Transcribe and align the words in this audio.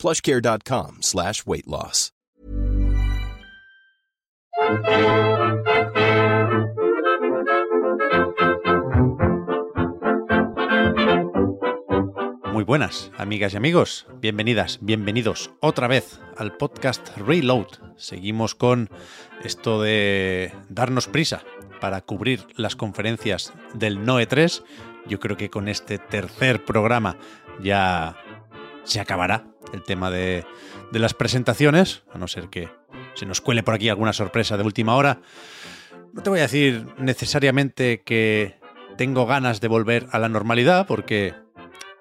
plushcare.com 0.00 1.02
slash 1.02 1.42
weight 1.46 1.66
loss. 1.66 2.12
Muy 12.52 12.64
buenas, 12.64 13.10
amigas 13.18 13.54
y 13.54 13.56
amigos. 13.56 14.06
Bienvenidas, 14.20 14.78
bienvenidos 14.82 15.50
otra 15.60 15.88
vez 15.88 16.20
al 16.36 16.56
podcast 16.56 17.16
Reload. 17.16 17.66
Seguimos 17.96 18.54
con 18.54 18.90
esto 19.42 19.82
de 19.82 20.52
darnos 20.68 21.08
prisa 21.08 21.42
para 21.80 22.00
cubrir 22.00 22.46
las 22.56 22.76
conferencias 22.76 23.52
del 23.74 24.04
NOE 24.04 24.26
3. 24.26 24.62
Yo 25.06 25.20
creo 25.20 25.36
que 25.36 25.50
con 25.50 25.68
este 25.68 25.98
tercer 25.98 26.64
programa 26.64 27.16
ya 27.62 28.16
se 28.84 29.00
acabará 29.00 29.46
el 29.72 29.82
tema 29.82 30.10
de, 30.10 30.44
las 30.92 31.14
presentaciones, 31.14 32.02
a 32.12 32.18
no 32.18 32.28
ser 32.28 32.48
que 32.48 32.68
se 33.14 33.26
nos 33.26 33.40
cuele 33.40 33.62
por 33.62 33.74
aquí 33.74 33.88
alguna 33.88 34.12
sorpresa 34.12 34.56
de 34.56 34.64
última 34.64 34.96
hora. 34.96 35.20
No 36.12 36.22
te 36.22 36.30
voy 36.30 36.40
a 36.40 36.42
decir 36.42 36.86
necesariamente 36.98 38.02
que 38.02 38.58
tengo 38.96 39.26
ganas 39.26 39.60
de 39.60 39.68
volver 39.68 40.06
a 40.10 40.18
la 40.18 40.28
normalidad, 40.28 40.86
porque 40.86 41.34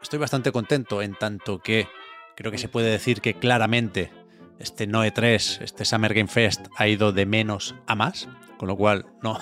estoy 0.02 0.19
bastante 0.19 0.52
contento 0.52 1.02
en 1.02 1.16
tanto 1.16 1.59
que 1.59 1.88
creo 2.36 2.52
que 2.52 2.58
se 2.58 2.69
puede 2.69 2.89
decir 2.89 3.21
que 3.21 3.36
claramente 3.36 4.11
este 4.59 4.88
Noe 4.88 5.11
3, 5.11 5.59
este 5.61 5.86
Summer 5.86 6.14
Game 6.14 6.27
Fest 6.27 6.67
ha 6.75 6.88
ido 6.88 7.11
de 7.11 7.25
menos 7.25 7.75
a 7.88 7.95
más, 7.95 8.27
con 8.58 8.67
lo 8.67 8.75
cual 8.75 9.05
no, 9.21 9.38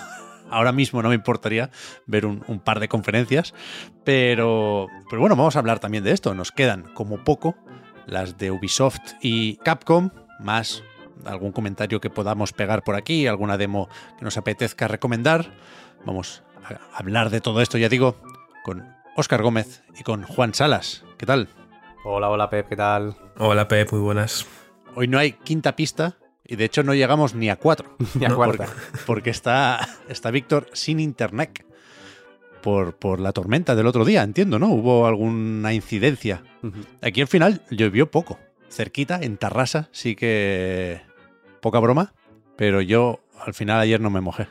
ahora 0.50 0.72
mismo 0.72 1.02
no 1.02 1.10
me 1.10 1.16
importaría 1.16 1.70
ver 2.06 2.26
un, 2.26 2.44
un 2.48 2.60
par 2.60 2.80
de 2.80 2.88
conferencias, 2.88 3.54
pero, 4.04 4.88
pero 5.10 5.22
bueno, 5.22 5.36
vamos 5.36 5.56
a 5.56 5.60
hablar 5.60 5.80
también 5.80 6.04
de 6.04 6.12
esto. 6.12 6.34
Nos 6.34 6.52
quedan 6.52 6.94
como 6.94 7.24
poco 7.24 7.56
las 8.06 8.38
de 8.38 8.52
Ubisoft 8.52 9.14
y 9.22 9.58
Capcom, 9.58 10.10
más 10.40 10.84
algún 11.26 11.52
comentario 11.52 12.00
que 12.00 12.10
podamos 12.10 12.54
pegar 12.54 12.84
por 12.84 12.96
aquí, 12.96 13.28
alguna 13.28 13.58
demo 13.58 13.90
que 14.18 14.26
nos 14.26 14.38
apetezca 14.38 14.88
recomendar. 14.88 15.54
Vamos 16.06 16.44
a 16.64 16.98
hablar 16.98 17.30
de 17.30 17.42
todo 17.42 17.62
esto, 17.62 17.78
ya 17.78 17.90
digo, 17.90 18.16
con 18.64 18.96
Óscar 19.16 19.42
Gómez 19.42 19.84
y 20.00 20.04
con 20.04 20.24
Juan 20.24 20.54
Salas. 20.54 21.04
¿Qué 21.18 21.26
tal? 21.26 21.50
Hola, 22.06 22.30
hola 22.30 22.50
Pep, 22.50 22.70
¿qué 22.70 22.76
tal? 22.76 23.16
Hola 23.38 23.68
Pep, 23.68 23.92
muy 23.92 24.02
buenas. 24.02 24.46
Hoy 24.96 25.08
no 25.08 25.18
hay 25.18 25.34
quinta 25.34 25.76
pista 25.76 26.18
y 26.48 26.56
de 26.56 26.66
hecho 26.66 26.84
no 26.84 26.94
llegamos 26.94 27.36
ni 27.36 27.50
a 27.50 27.58
cuatro. 27.58 27.96
Ni 28.16 28.26
a 28.26 28.30
¿no? 28.30 28.36
cuarta. 28.36 28.66
Porque, 28.66 29.00
porque 29.06 29.30
está, 29.30 29.88
está 30.08 30.32
Víctor 30.32 30.68
sin 30.74 31.00
internet 31.00 31.66
por, 32.62 32.96
por 32.96 33.20
la 33.20 33.34
tormenta 33.34 33.76
del 33.76 33.88
otro 33.88 34.06
día, 34.06 34.24
entiendo, 34.24 34.58
¿no? 34.58 34.68
Hubo 34.68 35.08
alguna 35.08 35.74
incidencia. 35.74 36.44
Aquí 37.02 37.22
al 37.22 37.28
final 37.28 37.62
llovió 37.70 38.10
poco. 38.12 38.40
Cerquita, 38.70 39.20
en 39.22 39.38
Tarrasa, 39.38 39.90
sí 39.92 40.16
que 40.16 41.02
poca 41.62 41.80
broma, 41.80 42.14
pero 42.56 42.82
yo 42.82 43.20
al 43.46 43.54
final 43.54 43.80
ayer 43.80 44.02
no 44.02 44.10
me 44.10 44.22
mojé. 44.22 44.48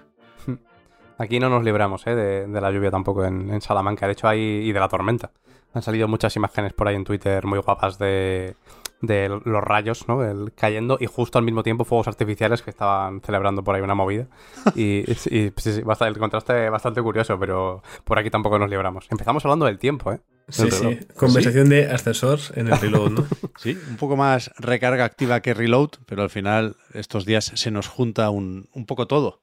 Aquí 1.18 1.38
no 1.38 1.50
nos 1.50 1.64
libramos 1.64 2.06
¿eh? 2.06 2.14
de, 2.14 2.46
de 2.46 2.60
la 2.60 2.70
lluvia 2.70 2.90
tampoco 2.90 3.24
en, 3.24 3.50
en 3.50 3.60
Salamanca, 3.60 4.06
de 4.06 4.12
hecho 4.12 4.28
hay 4.28 4.40
y 4.40 4.72
de 4.72 4.80
la 4.80 4.88
tormenta. 4.88 5.32
Han 5.74 5.82
salido 5.82 6.08
muchas 6.08 6.34
imágenes 6.36 6.72
por 6.72 6.88
ahí 6.88 6.94
en 6.94 7.04
Twitter 7.04 7.44
muy 7.44 7.58
guapas 7.58 7.98
de, 7.98 8.56
de 9.02 9.28
los 9.28 9.62
rayos 9.62 10.08
¿no? 10.08 10.24
El- 10.24 10.52
cayendo 10.54 10.96
y 11.00 11.06
justo 11.06 11.38
al 11.38 11.44
mismo 11.44 11.62
tiempo 11.62 11.84
fuegos 11.84 12.08
artificiales 12.08 12.62
que 12.62 12.70
estaban 12.70 13.20
celebrando 13.20 13.62
por 13.62 13.74
ahí 13.74 13.82
una 13.82 13.94
movida. 13.94 14.26
Y, 14.74 15.10
y 15.10 15.14
sí, 15.14 15.52
sí, 15.56 15.82
basta- 15.82 16.06
el 16.08 16.18
contraste 16.18 16.68
bastante 16.70 17.02
curioso, 17.02 17.38
pero 17.38 17.82
por 18.04 18.18
aquí 18.18 18.30
tampoco 18.30 18.58
nos 18.58 18.70
libramos. 18.70 19.06
Empezamos 19.10 19.44
hablando 19.44 19.66
del 19.66 19.78
tiempo, 19.78 20.12
¿eh? 20.12 20.20
Sí, 20.48 20.70
sí. 20.70 20.98
Conversación 21.16 21.68
de 21.68 21.90
ascensor 21.90 22.38
en 22.54 22.68
el 22.68 22.78
reload, 22.78 23.10
¿no? 23.10 23.26
Sí, 23.58 23.76
un 23.90 23.96
poco 23.96 24.16
más 24.16 24.50
recarga 24.58 25.04
activa 25.04 25.40
que 25.40 25.54
reload, 25.54 25.90
pero 26.06 26.22
al 26.22 26.30
final 26.30 26.76
estos 26.94 27.24
días 27.26 27.50
se 27.54 27.70
nos 27.72 27.88
junta 27.88 28.30
un, 28.30 28.68
un 28.72 28.86
poco 28.86 29.06
todo. 29.08 29.40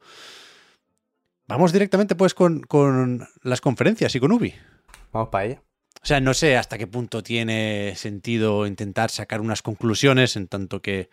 Vamos 1.48 1.74
directamente 1.74 2.16
pues 2.16 2.34
con, 2.34 2.62
con 2.62 3.28
las 3.44 3.60
conferencias 3.62 4.16
y 4.16 4.20
con 4.20 4.32
Ubi. 4.32 4.54
Vamos 5.12 5.30
para 5.30 5.46
ella. 5.46 5.62
O 6.02 6.06
sea, 6.06 6.20
no 6.20 6.34
sé 6.34 6.58
hasta 6.58 6.78
qué 6.78 6.88
punto 6.88 7.24
tiene 7.24 7.94
sentido 7.96 8.68
intentar 8.68 9.10
sacar 9.10 9.42
unas 9.42 9.62
conclusiones, 9.62 10.36
en 10.36 10.48
tanto 10.48 10.82
que 10.82 11.10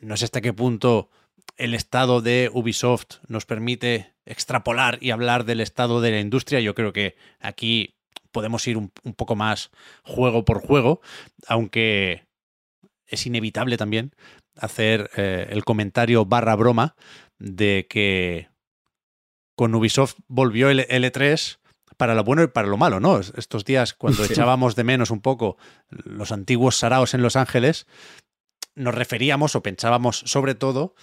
no 0.00 0.16
sé 0.16 0.24
hasta 0.24 0.40
qué 0.40 0.52
punto 0.52 1.10
el 1.56 1.74
estado 1.74 2.22
de 2.22 2.50
Ubisoft 2.52 3.18
nos 3.28 3.44
permite 3.44 4.14
extrapolar 4.24 4.98
y 5.00 5.10
hablar 5.10 5.44
del 5.44 5.60
estado 5.60 6.00
de 6.00 6.12
la 6.12 6.20
industria. 6.20 6.60
Yo 6.60 6.74
creo 6.74 6.92
que 6.92 7.16
aquí 7.38 7.96
podemos 8.32 8.66
ir 8.66 8.76
un, 8.76 8.90
poco 8.90 9.36
más 9.36 9.70
juego 10.02 10.44
por 10.44 10.60
juego, 10.60 11.00
aunque 11.46 12.24
es 13.06 13.26
inevitable 13.26 13.76
también 13.76 14.14
hacer 14.56 15.10
eh, 15.16 15.48
el 15.50 15.64
comentario 15.64 16.24
barra 16.24 16.54
broma 16.54 16.94
de 17.38 17.86
que 17.88 18.48
con 19.56 19.74
Ubisoft 19.74 20.14
volvió 20.28 20.70
el 20.70 20.80
L3 20.80 21.59
para 22.00 22.14
lo 22.14 22.24
bueno 22.24 22.42
y 22.42 22.46
para 22.46 22.66
lo 22.66 22.78
malo, 22.78 22.98
¿no? 22.98 23.18
Es- 23.18 23.32
Estos 23.36 23.66
días, 23.66 23.92
cuando 23.92 24.24
Sí. 24.24 24.32
echábamos 24.32 24.74
de 24.74 24.84
menos 24.84 25.10
un 25.10 25.20
poco 25.20 25.58
los 25.90 26.32
antiguos 26.32 26.76
saraos 26.78 27.12
en 27.12 27.20
Los 27.20 27.36
Ángeles, 27.36 27.86
nos 28.74 28.94
referíamos 28.94 29.54
o 29.54 29.62
pensábamos 29.62 30.22
sobre 30.24 30.54
todo 30.54 30.94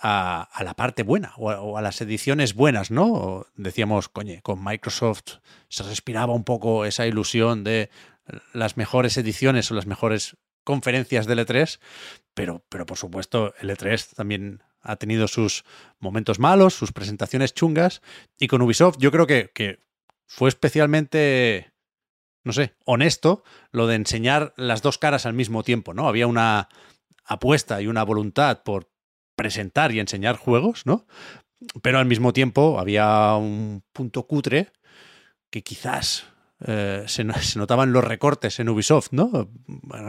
a, 0.00 0.42
a 0.42 0.64
la 0.64 0.74
parte 0.74 1.04
buena 1.04 1.34
o 1.36 1.50
a, 1.50 1.60
o 1.60 1.76
a 1.78 1.82
las 1.82 2.00
ediciones 2.00 2.54
buenas, 2.54 2.90
¿no? 2.90 3.06
O 3.12 3.46
decíamos, 3.54 4.08
coño, 4.08 4.40
con 4.42 4.62
Microsoft 4.64 5.38
se 5.68 5.82
respiraba 5.84 6.34
un 6.34 6.42
poco 6.44 6.84
esa 6.84 7.06
ilusión 7.06 7.62
de 7.62 7.90
las 8.52 8.76
mejores 8.76 9.16
ediciones 9.16 9.70
o 9.70 9.74
las 9.74 9.86
mejores 9.86 10.36
conferencias 10.64 11.26
del 11.26 11.38
E3, 11.46 11.78
pero, 12.34 12.64
pero 12.68 12.86
por 12.86 12.96
supuesto 12.98 13.54
el 13.60 13.70
E3 13.70 14.14
también 14.16 14.62
ha 14.82 14.96
tenido 14.96 15.28
sus 15.28 15.64
momentos 15.98 16.38
malos, 16.38 16.74
sus 16.74 16.92
presentaciones 16.92 17.52
chungas, 17.54 18.00
y 18.38 18.46
con 18.48 18.62
Ubisoft 18.62 18.96
yo 18.98 19.10
creo 19.12 19.26
que, 19.26 19.50
que 19.54 19.78
fue 20.30 20.48
especialmente, 20.48 21.72
no 22.44 22.52
sé, 22.52 22.76
honesto 22.84 23.42
lo 23.72 23.88
de 23.88 23.96
enseñar 23.96 24.54
las 24.56 24.80
dos 24.80 24.96
caras 24.96 25.26
al 25.26 25.34
mismo 25.34 25.64
tiempo, 25.64 25.92
¿no? 25.92 26.06
Había 26.06 26.28
una 26.28 26.68
apuesta 27.24 27.82
y 27.82 27.88
una 27.88 28.04
voluntad 28.04 28.62
por 28.62 28.88
presentar 29.34 29.90
y 29.90 29.98
enseñar 29.98 30.36
juegos, 30.36 30.86
¿no? 30.86 31.04
Pero 31.82 31.98
al 31.98 32.06
mismo 32.06 32.32
tiempo 32.32 32.78
había 32.78 33.34
un 33.34 33.82
punto 33.92 34.28
cutre 34.28 34.72
que 35.50 35.64
quizás 35.64 36.26
eh, 36.64 37.02
se, 37.08 37.26
se 37.42 37.58
notaban 37.58 37.92
los 37.92 38.04
recortes 38.04 38.60
en 38.60 38.68
Ubisoft, 38.68 39.08
¿no? 39.10 39.50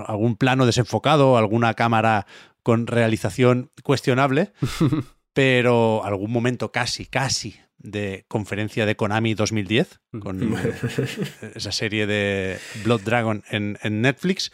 Algún 0.06 0.36
plano 0.36 0.68
desenfocado, 0.68 1.36
alguna 1.36 1.74
cámara 1.74 2.28
con 2.62 2.86
realización 2.86 3.72
cuestionable, 3.82 4.54
pero 5.34 6.06
algún 6.06 6.32
momento 6.32 6.72
casi, 6.72 7.08
casi 7.08 7.60
de 7.84 8.26
conferencia 8.28 8.86
de 8.86 8.96
Konami 8.96 9.34
2010, 9.34 10.00
con 10.20 10.56
esa 11.56 11.72
serie 11.72 12.08
de 12.08 12.60
Blood 12.84 13.02
Dragon 13.02 13.44
en, 13.50 13.78
en 13.82 14.02
Netflix, 14.02 14.52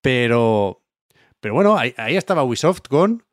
pero, 0.00 0.84
pero 1.40 1.54
bueno, 1.54 1.76
ahí, 1.76 1.94
ahí 1.96 2.16
estaba 2.16 2.44
Ubisoft 2.44 2.82
con 2.88 3.24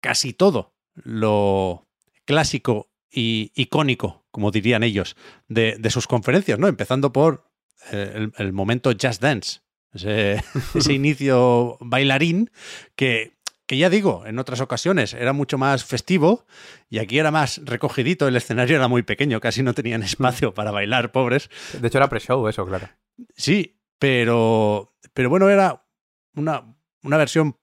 casi 0.00 0.32
todo 0.32 0.74
lo 0.94 1.88
clásico 2.24 2.90
y 3.10 3.52
icónico, 3.54 4.26
como 4.30 4.50
dirían 4.50 4.82
ellos, 4.82 5.16
de, 5.48 5.76
de 5.78 5.90
sus 5.90 6.06
conferencias, 6.06 6.58
¿no? 6.58 6.66
Empezando 6.66 7.12
por 7.12 7.50
eh, 7.92 8.12
el, 8.14 8.32
el 8.36 8.52
momento 8.52 8.90
Just 8.90 9.22
Dance, 9.22 9.60
ese, 9.92 10.42
ese 10.74 10.92
inicio 10.94 11.78
bailarín 11.80 12.50
que, 12.96 13.33
que 13.74 13.78
ya 13.78 13.90
digo, 13.90 14.24
en 14.24 14.38
otras 14.38 14.60
ocasiones 14.60 15.14
era 15.14 15.32
mucho 15.32 15.58
más 15.58 15.84
festivo 15.84 16.46
y 16.88 17.00
aquí 17.00 17.18
era 17.18 17.32
más 17.32 17.60
recogidito, 17.64 18.28
el 18.28 18.36
escenario 18.36 18.76
era 18.76 18.86
muy 18.86 19.02
pequeño, 19.02 19.40
casi 19.40 19.64
no 19.64 19.74
tenían 19.74 20.02
espacio 20.04 20.54
para 20.54 20.70
bailar, 20.70 21.10
pobres. 21.10 21.50
De 21.80 21.88
hecho 21.88 21.98
era 21.98 22.08
pre-show 22.08 22.46
eso, 22.46 22.64
claro. 22.64 22.88
Sí, 23.34 23.80
pero, 23.98 24.94
pero 25.12 25.28
bueno, 25.28 25.50
era 25.50 25.84
una, 26.36 26.76
una 27.02 27.16
versión 27.16 27.56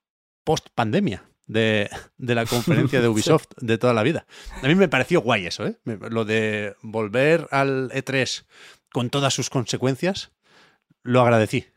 post-pandemia 0.43 1.23
de, 1.45 1.89
de 2.17 2.35
la 2.35 2.45
conferencia 2.45 2.99
de 2.99 3.07
Ubisoft 3.09 3.47
de 3.61 3.77
toda 3.77 3.93
la 3.93 4.03
vida. 4.03 4.25
A 4.61 4.67
mí 4.67 4.75
me 4.75 4.89
pareció 4.89 5.21
guay 5.21 5.45
eso, 5.45 5.65
¿eh? 5.65 5.79
Lo 5.85 6.25
de 6.25 6.75
volver 6.81 7.47
al 7.51 7.89
E3 7.91 8.45
con 8.91 9.09
todas 9.09 9.33
sus 9.33 9.49
consecuencias, 9.49 10.33
lo 11.03 11.21
agradecí. 11.21 11.67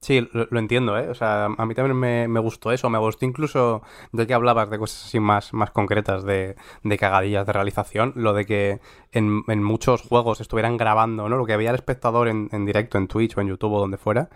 Sí, 0.00 0.28
lo, 0.32 0.58
entiendo, 0.58 0.96
¿eh? 0.98 1.08
O 1.08 1.14
sea, 1.14 1.46
a 1.46 1.66
mí 1.66 1.74
también 1.74 1.96
me, 1.96 2.28
me, 2.28 2.40
gustó 2.40 2.72
eso. 2.72 2.88
Me 2.90 2.98
gustó 2.98 3.24
incluso 3.24 3.82
de 4.12 4.26
que 4.26 4.34
hablabas 4.34 4.70
de 4.70 4.78
cosas 4.78 5.06
así 5.06 5.18
más, 5.20 5.52
más 5.52 5.70
concretas, 5.70 6.24
de, 6.24 6.56
de 6.82 6.98
cagadillas 6.98 7.46
de 7.46 7.52
realización. 7.52 8.12
Lo 8.14 8.32
de 8.32 8.46
que 8.46 8.80
en, 9.12 9.42
en, 9.48 9.62
muchos 9.62 10.02
juegos 10.02 10.40
estuvieran 10.40 10.76
grabando, 10.76 11.28
¿no? 11.28 11.36
Lo 11.36 11.46
que 11.46 11.56
veía 11.56 11.70
el 11.70 11.76
espectador 11.76 12.28
en, 12.28 12.48
en 12.52 12.64
directo, 12.64 12.98
en 12.98 13.08
Twitch 13.08 13.36
o 13.36 13.40
en 13.40 13.48
YouTube 13.48 13.72
o 13.72 13.80
donde 13.80 13.96
fuera, 13.98 14.30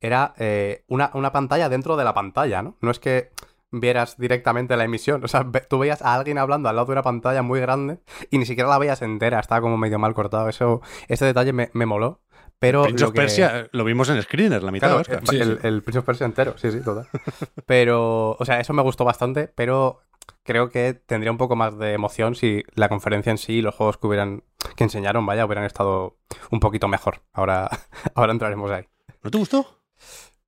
era 0.00 0.34
eh, 0.38 0.84
una, 0.88 1.10
una 1.14 1.32
pantalla 1.32 1.68
dentro 1.68 1.96
de 1.96 2.04
la 2.04 2.14
pantalla, 2.14 2.62
¿no? 2.62 2.76
No 2.80 2.90
es 2.90 3.00
que 3.00 3.30
vieras 3.72 4.16
directamente 4.16 4.76
la 4.76 4.84
emisión. 4.84 5.24
O 5.24 5.28
sea, 5.28 5.46
tú 5.68 5.78
veías 5.78 6.02
a 6.02 6.14
alguien 6.14 6.38
hablando 6.38 6.68
al 6.68 6.76
lado 6.76 6.86
de 6.86 6.92
una 6.92 7.02
pantalla 7.02 7.42
muy 7.42 7.60
grande 7.60 7.98
y 8.30 8.38
ni 8.38 8.46
siquiera 8.46 8.68
la 8.68 8.78
veías 8.78 9.02
entera, 9.02 9.40
estaba 9.40 9.60
como 9.60 9.76
medio 9.76 9.98
mal 9.98 10.14
cortado. 10.14 10.48
Eso, 10.48 10.80
ese 11.08 11.24
detalle 11.24 11.52
me, 11.52 11.70
me 11.72 11.86
moló. 11.86 12.20
Pero 12.58 12.84
Prince 12.84 13.02
lo 13.02 13.08
of 13.08 13.14
que... 13.14 13.20
Persia 13.20 13.68
lo 13.72 13.84
vimos 13.84 14.08
en 14.08 14.22
Screener, 14.22 14.62
la 14.62 14.70
mitad 14.70 14.88
claro, 14.88 15.02
de 15.02 15.16
Oscar. 15.16 15.34
El, 15.34 15.42
el, 15.42 15.58
el, 15.62 15.82
Prince 15.82 15.98
of 15.98 16.04
Persia 16.04 16.26
entero, 16.26 16.54
sí, 16.56 16.70
sí, 16.70 16.80
total. 16.80 17.08
pero, 17.66 18.36
o 18.38 18.44
sea, 18.44 18.60
eso 18.60 18.72
me 18.72 18.82
gustó 18.82 19.04
bastante, 19.04 19.48
pero 19.48 20.00
creo 20.42 20.70
que 20.70 20.94
tendría 20.94 21.30
un 21.30 21.38
poco 21.38 21.56
más 21.56 21.76
de 21.78 21.92
emoción 21.92 22.34
si 22.34 22.62
la 22.74 22.88
conferencia 22.88 23.30
en 23.30 23.38
sí 23.38 23.54
y 23.54 23.62
los 23.62 23.74
juegos 23.74 23.98
que 23.98 24.06
hubieran 24.06 24.44
que 24.76 24.84
enseñaron, 24.84 25.26
vaya, 25.26 25.44
hubieran 25.44 25.64
estado 25.64 26.16
un 26.50 26.60
poquito 26.60 26.88
mejor. 26.88 27.22
Ahora, 27.32 27.68
ahora 28.14 28.32
entraremos 28.32 28.70
ahí. 28.70 28.84
¿No 29.22 29.30
te 29.30 29.38
gustó? 29.38 29.80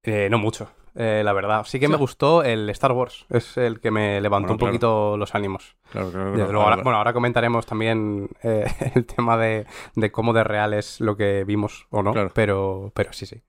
Eh, 0.02 0.28
no 0.30 0.38
mucho, 0.38 0.70
eh, 0.98 1.22
la 1.24 1.32
verdad. 1.32 1.64
Sí 1.64 1.80
que 1.80 1.88
me 1.88 1.96
gustó 1.96 2.42
el 2.42 2.68
Star 2.70 2.92
Wars. 2.92 3.24
Es 3.30 3.56
el 3.56 3.80
que 3.80 3.90
me 3.90 4.20
levantó 4.20 4.48
Bueno, 4.48 4.52
un 4.54 4.58
claro. 4.58 4.70
poquito 4.72 5.16
los 5.16 5.34
ánimos. 5.34 5.76
Claro, 5.90 6.10
claro, 6.10 6.24
Desde 6.26 6.36
claro, 6.36 6.52
luego, 6.52 6.64
ahora- 6.64 6.74
claro. 6.76 6.84
bueno, 6.84 6.98
ahora 6.98 7.12
comentaremos 7.12 7.64
también 7.64 8.28
eh, 8.42 8.66
el 8.94 9.06
tema 9.06 9.36
de, 9.38 9.64
de 9.94 10.12
cómo 10.12 10.32
de 10.32 10.44
real 10.44 10.74
es 10.74 11.00
lo 11.00 11.16
que 11.16 11.44
vimos 11.44 11.86
o 11.90 12.02
no. 12.02 12.12
Pero, 12.34 12.92
pero 12.94 13.12
sí, 13.12 13.24
sí. 13.26 13.42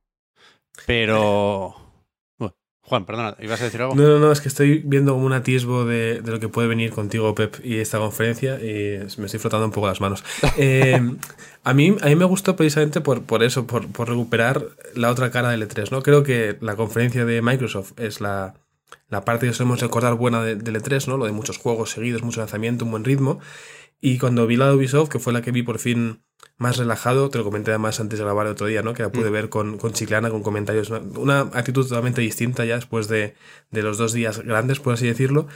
Pero. 0.85 1.75
Juan, 2.89 3.05
perdona, 3.05 3.35
¿ibas 3.39 3.61
a 3.61 3.65
decir 3.65 3.81
algo? 3.81 3.93
No, 3.95 4.01
no, 4.03 4.19
no, 4.19 4.31
es 4.31 4.41
que 4.41 4.47
estoy 4.47 4.81
viendo 4.83 5.13
como 5.13 5.25
un 5.25 5.33
atisbo 5.33 5.85
de, 5.85 6.21
de 6.21 6.31
lo 6.31 6.39
que 6.39 6.49
puede 6.49 6.67
venir 6.67 6.89
contigo, 6.91 7.35
Pep, 7.35 7.57
y 7.63 7.75
esta 7.77 7.99
conferencia, 7.99 8.55
y 8.59 8.99
me 9.17 9.25
estoy 9.27 9.39
frotando 9.39 9.65
un 9.67 9.71
poco 9.71 9.87
las 9.87 10.01
manos. 10.01 10.23
Eh, 10.57 10.99
a, 11.63 11.73
mí, 11.73 11.95
a 12.01 12.05
mí 12.07 12.15
me 12.15 12.25
gustó 12.25 12.55
precisamente 12.55 12.99
por, 13.01 13.21
por 13.23 13.43
eso, 13.43 13.67
por, 13.67 13.87
por 13.91 14.09
recuperar 14.09 14.65
la 14.95 15.09
otra 15.11 15.29
cara 15.29 15.51
del 15.51 15.61
E3, 15.67 15.91
¿no? 15.91 16.01
Creo 16.01 16.23
que 16.23 16.57
la 16.61 16.75
conferencia 16.75 17.25
de 17.25 17.41
Microsoft 17.41 17.91
es 17.97 18.19
la, 18.21 18.55
la 19.07 19.23
parte 19.23 19.45
que 19.47 19.53
solemos 19.53 19.79
recordar 19.81 20.15
buena 20.15 20.43
de- 20.43 20.55
del 20.55 20.75
E3, 20.81 21.07
¿no? 21.07 21.17
Lo 21.17 21.25
de 21.25 21.31
muchos 21.31 21.57
juegos 21.59 21.91
seguidos, 21.91 22.23
mucho 22.23 22.39
lanzamiento, 22.39 22.85
un 22.85 22.91
buen 22.91 23.03
ritmo. 23.03 23.39
Y 24.01 24.17
cuando 24.17 24.47
vi 24.47 24.55
la 24.57 24.67
de 24.69 24.75
Ubisoft, 24.75 25.09
que 25.09 25.19
fue 25.19 25.31
la 25.33 25.41
que 25.41 25.51
vi 25.51 25.61
por 25.61 25.77
fin 25.77 26.23
más 26.57 26.77
relajado, 26.77 27.29
te 27.29 27.37
lo 27.37 27.45
comenté 27.45 27.71
además 27.71 27.99
antes 27.99 28.19
de 28.19 28.25
grabar 28.25 28.45
el 28.45 28.51
otro 28.51 28.67
día, 28.67 28.81
¿no? 28.81 28.93
Que 28.93 29.03
la 29.03 29.11
pude 29.11 29.29
ver 29.29 29.49
con, 29.49 29.77
con 29.77 29.93
Chiclana, 29.93 30.29
con 30.29 30.43
comentarios, 30.43 30.89
una, 30.89 30.99
una 31.17 31.39
actitud 31.39 31.87
totalmente 31.87 32.21
distinta 32.21 32.65
ya 32.65 32.75
después 32.75 33.07
de, 33.07 33.35
de 33.71 33.81
los 33.81 33.97
dos 33.97 34.11
días 34.11 34.39
grandes, 34.39 34.79
por 34.79 34.93
así 34.93 35.07
decirlo. 35.07 35.47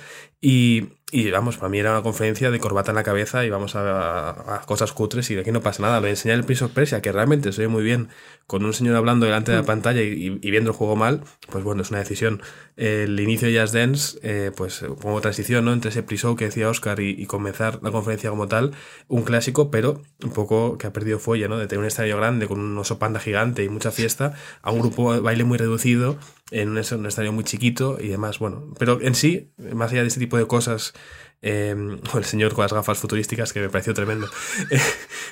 Y, 0.45 0.89
y 1.13 1.31
vamos, 1.31 1.55
para 1.55 1.69
mí 1.69 1.79
era 1.79 1.91
una 1.91 2.01
conferencia 2.03 2.51
de 2.51 2.59
corbata 2.59 2.91
en 2.91 2.95
la 2.95 3.03
cabeza 3.03 3.45
y 3.45 3.49
vamos 3.49 3.75
a, 3.77 4.29
a- 4.29 4.55
a 4.57 4.61
cosas 4.65 4.91
cutres 4.91 5.31
y 5.31 5.35
de 5.35 5.41
aquí 5.41 5.51
no 5.53 5.61
pasa 5.61 5.81
nada. 5.83 5.99
Lo 6.01 6.05
de 6.05 6.09
enseñar 6.11 6.37
el 6.37 6.43
Prince 6.43 6.65
of 6.65 6.71
Persia, 6.73 7.01
que 7.01 7.13
realmente 7.13 7.53
se 7.53 7.61
ve 7.61 7.67
muy 7.69 7.81
bien, 7.81 8.09
con 8.45 8.65
un 8.65 8.73
señor 8.73 8.97
hablando 8.97 9.25
delante 9.25 9.51
de 9.53 9.57
la 9.59 9.63
pantalla 9.63 10.01
y, 10.01 10.07
y- 10.09 10.39
y 10.41 10.51
viendo 10.51 10.71
el 10.71 10.75
juego 10.75 10.97
mal, 10.97 11.21
pues 11.49 11.63
bueno, 11.63 11.81
es 11.81 11.91
una 11.91 11.99
decisión. 11.99 12.41
El 12.75 13.17
inicio 13.21 13.47
de 13.47 13.61
Just 13.61 13.73
Dance, 13.73 14.19
eh, 14.21 14.51
pues 14.53 14.83
como 15.01 15.21
transición, 15.21 15.63
¿no? 15.63 15.71
Entre 15.71 15.91
ese 15.91 16.03
pre-show 16.03 16.35
que 16.35 16.45
decía 16.45 16.67
Oscar 16.67 16.99
y, 16.99 17.25
comenzar 17.27 17.79
la 17.81 17.91
conferencia 17.91 18.29
como 18.29 18.49
tal, 18.49 18.71
un 19.07 19.23
clásico, 19.23 19.71
pero 19.71 20.01
un 20.25 20.31
poco 20.33 20.77
que 20.77 20.87
ha 20.87 20.91
perdido 20.93 21.19
fuelle, 21.19 21.47
¿no? 21.47 21.57
De 21.57 21.67
tener 21.67 21.79
un 21.79 21.85
estadio 21.87 22.17
grande 22.17 22.47
con 22.47 22.59
un 22.59 22.77
oso 22.77 22.99
panda 22.99 23.19
gigante 23.21 23.63
y 23.63 23.69
mucha 23.69 23.91
fiesta, 23.91 24.33
a 24.61 24.71
un 24.71 24.79
grupo 24.81 25.13
de 25.13 25.19
baile 25.21 25.43
muy 25.45 25.57
reducido, 25.57 26.17
en 26.53 26.69
un, 26.69 26.77
estadio 26.77 27.31
muy 27.33 27.44
chiquito 27.44 27.97
y 28.00 28.07
demás, 28.07 28.39
bueno. 28.39 28.73
Pero 28.79 29.01
en 29.01 29.15
sí, 29.15 29.51
más 29.57 29.91
allá 29.91 30.01
de 30.01 30.07
este 30.07 30.19
tipo 30.19 30.38
de 30.38 30.47
cosas, 30.47 30.94
eh, 31.41 31.75
el 32.15 32.23
señor 32.25 32.53
con 32.53 32.63
las 32.63 32.73
gafas 32.73 32.97
futurísticas, 33.00 33.51
que 33.53 33.59
me 33.59 33.69
pareció 33.69 33.94
tremendo. 33.94 34.27
Eh, 34.69 34.79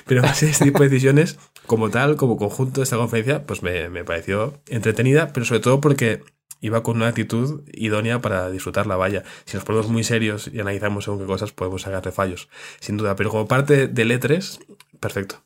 pero 0.06 0.22
más 0.22 0.32
allá 0.38 0.46
de 0.46 0.52
este 0.52 0.64
tipo 0.66 0.82
de 0.82 0.88
decisiones, 0.88 1.38
como 1.66 1.88
tal, 1.90 2.16
como 2.16 2.36
conjunto 2.36 2.80
de 2.80 2.84
esta 2.84 2.96
conferencia, 2.96 3.46
pues 3.46 3.62
me, 3.62 3.88
me 3.88 4.04
pareció 4.04 4.60
entretenida, 4.66 5.32
pero 5.32 5.46
sobre 5.46 5.60
todo 5.60 5.80
porque 5.80 6.22
iba 6.60 6.82
con 6.82 6.96
una 6.96 7.08
actitud 7.08 7.62
idónea 7.72 8.20
para 8.20 8.50
disfrutar 8.50 8.86
la 8.86 8.96
valla. 8.96 9.22
Si 9.46 9.56
nos 9.56 9.64
ponemos 9.64 9.88
muy 9.88 10.04
serios 10.04 10.48
y 10.52 10.60
analizamos 10.60 11.04
según 11.04 11.20
qué 11.20 11.26
cosas, 11.26 11.52
podemos 11.52 11.82
sacarle 11.82 12.12
fallos, 12.12 12.48
sin 12.80 12.96
duda. 12.96 13.16
Pero 13.16 13.30
como 13.30 13.46
parte 13.48 13.88
del 13.88 14.10
E3, 14.12 14.60
perfecto. 15.00 15.42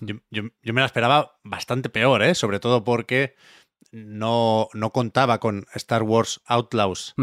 Yo, 0.00 0.16
yo- 0.30 0.44
yo 0.62 0.72
me 0.74 0.80
la 0.80 0.86
esperaba 0.86 1.38
bastante 1.44 1.88
peor, 1.90 2.22
¿eh? 2.22 2.34
Sobre 2.34 2.60
todo 2.60 2.84
porque 2.84 3.34
no, 3.92 4.68
no 4.72 4.90
contaba 4.92 5.40
con 5.40 5.66
Star 5.74 6.02
Wars 6.02 6.40
Outlaws 6.46 7.14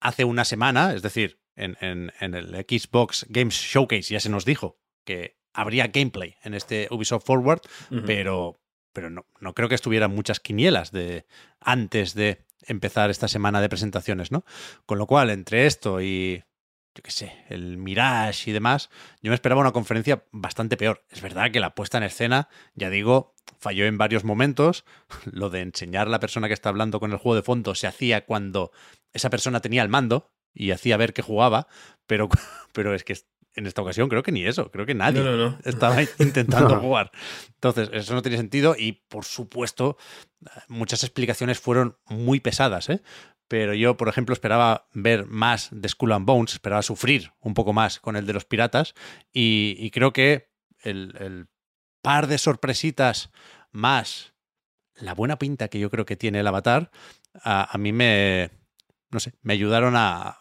hace 0.00 0.24
una 0.24 0.44
semana, 0.44 0.92
es 0.94 1.02
decir, 1.02 1.40
en, 1.56 1.76
en- 1.80 2.12
en 2.20 2.34
el 2.34 2.54
Xbox 2.68 3.26
Games 3.28 3.54
Showcase 3.54 4.12
ya 4.12 4.20
se 4.20 4.28
nos 4.28 4.44
dijo 4.44 4.78
que 5.04 5.36
habría 5.52 5.86
gameplay 5.88 6.34
en 6.42 6.54
este 6.54 6.88
Ubisoft 6.90 7.24
Forward, 7.26 7.60
pero, 8.06 8.60
pero 8.92 9.08
no, 9.10 9.26
no 9.40 9.54
creo 9.54 9.68
que 9.68 9.74
estuvieran 9.76 10.14
muchas 10.14 10.40
quinielas 10.40 10.90
de 10.92 11.26
antes 11.60 12.14
de 12.14 12.44
empezar 12.66 13.10
esta 13.10 13.28
semana 13.28 13.60
de 13.60 13.68
presentaciones, 13.68 14.32
¿no? 14.32 14.44
Con 14.86 14.98
lo 14.98 15.06
cual, 15.06 15.30
entre 15.30 15.66
esto 15.66 16.00
y 16.00 16.42
yo 16.94 17.02
qué 17.02 17.10
sé, 17.10 17.32
el 17.48 17.76
Mirage 17.76 18.50
y 18.50 18.52
demás, 18.52 18.88
yo 19.22 19.30
me 19.30 19.34
esperaba 19.34 19.60
una 19.60 19.72
conferencia 19.72 20.24
bastante 20.30 20.76
peor. 20.76 21.04
Es 21.10 21.22
verdad 21.22 21.50
que 21.50 21.60
la 21.60 21.74
puesta 21.74 21.98
en 21.98 22.04
escena, 22.04 22.48
ya 22.74 22.88
digo, 22.90 23.34
falló 23.58 23.84
en 23.86 23.98
varios 23.98 24.24
momentos. 24.24 24.84
Lo 25.32 25.50
de 25.50 25.60
enseñar 25.60 26.06
a 26.06 26.10
la 26.10 26.20
persona 26.20 26.48
que 26.48 26.54
está 26.54 26.68
hablando 26.68 27.00
con 27.00 27.10
el 27.12 27.18
juego 27.18 27.36
de 27.36 27.42
fondo 27.42 27.74
se 27.74 27.86
hacía 27.86 28.24
cuando 28.24 28.70
esa 29.12 29.30
persona 29.30 29.60
tenía 29.60 29.82
el 29.82 29.88
mando 29.88 30.30
y 30.52 30.70
hacía 30.70 30.96
ver 30.96 31.12
que 31.12 31.22
jugaba, 31.22 31.66
pero, 32.06 32.28
pero 32.72 32.94
es 32.94 33.02
que 33.04 33.16
en 33.56 33.66
esta 33.66 33.82
ocasión 33.82 34.08
creo 34.08 34.24
que 34.24 34.32
ni 34.32 34.44
eso, 34.44 34.70
creo 34.72 34.84
que 34.84 34.94
nadie 34.94 35.20
No, 35.22 35.36
no, 35.36 35.50
no. 35.50 35.58
estaba 35.64 36.02
intentando 36.02 36.74
No. 36.74 36.80
jugar. 36.80 37.12
Entonces, 37.54 37.88
eso 37.92 38.12
no 38.14 38.22
tiene 38.22 38.36
sentido 38.36 38.74
y, 38.76 38.92
por 39.08 39.24
supuesto, 39.24 39.96
muchas 40.68 41.04
explicaciones 41.04 41.60
fueron 41.60 41.96
muy 42.06 42.40
pesadas, 42.40 42.88
¿eh? 42.90 43.00
Pero 43.54 43.72
yo, 43.72 43.96
por 43.96 44.08
ejemplo, 44.08 44.32
esperaba 44.32 44.88
ver 44.94 45.26
más 45.26 45.68
de 45.70 45.88
Skull 45.88 46.10
and 46.10 46.26
Bones, 46.26 46.54
esperaba 46.54 46.82
sufrir 46.82 47.30
un 47.38 47.54
poco 47.54 47.72
más 47.72 48.00
con 48.00 48.16
el 48.16 48.26
de 48.26 48.32
los 48.32 48.44
piratas 48.44 48.94
y, 49.32 49.76
y 49.78 49.92
creo 49.92 50.12
que 50.12 50.48
el, 50.82 51.14
el 51.20 51.46
par 52.02 52.26
de 52.26 52.38
sorpresitas 52.38 53.30
más 53.70 54.34
la 54.96 55.14
buena 55.14 55.38
pinta 55.38 55.68
que 55.68 55.78
yo 55.78 55.88
creo 55.88 56.04
que 56.04 56.16
tiene 56.16 56.40
el 56.40 56.46
avatar, 56.48 56.90
a, 57.44 57.72
a 57.72 57.78
mí 57.78 57.92
me, 57.92 58.50
no 59.12 59.20
sé, 59.20 59.34
me 59.42 59.52
ayudaron 59.52 59.94
a, 59.94 60.40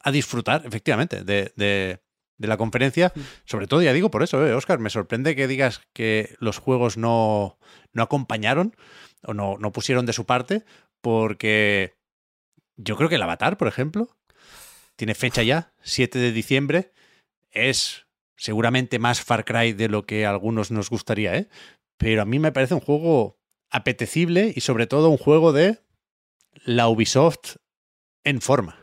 a 0.00 0.10
disfrutar, 0.10 0.62
efectivamente, 0.66 1.22
de, 1.22 1.52
de- 1.54 2.00
de 2.36 2.48
la 2.48 2.56
conferencia. 2.56 3.12
Sobre 3.44 3.68
todo, 3.68 3.80
ya 3.80 3.92
digo, 3.92 4.10
por 4.10 4.24
eso, 4.24 4.44
eh, 4.44 4.54
Oscar, 4.54 4.80
me 4.80 4.90
sorprende 4.90 5.36
que 5.36 5.46
digas 5.46 5.82
que 5.92 6.34
los 6.40 6.58
juegos 6.58 6.96
no, 6.96 7.58
no 7.92 8.02
acompañaron 8.02 8.74
o 9.22 9.34
no, 9.34 9.56
no 9.58 9.70
pusieron 9.70 10.04
de 10.04 10.14
su 10.14 10.26
parte, 10.26 10.64
porque 11.00 11.99
yo 12.82 12.96
creo 12.96 13.08
que 13.08 13.16
el 13.16 13.22
avatar, 13.22 13.56
por 13.56 13.68
ejemplo, 13.68 14.16
tiene 14.96 15.14
fecha 15.14 15.42
ya, 15.42 15.72
7 15.82 16.18
de 16.18 16.32
diciembre, 16.32 16.92
es 17.50 18.06
seguramente 18.36 18.98
más 18.98 19.20
Far 19.20 19.44
Cry 19.44 19.72
de 19.72 19.88
lo 19.88 20.04
que 20.04 20.24
a 20.26 20.30
algunos 20.30 20.70
nos 20.70 20.90
gustaría, 20.90 21.36
¿eh? 21.36 21.48
Pero 21.98 22.22
a 22.22 22.24
mí 22.24 22.38
me 22.38 22.52
parece 22.52 22.74
un 22.74 22.80
juego 22.80 23.38
apetecible 23.70 24.52
y 24.54 24.60
sobre 24.62 24.86
todo 24.86 25.10
un 25.10 25.18
juego 25.18 25.52
de 25.52 25.80
la 26.64 26.88
Ubisoft 26.88 27.56
en 28.24 28.40
forma. 28.40 28.79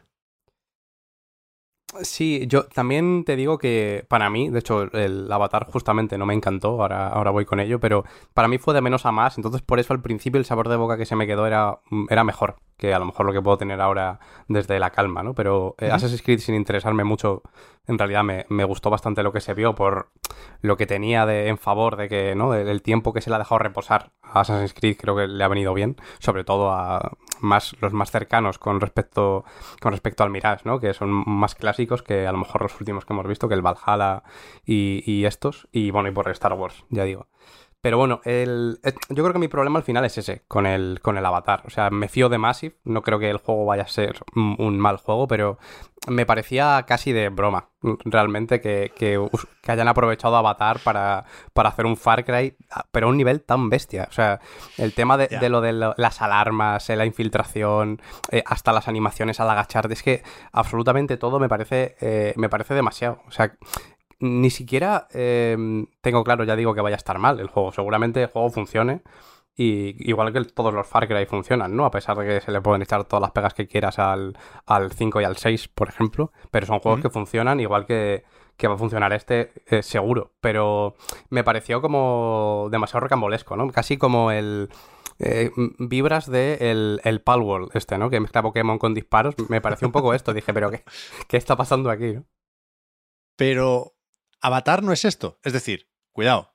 Sí, 2.01 2.45
yo 2.47 2.65
también 2.65 3.23
te 3.23 3.37
digo 3.37 3.57
que 3.57 4.05
para 4.09 4.29
mí, 4.29 4.49
de 4.49 4.59
hecho, 4.59 4.91
el 4.91 5.31
avatar 5.31 5.65
justamente 5.71 6.17
no 6.17 6.25
me 6.25 6.33
encantó, 6.33 6.81
ahora, 6.81 7.07
ahora 7.07 7.31
voy 7.31 7.45
con 7.45 7.61
ello, 7.61 7.79
pero 7.79 8.03
para 8.33 8.49
mí 8.49 8.57
fue 8.57 8.73
de 8.73 8.81
menos 8.81 9.05
a 9.05 9.13
más, 9.13 9.37
entonces 9.37 9.61
por 9.61 9.79
eso 9.79 9.93
al 9.93 10.01
principio 10.01 10.37
el 10.37 10.45
sabor 10.45 10.67
de 10.67 10.75
boca 10.75 10.97
que 10.97 11.05
se 11.05 11.15
me 11.15 11.25
quedó 11.25 11.47
era, 11.47 11.79
mm, 11.89 12.07
era 12.09 12.25
mejor 12.25 12.57
que 12.77 12.93
a 12.93 12.99
lo 12.99 13.05
mejor 13.05 13.25
lo 13.25 13.33
que 13.33 13.41
puedo 13.41 13.57
tener 13.57 13.81
ahora 13.81 14.19
desde 14.47 14.79
la 14.79 14.91
calma, 14.91 15.23
¿no? 15.23 15.33
Pero 15.33 15.75
eh. 15.79 15.89
Assassin's 15.89 16.21
Creed, 16.21 16.39
sin 16.39 16.55
interesarme 16.55 17.03
mucho, 17.03 17.41
en 17.87 17.97
realidad 17.97 18.23
me, 18.23 18.45
me 18.49 18.65
gustó 18.65 18.89
bastante 18.89 19.23
lo 19.23 19.31
que 19.31 19.41
se 19.41 19.53
vio 19.53 19.73
por 19.73 20.11
lo 20.61 20.77
que 20.77 20.85
tenía 20.85 21.25
de, 21.25 21.47
en 21.47 21.57
favor 21.57 21.95
de 21.95 22.09
que, 22.09 22.35
¿no? 22.35 22.53
El, 22.53 22.67
el 22.67 22.81
tiempo 22.81 23.13
que 23.13 23.21
se 23.21 23.29
le 23.29 23.37
ha 23.37 23.39
dejado 23.39 23.59
reposar 23.59 24.11
a 24.21 24.41
Assassin's 24.41 24.73
Creed 24.73 24.97
creo 24.97 25.15
que 25.15 25.27
le 25.27 25.43
ha 25.43 25.47
venido 25.47 25.73
bien, 25.73 25.95
sobre 26.19 26.43
todo 26.43 26.71
a 26.71 27.13
más, 27.41 27.75
los 27.81 27.93
más 27.93 28.11
cercanos 28.11 28.57
con 28.59 28.81
respecto 28.81 29.45
con 29.81 29.91
respecto 29.91 30.23
al 30.23 30.29
Mirage, 30.29 30.63
¿no? 30.65 30.79
Que 30.79 30.93
son 30.93 31.09
más 31.09 31.55
clásicos 31.55 32.03
que 32.03 32.27
a 32.27 32.31
lo 32.31 32.37
mejor 32.39 32.61
los 32.61 32.79
últimos 32.79 33.05
que 33.05 33.13
hemos 33.13 33.27
visto, 33.27 33.47
que 33.47 33.55
el 33.55 33.61
Valhalla 33.61 34.23
y, 34.65 35.03
y 35.05 35.25
estos. 35.25 35.67
Y 35.71 35.91
bueno, 35.91 36.09
y 36.09 36.11
por 36.11 36.29
Star 36.29 36.53
Wars, 36.53 36.83
ya 36.89 37.03
digo. 37.03 37.27
Pero 37.81 37.97
bueno, 37.97 38.21
el, 38.25 38.79
eh, 38.83 38.93
yo 39.09 39.23
creo 39.23 39.33
que 39.33 39.39
mi 39.39 39.47
problema 39.47 39.77
al 39.77 39.85
final 39.85 40.03
es 40.03 40.17
ese, 40.17 40.43
con 40.47 40.65
el, 40.65 40.99
con 41.01 41.17
el 41.17 41.25
avatar. 41.25 41.61
O 41.65 41.69
sea, 41.69 41.89
me 41.91 42.09
fío 42.09 42.27
de 42.27 42.39
Massive, 42.39 42.75
no 42.83 43.03
creo 43.03 43.19
que 43.19 43.29
el 43.29 43.37
juego 43.37 43.65
vaya 43.65 43.83
a 43.83 43.87
ser 43.87 44.19
un, 44.35 44.79
mal 44.79 44.97
juego, 44.97 45.27
pero 45.27 45.59
me 46.07 46.25
parecía 46.25 46.83
casi 46.87 47.11
de 47.11 47.29
broma, 47.29 47.69
realmente, 48.03 48.61
que, 48.61 48.91
que, 48.95 49.23
hayan 49.67 49.87
aprovechado 49.87 50.37
Avatar 50.37 50.79
para, 50.79 51.25
para, 51.53 51.69
hacer 51.69 51.85
un 51.85 51.97
Far 51.97 52.25
Cry, 52.25 52.55
pero 52.91 53.07
a 53.07 53.09
un 53.09 53.17
nivel 53.17 53.41
tan 53.41 53.69
bestia. 53.69 54.07
O 54.09 54.13
sea, 54.13 54.39
el 54.77 54.93
tema 54.93 55.17
de, 55.17 55.49
lo 55.49 55.61
de 55.61 55.73
las 55.73 56.21
alarmas, 56.21 56.89
la 56.89 57.05
infiltración, 57.05 58.01
eh, 58.31 58.43
hasta 58.45 58.73
las 58.73 58.87
animaciones 58.87 59.39
al 59.39 59.49
agacharte, 59.49 59.93
es 59.93 60.03
que 60.03 60.23
absolutamente 60.51 61.17
todo 61.17 61.39
me 61.39 61.49
parece, 61.49 61.95
eh, 62.01 62.33
me 62.37 62.49
parece 62.49 62.73
demasiado. 62.73 63.19
O 63.27 63.31
sea, 63.31 63.55
ni 64.19 64.49
siquiera 64.49 65.07
em, 65.11 65.87
tengo 66.01 66.23
claro, 66.23 66.43
ya 66.43 66.55
digo, 66.55 66.73
que 66.73 66.81
vaya 66.81 66.95
a 66.95 66.97
estar 66.97 67.19
mal 67.19 67.39
el 67.39 67.47
juego. 67.47 67.71
Seguramente 67.71 68.21
el 68.23 68.29
juego 68.29 68.49
funcione. 68.49 69.01
Y 69.59 69.95
igual 70.07 70.31
que 70.31 70.43
todos 70.45 70.71
los 70.71 70.85
Far 70.85 71.07
Cry 71.07 71.25
funcionan, 71.25 71.75
¿no? 71.75 71.85
A 71.85 71.91
pesar 71.91 72.15
de 72.17 72.27
que 72.27 72.41
se 72.41 72.51
le 72.51 72.61
pueden 72.61 72.83
echar 72.83 73.05
todas 73.05 73.21
las 73.21 73.31
pegas 73.31 73.55
que 73.55 73.67
quieras 73.67 73.97
al, 73.97 74.37
al 74.67 74.91
5 74.91 75.19
y 75.21 75.23
al 75.23 75.35
6, 75.37 75.69
por 75.69 75.89
ejemplo. 75.89 76.31
Pero 76.51 76.67
son 76.67 76.79
juegos 76.79 77.01
que 77.01 77.09
funcionan 77.09 77.59
igual 77.59 77.87
que, 77.87 78.23
va 78.67 78.73
a 78.75 78.77
funcionar 78.77 79.13
este, 79.13 79.53
eh, 79.65 79.81
seguro. 79.81 80.33
Pero 80.41 80.95
me 81.31 81.43
pareció 81.43 81.81
como 81.81 82.67
demasiado 82.71 83.01
recambolesco, 83.01 83.55
¿no? 83.57 83.69
Casi 83.71 83.97
como 83.97 84.31
el... 84.31 84.69
Eh, 85.19 85.49
vibras 85.79 86.29
de 86.29 86.57
el, 86.61 87.01
el 87.03 87.21
Palworld 87.21 87.71
este, 87.73 87.97
¿no? 87.97 88.11
Que 88.11 88.19
mezcla 88.19 88.43
Pokémon 88.43 88.77
con 88.77 88.93
disparos. 88.93 89.33
Me 89.49 89.61
pareció 89.61 89.87
un 89.87 89.91
poco 89.91 90.13
esto. 90.13 90.33
Dije, 90.33 90.53
pero 90.53 90.69
¿qué, 90.69 90.83
qué 91.27 91.37
está 91.37 91.55
pasando 91.55 91.89
aquí? 91.89 92.13
¿no? 92.13 92.25
Pero 93.35 93.96
Avatar 94.41 94.83
no 94.83 94.93
es 94.93 95.05
esto. 95.05 95.39
Es 95.43 95.53
decir, 95.53 95.89
cuidado, 96.11 96.53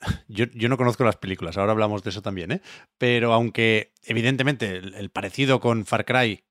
yo, 0.28 0.46
no 0.68 0.76
conozco 0.76 1.04
las 1.04 1.16
películas, 1.16 1.56
ahora 1.56 1.72
hablamos 1.72 2.02
de 2.02 2.10
eso 2.10 2.22
también, 2.22 2.52
¿eh? 2.52 2.62
Pero 2.98 3.32
aunque 3.32 3.92
evidentemente 4.02 4.76
el, 4.76 5.10
parecido 5.10 5.60
con 5.60 5.86
Far 5.86 6.04
Cry 6.04 6.44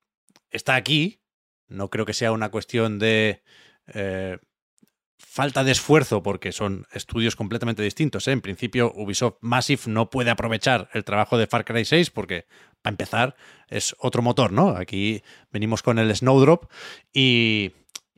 está 0.50 0.76
aquí, 0.76 1.22
no 1.68 1.90
creo 1.90 2.06
que 2.06 2.14
sea 2.14 2.32
una 2.32 2.50
cuestión 2.50 3.00
de 3.00 3.44
eh, 3.88 4.38
falta 5.18 5.64
de 5.64 5.72
esfuerzo, 5.72 6.24
porque 6.24 6.52
son 6.52 6.88
estudios 6.92 7.36
completamente 7.36 7.84
distintos. 7.84 8.28
¿eh? 8.28 8.32
En 8.32 8.42
principio, 8.42 8.92
Ubisoft 8.96 9.38
Massive 9.42 9.84
no 9.88 10.10
puede 10.10 10.32
aprovechar 10.32 10.90
el 10.94 11.04
trabajo 11.04 11.38
de 11.38 11.48
Far 11.48 11.64
Cry 11.64 11.86
6 11.86 12.10
porque, 12.10 12.48
para 12.82 12.94
empezar, 12.94 13.36
es 13.70 13.96
otro 14.00 14.22
motor, 14.22 14.52
¿no? 14.52 14.70
Aquí 14.70 15.24
venimos 15.52 15.84
con 15.84 16.00
el 16.00 16.14
Snowdrop 16.14 16.70
y, 17.14 17.72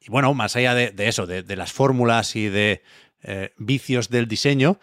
y 0.06 0.10
bueno, 0.10 0.34
más 0.34 0.56
allá 0.56 0.74
de, 0.76 0.94
eso, 0.98 1.26
de, 1.26 1.56
las 1.56 1.72
fórmulas 1.72 2.36
y 2.36 2.50
de 2.50 2.84
eh, 3.22 3.54
vicios 3.58 4.10
del 4.10 4.28
diseño, 4.28 4.80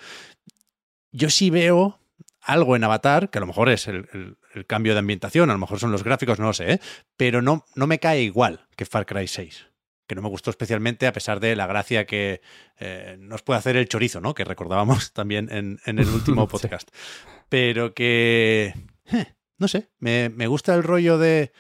yo 1.13 1.29
sí 1.29 1.51
veo 1.51 2.01
algo 2.41 2.75
en 2.75 2.85
Avatar, 2.85 3.31
que 3.31 3.39
a 3.39 3.41
lo 3.41 3.47
mejor 3.47 3.69
es 3.69 3.87
el, 3.87 4.37
cambio 4.67 4.95
de 4.95 5.01
ambientación, 5.01 5.51
a 5.51 5.53
lo 5.53 5.59
mejor 5.59 5.79
son 5.79 5.93
los 5.93 6.03
gráficos, 6.03 6.39
no 6.39 6.47
lo 6.47 6.53
sé, 6.55 6.73
¿eh? 6.73 6.81
pero 7.17 7.43
no, 7.43 7.67
no 7.75 7.87
me 7.87 7.99
cae 7.99 8.23
igual 8.23 8.67
que 8.77 8.87
Far 8.87 9.07
Cry 9.07 9.29
6 9.29 9.67
que 10.07 10.17
no 10.17 10.23
me 10.23 10.29
gustó 10.29 10.51
especialmente 10.51 11.07
a 11.07 11.13
pesar 11.13 11.39
de 11.39 11.55
la 11.55 11.69
gracia 11.69 12.05
que 12.05 12.41
eh, 12.81 13.17
nos 13.21 13.43
puede 13.43 13.61
hacer 13.61 13.77
el 13.77 13.89
chorizo, 13.89 14.21
¿no? 14.21 14.35
Que 14.35 14.43
recordábamos 14.43 15.13
también 15.13 15.49
en, 15.53 15.79
el 15.87 16.09
último 16.09 16.49
podcast. 16.49 16.91
Pero 17.49 17.95
que, 17.95 18.75
eh, 19.13 19.27
no 19.57 19.69
sé, 19.69 19.89
me, 20.01 20.29
me, 20.29 20.49
gusta 20.49 20.75
el 20.75 20.83
rollo 20.83 21.17
de 21.17 21.53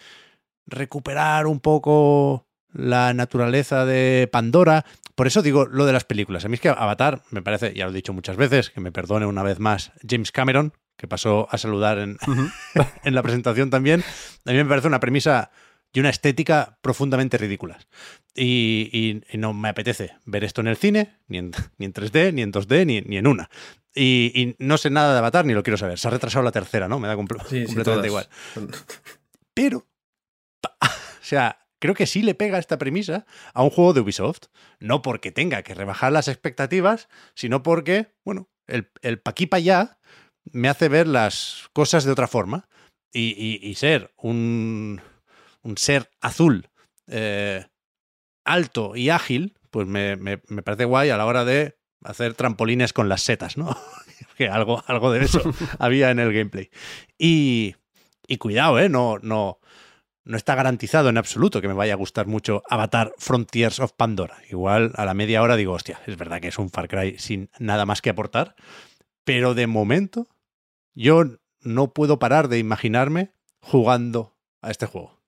recuperar 0.66 1.46
un 1.46 1.60
poco 1.60 2.49
la 2.72 3.14
naturaleza 3.14 3.84
de 3.84 4.28
Pandora. 4.30 4.84
Por 5.14 5.26
eso 5.26 5.42
digo 5.42 5.66
lo 5.66 5.86
de 5.86 5.92
las 5.92 6.04
películas. 6.04 6.44
A 6.44 6.48
mí 6.48 6.54
es 6.54 6.60
que 6.60 6.68
Avatar, 6.68 7.22
me 7.30 7.42
parece, 7.42 7.74
ya 7.74 7.84
lo 7.84 7.90
he 7.90 7.94
dicho 7.94 8.12
muchas 8.12 8.36
veces, 8.36 8.70
que 8.70 8.80
me 8.80 8.92
perdone 8.92 9.26
una 9.26 9.42
vez 9.42 9.58
más 9.58 9.92
James 10.08 10.32
Cameron, 10.32 10.72
que 10.96 11.08
pasó 11.08 11.48
a 11.50 11.58
saludar 11.58 11.98
en, 11.98 12.18
en 13.04 13.14
la 13.14 13.22
presentación 13.22 13.70
también. 13.70 14.04
A 14.44 14.52
mí 14.52 14.56
me 14.56 14.66
parece 14.66 14.88
una 14.88 15.00
premisa 15.00 15.50
y 15.92 16.00
una 16.00 16.10
estética 16.10 16.78
profundamente 16.82 17.38
ridículas. 17.38 17.88
Y, 18.34 19.22
no 19.34 19.52
me 19.52 19.68
apetece 19.68 20.12
ver 20.24 20.44
esto 20.44 20.60
en 20.60 20.68
el 20.68 20.76
cine, 20.76 21.18
ni 21.26 21.38
en, 21.38 21.52
ni 21.78 21.86
en 21.86 21.92
3D, 21.92 22.32
ni 22.32 22.42
en 22.42 22.52
2D, 22.52 22.86
ni, 22.86 23.16
en 23.16 23.26
una. 23.26 23.50
Y, 23.94 24.54
no 24.58 24.78
sé 24.78 24.90
nada 24.90 25.12
de 25.12 25.18
Avatar, 25.18 25.44
ni 25.44 25.52
lo 25.52 25.62
quiero 25.62 25.76
saber. 25.76 25.98
Se 25.98 26.08
ha 26.08 26.10
retrasado 26.10 26.44
la 26.44 26.52
tercera, 26.52 26.88
¿no? 26.88 27.00
Me 27.00 27.08
da 27.08 27.16
completamente 27.16 28.06
igual. 28.06 28.28
Pero, 29.52 29.78
o 30.64 30.86
sea, 31.20 31.58
creo 31.80 31.94
que 31.94 32.06
sí 32.06 32.22
le 32.22 32.34
pega 32.36 32.58
esta 32.58 32.78
premisa 32.78 33.26
a 33.52 33.64
un 33.64 33.70
juego 33.70 33.92
de 33.92 34.00
Ubisoft. 34.00 34.44
No 34.78 35.02
porque 35.02 35.32
tenga 35.32 35.62
que 35.62 35.74
rebajar 35.74 36.12
las 36.12 36.28
expectativas, 36.28 37.08
sino 37.34 37.64
porque, 37.64 38.14
bueno, 38.24 38.48
el, 38.68 38.90
el 39.02 39.18
pa' 39.18 39.32
aquí 39.32 39.46
pa' 39.46 39.56
allá 39.56 39.98
me 40.44 40.68
hace 40.68 40.88
ver 40.88 41.08
las 41.08 41.68
cosas 41.72 42.04
de 42.04 42.12
otra 42.12 42.28
forma. 42.28 42.68
Y, 43.12 43.74
ser 43.74 44.12
un, 44.16 45.00
un, 45.62 45.76
ser 45.76 46.10
azul 46.20 46.68
eh, 47.08 47.66
alto 48.44 48.94
y 48.94 49.10
ágil, 49.10 49.58
pues 49.70 49.88
me, 49.88 50.16
me, 50.16 50.38
parece 50.38 50.84
guay 50.84 51.10
a 51.10 51.16
la 51.16 51.26
hora 51.26 51.44
de 51.44 51.76
hacer 52.04 52.34
trampolines 52.34 52.92
con 52.92 53.08
las 53.08 53.22
setas, 53.22 53.56
¿no? 53.56 53.76
que 54.36 54.48
algo, 54.48 54.84
algo 54.86 55.10
de 55.10 55.24
eso 55.24 55.42
había 55.80 56.10
en 56.10 56.20
el 56.20 56.32
gameplay. 56.32 56.70
Y, 57.18 57.74
y 58.28 58.36
cuidado, 58.38 58.78
¿eh? 58.78 58.88
No, 58.88 59.18
no, 59.22 59.59
no 60.24 60.36
está 60.36 60.54
garantizado 60.54 61.08
en 61.08 61.18
absoluto 61.18 61.60
que 61.60 61.68
me 61.68 61.74
vaya 61.74 61.94
a 61.94 61.96
gustar 61.96 62.26
mucho 62.26 62.62
Avatar 62.68 63.12
Frontiers 63.18 63.80
of 63.80 63.92
Pandora. 63.92 64.38
Igual 64.50 64.92
a 64.96 65.04
la 65.04 65.14
media 65.14 65.42
hora 65.42 65.56
digo, 65.56 65.72
hostia, 65.72 66.00
es 66.06 66.16
verdad 66.16 66.40
que 66.40 66.48
es 66.48 66.58
un 66.58 66.70
Far 66.70 66.88
Cry 66.88 67.18
sin 67.18 67.50
nada 67.58 67.86
más 67.86 68.02
que 68.02 68.10
aportar, 68.10 68.54
pero 69.24 69.54
de 69.54 69.66
momento 69.66 70.28
yo 70.94 71.24
no 71.62 71.92
puedo 71.92 72.18
parar 72.18 72.48
de 72.48 72.58
imaginarme 72.58 73.32
jugando 73.60 74.36
a 74.62 74.70
este 74.70 74.86
juego. 74.86 75.20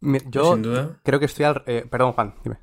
Yo 0.00 0.54
sin 0.54 0.62
duda. 0.62 1.00
creo 1.02 1.18
que 1.18 1.26
estoy 1.26 1.44
al... 1.44 1.62
Eh, 1.66 1.84
perdón, 1.90 2.12
Juan, 2.12 2.34
dime. 2.44 2.58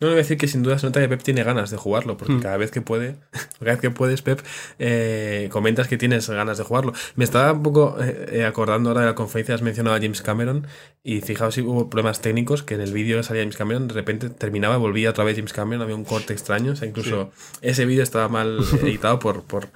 No, 0.00 0.08
voy 0.08 0.14
a 0.14 0.18
decir 0.18 0.36
que 0.36 0.48
sin 0.48 0.64
duda 0.64 0.78
se 0.78 0.86
nota 0.86 1.00
que 1.00 1.08
Pep 1.08 1.22
tiene 1.22 1.44
ganas 1.44 1.70
de 1.70 1.76
jugarlo, 1.76 2.16
porque 2.16 2.34
hmm. 2.34 2.40
cada 2.40 2.56
vez 2.56 2.72
que 2.72 2.80
puede, 2.80 3.16
cada 3.60 3.72
vez 3.72 3.80
que 3.80 3.90
puedes, 3.90 4.22
Pep, 4.22 4.40
eh, 4.80 5.48
comentas 5.52 5.86
que 5.86 5.96
tienes 5.96 6.28
ganas 6.28 6.58
de 6.58 6.64
jugarlo. 6.64 6.92
Me 7.14 7.24
estaba 7.24 7.52
un 7.52 7.62
poco 7.62 7.96
eh, 8.02 8.26
eh, 8.32 8.44
acordando 8.44 8.90
ahora 8.90 9.02
de 9.02 9.06
la 9.08 9.14
conferencia, 9.14 9.54
has 9.54 9.62
mencionado 9.62 9.94
a 9.94 10.00
James 10.00 10.20
Cameron, 10.20 10.66
y 11.04 11.20
fijaos 11.20 11.54
si 11.54 11.60
hubo 11.60 11.88
problemas 11.90 12.20
técnicos, 12.20 12.64
que 12.64 12.74
en 12.74 12.80
el 12.80 12.92
vídeo 12.92 13.22
salía 13.22 13.42
James 13.42 13.56
Cameron, 13.56 13.86
de 13.86 13.94
repente 13.94 14.30
terminaba, 14.30 14.78
volvía 14.78 15.10
otra 15.10 15.22
vez 15.22 15.36
James 15.36 15.52
Cameron, 15.52 15.82
había 15.82 15.94
un 15.94 16.04
corte 16.04 16.32
extraño, 16.32 16.72
o 16.72 16.76
sea, 16.76 16.88
incluso 16.88 17.30
ese 17.60 17.84
vídeo 17.84 18.02
estaba 18.02 18.28
mal 18.28 18.58
editado 18.82 19.20
por, 19.20 19.44
por, 19.44 19.68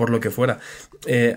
por 0.00 0.08
lo 0.08 0.18
que 0.18 0.30
fuera. 0.30 0.60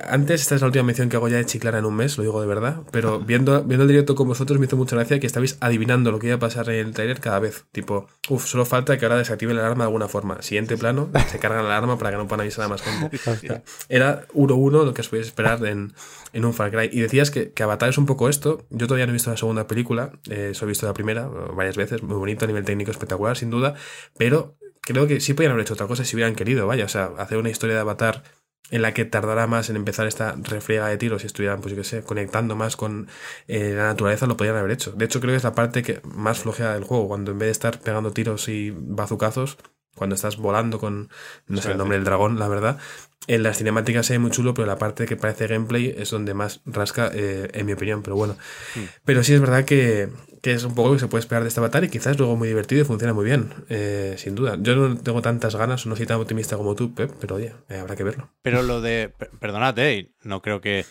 antes, 0.07 0.41
esta 0.41 0.55
es 0.55 0.61
la 0.61 0.67
última 0.67 0.85
mención 0.85 1.09
que 1.09 1.17
hago 1.17 1.27
ya 1.27 1.35
de 1.35 1.45
Chiclara 1.45 1.79
en 1.79 1.85
un 1.85 1.95
mes, 1.95 2.17
lo 2.17 2.23
digo 2.23 2.39
de 2.39 2.47
verdad, 2.47 2.77
pero 2.91 3.19
viendo, 3.19 3.61
viendo 3.65 3.83
el 3.83 3.89
directo 3.89 4.15
con 4.15 4.25
vosotros 4.25 4.57
me 4.57 4.67
hizo 4.67 4.77
mucha 4.77 4.95
gracia 4.95 5.19
que 5.19 5.27
estabais 5.27 5.57
adivinando 5.59 6.11
lo 6.11 6.19
que 6.19 6.27
iba 6.27 6.37
a 6.37 6.39
pasar 6.39 6.69
en 6.69 6.87
el 6.87 6.93
trailer 6.93 7.19
cada 7.19 7.39
vez, 7.39 7.65
tipo 7.73 8.07
Uf, 8.29 8.45
solo 8.45 8.65
falta 8.65 8.97
que 8.97 9.05
ahora 9.05 9.17
desactive 9.17 9.53
la 9.53 9.65
alarma 9.65 9.83
de 9.83 9.87
alguna 9.87 10.07
forma. 10.07 10.41
Siguiente 10.41 10.77
plano, 10.77 11.09
se 11.29 11.39
carga 11.39 11.61
la 11.61 11.75
alarma 11.75 11.97
para 11.97 12.11
que 12.11 12.17
no 12.17 12.25
puedan 12.25 12.41
avisar 12.41 12.63
a 12.63 12.69
más 12.69 12.81
gente. 12.81 13.19
Era 13.89 14.25
1-1 14.29 14.85
lo 14.85 14.93
que 14.93 15.01
os 15.01 15.09
podéis 15.09 15.27
esperar 15.27 15.65
en, 15.65 15.91
en, 16.31 16.45
un 16.45 16.53
Far 16.53 16.71
Cry. 16.71 16.89
Y 16.89 17.01
decías 17.01 17.31
que, 17.31 17.51
que, 17.51 17.63
Avatar 17.63 17.89
es 17.89 17.97
un 17.97 18.05
poco 18.05 18.29
esto. 18.29 18.65
Yo 18.69 18.87
todavía 18.87 19.05
no 19.07 19.11
he 19.11 19.13
visto 19.13 19.29
la 19.29 19.35
segunda 19.35 19.67
película, 19.67 20.13
eh, 20.29 20.53
he 20.59 20.65
visto 20.65 20.85
la 20.85 20.93
primera 20.93 21.27
varias 21.27 21.75
veces, 21.75 22.01
muy 22.01 22.15
bonito 22.15 22.45
a 22.45 22.47
nivel 22.47 22.63
técnico, 22.63 22.91
espectacular, 22.91 23.35
sin 23.35 23.49
duda. 23.49 23.75
Pero 24.17 24.55
creo 24.79 25.05
que 25.05 25.19
sí 25.19 25.33
podrían 25.33 25.51
haber 25.51 25.63
hecho 25.63 25.73
otra 25.73 25.87
cosa 25.87 26.05
si 26.05 26.15
hubieran 26.15 26.35
querido, 26.35 26.65
vaya. 26.65 26.85
O 26.85 26.89
sea, 26.89 27.11
hacer 27.17 27.37
una 27.37 27.49
historia 27.49 27.75
de 27.75 27.81
Avatar 27.81 28.23
en 28.71 28.81
la 28.81 28.93
que 28.93 29.05
tardará 29.05 29.45
más 29.47 29.69
en 29.69 29.75
empezar 29.75 30.07
esta 30.07 30.35
refriega 30.41 30.87
de 30.87 30.97
tiros 30.97 31.23
y 31.23 31.27
estuvieran, 31.27 31.61
pues 31.61 31.71
yo 31.71 31.77
qué 31.77 31.83
sé, 31.83 32.03
conectando 32.03 32.55
más 32.55 32.75
con 32.75 33.07
eh, 33.47 33.73
la 33.75 33.83
naturaleza, 33.83 34.25
lo 34.25 34.37
podrían 34.37 34.57
haber 34.57 34.71
hecho. 34.71 34.91
De 34.93 35.05
hecho, 35.05 35.19
creo 35.19 35.33
que 35.33 35.37
es 35.37 35.43
la 35.43 35.53
parte 35.53 35.83
que 35.83 36.01
más 36.03 36.39
flojea 36.39 36.73
del 36.73 36.83
juego, 36.83 37.07
cuando 37.07 37.31
en 37.31 37.39
vez 37.39 37.47
de 37.47 37.51
estar 37.51 37.79
pegando 37.79 38.11
tiros 38.11 38.47
y 38.47 38.71
bazucazos, 38.71 39.57
cuando 39.95 40.15
estás 40.15 40.37
volando 40.37 40.79
con, 40.79 41.09
no 41.47 41.61
sé 41.61 41.71
el 41.71 41.77
nombre 41.77 41.97
del 41.97 42.05
dragón, 42.05 42.39
la 42.39 42.47
verdad, 42.47 42.79
en 43.27 43.43
las 43.43 43.57
cinemáticas 43.57 44.05
se 44.05 44.13
ve 44.13 44.19
muy 44.19 44.31
chulo, 44.31 44.53
pero 44.53 44.65
la 44.65 44.77
parte 44.77 45.05
que 45.05 45.15
parece 45.15 45.47
gameplay 45.47 45.93
es 45.95 46.09
donde 46.09 46.33
más 46.33 46.61
rasca, 46.65 47.11
eh, 47.13 47.49
en 47.53 47.65
mi 47.65 47.73
opinión, 47.73 48.01
pero 48.01 48.15
bueno. 48.15 48.35
Hmm. 48.75 48.85
Pero 49.05 49.23
sí 49.23 49.33
es 49.33 49.39
verdad 49.39 49.65
que, 49.65 50.09
es 50.51 50.63
un 50.63 50.75
poco 50.75 50.89
lo 50.89 50.95
que 50.95 50.99
se 50.99 51.07
puede 51.07 51.21
esperar 51.21 51.43
de 51.43 51.49
esta 51.49 51.61
batalla 51.61 51.87
y 51.87 51.89
quizás 51.89 52.17
luego 52.17 52.35
muy 52.35 52.47
divertido 52.47 52.81
y 52.81 52.85
funciona 52.85 53.13
muy 53.13 53.25
bien, 53.25 53.53
eh, 53.69 54.15
sin 54.17 54.35
duda. 54.35 54.57
Yo 54.59 54.75
no 54.75 54.97
tengo 54.97 55.21
tantas 55.21 55.55
ganas, 55.55 55.85
no 55.85 55.95
soy 55.95 56.05
tan 56.05 56.19
optimista 56.19 56.57
como 56.57 56.75
tú, 56.75 56.93
Pep, 56.93 57.11
pero 57.19 57.35
oye, 57.35 57.53
eh, 57.69 57.77
habrá 57.77 57.95
que 57.95 58.03
verlo. 58.03 58.29
Pero 58.41 58.61
lo 58.61 58.81
de, 58.81 59.13
perdonad, 59.39 59.75
no 60.23 60.41
creo 60.41 60.59
que 60.59 60.85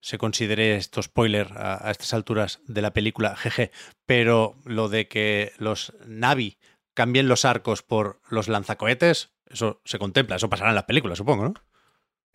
se 0.00 0.18
considere 0.18 0.76
esto 0.76 1.02
spoiler 1.02 1.52
a, 1.54 1.86
a, 1.86 1.90
estas 1.90 2.14
alturas 2.14 2.60
de 2.66 2.82
la 2.82 2.92
película, 2.92 3.36
jeje, 3.36 3.70
pero 4.06 4.56
lo 4.64 4.88
de 4.88 5.08
que 5.08 5.52
los 5.58 5.92
Navi 6.06 6.58
cambien 6.94 7.28
los 7.28 7.44
arcos 7.44 7.82
por 7.82 8.20
los 8.30 8.48
lanzacohetes, 8.48 9.32
eso 9.50 9.80
se 9.84 9.98
contempla, 9.98 10.36
eso 10.36 10.48
pasará 10.48 10.70
en 10.70 10.76
las 10.76 10.84
películas, 10.84 11.18
supongo, 11.18 11.44
¿no? 11.44 11.54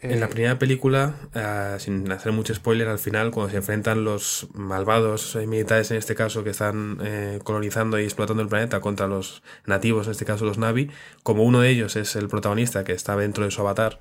En 0.02 0.22
la 0.22 0.28
eh, 0.28 0.30
primera 0.30 0.58
película, 0.58 1.16
ah, 1.36 1.76
sin 1.78 2.10
hacer 2.12 2.32
mucho 2.32 2.56
spoiler, 2.56 2.88
al 2.88 3.00
final, 3.00 3.32
cuando 3.32 3.52
se 3.52 3.58
enfrentan 3.58 4.06
los 4.06 4.48
malvados 4.54 5.36
eh, 5.36 5.46
militares, 5.46 5.92
en 5.92 5.98
este 5.98 6.16
caso, 6.16 6.44
que 6.44 6.52
están 6.52 7.00
eh, 7.04 7.40
colonizando 7.44 8.00
y 8.00 8.06
explotando 8.06 8.42
el 8.42 8.48
planeta 8.48 8.80
contra 8.80 9.08
los 9.08 9.44
nativos, 9.66 10.08
en 10.08 10.12
este 10.12 10.24
caso 10.24 10.46
los 10.46 10.58
Navi, 10.58 10.90
como 11.22 11.44
uno 11.44 11.60
de 11.60 11.70
ellos 11.70 11.98
es 11.98 12.16
el 12.16 12.30
protagonista 12.30 12.86
que 12.86 12.94
está 12.94 13.18
dentro 13.18 13.44
de 13.44 13.52
su 13.52 13.60
avatar, 13.60 14.00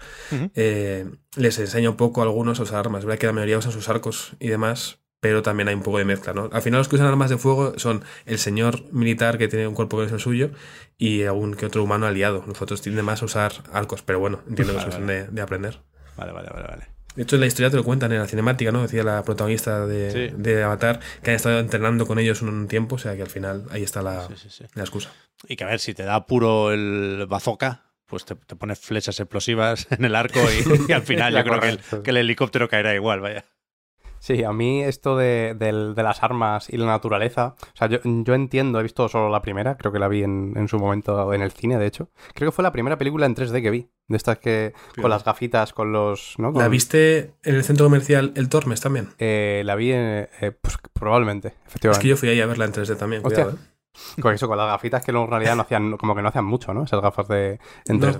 les 0.55 1.59
enseña 1.59 1.90
un 1.90 1.97
poco 1.97 2.23
algunos 2.23 2.59
sus 2.59 2.73
armas. 2.73 3.00
Es 3.00 3.05
verdad 3.05 3.19
que 3.19 3.26
la 3.26 3.33
mayoría 3.33 3.59
usan 3.59 3.73
sus 3.73 3.88
arcos 3.88 4.37
y 4.38 4.49
demás, 4.49 5.00
pero 5.21 5.43
también 5.43 5.69
hay 5.69 5.75
un 5.75 5.83
poco 5.83 5.99
de 5.99 6.05
mezcla, 6.05 6.33
¿no? 6.33 6.49
Al 6.52 6.62
final 6.62 6.78
los 6.78 6.88
que 6.88 6.95
usan 6.95 7.09
armas 7.09 7.31
de 7.31 7.38
fuego 7.38 7.75
son 7.76 8.05
el 8.25 8.38
señor 8.38 8.85
militar 8.93 9.37
que 9.37 9.49
tiene 9.49 9.67
un 9.67 9.75
cuerpo 9.75 9.99
que 9.99 10.05
es 10.05 10.12
el 10.12 10.21
suyo 10.21 10.50
y 10.97 11.25
algún 11.25 11.55
que 11.55 11.67
otro 11.67 11.83
humano 11.83 12.07
aliado. 12.07 12.45
Nosotros 12.47 12.81
tienden 12.83 13.05
más 13.05 13.23
a 13.23 13.25
usar 13.25 13.52
arcos, 13.73 14.02
pero 14.02 14.21
bueno, 14.21 14.40
entiendo 14.49 14.75
que 14.75 14.78
es 14.78 14.85
cuestión 14.85 15.09
de, 15.09 15.26
de, 15.26 15.40
aprender. 15.40 15.81
Vale, 16.18 16.32
vale, 16.32 16.48
vale, 16.52 16.66
vale. 16.68 16.87
De 17.14 17.22
hecho, 17.25 17.34
en 17.37 17.40
la 17.40 17.46
historia 17.46 17.70
te 17.70 17.76
lo 17.76 17.82
cuentan 17.84 18.12
en 18.12 18.18
la 18.20 18.26
cinemática, 18.26 18.70
¿no? 18.70 18.82
Decía 18.82 19.02
la 19.02 19.22
protagonista 19.25 19.87
de, 19.87 20.10
Sí. 20.30 20.34
de 20.37 20.62
Avatar 20.62 21.00
que 21.22 21.30
han 21.30 21.37
estado 21.37 21.58
entrenando 21.58 22.06
con 22.06 22.18
ellos 22.18 22.42
un 22.42 22.68
tiempo, 22.68 22.94
o 22.94 22.98
sea 22.98 23.16
que 23.16 23.22
al 23.22 23.28
final 23.28 23.64
ahí 23.70 23.82
está 23.82 24.02
la, 24.02 24.26
Sí, 24.28 24.34
sí, 24.37 24.48
sí. 24.50 24.64
la 24.75 24.82
excusa. 24.82 25.10
Y 25.48 25.56
que 25.56 25.64
a 25.64 25.66
ver, 25.68 25.80
si 25.80 25.94
te 25.94 26.04
da 26.04 26.26
puro 26.26 26.72
el 26.72 27.26
bazooka, 27.28 27.82
pues 28.06 28.25
te, 28.25 28.34
te 28.37 28.54
pones 28.56 28.78
flechas 28.78 29.18
explosivas 29.18 29.87
en 29.90 30.04
el 30.04 30.14
arco 30.14 30.38
y, 30.40 30.90
y 30.90 30.92
al 30.92 31.02
final 31.02 31.34
yo 31.34 31.42
creo 31.44 31.60
que 31.60 31.68
el, 31.70 32.02
que 32.02 32.10
el 32.10 32.16
helicóptero 32.18 32.68
caerá 32.68 32.94
igual, 32.94 33.20
vaya. 33.20 33.44
Sí, 34.28 34.44
a 34.44 34.52
mí 34.52 34.82
esto 34.82 35.16
de, 35.16 35.56
del- 35.58 35.94
de 35.94 36.02
las 36.02 36.23
armas 36.23 36.68
y 36.68 36.76
la 36.76 36.85
naturaleza, 36.85 37.54
o 37.62 37.76
sea, 37.76 37.88
yo, 37.88 37.99
yo 38.04 38.35
entiendo, 38.35 38.78
he 38.78 38.82
visto 38.82 39.08
solo 39.08 39.30
la 39.30 39.40
primera, 39.40 39.78
creo 39.78 39.90
que 39.90 39.99
la 39.99 40.06
vi 40.06 40.23
en, 40.23 40.52
en 40.54 40.68
su 40.68 40.78
momento 40.78 41.32
en 41.32 41.40
el 41.40 41.50
cine, 41.50 41.78
de 41.78 41.87
hecho. 41.87 42.11
Creo 42.35 42.50
que 42.50 42.54
fue 42.54 42.62
la 42.62 42.70
primera 42.70 42.99
película 42.99 43.25
en 43.25 43.35
3D 43.35 43.62
que 43.62 43.70
vi, 43.70 43.88
de 44.06 44.16
estas 44.18 44.38
que 44.38 44.75
con 45.00 45.08
las 45.08 45.25
gafitas, 45.25 45.73
con 45.73 45.92
los... 45.92 46.35
¿no? 46.37 46.52
Con- 46.52 46.61
¿La 46.62 46.68
viste 46.68 47.32
en 47.42 47.54
el 47.54 47.64
centro 47.64 47.87
comercial 47.87 48.32
El 48.37 48.50
Tormes 48.50 48.82
también? 48.82 49.08
Eh, 49.18 49.62
la 49.64 49.75
vi, 49.76 49.92
eh, 49.92 50.28
eh, 50.42 50.50
pues 50.52 50.76
probablemente, 50.92 51.49
Es 51.49 51.54
efectivamente. 51.68 52.02
que 52.02 52.08
yo 52.08 52.16
fui 52.18 52.28
ahí 52.28 52.40
a 52.42 52.47
verla 52.47 52.66
en 52.66 52.73
3D 52.73 52.97
también, 52.99 53.23
cuidado, 53.23 53.52
¿eh? 53.52 53.54
Con 54.20 54.32
eso, 54.35 54.47
con 54.47 54.58
las 54.58 54.66
gafitas 54.68 55.02
que 55.04 55.11
en 55.11 55.26
realidad 55.28 55.56
no 55.56 55.62
hacían, 55.62 55.97
como 55.97 56.14
que 56.14 56.23
no 56.23 56.28
hacían 56.28 56.44
mucho, 56.44 56.73
¿no? 56.75 56.85
Esas 56.85 57.00
gafas 57.00 57.26
de 57.28 57.58
en 57.87 57.99
No. 57.99 58.12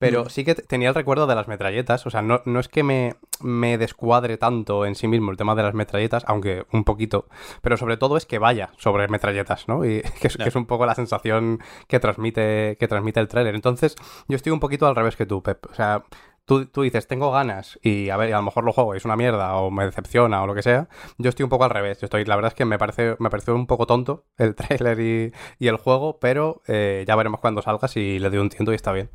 3D. 0.00 0.10
Pero 0.10 0.24
No. 0.24 0.30
sí 0.30 0.44
que 0.44 0.54
tenía 0.54 0.88
el 0.88 0.94
recuerdo 0.94 1.26
de 1.26 1.34
las 1.34 1.46
metralletas. 1.48 2.06
O 2.06 2.10
sea, 2.10 2.22
no, 2.22 2.40
no 2.46 2.58
es 2.60 2.68
que 2.68 2.82
me, 2.82 3.14
me 3.40 3.78
descuadre 3.78 4.36
tanto 4.38 4.86
en 4.86 4.94
sí 4.94 5.06
mismo 5.08 5.30
el 5.30 5.36
tema 5.36 5.54
de 5.54 5.62
las 5.62 5.74
metralletas, 5.74 6.24
aunque 6.26 6.64
un 6.72 6.84
poquito. 6.84 7.28
Pero 7.62 7.76
sobre 7.76 7.96
todo 7.96 8.16
es 8.16 8.26
que 8.26 8.38
vaya 8.38 8.70
sobre 8.78 9.08
metralletas, 9.08 9.68
¿no? 9.68 9.84
Y 9.84 10.02
que 10.20 10.28
es, 10.28 10.36
que 10.36 10.48
es 10.48 10.56
un 10.56 10.66
poco 10.66 10.86
la 10.86 10.94
sensación 10.94 11.60
que 11.86 12.00
transmite, 12.00 12.76
que 12.80 12.88
transmite 12.88 13.20
el 13.20 13.28
tráiler. 13.28 13.54
Entonces, 13.54 13.94
yo 14.28 14.36
estoy 14.36 14.52
un 14.52 14.60
poquito 14.60 14.86
al 14.86 14.96
revés 14.96 15.16
que 15.16 15.26
tú, 15.26 15.42
Pep. 15.42 15.66
O 15.70 15.74
sea, 15.74 16.02
tú, 16.46 16.66
tú 16.66 16.82
dices, 16.82 17.06
tengo 17.06 17.30
ganas 17.30 17.78
y 17.82 18.08
a 18.10 18.16
ver, 18.16 18.32
a 18.34 18.38
lo 18.38 18.42
mejor 18.42 18.64
lo 18.64 18.72
juego 18.72 18.94
y 18.94 18.96
es 18.96 19.04
una 19.04 19.16
mierda 19.16 19.54
o 19.56 19.70
me 19.70 19.84
decepciona 19.84 20.42
o 20.42 20.46
lo 20.46 20.54
que 20.54 20.62
sea. 20.62 20.88
Yo 21.18 21.28
estoy 21.28 21.44
un 21.44 21.50
poco 21.50 21.64
al 21.64 21.70
revés. 21.70 22.00
Yo 22.00 22.06
estoy, 22.06 22.24
la 22.24 22.36
verdad 22.36 22.50
es 22.52 22.54
que 22.54 22.64
me 22.64 22.78
parece, 22.78 23.16
me 23.18 23.30
pareció 23.30 23.54
un 23.54 23.66
poco 23.66 23.86
tonto 23.86 24.24
el 24.38 24.54
tráiler 24.56 24.98
y, 25.00 25.32
y 25.58 25.68
el 25.68 25.76
juego, 25.76 26.18
pero 26.18 26.62
eh, 26.66 27.04
ya 27.06 27.14
veremos 27.16 27.40
cuando 27.40 27.62
salga 27.62 27.86
si 27.88 28.18
le 28.18 28.30
doy 28.30 28.38
un 28.38 28.48
tiento 28.48 28.72
y 28.72 28.76
está 28.76 28.92
bien. 28.92 29.10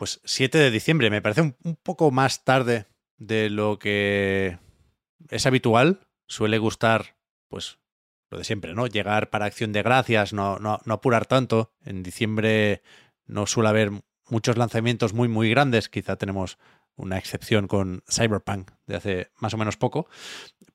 Pues 0.00 0.18
7 0.24 0.56
de 0.56 0.70
diciembre, 0.70 1.10
me 1.10 1.20
parece 1.20 1.42
un, 1.42 1.56
un 1.62 1.76
poco 1.76 2.10
más 2.10 2.42
tarde 2.42 2.86
de 3.18 3.50
lo 3.50 3.78
que 3.78 4.58
es 5.28 5.44
habitual. 5.44 6.08
Suele 6.26 6.56
gustar, 6.56 7.18
pues, 7.48 7.78
lo 8.30 8.38
de 8.38 8.44
siempre, 8.44 8.72
¿no? 8.72 8.86
Llegar 8.86 9.28
para 9.28 9.44
acción 9.44 9.72
de 9.72 9.82
gracias, 9.82 10.32
no, 10.32 10.58
no, 10.58 10.80
no 10.86 10.94
apurar 10.94 11.26
tanto. 11.26 11.74
En 11.84 12.02
diciembre 12.02 12.80
no 13.26 13.46
suele 13.46 13.68
haber 13.68 13.90
muchos 14.26 14.56
lanzamientos 14.56 15.12
muy, 15.12 15.28
muy 15.28 15.50
grandes. 15.50 15.90
Quizá 15.90 16.16
tenemos 16.16 16.56
una 16.96 17.18
excepción 17.18 17.66
con 17.66 18.02
Cyberpunk 18.10 18.70
de 18.86 18.96
hace 18.96 19.30
más 19.36 19.52
o 19.52 19.58
menos 19.58 19.76
poco. 19.76 20.08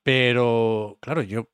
Pero, 0.04 1.00
claro, 1.02 1.24
yo 1.24 1.50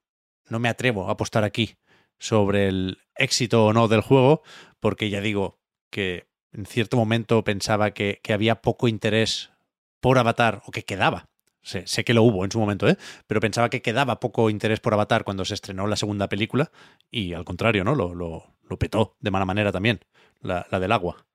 no 0.49 0.59
me 0.59 0.67
atrevo 0.67 1.07
a 1.07 1.13
apostar 1.13 1.45
aquí 1.45 1.77
sobre 2.19 2.67
el 2.67 2.97
éxito 3.15 3.67
o 3.67 3.71
no 3.71 3.87
del 3.87 4.01
juego, 4.01 4.43
porque 4.81 5.09
ya 5.09 5.21
digo 5.21 5.61
que 5.89 6.30
en 6.53 6.65
cierto 6.65 6.98
momento 6.98 7.43
pensaba 7.43 7.91
que, 7.91 8.20
que 8.24 8.34
había 8.34 8.62
poco 8.62 8.88
interés 8.88 9.51
por 10.00 10.17
Avatar, 10.17 10.62
o 10.65 10.72
que 10.72 10.84
quedaba. 10.84 11.29
Sé, 11.63 11.86
sé 11.86 12.03
que 12.03 12.15
lo 12.15 12.24
hubo 12.24 12.43
en 12.43 12.51
su 12.51 12.60
momento, 12.60 12.88
¿eh? 12.88 12.98
pero 13.27 13.39
pensaba 13.39 13.70
que 13.70 13.84
quedaba 13.84 14.20
poco 14.20 14.50
interés 14.50 14.79
por 14.79 14.93
Avatar 14.93 15.24
cuando 15.24 15.46
se 15.46 15.53
estrenó 15.53 15.86
la 15.86 15.96
segunda 15.96 16.27
película, 16.27 16.72
y 17.12 17.34
al 17.34 17.46
contrario, 17.46 17.84
¿no? 17.84 17.93
Lo, 17.93 18.15
lo, 18.15 18.77
petó 18.79 19.17
de 19.20 19.31
mala 19.31 19.46
manera 19.46 19.72
también, 19.72 20.00
la, 20.41 20.65
la 20.72 20.79
del 20.79 20.91
agua. 20.91 21.27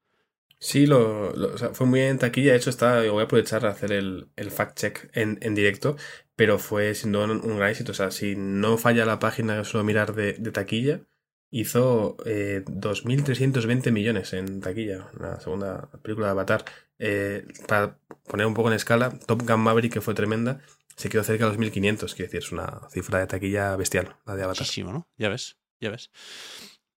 Sí, 0.59 0.87
lo, 0.87 1.31
o 1.31 1.59
sea, 1.59 1.75
fue 1.75 1.87
muy 1.87 2.01
en 2.01 2.19
taquilla. 2.19 2.53
De 2.53 2.57
hecho, 2.57 2.71
está, 2.71 3.03
voy 3.11 3.21
a 3.21 3.25
aprovechar 3.25 3.67
a 3.67 3.71
hacer 3.71 3.93
el, 3.93 4.31
el 4.37 4.51
fact-check 4.51 5.11
en, 5.13 5.39
en 5.43 5.55
directo, 5.55 5.97
pero 6.35 6.59
fue 6.59 6.95
sin 6.95 7.13
duda 7.13 7.27
un, 7.27 7.33
un 7.33 7.59
gran 7.59 7.71
éxito. 7.71 7.93
O 7.93 7.95
sea, 7.95 8.11
si 8.11 8.35
no 8.37 8.79
falla 8.79 9.05
la 9.05 9.19
página 9.19 9.63
suelo 9.65 9.85
mirar 9.85 10.15
de, 10.15 10.33
de 10.33 10.51
taquilla, 10.51 11.03
hizo 11.51 12.17
eh, 12.27 12.63
2.320 12.67 13.91
millones 13.93 14.33
en 14.33 14.61
taquilla, 14.61 15.09
la 15.19 15.41
segunda 15.41 15.89
película 16.03 16.27
de 16.27 16.33
Avatar. 16.33 16.65
Eh, 16.99 17.47
para 17.69 17.99
poner 18.29 18.47
un 18.47 18.55
poco 18.55 18.69
en 18.69 18.75
escala, 18.75 19.11
Top 19.27 19.43
Gun 19.47 19.61
Maverick, 19.61 19.93
que 19.93 20.01
fue 20.01 20.15
tremenda, 20.15 20.61
se 20.97 21.09
quedó 21.09 21.23
cerca 21.23 21.45
de 21.49 21.51
los 21.57 21.59
1.500. 21.61 22.15
Quiero 22.15 22.31
decir, 22.31 22.39
es 22.39 22.53
una 22.53 22.81
cifra 22.91 23.19
de 23.21 23.27
taquilla 23.27 23.77
bestial, 23.77 24.17
la 24.27 24.35
de 24.35 24.43
Avatar. 24.45 24.63
Muchísimo, 24.63 24.93
¿no? 24.93 25.09
Ya 25.19 25.29
ves, 25.29 25.57
ya 25.81 25.91
ves. 25.91 26.11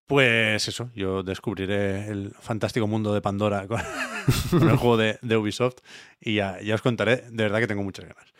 Pues 0.07 0.67
eso, 0.67 0.89
yo 0.95 1.21
descubriré 1.21 2.07
el 2.07 2.31
fantástico 2.39 2.87
mundo 2.87 3.13
de 3.13 3.21
Pandora 3.21 3.67
con, 3.67 3.79
el 4.69 4.77
juego 4.77 4.97
de, 4.97 5.19
de 5.21 5.37
Ubisoft 5.37 5.77
y 6.19 6.35
ya, 6.35 6.59
ya 6.61 6.73
os 6.75 6.81
contaré, 6.81 7.17
de 7.29 7.43
verdad 7.43 7.59
que 7.59 7.67
tengo 7.67 7.83
muchas 7.83 8.05
ganas. 8.07 8.33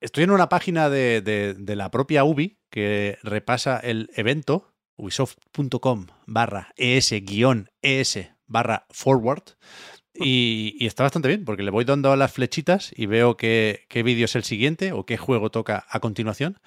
Estoy 0.00 0.24
en 0.24 0.30
una 0.30 0.48
página 0.48 0.90
de- 0.90 1.22
de 1.58 1.76
la 1.76 1.90
propia 1.90 2.24
Ubi 2.24 2.58
que 2.70 3.18
repasa 3.22 3.78
el 3.78 4.10
evento, 4.14 4.73
ubisoft.com 4.96 6.06
barra 6.26 6.72
es-es 6.76 8.30
barra 8.46 8.86
forward, 8.90 9.56
y, 10.14 10.86
está 10.86 11.02
bastante 11.02 11.28
bien, 11.28 11.44
porque 11.44 11.64
le 11.64 11.72
voy 11.72 11.84
dando 11.84 12.14
las 12.14 12.32
flechitas 12.32 12.92
y 12.96 13.06
veo 13.06 13.36
qué, 13.36 13.84
qué 13.88 14.02
vídeo 14.04 14.26
es 14.26 14.36
el 14.36 14.44
siguiente 14.44 14.92
o 14.92 15.04
qué 15.04 15.16
juego 15.16 15.50
toca 15.50 15.84
a 15.88 16.00
continuación. 16.00 16.60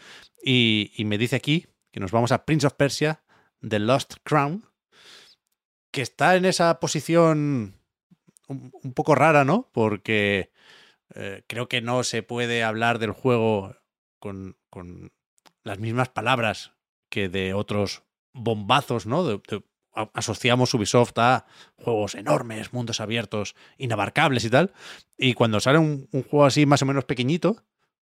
Y, 0.44 0.92
me 1.06 1.18
dice 1.18 1.38
aquí 1.38 1.68
que 1.92 2.00
nos 2.00 2.12
vamos 2.12 2.32
a 2.32 2.46
Prince 2.46 2.68
of 2.68 2.74
Persia, 2.74 3.24
The 3.68 3.80
Lost 3.80 4.16
Crown, 4.24 4.66
que 5.92 6.02
está 6.02 6.36
en 6.36 6.46
esa 6.46 6.80
posición 6.80 7.80
un, 8.48 8.72
un 8.84 8.94
poco 8.94 9.16
rara, 9.16 9.46
¿no? 9.46 9.70
Porque 9.72 10.52
eh, 11.16 11.44
creo 11.48 11.70
que 11.70 11.82
no 11.82 12.04
se 12.04 12.24
puede 12.24 12.64
hablar 12.64 13.00
del 13.00 13.12
juego 13.12 13.78
con, 14.20 14.58
con 14.70 15.14
las 15.64 15.80
mismas 15.80 16.10
palabras 16.10 16.74
que 17.10 17.30
de 17.30 17.54
otros 17.54 18.04
bombazos, 18.38 19.06
¿no? 19.06 19.42
Asociamos 20.14 20.74
Ubisoft 20.74 21.18
a 21.18 21.46
juegos 21.76 22.16
enormes, 22.16 22.72
mundos 22.72 23.02
abiertos, 23.02 23.56
inabarcables 23.78 24.46
y 24.46 24.50
tal. 24.50 24.74
Y 25.18 25.34
cuando 25.34 25.60
sale 25.60 25.80
un, 25.80 26.08
juego 26.12 26.46
así 26.46 26.66
más 26.66 26.82
o 26.82 26.86
menos 26.86 27.06
pequeñito, 27.06 27.64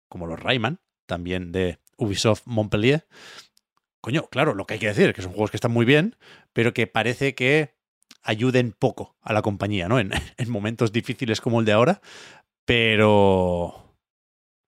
como 0.07 0.27
los 0.27 0.39
Rayman, 0.39 0.79
también 1.05 1.51
de 1.51 1.79
Ubisoft 1.97 2.43
Montpellier, 2.45 3.07
coño, 4.01 4.27
claro, 4.27 4.53
lo 4.53 4.67
que 4.67 4.75
hay 4.75 4.79
que 4.79 4.87
decir, 4.87 5.13
que 5.13 5.21
son 5.21 5.31
juegos 5.31 5.51
que 5.51 5.57
están 5.57 5.71
muy 5.71 5.85
bien, 5.85 6.15
pero 6.53 6.73
que 6.73 6.85
parece 6.85 7.33
que 7.33 7.75
ayuden 8.21 8.75
poco 8.77 9.17
a 9.21 9.33
la 9.33 9.41
compañía, 9.41 9.87
¿no? 9.87 9.99
En, 9.99 10.11
en 10.37 10.49
momentos 10.49 10.91
difíciles 10.91 11.41
como 11.41 11.59
el 11.59 11.65
de 11.65 11.71
ahora, 11.71 12.01
pero 12.65 13.89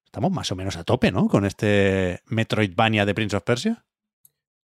estamos 0.06 0.32
más 0.32 0.52
o 0.52 0.56
menos 0.56 0.76
a 0.76 0.84
tope, 0.84 1.12
¿no? 1.12 1.28
Con 1.28 1.46
este 1.46 2.22
Metroidvania 2.26 3.06
de 3.06 3.14
Prince 3.14 3.38
of 3.38 3.44
Persia. 3.44 3.86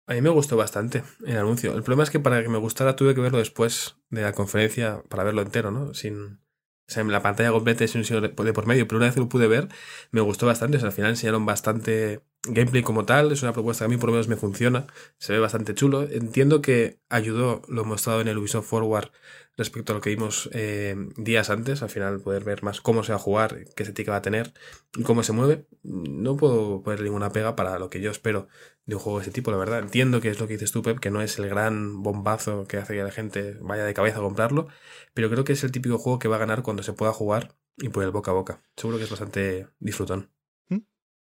A 0.06 0.14
mí 0.14 0.22
me 0.22 0.30
gustó 0.30 0.58
bastante 0.58 1.04
el 1.26 1.38
anuncio. 1.38 1.74
El 1.76 1.84
problema 1.84 2.04
es 2.04 2.10
que 2.10 2.20
para 2.20 2.44
que 2.44 2.50
me 2.50 2.58
gustara 2.58 2.96
tuve 2.96 3.16
que 3.16 3.22
verlo 3.22 3.38
después 3.38 3.96
de 4.10 4.22
la 4.22 4.34
conferencia 4.34 5.02
para 5.10 5.24
verlo 5.24 5.42
entero, 5.42 5.72
¿no? 5.72 5.94
Sin, 5.94 6.42
o 6.88 6.92
sea, 6.92 7.02
en 7.02 7.12
la 7.12 7.22
pantalla 7.22 7.52
completa 7.52 7.88
sin 7.88 8.00
un 8.00 8.06
sonido 8.06 8.28
de 8.28 8.44
de 8.44 8.54
por 8.54 8.66
medio. 8.66 8.88
Pero 8.88 8.98
una 8.98 9.06
vez 9.08 9.16
que 9.16 9.22
lo 9.22 9.30
pude 9.30 9.48
ver, 9.48 9.70
me 10.12 10.22
gustó 10.22 10.46
bastante. 10.46 10.78
O 10.78 10.80
sea, 10.80 10.90
al 10.90 10.94
final 10.96 11.12
enseñaron 11.12 11.46
bastante 11.46 12.22
gameplay 12.48 12.84
como 12.84 13.06
tal. 13.06 13.32
Es 13.32 13.44
una 13.44 13.54
propuesta 13.54 13.86
que 13.86 13.86
a 13.86 13.96
mí 13.96 13.98
por 13.98 14.10
lo 14.10 14.14
menos 14.14 14.28
me 14.28 14.36
funciona. 14.36 14.88
Se 15.18 15.34
ve 15.34 15.40
bastante 15.40 15.74
chulo. 15.74 16.04
Entiendo 16.04 16.62
que 16.62 17.00
ayudó 17.10 17.62
lo 17.68 17.86
mostrado 17.86 18.22
en 18.22 18.28
el 18.28 18.38
Ubisoft 18.38 18.68
Forward 18.68 19.12
respecto 19.56 19.94
a 19.94 19.96
lo 19.96 20.02
que 20.02 20.10
vimos 20.10 20.50
eh, 20.54 20.96
días 21.18 21.50
antes. 21.50 21.82
Al 21.84 21.90
final 21.90 22.22
poder 22.22 22.44
ver 22.44 22.64
más 22.64 22.82
cómo 22.82 23.04
se 23.04 23.12
va 23.12 23.18
a 23.18 23.22
jugar, 23.22 23.66
qué 23.76 23.84
estética 23.84 24.12
va 24.12 24.18
a 24.18 24.22
tener 24.22 24.54
y 24.96 25.04
cómo 25.04 25.24
se 25.24 25.32
mueve. 25.32 25.68
No 25.84 26.38
puedo 26.38 26.84
poner 26.84 27.02
ninguna 27.02 27.32
pega 27.32 27.56
para 27.56 27.80
lo 27.80 27.90
que 27.90 28.02
yo 28.02 28.12
espero 28.12 28.48
de 28.86 28.96
un 28.96 29.02
juego 29.02 29.20
de 29.20 29.24
ese 29.24 29.32
tipo, 29.32 29.52
la 29.52 29.58
verdad. 29.58 29.80
Entiendo 29.80 30.22
que 30.22 30.30
es 30.30 30.40
lo 30.40 30.48
que 30.48 30.54
dices 30.54 30.72
tú, 30.72 30.82
Pep, 30.82 31.00
que 31.00 31.12
no 31.12 31.22
es 31.22 31.40
el 31.40 31.48
gran 31.50 32.04
bombazo 32.04 32.68
que 32.68 32.78
hace 32.78 32.94
que 32.94 33.04
la 33.04 33.12
gente 33.12 33.58
vaya 33.62 33.86
de 33.86 33.94
cabeza 33.94 34.18
a 34.20 34.22
comprarlo, 34.22 34.68
pero 35.14 35.30
creo 35.30 35.44
que 35.44 35.54
es 35.54 35.64
el 35.64 35.72
típico 35.72 35.98
juego 35.98 36.20
que 36.20 36.28
va 36.28 36.38
a 36.38 36.40
ganar 36.40 36.64
cuando 36.64 36.84
se 36.84 36.94
pueda 36.94 37.14
jugar 37.14 37.56
y 37.78 37.90
por 37.90 38.04
el 38.04 38.12
boca 38.12 38.32
a 38.32 38.34
boca. 38.34 38.64
Seguro 38.76 38.98
que 38.98 39.06
es 39.06 39.10
bastante 39.10 39.68
disfrutón. 39.80 40.33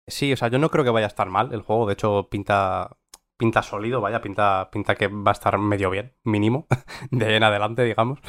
Sí, 0.07 0.33
o 0.33 0.37
sea, 0.37 0.49
yo 0.49 0.59
no 0.59 0.69
creo 0.69 0.83
que 0.83 0.89
vaya 0.89 1.05
a 1.05 1.09
estar 1.09 1.29
mal 1.29 1.53
el 1.53 1.61
juego. 1.61 1.85
De 1.87 1.93
hecho, 1.93 2.27
pinta, 2.29 2.97
pinta 3.37 3.63
sólido, 3.63 4.01
vaya, 4.01 4.21
pinta, 4.21 4.69
pinta 4.71 4.95
que 4.95 5.07
va 5.07 5.31
a 5.31 5.33
estar 5.33 5.57
medio 5.57 5.89
bien, 5.89 6.15
mínimo, 6.23 6.67
de 7.11 7.35
en 7.37 7.43
adelante, 7.43 7.83
digamos. 7.83 8.19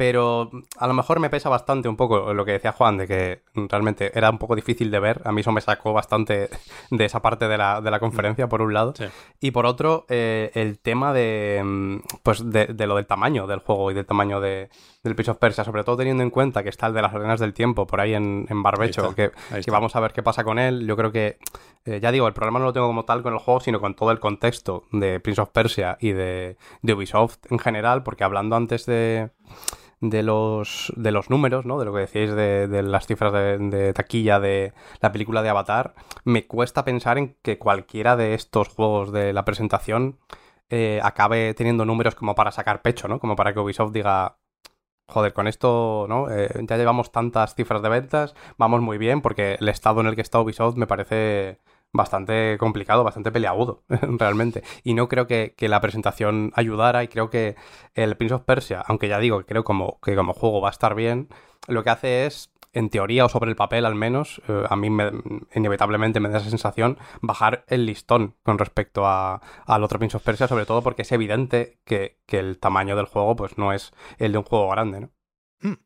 Pero 0.00 0.50
a 0.78 0.86
lo 0.86 0.94
mejor 0.94 1.20
me 1.20 1.28
pesa 1.28 1.50
bastante 1.50 1.86
un 1.86 1.94
poco 1.94 2.32
lo 2.32 2.46
que 2.46 2.52
decía 2.52 2.72
Juan, 2.72 2.96
de 2.96 3.06
que 3.06 3.42
realmente 3.54 4.10
era 4.16 4.30
un 4.30 4.38
poco 4.38 4.56
difícil 4.56 4.90
de 4.90 4.98
ver. 4.98 5.20
A 5.26 5.30
mí 5.30 5.42
eso 5.42 5.52
me 5.52 5.60
sacó 5.60 5.92
bastante 5.92 6.48
de 6.90 7.04
esa 7.04 7.20
parte 7.20 7.48
de 7.48 7.58
la, 7.58 7.82
de 7.82 7.90
la 7.90 8.00
conferencia, 8.00 8.48
por 8.48 8.62
un 8.62 8.72
lado. 8.72 8.94
Y 9.42 9.50
por 9.50 9.66
otro, 9.66 10.06
eh, 10.08 10.52
el 10.54 10.78
tema 10.78 11.12
de, 11.12 11.60
mm, 11.62 11.96
pues 12.22 12.50
de, 12.50 12.86
lo 12.86 12.96
del 12.96 13.06
tamaño 13.06 13.46
del 13.46 13.58
juego 13.58 13.90
y 13.90 13.94
del 13.94 14.06
tamaño 14.06 14.40
de, 14.40 14.70
del 15.02 15.14
Prince 15.14 15.32
of 15.32 15.36
Persia, 15.36 15.64
sobre 15.64 15.84
todo 15.84 15.98
teniendo 15.98 16.22
en 16.22 16.30
cuenta 16.30 16.62
que 16.62 16.70
está 16.70 16.86
el 16.86 16.94
de 16.94 17.02
las 17.02 17.12
arenas 17.12 17.38
del 17.38 17.52
tiempo 17.52 17.86
por 17.86 18.00
ahí 18.00 18.14
en, 18.14 18.46
Barbecho, 18.62 19.14
que, 19.14 19.32
vamos 19.70 19.96
a 19.96 20.00
ver 20.00 20.14
qué 20.14 20.22
pasa 20.22 20.44
con 20.44 20.58
él. 20.58 20.86
Yo 20.86 20.96
creo 20.96 21.12
que, 21.12 21.36
eh, 21.84 22.00
ya 22.00 22.10
digo, 22.10 22.26
el 22.26 22.32
problema 22.32 22.58
no 22.58 22.64
lo 22.64 22.72
tengo 22.72 22.86
como 22.86 23.04
tal 23.04 23.22
con 23.22 23.34
el 23.34 23.38
juego, 23.38 23.60
sino 23.60 23.82
con 23.82 23.94
todo 23.94 24.12
el 24.12 24.18
contexto 24.18 24.84
de 24.92 25.20
Prince 25.20 25.42
of 25.42 25.50
Persia 25.50 25.98
y 26.00 26.12
de 26.12 26.56
Ubisoft 26.84 27.36
en 27.50 27.58
general, 27.58 28.02
porque 28.02 28.24
hablando 28.24 28.56
antes 28.56 28.86
de 28.86 29.28
de 30.00 30.22
los, 30.22 30.92
de 30.96 31.10
los 31.10 31.30
números, 31.30 31.66
¿no? 31.66 31.78
De 31.78 31.84
lo 31.84 31.92
que 31.92 32.00
decíais 32.00 32.34
de, 32.34 32.82
las 32.82 33.06
cifras 33.06 33.32
de, 33.32 33.92
taquilla 33.92 34.40
de 34.40 34.72
la 35.00 35.12
película 35.12 35.42
de 35.42 35.50
Avatar, 35.50 35.94
me 36.24 36.46
cuesta 36.46 36.84
pensar 36.84 37.18
en 37.18 37.36
que 37.42 37.58
cualquiera 37.58 38.16
de 38.16 38.34
estos 38.34 38.68
juegos 38.68 39.12
de 39.12 39.32
la 39.32 39.44
presentación 39.44 40.18
eh, 40.70 41.00
acabe 41.02 41.54
teniendo 41.54 41.84
números 41.84 42.14
como 42.14 42.34
para 42.34 42.52
sacar 42.52 42.82
pecho, 42.82 43.08
¿no? 43.08 43.20
Como 43.20 43.36
para 43.36 43.52
que 43.52 43.60
Ubisoft 43.60 43.92
diga, 43.92 44.38
joder, 45.06 45.32
con 45.34 45.46
esto, 45.46 46.06
¿no? 46.08 46.30
Eh, 46.30 46.48
ya 46.68 46.76
llevamos 46.76 47.12
tantas 47.12 47.54
cifras 47.54 47.82
de 47.82 47.88
ventas, 47.90 48.34
vamos 48.56 48.80
muy 48.80 48.96
bien, 48.98 49.20
porque 49.20 49.56
el 49.60 49.68
estado 49.68 50.00
en 50.00 50.06
el 50.06 50.14
que 50.14 50.22
está 50.22 50.40
Ubisoft 50.40 50.76
me 50.76 50.86
parece 50.86 51.60
bastante 51.92 52.56
complicado, 52.58 53.04
bastante 53.04 53.32
peleagudo, 53.32 53.82
realmente. 53.88 54.62
Y 54.84 54.94
no 54.94 55.08
creo 55.08 55.26
que, 55.26 55.54
la 55.60 55.80
presentación 55.80 56.52
ayudara 56.54 57.04
y 57.04 57.08
creo 57.08 57.30
que 57.30 57.56
el 57.94 58.16
Prince 58.16 58.34
of 58.34 58.42
Persia, 58.42 58.82
aunque 58.86 59.08
ya 59.08 59.18
digo 59.18 59.38
que 59.38 59.46
creo 59.46 59.64
como, 59.64 60.00
que 60.00 60.16
como 60.16 60.32
juego 60.32 60.60
va 60.60 60.68
a 60.68 60.72
estar 60.72 60.94
bien, 60.94 61.28
lo 61.68 61.84
que 61.84 61.90
hace 61.90 62.26
es, 62.26 62.52
en 62.72 62.90
teoría 62.90 63.24
o 63.24 63.28
sobre 63.28 63.50
el 63.50 63.56
papel 63.56 63.84
al 63.84 63.94
menos, 63.94 64.40
eh, 64.48 64.64
a 64.68 64.76
mí 64.76 64.88
inevitablemente 65.54 66.20
me 66.20 66.28
da 66.28 66.38
esa 66.38 66.50
sensación, 66.50 66.98
bajar 67.20 67.64
el 67.68 67.86
listón 67.86 68.36
con 68.42 68.58
respecto 68.58 69.06
a, 69.06 69.40
al 69.66 69.84
otro 69.84 69.98
Prince 69.98 70.16
of 70.16 70.22
Persia, 70.22 70.48
sobre 70.48 70.66
todo 70.66 70.82
porque 70.82 71.02
es 71.02 71.12
evidente 71.12 71.78
que, 71.84 72.18
el 72.28 72.58
tamaño 72.58 72.94
del 72.94 73.06
juego 73.06 73.34
pues 73.34 73.58
no 73.58 73.72
es 73.72 73.92
el 74.18 74.32
de 74.32 74.38
un 74.38 74.44
juego 74.44 74.70
grande, 74.70 75.00
¿no? 75.00 75.10
Hmm. 75.60 75.78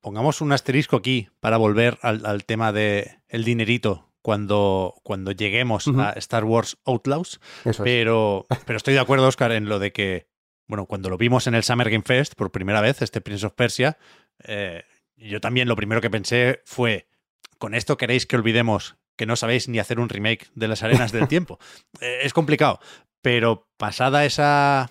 Pongamos 0.00 0.40
un 0.42 0.52
asterisco 0.52 0.96
aquí 0.96 1.28
para 1.40 1.56
volver 1.56 1.98
al, 2.02 2.24
al 2.26 2.44
tema 2.44 2.72
de 2.72 3.22
el 3.28 3.44
dinerito 3.44 4.07
cuando, 4.28 5.00
cuando 5.04 5.32
lleguemos 5.32 5.88
a 5.88 6.10
Star 6.16 6.44
Wars 6.44 6.76
Outlaws. 6.84 7.40
pero, 7.82 8.46
pero 8.66 8.76
estoy 8.76 8.92
de 8.92 9.00
acuerdo, 9.00 9.26
Oscar, 9.26 9.52
en 9.52 9.70
lo 9.70 9.78
de 9.78 9.90
que, 9.90 10.28
bueno, 10.66 10.84
cuando 10.84 11.08
lo 11.08 11.16
vimos 11.16 11.46
en 11.46 11.54
el 11.54 11.64
Summer 11.64 11.88
Game 11.88 12.04
Fest 12.04 12.34
por 12.34 12.50
primera 12.50 12.82
vez, 12.82 13.00
este 13.00 13.22
Prince 13.22 13.46
of 13.46 13.54
Persia, 13.54 13.96
eh, 14.44 14.84
yo 15.16 15.40
también 15.40 15.66
lo 15.66 15.76
primero 15.76 16.02
que 16.02 16.10
pensé 16.10 16.60
fue, 16.66 17.08
con 17.56 17.74
esto 17.74 17.96
queréis 17.96 18.26
que 18.26 18.36
olvidemos 18.36 18.96
que 19.16 19.24
no 19.24 19.34
sabéis 19.34 19.66
ni 19.66 19.78
hacer 19.78 19.98
un 19.98 20.10
remake 20.10 20.50
de 20.54 20.68
las 20.68 20.82
arenas 20.82 21.10
del 21.10 21.26
tiempo. 21.28 21.58
Eh, 22.02 22.18
es 22.24 22.34
complicado, 22.34 22.80
pero 23.22 23.66
pasada 23.78 24.26
esa 24.26 24.90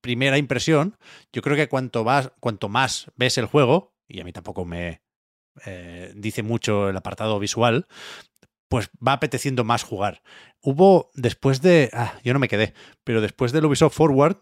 primera 0.00 0.36
impresión, 0.36 0.98
yo 1.32 1.42
creo 1.42 1.54
que 1.54 1.68
cuanto 1.68 2.02
más, 2.02 2.32
cuanto 2.40 2.68
más 2.68 3.12
ves 3.14 3.38
el 3.38 3.46
juego, 3.46 3.94
y 4.08 4.20
a 4.20 4.24
mí 4.24 4.32
tampoco 4.32 4.64
me 4.64 5.00
eh, 5.66 6.12
dice 6.14 6.42
mucho 6.42 6.88
el 6.88 6.96
apartado 6.96 7.38
visual, 7.38 7.86
pues 8.68 8.90
va 9.06 9.14
apeteciendo 9.14 9.64
más 9.64 9.82
jugar. 9.82 10.22
Hubo, 10.60 11.10
después 11.14 11.62
de, 11.62 11.90
ah, 11.92 12.14
yo 12.22 12.32
no 12.32 12.38
me 12.38 12.48
quedé, 12.48 12.74
pero 13.04 13.20
después 13.20 13.52
del 13.52 13.64
Ubisoft 13.64 13.96
Forward, 13.96 14.36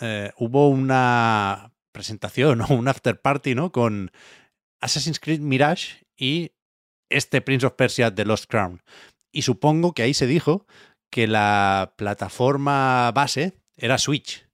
eh, 0.00 0.32
hubo 0.36 0.68
una 0.68 1.72
presentación 1.92 2.60
o 2.68 2.74
un 2.74 2.88
after 2.88 3.20
party, 3.20 3.54
¿no? 3.54 3.72
Con 3.72 4.10
Assassin's 4.80 5.20
Creed 5.20 5.40
Mirage 5.40 6.04
y 6.16 6.52
este 7.08 7.40
Prince 7.40 7.66
of 7.66 7.74
Persia 7.74 8.14
The 8.14 8.24
Lost 8.24 8.46
Crown. 8.50 8.82
Y 9.30 9.42
supongo 9.42 9.92
que 9.92 10.02
ahí 10.02 10.14
se 10.14 10.26
dijo 10.26 10.66
que 11.10 11.26
la 11.26 11.94
plataforma 11.96 13.10
base 13.12 13.54
era 13.76 13.98
Switch, 13.98 14.46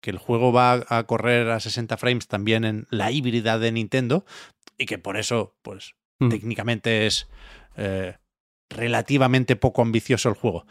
que 0.00 0.10
el 0.10 0.18
juego 0.18 0.52
va 0.52 0.84
a 0.88 1.04
correr 1.04 1.50
a 1.50 1.60
60 1.60 1.96
frames 1.96 2.28
también 2.28 2.64
en 2.64 2.86
la 2.90 3.10
híbrida 3.10 3.58
de 3.58 3.72
Nintendo 3.72 4.24
y 4.76 4.86
que 4.86 4.98
por 4.98 5.16
eso, 5.16 5.56
pues, 5.62 5.94
mm. 6.18 6.28
técnicamente 6.28 7.06
es 7.06 7.28
eh, 7.76 8.16
relativamente 8.70 9.56
poco 9.56 9.82
ambicioso 9.82 10.28
el 10.28 10.34
juego. 10.34 10.66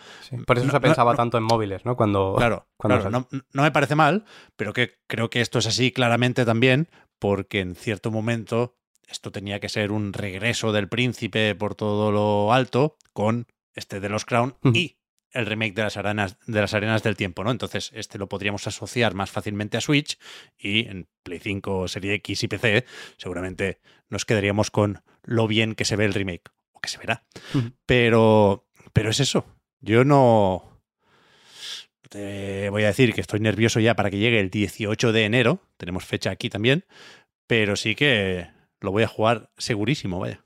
por 0.45 0.57
eso 0.57 0.69
se 0.69 0.79
pensaba 0.79 1.15
tanto 1.15 1.37
en 1.37 1.43
móviles, 1.43 1.85
¿no? 1.85 1.95
Cuando, 1.95 2.35
claro, 2.37 2.67
claro 2.77 3.09
no, 3.09 3.27
me 3.63 3.71
parece 3.71 3.95
mal, 3.95 4.25
pero 4.55 4.73
que 4.73 4.99
creo 5.07 5.29
que 5.29 5.41
esto 5.41 5.59
es 5.59 5.67
así 5.67 5.91
claramente 5.91 6.45
también, 6.45 6.89
porque 7.19 7.59
en 7.59 7.75
cierto 7.75 8.11
momento 8.11 8.75
esto 9.07 9.31
tenía 9.31 9.59
que 9.59 9.69
ser 9.69 9.91
un 9.91 10.13
regreso 10.13 10.71
del 10.71 10.89
príncipe 10.89 11.55
por 11.55 11.75
todo 11.75 12.11
lo 12.11 12.53
alto 12.53 12.97
con 13.13 13.47
este 13.73 13.99
de 13.99 14.09
los 14.09 14.25
Crown 14.25 14.55
y 14.73 14.97
el 15.31 15.45
remake 15.45 15.75
de 15.75 15.83
las 15.83 15.97
arenas 15.97 16.37
de 16.45 16.61
las 16.61 16.73
arenas 16.73 17.03
del 17.03 17.15
tiempo, 17.15 17.43
¿no? 17.43 17.51
Entonces, 17.51 17.91
este 17.93 18.17
lo 18.17 18.27
podríamos 18.27 18.65
asociar 18.67 19.13
más 19.13 19.31
fácilmente 19.31 19.77
a 19.77 19.81
Switch 19.81 20.17
y 20.57 20.87
en 20.87 21.07
Play 21.23 21.39
5, 21.39 21.87
Serie 21.87 22.15
X 22.15 22.43
y 22.43 22.47
PC, 22.47 22.85
seguramente 23.17 23.79
nos 24.09 24.25
quedaríamos 24.25 24.71
con 24.71 25.03
lo 25.23 25.47
bien 25.47 25.75
que 25.75 25.85
se 25.85 25.95
ve 25.95 26.05
el 26.05 26.13
remake 26.13 26.51
que 26.81 26.89
se 26.89 26.97
verá. 26.97 27.23
Pero, 27.85 28.67
pero 28.93 29.09
es 29.09 29.19
eso. 29.19 29.45
Yo 29.79 30.03
no 30.03 30.81
te 32.09 32.69
voy 32.69 32.83
a 32.83 32.87
decir 32.87 33.13
que 33.13 33.21
estoy 33.21 33.39
nervioso 33.39 33.79
ya 33.79 33.95
para 33.95 34.09
que 34.09 34.17
llegue 34.17 34.39
el 34.39 34.49
18 34.49 35.11
de 35.11 35.25
enero. 35.25 35.61
Tenemos 35.77 36.05
fecha 36.05 36.31
aquí 36.31 36.49
también. 36.49 36.85
Pero 37.47 37.75
sí 37.75 37.95
que 37.95 38.49
lo 38.79 38.91
voy 38.91 39.03
a 39.03 39.07
jugar 39.07 39.51
segurísimo, 39.57 40.19
vaya. 40.19 40.45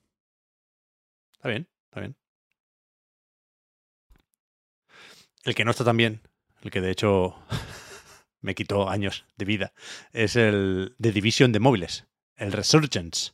Está 1.34 1.50
bien, 1.50 1.68
está 1.86 2.00
bien. 2.02 2.16
El 5.44 5.56
que 5.56 5.66
no 5.66 5.72
está 5.72 5.84
tan 5.84 5.98
bien, 5.98 6.22
el 6.62 6.70
que 6.70 6.82
de 6.82 6.92
hecho 6.92 7.36
me 8.42 8.54
quitó 8.54 8.90
años 8.90 9.26
de 9.38 9.46
vida, 9.46 9.74
es 10.14 10.36
el 10.36 10.96
de 11.00 11.12
Division 11.12 11.52
de 11.52 11.60
móviles, 11.60 12.06
el 12.36 12.52
Resurgence 12.52 13.32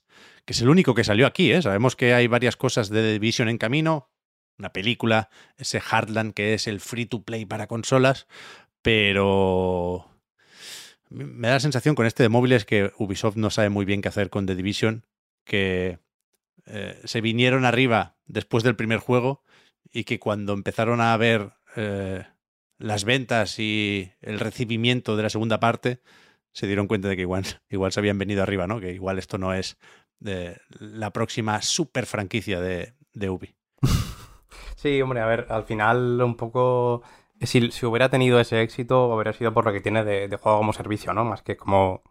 que 0.48 0.54
es 0.54 0.62
el 0.62 0.70
único 0.70 0.96
que 0.96 1.04
salió 1.04 1.28
aquí. 1.28 1.52
¿eh? 1.52 1.62
Sabemos 1.62 1.98
que 1.98 2.14
hay 2.14 2.28
varias 2.28 2.56
cosas 2.56 2.88
de 2.90 3.12
Division 3.12 3.50
en 3.50 3.58
camino, 3.58 4.10
una 4.58 4.72
película, 4.72 5.30
ese 5.58 5.82
Heartland 5.82 6.34
que 6.34 6.54
es 6.54 6.68
el 6.68 6.80
free 6.80 7.06
to 7.06 7.24
play 7.24 7.46
para 7.46 7.68
consolas, 7.68 8.28
pero 8.82 10.10
me 11.10 11.50
da 11.50 11.56
la 11.56 11.60
sensación 11.60 11.96
con 11.96 12.06
este 12.06 12.24
de 12.24 12.30
móviles 12.30 12.64
que 12.64 12.94
Ubisoft 12.98 13.36
no 13.36 13.50
sabe 13.50 13.68
muy 13.68 13.84
bien 13.84 14.02
qué 14.02 14.08
hacer 14.08 14.30
con 14.30 14.46
The 14.46 14.56
Division, 14.56 15.06
que 15.44 16.00
eh, 16.66 16.98
se 17.04 17.20
vinieron 17.20 17.66
arriba 17.66 18.16
después 18.26 18.64
del 18.64 18.78
primer 18.78 19.00
juego 19.00 19.44
y 19.92 20.06
que 20.06 20.18
cuando 20.18 20.54
empezaron 20.54 21.02
a 21.02 21.18
ver 21.18 21.56
eh, 21.76 22.24
las 22.78 23.04
ventas 23.04 23.60
y 23.60 24.14
el 24.22 24.40
recibimiento 24.40 25.18
de 25.18 25.24
la 25.24 25.30
segunda 25.30 25.60
parte, 25.60 26.00
se 26.54 26.68
dieron 26.68 26.88
cuenta 26.88 27.10
de 27.10 27.18
que 27.18 27.24
igual, 27.24 27.44
igual 27.70 27.92
se 27.92 28.00
habían 28.00 28.18
venido 28.18 28.44
arriba, 28.44 28.66
¿no? 28.66 28.80
Que 28.80 28.94
igual 28.94 29.20
esto 29.20 29.38
no 29.38 29.54
es 29.54 29.78
de 30.20 30.60
la 30.80 31.12
próxima 31.12 31.62
super 31.62 32.06
franquicia 32.06 32.60
de, 32.60 32.94
de 33.14 33.30
Ubi. 33.30 33.56
Sí, 34.76 35.02
hombre, 35.02 35.22
a 35.22 35.26
ver, 35.26 35.48
al 35.50 35.64
final 35.64 36.22
un 36.22 36.36
poco... 36.36 37.02
Si, 37.42 37.68
hubiera 37.84 38.10
tenido 38.10 38.40
ese 38.40 38.62
éxito, 38.62 39.08
hubiera 39.08 39.34
sido 39.34 39.52
por 39.52 39.66
lo 39.66 39.74
que 39.74 39.82
tiene 39.82 40.04
de, 40.04 40.28
de, 40.28 40.38
juego 40.38 40.60
como 40.60 40.72
servicio, 40.72 41.14
¿no? 41.14 41.26
Más 41.26 41.42
que 41.42 41.58
como, 41.58 42.04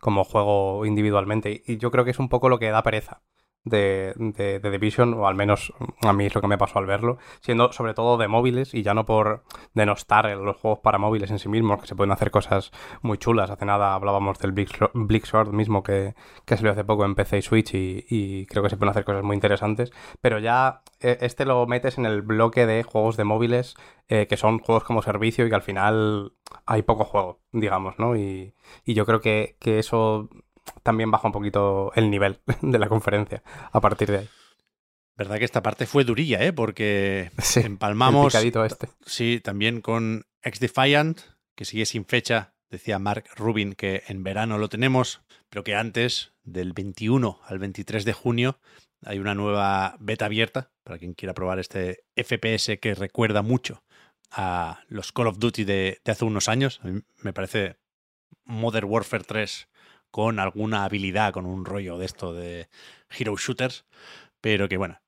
como 0.00 0.24
juego 0.24 0.84
individualmente. 0.84 1.62
Y 1.64 1.76
yo 1.76 1.92
creo 1.92 2.04
que 2.04 2.10
es 2.10 2.18
un 2.18 2.28
poco 2.28 2.48
lo 2.48 2.58
que 2.58 2.70
da 2.70 2.82
pereza 2.82 3.22
de, 3.68 4.14
de, 4.16 4.70
Division, 4.70 5.14
o 5.14 5.26
al 5.26 5.34
menos 5.34 5.72
a 6.02 6.12
mí 6.12 6.26
es 6.26 6.34
lo 6.34 6.40
que 6.40 6.46
me 6.46 6.58
pasó 6.58 6.78
al 6.78 6.86
verlo, 6.86 7.18
siendo 7.40 7.72
sobre 7.72 7.94
todo 7.94 8.16
de 8.18 8.28
móviles 8.28 8.74
y 8.74 8.82
ya 8.82 8.94
no 8.94 9.06
por 9.06 9.44
denostar 9.74 10.26
los 10.36 10.56
juegos 10.56 10.80
para 10.80 10.98
móviles 10.98 11.30
en 11.30 11.38
sí 11.38 11.48
mismos, 11.48 11.80
que 11.80 11.86
se 11.86 11.96
pueden 11.96 12.12
hacer 12.12 12.30
cosas 12.30 12.70
muy 13.02 13.18
chulas. 13.18 13.50
Hace 13.50 13.64
nada 13.64 13.94
hablábamos 13.94 14.38
del 14.38 14.54
Sword 15.24 15.52
mismo 15.52 15.82
que, 15.82 16.14
que 16.44 16.56
salió 16.56 16.72
hace 16.72 16.84
poco 16.84 17.04
en 17.04 17.14
PC 17.14 17.38
y 17.38 17.42
Switch 17.42 17.74
y, 17.74 18.04
y, 18.08 18.46
creo 18.46 18.62
que 18.62 18.70
se 18.70 18.76
pueden 18.76 18.90
hacer 18.90 19.04
cosas 19.04 19.22
muy 19.22 19.34
interesantes, 19.34 19.92
pero 20.20 20.38
ya 20.38 20.82
eh, 21.00 21.18
este 21.20 21.44
lo 21.44 21.66
metes 21.66 21.98
en 21.98 22.06
el 22.06 22.22
bloque 22.22 22.66
de 22.66 22.82
juegos 22.82 23.16
de 23.16 23.24
móviles 23.24 23.76
eh, 24.10 24.26
que 24.26 24.38
son 24.38 24.58
juegos 24.58 24.84
como 24.84 25.02
servicio 25.02 25.46
y 25.46 25.50
que 25.50 25.54
al 25.54 25.62
final 25.62 26.32
hay 26.64 26.82
poco 26.82 27.04
juego, 27.04 27.40
digamos, 27.52 27.98
¿no? 27.98 28.16
Y, 28.16 28.54
y 28.84 28.94
yo 28.94 29.04
creo 29.04 29.20
que, 29.20 29.56
que 29.60 29.78
eso 29.78 30.30
también 30.82 31.10
baja 31.10 31.28
un 31.28 31.32
poquito 31.32 31.92
el 31.94 32.10
nivel 32.10 32.40
de 32.62 32.78
la 32.78 32.88
conferencia 32.88 33.42
a 33.72 33.80
partir 33.80 34.10
de 34.10 34.18
ahí. 34.18 34.28
Verdad 35.16 35.38
que 35.38 35.44
esta 35.44 35.64
parte 35.64 35.86
fue 35.86 36.04
durilla, 36.04 36.44
¿eh? 36.44 36.52
Porque 36.52 37.32
empalmamos. 37.56 38.32
este. 38.34 38.88
Sí, 39.04 39.40
también 39.42 39.80
con 39.80 40.26
Ex 40.42 40.60
Defiant, 40.60 41.20
que 41.56 41.64
sigue 41.64 41.86
sin 41.86 42.04
fecha. 42.04 42.54
Decía 42.70 42.98
Mark 42.98 43.24
Rubin 43.34 43.72
que 43.72 44.04
en 44.06 44.22
verano 44.22 44.58
lo 44.58 44.68
tenemos, 44.68 45.22
pero 45.48 45.64
que 45.64 45.74
antes, 45.74 46.34
del 46.44 46.72
21 46.72 47.40
al 47.44 47.58
23 47.58 48.04
de 48.04 48.12
junio, 48.12 48.60
hay 49.04 49.18
una 49.18 49.34
nueva 49.34 49.96
beta 49.98 50.26
abierta 50.26 50.70
para 50.84 50.98
quien 50.98 51.14
quiera 51.14 51.34
probar 51.34 51.58
este 51.58 52.04
FPS 52.14 52.78
que 52.78 52.94
recuerda 52.94 53.42
mucho 53.42 53.82
a 54.30 54.80
los 54.88 55.12
Call 55.12 55.28
of 55.28 55.38
Duty 55.38 55.64
de, 55.64 56.00
de 56.04 56.12
hace 56.12 56.24
unos 56.26 56.48
años. 56.48 56.78
A 56.82 56.88
mí 56.88 57.00
me 57.22 57.32
parece 57.32 57.76
Modern 58.44 58.88
Warfare 58.88 59.24
3 59.24 59.67
con 60.10 60.38
alguna 60.38 60.84
habilidad, 60.84 61.32
con 61.32 61.46
un 61.46 61.64
rollo 61.64 61.98
de 61.98 62.06
esto 62.06 62.32
de 62.32 62.68
hero 63.10 63.36
shooters, 63.36 63.84
pero 64.40 64.68
que 64.68 64.76
bueno, 64.76 65.00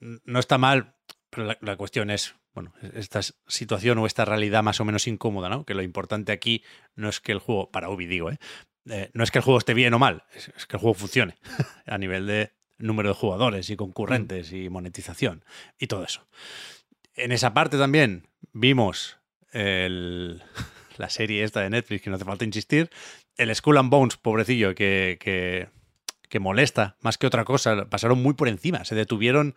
no 0.00 0.38
está 0.38 0.58
mal, 0.58 0.94
pero 1.30 1.46
la, 1.46 1.58
la 1.60 1.76
cuestión 1.76 2.10
es, 2.10 2.34
bueno, 2.54 2.72
esta 2.94 3.20
situación 3.46 3.98
o 3.98 4.06
esta 4.06 4.24
realidad 4.24 4.62
más 4.62 4.80
o 4.80 4.84
menos 4.84 5.06
incómoda, 5.06 5.48
¿no? 5.48 5.64
Que 5.64 5.74
lo 5.74 5.82
importante 5.82 6.32
aquí 6.32 6.62
no 6.94 7.08
es 7.08 7.20
que 7.20 7.32
el 7.32 7.38
juego, 7.38 7.70
para 7.70 7.90
Ubi 7.90 8.06
digo, 8.06 8.30
¿eh? 8.30 8.38
Eh, 8.88 9.10
no 9.14 9.24
es 9.24 9.30
que 9.30 9.38
el 9.38 9.44
juego 9.44 9.58
esté 9.58 9.74
bien 9.74 9.94
o 9.94 9.98
mal, 9.98 10.24
es, 10.32 10.48
es 10.56 10.66
que 10.66 10.76
el 10.76 10.80
juego 10.80 10.94
funcione 10.94 11.34
a 11.86 11.98
nivel 11.98 12.26
de 12.26 12.52
número 12.78 13.10
de 13.10 13.14
jugadores 13.14 13.68
y 13.70 13.76
concurrentes 13.76 14.52
y 14.52 14.68
monetización 14.68 15.44
y 15.78 15.86
todo 15.86 16.04
eso. 16.04 16.26
En 17.14 17.32
esa 17.32 17.54
parte 17.54 17.78
también 17.78 18.28
vimos 18.52 19.18
el, 19.52 20.42
la 20.98 21.10
serie 21.10 21.42
esta 21.42 21.60
de 21.60 21.70
Netflix, 21.70 22.02
que 22.02 22.10
no 22.10 22.16
hace 22.16 22.24
falta 22.24 22.44
insistir, 22.44 22.90
el 23.36 23.54
Skull 23.54 23.78
and 23.78 23.90
Bones, 23.90 24.16
pobrecillo, 24.16 24.74
que, 24.74 25.18
que, 25.20 25.68
que 26.28 26.40
molesta 26.40 26.96
más 27.00 27.18
que 27.18 27.26
otra 27.26 27.44
cosa, 27.44 27.86
pasaron 27.88 28.22
muy 28.22 28.34
por 28.34 28.48
encima, 28.48 28.84
se 28.84 28.94
detuvieron 28.94 29.54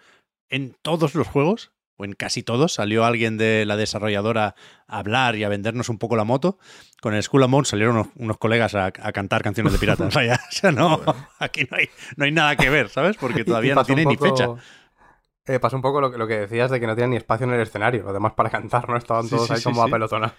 en 0.49 0.75
todos 0.81 1.15
los 1.15 1.27
juegos 1.27 1.71
o 1.99 2.05
en 2.05 2.13
casi 2.13 2.43
todos, 2.43 2.73
salió 2.73 3.03
alguien 3.03 3.37
de 3.37 3.65
la 3.65 3.75
desarrolladora 3.75 4.55
a 4.87 4.99
hablar 4.99 5.35
y 5.35 5.43
a 5.43 5.49
vendernos 5.49 5.89
un 5.89 5.97
poco 5.97 6.15
la 6.15 6.23
moto. 6.23 6.57
Con 7.01 7.13
el 7.13 7.21
Skull 7.21 7.43
and 7.43 7.51
Bones 7.51 7.67
salieron 7.67 7.97
unos, 7.97 8.07
unos 8.15 8.37
colegas 8.37 8.73
a, 8.73 8.85
a, 8.85 9.11
cantar 9.11 9.43
canciones 9.43 9.73
de 9.73 9.79
piratas. 9.79 10.13
Vaya, 10.15 10.39
o 10.49 10.51
sea, 10.51 10.71
no, 10.71 11.01
aquí 11.39 11.67
no 11.69 11.75
hay, 11.75 11.89
no 12.15 12.23
hay 12.23 12.31
nada 12.31 12.55
que 12.55 12.69
ver, 12.69 12.87
¿sabes? 12.87 13.17
Porque 13.17 13.43
todavía 13.45 13.75
no 13.75 13.83
tiene 13.83 14.03
poco, 14.03 14.25
ni 14.25 14.31
fecha. 14.31 14.47
Eh, 15.45 15.59
pasó 15.59 15.75
un 15.75 15.81
poco 15.81 15.99
lo, 15.99 16.09
lo, 16.09 16.25
que 16.25 16.39
decías 16.39 16.71
de 16.71 16.79
que 16.79 16.87
no 16.87 16.95
tenían 16.95 17.09
ni 17.09 17.17
espacio 17.17 17.45
en 17.45 17.53
el 17.53 17.61
escenario, 17.61 18.07
además 18.07 18.31
para 18.31 18.49
cantar, 18.49 18.87
¿no? 18.87 18.95
Estaban 18.95 19.27
todos 19.27 19.47
sí, 19.47 19.47
sí, 19.47 19.53
ahí 19.55 19.63
como 19.63 19.83
sí, 19.83 19.89
apelotonados. 19.89 20.35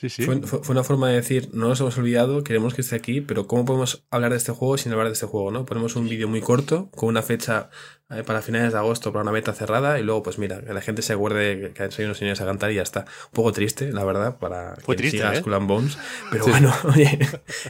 Sí, 0.00 0.08
sí. 0.08 0.22
Fue, 0.22 0.40
fue, 0.40 0.60
una 0.68 0.84
forma 0.84 1.08
de 1.08 1.16
decir, 1.16 1.50
no 1.52 1.66
nos 1.66 1.80
hemos 1.80 1.98
olvidado, 1.98 2.44
queremos 2.44 2.72
que 2.72 2.82
esté 2.82 2.94
aquí, 2.94 3.20
pero 3.20 3.48
¿cómo 3.48 3.64
podemos 3.64 4.04
hablar 4.12 4.30
de 4.30 4.36
este 4.36 4.52
juego 4.52 4.78
sin 4.78 4.92
hablar 4.92 5.08
de 5.08 5.14
este 5.14 5.26
juego? 5.26 5.50
¿no? 5.50 5.66
Ponemos 5.66 5.96
un 5.96 6.08
vídeo 6.08 6.28
muy 6.28 6.40
corto, 6.40 6.88
con 6.92 7.08
una 7.08 7.20
fecha 7.20 7.68
eh, 8.08 8.22
para 8.22 8.40
finales 8.40 8.72
de 8.72 8.78
agosto, 8.78 9.12
para 9.12 9.24
una 9.24 9.32
beta 9.32 9.52
cerrada, 9.54 9.98
y 9.98 10.04
luego, 10.04 10.22
pues 10.22 10.38
mira, 10.38 10.62
que 10.62 10.72
la 10.72 10.80
gente 10.82 11.02
se 11.02 11.14
acuerde 11.14 11.72
que 11.74 11.82
han 11.82 11.90
salido 11.90 12.10
unos 12.10 12.18
señores 12.18 12.40
a 12.40 12.46
cantar 12.46 12.70
y 12.70 12.76
ya 12.76 12.82
está. 12.82 13.00
Un 13.00 13.32
poco 13.32 13.50
triste, 13.50 13.92
la 13.92 14.04
verdad, 14.04 14.38
para 14.38 14.76
fue 14.76 14.94
quien 14.94 15.10
triste, 15.10 15.16
siga 15.16 15.34
¿eh? 15.34 15.40
Skull 15.40 15.54
and 15.54 15.66
Bones. 15.66 15.98
Pero 16.30 16.44
sí. 16.44 16.50
bueno, 16.52 16.72
oye, 16.84 17.18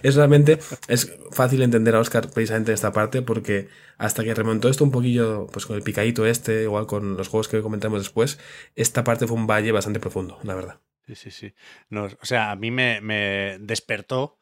es 0.03 0.15
realmente, 0.15 0.59
es 0.87 1.11
fácil 1.31 1.63
entender 1.63 1.97
a 1.97 2.01
Oscar 2.01 2.29
precisamente 2.29 2.75
esta 2.75 2.93
parte, 2.93 3.23
porque 3.23 3.69
hasta 3.97 4.23
que 4.23 4.35
remontó 4.35 4.69
esto 4.69 4.85
un 4.85 4.91
poquillo, 4.91 5.47
pues 5.47 5.65
con 5.65 5.77
el 5.77 5.83
picadito 5.83 6.27
este, 6.27 6.65
igual 6.65 6.87
con 6.87 7.17
los 7.17 7.29
juegos 7.29 7.49
que 7.49 7.63
comentamos 7.63 8.01
después, 8.01 8.39
esta 8.77 9.03
parte 9.03 9.27
fue 9.27 9.35
un 9.39 9.47
valle 9.47 9.73
bastante 9.73 9.99
profundo, 9.99 10.39
la 10.43 10.55
verdad. 10.55 10.79
Sí, 11.09 11.15
sí, 11.15 11.31
sí. 11.31 11.55
No, 11.89 12.05
o 12.05 12.27
sea, 12.27 12.51
a 12.51 12.57
mí 12.57 12.71
me, 12.71 13.01
me 13.01 13.57
despertó, 13.61 14.39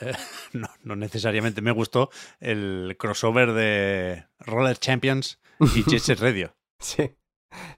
eh, 0.00 0.12
no, 0.52 0.68
no, 0.82 0.96
necesariamente 0.96 1.62
me 1.62 1.70
gustó, 1.70 2.10
el 2.40 2.96
crossover 2.98 3.52
de 3.52 4.26
Roller 4.40 4.76
Champions 4.78 5.38
y 5.60 5.84
Jet 5.84 6.00
Set 6.00 6.20
Radio. 6.20 6.56
sí. 6.80 7.14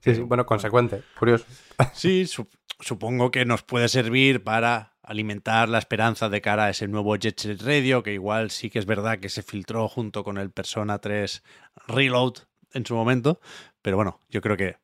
Sí, 0.00 0.16
sí, 0.16 0.20
bueno, 0.22 0.46
consecuente, 0.46 1.04
curioso. 1.16 1.44
Sí, 1.94 2.26
su 2.26 2.48
supongo 2.80 3.30
que 3.30 3.44
nos 3.44 3.62
puede 3.62 3.88
servir 3.88 4.42
para 4.42 4.96
alimentar 5.02 5.68
la 5.68 5.78
esperanza 5.78 6.28
de 6.28 6.40
cara 6.40 6.64
a 6.64 6.70
ese 6.70 6.88
nuevo 6.88 7.14
Jet 7.14 7.38
Set 7.38 7.62
Radio, 7.62 8.02
que 8.02 8.12
igual 8.12 8.50
sí 8.50 8.70
que 8.70 8.80
es 8.80 8.86
verdad 8.86 9.20
que 9.20 9.28
se 9.28 9.42
filtró 9.42 9.88
junto 9.88 10.24
con 10.24 10.38
el 10.38 10.50
Persona 10.50 10.98
3 10.98 11.44
Reload 11.86 12.34
en 12.72 12.84
su 12.84 12.94
momento, 12.94 13.40
pero 13.82 13.96
bueno, 13.96 14.18
yo 14.28 14.40
creo 14.40 14.56
que 14.56 14.76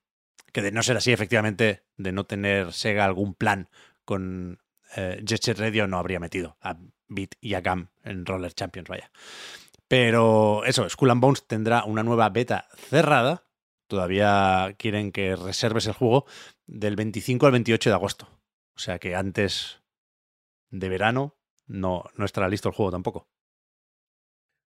que 0.57 0.63
de 0.63 0.73
no 0.73 0.83
ser 0.83 0.97
así, 0.97 1.13
efectivamente, 1.13 1.83
de 1.99 2.13
no 2.13 2.25
tener 2.25 2.73
Sega 2.73 3.05
algún 3.05 3.35
plan 3.35 3.69
con 4.07 4.63
eh, 4.97 5.23
Radio, 5.55 5.87
no 5.87 5.99
habría 5.99 6.19
metido 6.19 6.57
a 6.63 6.79
Beat 7.09 7.35
y 7.43 7.53
a 7.53 7.61
Gam 7.61 7.91
en 8.03 8.25
Roller 8.25 8.55
Champions, 8.55 8.89
vaya. 8.89 9.13
Pero 9.87 10.65
eso, 10.65 10.89
Skull 10.89 11.11
and 11.11 11.21
Bones 11.21 11.47
tendrá 11.47 11.85
una 11.85 12.03
nueva 12.03 12.31
beta 12.31 12.69
cerrada. 12.75 13.45
Todavía 13.87 14.75
quieren 14.79 15.13
que 15.13 15.37
reserves 15.37 15.89
el 15.89 15.93
juego 15.93 16.25
del 16.65 16.97
25 16.97 17.45
al 17.45 17.53
28 17.53 17.91
de 17.91 17.95
agosto. 17.95 18.27
O 18.75 18.79
sea 18.79 18.99
que 18.99 19.15
antes 19.15 19.83
de 20.71 20.89
verano 20.89 21.37
no, 21.67 22.05
no 22.15 22.25
estará 22.25 22.49
listo 22.49 22.71
el 22.71 22.75
juego 22.75 22.93
tampoco. 22.93 23.29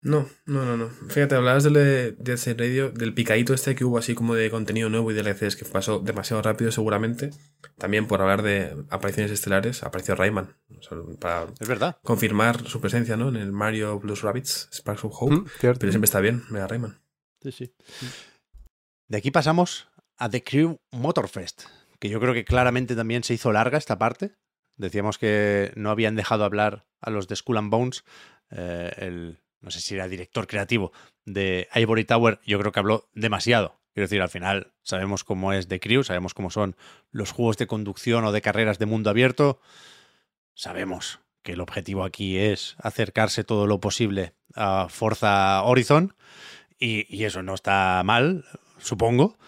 No, 0.05 0.29
no, 0.47 0.65
no, 0.65 0.77
no. 0.77 0.89
Fíjate, 0.89 1.37
hablabas 1.37 1.63
de, 1.63 2.13
de 2.13 2.33
ese 2.33 2.55
radio, 2.55 2.91
del 2.91 3.15
picadito 3.15 3.55
este 3.55 3.77
que 3.77 3.85
hubo 3.85 3.99
así 3.99 4.17
como 4.17 4.35
de 4.35 4.51
contenido 4.51 4.89
nuevo 4.89 5.13
y 5.13 5.15
DLCs 5.15 5.55
que 5.55 5.65
pasó 5.65 6.01
demasiado 6.01 6.43
rápido 6.43 6.73
seguramente. 6.73 7.31
También 7.79 8.09
por 8.09 8.21
hablar 8.21 8.43
de 8.43 8.85
apariciones 8.91 9.31
estelares, 9.31 9.85
apareció 9.85 10.17
Rayman. 10.17 10.57
O 10.77 10.83
sea, 10.83 10.99
para 11.21 11.47
es 11.61 11.69
verdad. 11.69 11.99
confirmar 12.03 12.67
su 12.67 12.81
presencia, 12.81 13.17
¿no? 13.17 13.29
En 13.29 13.37
el 13.37 13.53
Mario 13.53 14.01
Blues 14.01 14.23
Rabbits, 14.23 14.69
Sparks 14.73 15.05
of 15.05 15.15
Hope. 15.17 15.37
Mm, 15.37 15.45
pero 15.61 15.91
siempre 15.91 16.07
está 16.07 16.19
bien, 16.21 16.43
mira 16.51 16.67
Rayman. 16.67 17.01
Sí, 17.41 17.53
sí. 17.53 17.75
De 19.09 19.19
aquí 19.19 19.31
pasamos 19.31 19.89
a 20.17 20.29
The 20.29 20.43
Crew 20.43 20.81
Motorfest, 20.91 21.65
que 22.01 22.09
yo 22.09 22.19
creo 22.19 22.35
que 22.35 22.45
claramente 22.45 22.97
también 22.97 23.23
se 23.23 23.35
hizo 23.35 23.53
larga 23.53 23.79
esta 23.79 23.99
parte. 23.99 24.35
Decíamos 24.77 25.19
que 25.19 25.73
no 25.77 25.91
habían 25.91 26.17
dejado 26.17 26.45
hablar 26.45 26.87
a 27.01 27.11
los 27.11 27.29
de 27.29 27.37
Skull 27.37 27.59
and 27.59 27.71
Bones. 27.71 28.05
Eh, 28.51 28.93
el 28.97 29.42
no 29.63 29.71
sé 29.71 29.81
si 29.81 29.95
era 29.95 30.09
director 30.09 30.47
creativo 30.47 30.93
de 31.25 31.69
Ivory 31.75 32.05
Tower, 32.05 32.41
yo 32.45 32.59
creo 32.59 32.73
que 32.73 32.81
habló 32.81 33.09
demasiado. 33.15 33.81
Quiero 33.95 34.07
decir, 34.07 34.23
al 34.23 34.29
final 34.29 34.73
sabemos 34.83 35.23
cómo 35.25 35.53
es 35.53 35.69
The 35.69 35.81
Crew, 35.81 36.03
sabemos 36.03 36.35
cómo 36.35 36.51
son 36.51 36.77
los 37.11 37.31
juegos 37.31 37.59
de 37.59 37.67
conducción 37.67 38.25
o 38.25 38.33
de 38.33 38.41
carreras 38.41 38.79
de 38.79 38.87
mundo 38.87 39.11
abierto. 39.11 39.61
Sabemos 40.55 41.21
que 41.43 41.53
el 41.53 41.61
objetivo 41.61 42.05
aquí 42.05 42.39
es 42.39 42.77
acercarse 42.79 43.45
todo 43.45 43.67
lo 43.67 43.81
posible 43.81 44.35
a 44.55 44.89
Forza 44.89 45.63
Horizon 45.63 46.15
y, 46.79 47.25
eso 47.25 47.43
no 47.43 47.55
está 47.55 48.03
mal, 48.05 48.45
supongo, 48.79 49.39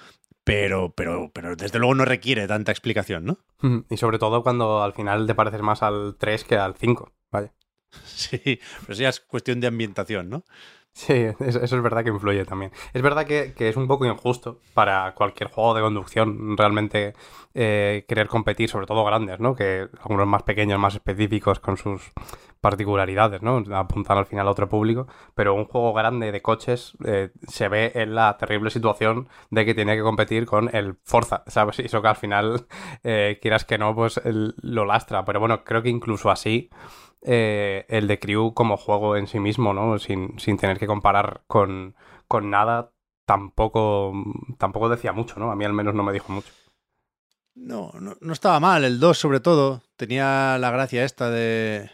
pero, 0.45 0.95
pero, 0.95 1.31
pero 1.33 1.57
desde 1.57 1.79
luego 1.79 1.95
no 1.95 2.05
requiere 2.05 2.47
tanta 2.47 2.71
explicación, 2.71 3.25
¿no? 3.25 3.39
Y 3.91 3.97
sobre 3.97 4.19
todo 4.19 4.43
cuando 4.43 4.83
al 4.83 4.93
final 4.93 5.27
te 5.27 5.35
pareces 5.35 5.63
más 5.63 5.83
al 5.83 6.17
3 6.19 6.45
que 6.45 6.57
al 6.57 6.75
5, 6.75 7.13
vaya. 7.31 7.53
Sí, 8.15 8.61
pero 8.87 8.99
ya 8.99 9.09
es 9.09 9.21
cuestión 9.21 9.61
de 9.61 9.67
ambientación, 9.67 10.31
¿no? 10.31 10.45
Sí, 10.97 11.13
eso 11.41 11.65
es 11.65 11.83
verdad 11.83 12.05
que 12.05 12.11
influye 12.11 12.45
también. 12.45 12.71
Es 12.93 13.03
verdad 13.03 13.27
que, 13.27 13.53
que 13.53 13.69
es 13.69 13.77
un 13.77 13.89
poco 13.89 14.07
injusto 14.07 14.61
para 14.75 15.13
cualquier 15.17 15.51
juego 15.51 15.75
de 15.75 15.83
conducción 15.83 16.57
realmente 16.57 17.15
eh, 17.53 18.05
querer 18.07 18.29
competir, 18.29 18.69
sobre 18.71 18.87
todo 18.87 19.05
grandes, 19.05 19.41
¿no? 19.41 19.57
Que 19.57 19.89
algunos 20.01 20.29
más 20.29 20.45
pequeños, 20.45 20.79
más 20.79 20.95
específicos 20.95 21.59
con 21.59 21.77
sus 21.77 22.13
particularidades, 22.61 23.43
¿no? 23.43 23.65
Apuntan 23.75 24.19
al 24.19 24.27
final 24.27 24.47
a 24.47 24.53
otro 24.53 24.69
público, 24.69 25.09
pero 25.35 25.55
un 25.55 25.65
juego 25.65 25.93
grande 25.93 26.31
de 26.31 26.41
coches 26.41 26.97
eh, 27.05 27.31
se 27.49 27.69
ve 27.69 27.91
en 27.97 28.15
la 28.15 28.39
terrible 28.39 28.71
situación 28.71 29.29
de 29.51 29.65
que 29.65 29.75
tiene 29.75 29.97
que 29.97 30.03
competir 30.03 30.47
con 30.47 30.75
el 30.75 30.97
Forza, 31.03 31.43
¿sabes? 31.49 31.81
Y 31.81 31.87
eso 31.87 32.03
que 32.03 32.09
al 32.09 32.17
final, 32.17 32.67
eh, 33.03 33.41
quieras 33.43 33.65
que 33.65 33.79
no, 33.79 33.97
pues 33.97 34.21
lo 34.25 34.85
lastra. 34.85 35.25
Pero 35.25 35.41
bueno, 35.41 35.65
creo 35.65 35.83
que 35.83 35.91
incluso 35.91 36.31
así 36.31 36.71
eh, 37.25 37.87
el 37.89 38.07
de 38.07 38.19
Crew 38.19 38.53
como 38.53 38.77
juego 38.77 39.17
en 39.17 39.27
sí 39.27 39.41
mismo, 39.41 39.73
¿no? 39.73 39.99
Sin, 39.99 40.39
sin 40.39 40.59
tener 40.59 40.79
que 40.79 40.87
comparar 40.87 41.43
con, 41.47 41.97
con 42.29 42.51
nada, 42.51 42.93
tampoco, 43.25 44.13
tampoco 44.59 44.91
decía 44.91 45.13
mucho, 45.13 45.41
¿no? 45.41 45.51
A 45.51 45.57
mí 45.57 45.65
al 45.65 45.73
menos 45.73 45.95
no 45.95 46.03
me 46.03 46.13
dijo 46.13 46.33
mucho. 46.33 46.53
No, 47.55 47.93
no, 47.99 48.17
no 48.21 48.33
estaba 48.33 48.61
mal. 48.61 48.85
El 48.85 49.01
2, 49.01 49.17
sobre 49.17 49.41
todo, 49.41 49.83
tenía 49.97 50.59
la 50.59 50.71
gracia 50.71 51.05
esta 51.05 51.31
de 51.31 51.91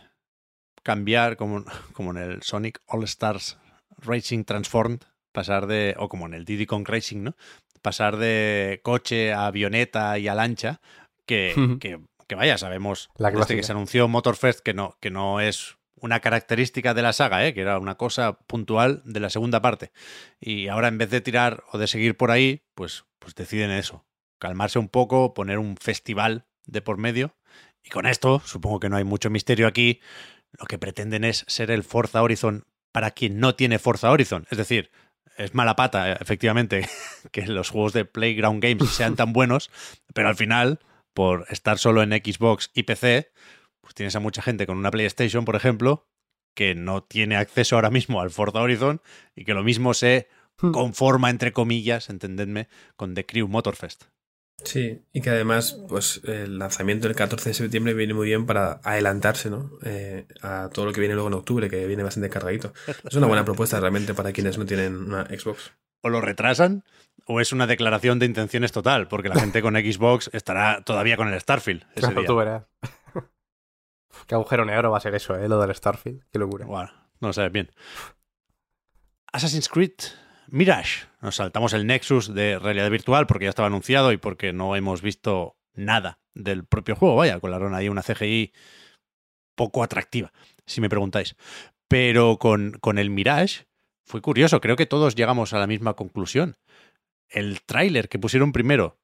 cambiar, 0.82 1.36
como, 1.36 1.64
como 1.92 2.10
en 2.10 2.16
el 2.16 2.42
Sonic 2.42 2.80
All 2.86 3.04
Stars 3.04 3.58
Racing 3.98 4.44
Transformed, 4.44 5.00
pasar 5.32 5.66
de, 5.66 5.94
o 5.98 6.08
como 6.08 6.26
en 6.26 6.34
el 6.34 6.44
Diddy 6.44 6.66
Kong 6.66 6.88
Racing, 6.88 7.22
¿no? 7.22 7.36
Pasar 7.82 8.16
de 8.16 8.80
coche 8.82 9.32
a 9.32 9.46
avioneta 9.46 10.18
y 10.18 10.26
a 10.26 10.34
lancha, 10.34 10.80
que, 11.24 11.54
que 11.80 12.00
que 12.30 12.36
vaya, 12.36 12.56
sabemos 12.58 13.10
la 13.16 13.32
desde 13.32 13.56
que 13.56 13.64
se 13.64 13.72
anunció 13.72 14.06
Motorfest 14.06 14.60
que 14.60 14.72
no, 14.72 14.96
que 15.00 15.10
no 15.10 15.40
es 15.40 15.78
una 15.96 16.20
característica 16.20 16.94
de 16.94 17.02
la 17.02 17.12
saga, 17.12 17.44
¿eh? 17.44 17.52
que 17.52 17.60
era 17.60 17.76
una 17.80 17.96
cosa 17.96 18.38
puntual 18.46 19.02
de 19.04 19.18
la 19.18 19.30
segunda 19.30 19.60
parte. 19.60 19.90
Y 20.38 20.68
ahora 20.68 20.86
en 20.86 20.96
vez 20.96 21.10
de 21.10 21.20
tirar 21.20 21.64
o 21.72 21.78
de 21.78 21.88
seguir 21.88 22.16
por 22.16 22.30
ahí, 22.30 22.62
pues, 22.76 23.04
pues 23.18 23.34
deciden 23.34 23.72
eso, 23.72 24.04
calmarse 24.38 24.78
un 24.78 24.88
poco, 24.88 25.34
poner 25.34 25.58
un 25.58 25.76
festival 25.76 26.46
de 26.66 26.80
por 26.82 26.98
medio. 26.98 27.34
Y 27.82 27.90
con 27.90 28.06
esto, 28.06 28.40
supongo 28.44 28.78
que 28.78 28.88
no 28.88 28.96
hay 28.96 29.04
mucho 29.04 29.28
misterio 29.28 29.66
aquí, 29.66 30.00
lo 30.52 30.66
que 30.66 30.78
pretenden 30.78 31.24
es 31.24 31.44
ser 31.48 31.72
el 31.72 31.82
Forza 31.82 32.22
Horizon 32.22 32.64
para 32.92 33.10
quien 33.10 33.40
no 33.40 33.56
tiene 33.56 33.80
Forza 33.80 34.08
Horizon. 34.08 34.46
Es 34.52 34.58
decir, 34.58 34.92
es 35.36 35.52
mala 35.52 35.74
pata, 35.74 36.12
efectivamente, 36.12 36.88
que 37.32 37.48
los 37.48 37.70
juegos 37.70 37.92
de 37.92 38.04
Playground 38.04 38.62
Games 38.62 38.88
sean 38.88 39.16
tan 39.16 39.32
buenos, 39.34 39.68
pero 40.14 40.28
al 40.28 40.36
final 40.36 40.78
por 41.20 41.44
estar 41.50 41.76
solo 41.76 42.02
en 42.02 42.12
Xbox 42.12 42.70
y 42.72 42.84
PC, 42.84 43.30
pues 43.82 43.94
tienes 43.94 44.16
a 44.16 44.20
mucha 44.20 44.40
gente 44.40 44.66
con 44.66 44.78
una 44.78 44.90
PlayStation, 44.90 45.44
por 45.44 45.54
ejemplo, 45.54 46.08
que 46.54 46.74
no 46.74 47.02
tiene 47.02 47.36
acceso 47.36 47.74
ahora 47.74 47.90
mismo 47.90 48.22
al 48.22 48.30
Forza 48.30 48.62
Horizon 48.62 49.02
y 49.36 49.44
que 49.44 49.52
lo 49.52 49.62
mismo 49.62 49.92
se 49.92 50.28
conforma, 50.56 51.28
entre 51.28 51.52
comillas, 51.52 52.08
entendedme, 52.08 52.68
con 52.96 53.12
The 53.12 53.26
Crew 53.26 53.48
Motorfest. 53.48 54.04
Sí, 54.64 55.02
y 55.12 55.20
que 55.20 55.28
además, 55.28 55.78
pues 55.90 56.22
el 56.24 56.58
lanzamiento 56.58 57.06
del 57.06 57.18
14 57.18 57.50
de 57.50 57.54
septiembre 57.54 57.92
viene 57.92 58.14
muy 58.14 58.28
bien 58.28 58.46
para 58.46 58.80
adelantarse, 58.82 59.50
¿no? 59.50 59.72
Eh, 59.84 60.26
a 60.40 60.70
todo 60.72 60.86
lo 60.86 60.94
que 60.94 61.00
viene 61.00 61.16
luego 61.16 61.28
en 61.28 61.34
octubre, 61.34 61.68
que 61.68 61.86
viene 61.86 62.02
bastante 62.02 62.30
cargadito. 62.30 62.72
Es 63.06 63.14
una 63.14 63.26
buena 63.26 63.44
propuesta 63.44 63.78
realmente 63.78 64.14
para 64.14 64.32
quienes 64.32 64.56
no 64.56 64.64
tienen 64.64 64.96
una 64.96 65.26
Xbox. 65.26 65.72
O 66.02 66.08
lo 66.08 66.20
retrasan, 66.20 66.84
o 67.26 67.40
es 67.40 67.52
una 67.52 67.66
declaración 67.66 68.18
de 68.18 68.26
intenciones 68.26 68.72
total, 68.72 69.08
porque 69.08 69.28
la 69.28 69.38
gente 69.38 69.60
con 69.62 69.74
Xbox 69.74 70.30
estará 70.32 70.82
todavía 70.82 71.16
con 71.16 71.28
el 71.28 71.38
Starfield. 71.40 71.82
Ese 71.92 72.00
Claro, 72.00 72.20
día. 72.20 72.26
tú 72.26 72.36
verás. 72.36 72.64
Qué 74.26 74.34
agujero 74.34 74.64
negro 74.64 74.90
va 74.90 74.98
a 74.98 75.00
ser 75.00 75.14
eso, 75.14 75.36
¿eh? 75.36 75.48
Lo 75.48 75.60
del 75.60 75.74
Starfield. 75.74 76.24
Qué 76.32 76.38
locura. 76.38 76.66
Bueno, 76.66 76.90
no 77.20 77.28
lo 77.28 77.32
sabes 77.32 77.52
bien. 77.52 77.70
Assassin's 79.32 79.68
Creed 79.68 79.92
Mirage. 80.48 81.06
Nos 81.20 81.36
saltamos 81.36 81.72
el 81.72 81.86
Nexus 81.86 82.34
de 82.34 82.58
realidad 82.58 82.90
virtual 82.90 83.26
porque 83.26 83.44
ya 83.44 83.50
estaba 83.50 83.66
anunciado 83.68 84.12
y 84.12 84.16
porque 84.16 84.52
no 84.52 84.74
hemos 84.74 85.02
visto 85.02 85.56
nada 85.74 86.18
del 86.34 86.64
propio 86.64 86.96
juego. 86.96 87.16
Vaya, 87.16 87.38
colaron 87.40 87.74
ahí 87.74 87.88
una 87.88 88.02
CGI 88.02 88.52
poco 89.54 89.82
atractiva, 89.84 90.32
si 90.66 90.80
me 90.80 90.88
preguntáis. 90.88 91.36
Pero 91.88 92.38
con, 92.38 92.72
con 92.80 92.98
el 92.98 93.10
Mirage 93.10 93.66
fue 94.04 94.20
curioso. 94.20 94.60
Creo 94.60 94.76
que 94.76 94.86
todos 94.86 95.14
llegamos 95.14 95.52
a 95.52 95.58
la 95.58 95.66
misma 95.66 95.94
conclusión. 95.94 96.56
El 97.28 97.62
tráiler 97.62 98.08
que 98.08 98.18
pusieron 98.18 98.52
primero 98.52 98.98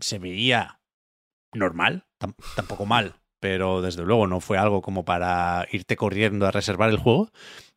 se 0.00 0.18
veía 0.18 0.80
normal, 1.52 2.06
tam- 2.20 2.34
tampoco 2.56 2.86
mal, 2.86 3.16
pero 3.40 3.82
desde 3.82 4.04
luego 4.04 4.26
no 4.26 4.40
fue 4.40 4.58
algo 4.58 4.82
como 4.82 5.04
para 5.04 5.66
irte 5.70 5.96
corriendo 5.96 6.46
a 6.46 6.50
reservar 6.50 6.90
el 6.90 6.98
juego. 6.98 7.30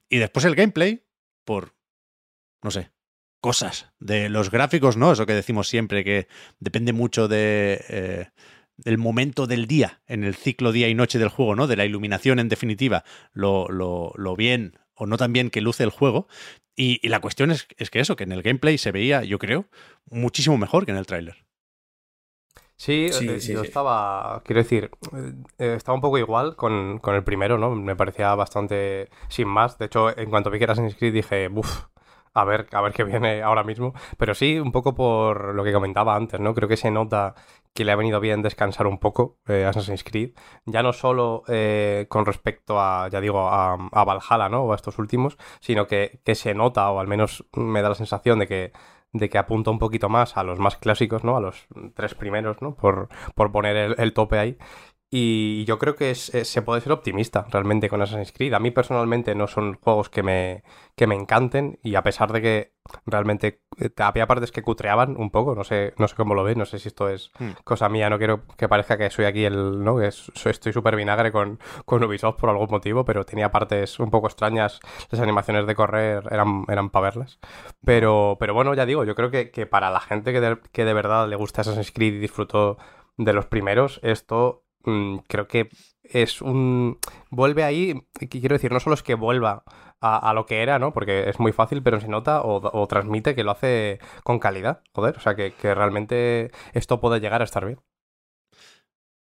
Y 0.09 0.17
después 0.17 0.45
el 0.45 0.55
gameplay, 0.55 1.05
por, 1.45 1.75
no 2.63 2.71
sé, 2.71 2.91
cosas 3.41 3.91
de 3.99 4.29
los 4.29 4.51
gráficos, 4.51 4.97
¿no? 4.97 5.13
Eso 5.13 5.25
que 5.25 5.33
decimos 5.33 5.67
siempre, 5.67 6.03
que 6.03 6.27
depende 6.59 6.93
mucho 6.93 7.27
de, 7.27 7.83
eh, 7.89 8.29
del 8.77 8.97
momento 8.97 9.47
del 9.47 9.67
día, 9.67 10.01
en 10.05 10.23
el 10.23 10.35
ciclo 10.35 10.71
día 10.71 10.89
y 10.89 10.95
noche 10.95 11.17
del 11.17 11.29
juego, 11.29 11.55
¿no? 11.55 11.67
De 11.67 11.75
la 11.75 11.85
iluminación, 11.85 12.39
en 12.39 12.49
definitiva, 12.49 13.03
lo 13.33 14.35
bien 14.37 14.77
o 15.01 15.07
no 15.07 15.17
tan 15.17 15.33
bien 15.33 15.49
que 15.49 15.61
luce 15.61 15.83
el 15.83 15.89
juego. 15.89 16.27
Y, 16.75 16.99
y 17.05 17.09
la 17.09 17.19
cuestión 17.21 17.51
es, 17.51 17.67
es 17.77 17.89
que 17.89 17.99
eso, 17.99 18.15
que 18.15 18.23
en 18.23 18.31
el 18.31 18.43
gameplay 18.43 18.77
se 18.77 18.91
veía, 18.91 19.23
yo 19.23 19.39
creo, 19.39 19.65
muchísimo 20.09 20.57
mejor 20.57 20.85
que 20.85 20.91
en 20.91 20.97
el 20.97 21.05
tráiler. 21.07 21.45
Sí, 22.77 23.11
Sí, 23.11 23.27
eh, 23.29 23.39
sí, 23.39 23.53
yo 23.53 23.61
sí. 23.61 23.67
estaba, 23.67 24.41
quiero 24.43 24.61
decir, 24.63 24.89
eh, 25.15 25.33
eh, 25.59 25.73
estaba 25.75 25.95
un 25.95 26.01
poco 26.01 26.17
igual 26.17 26.55
con, 26.55 26.97
con 26.99 27.13
el 27.15 27.23
primero, 27.23 27.57
¿no? 27.59 27.75
Me 27.75 27.95
parecía 27.95 28.33
bastante 28.35 29.09
sin 29.29 29.47
más. 29.47 29.77
De 29.77 29.85
hecho, 29.85 30.17
en 30.17 30.29
cuanto 30.31 30.49
vi 30.49 30.57
que 30.57 30.63
era 30.63 30.73
Assassin's 30.73 30.95
Creed 30.95 31.13
dije, 31.13 31.47
uff, 31.53 31.85
a 32.33 32.43
ver, 32.43 32.67
a 32.71 32.81
ver 32.81 32.93
qué 32.93 33.03
viene 33.03 33.43
ahora 33.43 33.63
mismo. 33.63 33.93
Pero 34.17 34.33
sí, 34.33 34.59
un 34.59 34.71
poco 34.71 34.95
por 34.95 35.53
lo 35.53 35.63
que 35.63 35.73
comentaba 35.73 36.15
antes, 36.15 36.39
¿no? 36.39 36.55
Creo 36.55 36.67
que 36.67 36.77
se 36.77 36.89
nota 36.89 37.35
que 37.73 37.85
le 37.85 37.91
ha 37.91 37.95
venido 37.95 38.19
bien 38.19 38.41
descansar 38.41 38.87
un 38.87 38.99
poco 38.99 39.39
eh, 39.47 39.65
Assassin's 39.65 40.03
Creed. 40.03 40.31
Ya 40.65 40.83
no 40.83 40.93
solo 40.93 41.43
eh, 41.47 42.05
con 42.09 42.25
respecto 42.25 42.79
a, 42.79 43.09
ya 43.09 43.21
digo, 43.21 43.47
a, 43.47 43.77
Valhalla, 44.03 44.49
¿no? 44.49 44.63
O 44.63 44.73
a 44.73 44.75
estos 44.75 44.99
últimos, 44.99 45.37
sino 45.59 45.87
que, 45.87 46.19
que 46.23 46.35
se 46.35 46.53
nota, 46.53 46.89
o 46.91 46.99
al 46.99 47.07
menos 47.07 47.45
me 47.53 47.81
da 47.81 47.89
la 47.89 47.95
sensación 47.95 48.39
de 48.39 48.47
que 48.47 48.73
de 49.13 49.29
que 49.29 49.37
apunta 49.37 49.71
un 49.71 49.79
poquito 49.79 50.07
más 50.07 50.37
a 50.37 50.43
los 50.43 50.59
más 50.59 50.77
clásicos, 50.77 51.23
¿no? 51.23 51.35
A 51.35 51.41
los 51.41 51.67
tres 51.95 52.15
primeros, 52.15 52.61
¿no? 52.61 52.75
Por, 52.75 53.09
por 53.35 53.51
poner 53.51 53.75
el, 53.75 53.95
el 53.97 54.13
tope 54.13 54.39
ahí. 54.39 54.57
Y 55.13 55.65
yo 55.65 55.77
creo 55.77 55.95
que 55.97 56.09
es- 56.09 56.33
es- 56.33 56.47
se 56.47 56.61
puede 56.61 56.79
ser 56.79 56.93
optimista 56.93 57.45
realmente 57.51 57.89
con 57.89 58.01
Assassin's 58.01 58.31
Creed. 58.31 58.53
A 58.53 58.59
mí 58.59 58.71
personalmente 58.71 59.35
no 59.35 59.45
son 59.47 59.73
juegos 59.81 60.09
que 60.09 60.23
me, 60.23 60.63
que 60.95 61.05
me 61.05 61.15
encanten 61.15 61.79
y 61.83 61.95
a 61.95 62.01
pesar 62.03 62.31
de 62.31 62.41
que 62.41 62.73
realmente 63.05 63.59
eh, 63.77 63.89
había 63.97 64.25
partes 64.25 64.53
que 64.53 64.61
cutreaban 64.63 65.17
un 65.17 65.29
poco, 65.29 65.53
no 65.53 65.65
sé, 65.65 65.93
no 65.97 66.07
sé 66.07 66.15
cómo 66.15 66.33
lo 66.33 66.43
ves, 66.45 66.55
no 66.55 66.65
sé 66.65 66.79
si 66.79 66.87
esto 66.87 67.09
es 67.09 67.31
Hmm. 67.39 67.51
cosa 67.65 67.89
mía, 67.89 68.09
no 68.09 68.17
quiero 68.19 68.43
que 68.57 68.69
parezca 68.69 68.97
que 68.97 69.09
soy 69.09 69.25
aquí 69.25 69.43
el, 69.43 69.83
¿no? 69.83 69.97
Que 69.97 70.11
soy- 70.11 70.51
estoy 70.51 70.71
súper 70.71 70.95
vinagre 70.95 71.31
con, 71.33 71.59
con 71.83 72.01
Ubisoft 72.05 72.39
por 72.39 72.49
algún 72.49 72.69
motivo, 72.71 73.03
pero 73.03 73.25
tenía 73.25 73.51
partes 73.51 73.99
un 73.99 74.11
poco 74.11 74.27
extrañas, 74.27 74.79
las 75.09 75.19
animaciones 75.21 75.67
de 75.67 75.75
correr 75.75 76.23
eran, 76.31 76.63
eran 76.69 76.89
para 76.89 77.03
verlas. 77.09 77.37
Pero, 77.83 78.37
pero 78.39 78.53
bueno, 78.53 78.73
ya 78.75 78.85
digo, 78.85 79.03
yo 79.03 79.15
creo 79.15 79.29
que, 79.29 79.51
que 79.51 79.65
para 79.65 79.89
la 79.91 79.99
gente 79.99 80.31
que 80.31 80.39
de, 80.39 80.57
que 80.71 80.85
de 80.85 80.93
verdad 80.93 81.27
le 81.27 81.35
gusta 81.35 81.61
Assassin's 81.61 81.91
Creed 81.91 82.13
y 82.13 82.19
disfrutó 82.19 82.77
de 83.17 83.33
los 83.33 83.45
primeros, 83.45 83.99
esto 84.03 84.63
mm, 84.85 85.17
creo 85.27 85.47
que 85.47 85.69
es 86.03 86.41
un... 86.41 86.99
Vuelve 87.29 87.63
ahí, 87.63 88.07
quiero 88.29 88.55
decir, 88.55 88.71
no 88.71 88.79
solo 88.79 88.95
es 88.95 89.03
que 89.03 89.15
vuelva 89.15 89.63
a, 89.99 90.29
a 90.29 90.33
lo 90.33 90.45
que 90.45 90.61
era, 90.61 90.79
¿no? 90.79 90.93
Porque 90.93 91.29
es 91.29 91.39
muy 91.39 91.51
fácil, 91.51 91.81
pero 91.83 91.99
se 91.99 92.07
nota 92.07 92.41
o, 92.41 92.61
o 92.77 92.87
transmite 92.87 93.35
que 93.35 93.43
lo 93.43 93.51
hace 93.51 93.99
con 94.23 94.39
calidad, 94.39 94.83
joder. 94.93 95.17
O 95.17 95.19
sea, 95.21 95.35
que, 95.35 95.53
que 95.53 95.73
realmente 95.73 96.51
esto 96.73 96.99
puede 96.99 97.19
llegar 97.19 97.41
a 97.41 97.45
estar 97.45 97.65
bien. 97.65 97.79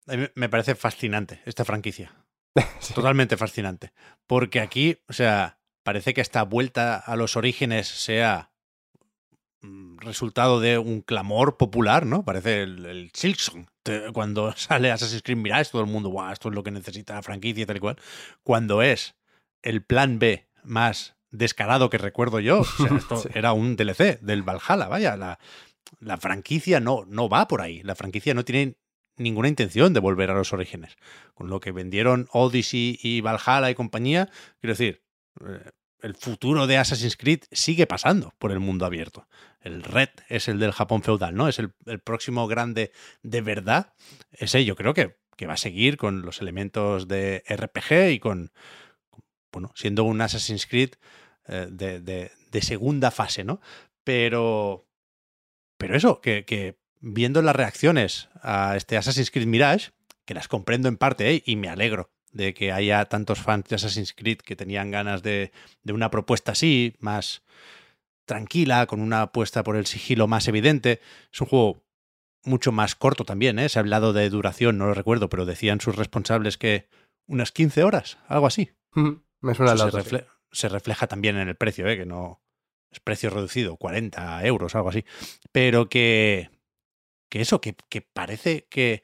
A 0.07 0.17
mí 0.17 0.27
me 0.35 0.49
parece 0.49 0.75
fascinante 0.75 1.41
esta 1.45 1.65
franquicia. 1.65 2.11
Sí. 2.79 2.93
Totalmente 2.93 3.37
fascinante. 3.37 3.93
Porque 4.27 4.59
aquí, 4.59 4.97
o 5.07 5.13
sea, 5.13 5.59
parece 5.83 6.13
que 6.13 6.19
esta 6.19 6.43
vuelta 6.43 6.97
a 6.97 7.15
los 7.15 7.37
orígenes 7.37 7.87
sea 7.87 8.50
resultado 9.97 10.59
de 10.59 10.77
un 10.77 11.01
clamor 11.01 11.57
popular, 11.57 12.05
¿no? 12.05 12.23
Parece 12.25 12.63
el, 12.63 12.85
el 12.85 13.11
Silksong. 13.13 13.67
Cuando 14.13 14.53
sale 14.57 14.91
Assassin's 14.91 15.21
Creed 15.23 15.37
Mirage, 15.37 15.71
todo 15.71 15.81
el 15.81 15.87
mundo, 15.89 16.09
guau, 16.09 16.31
esto 16.31 16.49
es 16.49 16.55
lo 16.55 16.63
que 16.63 16.71
necesita 16.71 17.13
la 17.15 17.21
franquicia 17.23 17.63
y 17.63 17.65
tal 17.65 17.77
y 17.77 17.79
cual. 17.79 17.97
Cuando 18.43 18.81
es 18.81 19.15
el 19.61 19.83
plan 19.83 20.19
B 20.19 20.47
más 20.63 21.15
descarado 21.29 21.89
que 21.89 21.97
recuerdo 21.97 22.39
yo, 22.39 22.61
o 22.61 22.65
sea, 22.65 22.87
esto 22.97 23.17
Sí. 23.17 23.29
era 23.33 23.53
un 23.53 23.75
DLC 23.75 24.19
del 24.21 24.43
Valhalla, 24.43 24.87
vaya, 24.87 25.15
la, 25.15 25.39
la 25.99 26.17
franquicia 26.17 26.79
no, 26.79 27.05
no 27.07 27.29
va 27.29 27.47
por 27.47 27.61
ahí. 27.61 27.81
La 27.83 27.95
franquicia 27.95 28.33
no 28.33 28.43
tiene 28.45 28.75
ninguna 29.17 29.47
intención 29.47 29.93
de 29.93 29.99
volver 29.99 30.31
a 30.31 30.33
los 30.33 30.51
orígenes. 30.53 30.95
Con 31.35 31.49
lo 31.49 31.59
que 31.59 31.71
vendieron 31.71 32.27
Odyssey 32.31 32.97
y 33.01 33.21
Valhalla 33.21 33.69
y 33.69 33.75
compañía, 33.75 34.29
quiero 34.59 34.73
decir, 34.73 35.03
eh, 35.45 35.69
el 36.01 36.15
futuro 36.15 36.67
de 36.67 36.77
Assassin's 36.77 37.17
Creed 37.17 37.41
sigue 37.51 37.87
pasando 37.87 38.33
por 38.39 38.51
el 38.51 38.59
mundo 38.59 38.85
abierto. 38.85 39.27
El 39.61 39.83
Red 39.83 40.09
es 40.29 40.47
el 40.47 40.59
del 40.59 40.71
Japón 40.71 41.03
feudal, 41.03 41.35
¿no? 41.35 41.47
Es 41.47 41.59
el, 41.59 41.73
el 41.85 41.99
próximo 41.99 42.47
grande 42.47 42.91
de 43.23 43.41
verdad. 43.41 43.93
Ese 44.31 44.65
yo 44.65 44.75
creo 44.75 44.93
que, 44.93 45.17
que 45.37 45.47
va 45.47 45.53
a 45.53 45.57
seguir 45.57 45.97
con 45.97 46.23
los 46.23 46.41
elementos 46.41 47.07
de 47.07 47.43
RPG 47.47 48.11
y 48.11 48.19
con, 48.19 48.51
bueno, 49.51 49.71
siendo 49.75 50.03
un 50.03 50.21
Assassin's 50.21 50.65
Creed 50.65 50.91
eh, 51.47 51.67
de, 51.69 51.99
de- 51.99 52.61
segunda 52.61 53.11
fase, 53.11 53.43
¿no? 53.43 53.59
Pero, 54.03 54.87
pero 55.77 55.95
eso, 55.95 56.21
que, 56.21 56.45
que 56.45 56.77
viendo 56.99 57.41
las 57.41 57.55
reacciones 57.55 58.29
a 58.41 58.75
este 58.75 58.97
Assassin's 58.97 59.31
Creed 59.31 59.47
Mirage, 59.47 59.91
que 60.25 60.33
las 60.33 60.47
comprendo 60.47 60.87
en 60.87 60.97
parte 60.97 61.31
¿eh? 61.33 61.43
y 61.45 61.55
me 61.55 61.69
alegro 61.69 62.11
de 62.31 62.53
que 62.53 62.71
haya 62.71 63.05
tantos 63.05 63.39
fans 63.39 63.65
de 63.67 63.75
Assassin's 63.75 64.13
Creed 64.13 64.37
que 64.39 64.55
tenían 64.55 64.91
ganas 64.91 65.23
de, 65.23 65.51
de 65.83 65.93
una 65.93 66.09
propuesta 66.09 66.53
así, 66.53 66.95
más 66.99 67.43
tranquila, 68.25 68.85
con 68.87 69.01
una 69.01 69.23
apuesta 69.23 69.63
por 69.63 69.75
el 69.75 69.85
sigilo 69.85 70.27
más 70.27 70.47
evidente. 70.47 71.01
Es 71.31 71.41
un 71.41 71.47
juego 71.47 71.83
mucho 72.43 72.71
más 72.71 72.95
corto 72.95 73.25
también, 73.25 73.59
¿eh? 73.59 73.69
Se 73.69 73.79
ha 73.79 73.81
hablado 73.81 74.13
de 74.13 74.29
duración, 74.29 74.77
no 74.77 74.87
lo 74.87 74.93
recuerdo, 74.93 75.29
pero 75.29 75.45
decían 75.45 75.81
sus 75.81 75.95
responsables 75.95 76.57
que 76.57 76.87
unas 77.27 77.51
15 77.51 77.83
horas, 77.83 78.17
algo 78.27 78.47
así. 78.47 78.71
Me 79.41 79.55
suena 79.55 79.73
Eso 79.73 79.91
se, 79.91 80.03
sí. 80.03 80.17
se 80.51 80.69
refleja 80.69 81.07
también 81.07 81.37
en 81.37 81.49
el 81.49 81.55
precio, 81.55 81.87
¿eh? 81.87 81.97
que 81.97 82.05
no 82.05 82.41
es 82.91 82.99
precio 82.99 83.29
reducido, 83.29 83.77
40 83.77 84.45
euros, 84.45 84.75
algo 84.75 84.89
así. 84.89 85.05
Pero 85.51 85.87
que, 85.87 86.49
que 87.29 87.41
eso, 87.41 87.61
que, 87.61 87.75
que 87.89 88.01
parece 88.01 88.67
que 88.69 89.03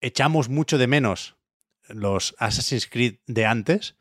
echamos 0.00 0.48
mucho 0.48 0.78
de 0.78 0.86
menos 0.86 1.36
los 1.92 2.34
Assassin's 2.38 2.86
Creed 2.86 3.16
de 3.26 3.46
antes, 3.46 3.96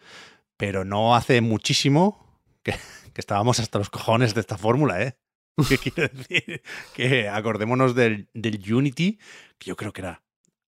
pero 0.58 0.86
no 0.86 1.16
hace 1.16 1.42
muchísimo 1.42 2.40
que, 2.64 2.72
que 3.14 3.22
estábamos 3.22 3.60
hasta 3.60 3.80
los 3.80 3.90
cojones 3.90 4.34
de 4.34 4.42
esta 4.42 4.58
fórmula, 4.58 5.02
¿eh? 5.04 5.18
¿Qué 5.70 5.78
quiero 5.78 6.08
decir? 6.14 6.62
Que 6.96 7.30
acordémonos 7.30 7.94
del, 7.94 8.30
del 8.34 8.74
Unity, 8.74 9.20
que 9.58 9.70
yo 9.70 9.76
creo 9.76 9.92
que 9.94 10.02
era 10.02 10.24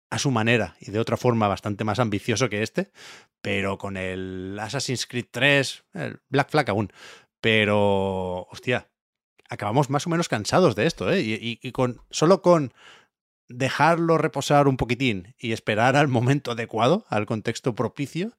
a 0.10 0.20
su 0.20 0.30
manera 0.32 0.76
y 0.82 0.92
de 0.92 1.00
otra 1.00 1.16
forma 1.16 1.48
bastante 1.48 1.84
más 1.86 2.00
ambicioso 2.00 2.50
que 2.50 2.64
este, 2.64 2.92
pero 3.42 3.78
con 3.78 3.96
el 3.96 4.58
Assassin's 4.60 5.06
Creed 5.06 5.28
3, 5.32 5.86
el 5.94 6.20
Black 6.30 6.50
Flag 6.50 6.70
aún. 6.70 6.92
Pero, 7.40 8.48
hostia, 8.52 8.90
acabamos 9.50 9.90
más 9.90 10.06
o 10.08 10.10
menos 10.10 10.30
cansados 10.30 10.76
de 10.76 10.86
esto, 10.86 11.12
¿eh? 11.12 11.22
Y, 11.22 11.34
y- 11.34 11.60
y 11.62 11.72
con, 11.72 12.02
solo 12.10 12.42
con 12.42 12.74
dejarlo 13.54 14.18
reposar 14.18 14.68
un 14.68 14.78
poquitín 14.78 15.36
y 15.38 15.52
esperar 15.52 15.96
al 15.96 16.08
momento 16.08 16.52
adecuado, 16.52 17.06
al 17.10 17.26
contexto 17.26 17.76
propicio, 17.76 18.32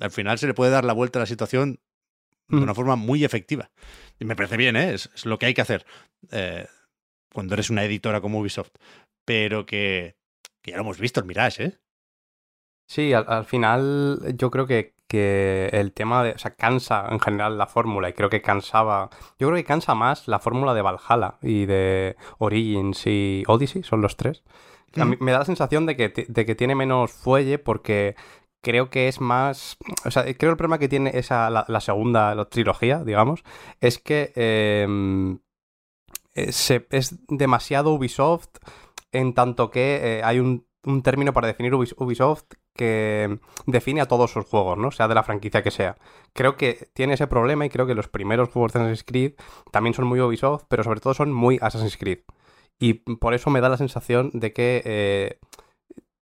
al 0.00 0.10
final 0.10 0.38
se 0.38 0.46
le 0.46 0.54
puede 0.54 0.70
dar 0.70 0.84
la 0.84 0.92
vuelta 0.92 1.18
a 1.18 1.22
la 1.22 1.26
situación 1.26 1.80
de 2.48 2.56
Mm. 2.56 2.62
una 2.62 2.74
forma 2.74 2.96
muy 2.96 3.24
efectiva. 3.24 3.70
Y 4.18 4.24
me 4.24 4.34
parece 4.34 4.56
bien, 4.56 4.74
¿eh? 4.76 4.94
Es, 4.94 5.10
es 5.14 5.26
lo 5.26 5.38
que 5.38 5.44
hay 5.46 5.54
que 5.54 5.60
hacer 5.60 5.84
eh, 6.30 6.66
cuando 7.32 7.52
eres 7.54 7.68
una 7.68 7.84
editora 7.84 8.22
como 8.22 8.40
Ubisoft. 8.40 8.70
Pero 9.26 9.66
que, 9.66 10.16
que 10.62 10.70
ya 10.70 10.78
lo 10.78 10.82
hemos 10.84 10.98
visto, 10.98 11.20
el 11.20 11.26
Mirage, 11.26 11.64
¿eh? 11.64 11.78
Sí, 12.88 13.12
al, 13.12 13.26
al 13.28 13.44
final 13.44 14.34
yo 14.34 14.50
creo 14.50 14.66
que, 14.66 14.94
que 15.08 15.70
el 15.72 15.92
tema 15.92 16.22
de. 16.22 16.32
O 16.32 16.38
sea, 16.38 16.54
cansa 16.54 17.06
en 17.10 17.18
general 17.18 17.58
la 17.58 17.66
fórmula 17.66 18.08
y 18.08 18.12
creo 18.12 18.30
que 18.30 18.42
cansaba. 18.42 19.10
Yo 19.38 19.48
creo 19.48 19.56
que 19.56 19.64
cansa 19.64 19.94
más 19.94 20.28
la 20.28 20.38
fórmula 20.38 20.74
de 20.74 20.82
Valhalla 20.82 21.38
y 21.42 21.66
de 21.66 22.16
Origins 22.38 23.06
y 23.06 23.42
Odyssey, 23.48 23.82
son 23.82 24.02
los 24.02 24.16
tres. 24.16 24.44
A 24.96 25.04
mí 25.04 25.16
me 25.20 25.32
da 25.32 25.40
la 25.40 25.44
sensación 25.44 25.86
de 25.86 25.96
que, 25.96 26.26
de 26.28 26.46
que 26.46 26.54
tiene 26.54 26.74
menos 26.74 27.12
fuelle 27.12 27.58
porque 27.58 28.16
creo 28.62 28.90
que 28.90 29.08
es 29.08 29.20
más. 29.20 29.76
O 30.04 30.10
sea, 30.10 30.22
creo 30.34 30.50
el 30.52 30.56
problema 30.56 30.78
que 30.78 30.88
tiene 30.88 31.10
esa, 31.14 31.50
la, 31.50 31.80
segunda 31.80 32.34
la 32.34 32.46
trilogía, 32.46 33.04
digamos, 33.04 33.44
es 33.80 33.98
que 33.98 34.32
em, 34.34 35.40
eh, 36.34 36.50
es 36.90 37.26
demasiado 37.28 37.92
Ubisoft 37.92 38.48
en 39.12 39.34
tanto 39.34 39.70
que 39.70 40.18
eh, 40.18 40.22
hay 40.22 40.38
un, 40.40 40.66
un, 40.84 41.02
término 41.02 41.32
para 41.32 41.46
definir 41.46 41.74
Ubisoft 41.74 42.44
que 42.78 43.40
define 43.66 44.00
a 44.00 44.06
todos 44.06 44.30
sus 44.30 44.46
juegos, 44.46 44.78
¿no? 44.78 44.92
Sea 44.92 45.08
de 45.08 45.16
la 45.16 45.24
franquicia 45.24 45.62
que 45.62 45.72
sea. 45.72 45.96
Creo 46.32 46.56
que 46.56 46.88
tiene 46.94 47.14
ese 47.14 47.26
problema 47.26 47.66
y 47.66 47.70
creo 47.70 47.86
que 47.86 47.94
los 47.94 48.08
primeros 48.08 48.50
juegos 48.50 48.72
de 48.72 48.78
Assassin's 48.78 49.04
Creed 49.04 49.32
también 49.72 49.94
son 49.94 50.06
muy 50.06 50.20
Ubisoft, 50.20 50.64
pero 50.68 50.84
sobre 50.84 51.00
todo 51.00 51.12
son 51.12 51.32
muy 51.32 51.58
Assassin's 51.60 51.96
Creed. 51.96 52.20
Y 52.78 52.94
por 52.94 53.34
eso 53.34 53.50
me 53.50 53.60
da 53.60 53.68
la 53.68 53.76
sensación 53.76 54.30
de 54.32 54.52
que 54.52 54.82
eh, 54.84 55.38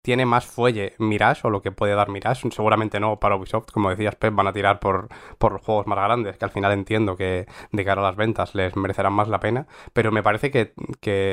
tiene 0.01 0.25
más 0.25 0.45
fuelle 0.45 0.93
Mirage 0.97 1.45
o 1.45 1.49
lo 1.49 1.61
que 1.61 1.73
puede 1.73 1.93
dar 1.93 2.09
Mirage. 2.09 2.49
Seguramente 2.51 3.01
no 3.01 3.19
para 3.19 3.35
Ubisoft, 3.35 3.71
como 3.73 3.89
decías, 3.89 4.15
Pep, 4.15 4.33
van 4.33 4.47
a 4.47 4.53
tirar 4.53 4.79
por, 4.79 5.09
por 5.37 5.51
los 5.51 5.61
juegos 5.61 5.87
más 5.87 5.97
grandes, 5.97 6.37
que 6.37 6.45
al 6.45 6.51
final 6.51 6.71
entiendo 6.71 7.17
que 7.17 7.47
de 7.71 7.85
cara 7.85 8.01
a 8.01 8.05
las 8.05 8.15
ventas 8.15 8.55
les 8.55 8.77
merecerán 8.77 9.11
más 9.11 9.27
la 9.27 9.41
pena. 9.41 9.67
Pero 9.91 10.13
me 10.13 10.23
parece 10.23 10.51
que, 10.51 10.73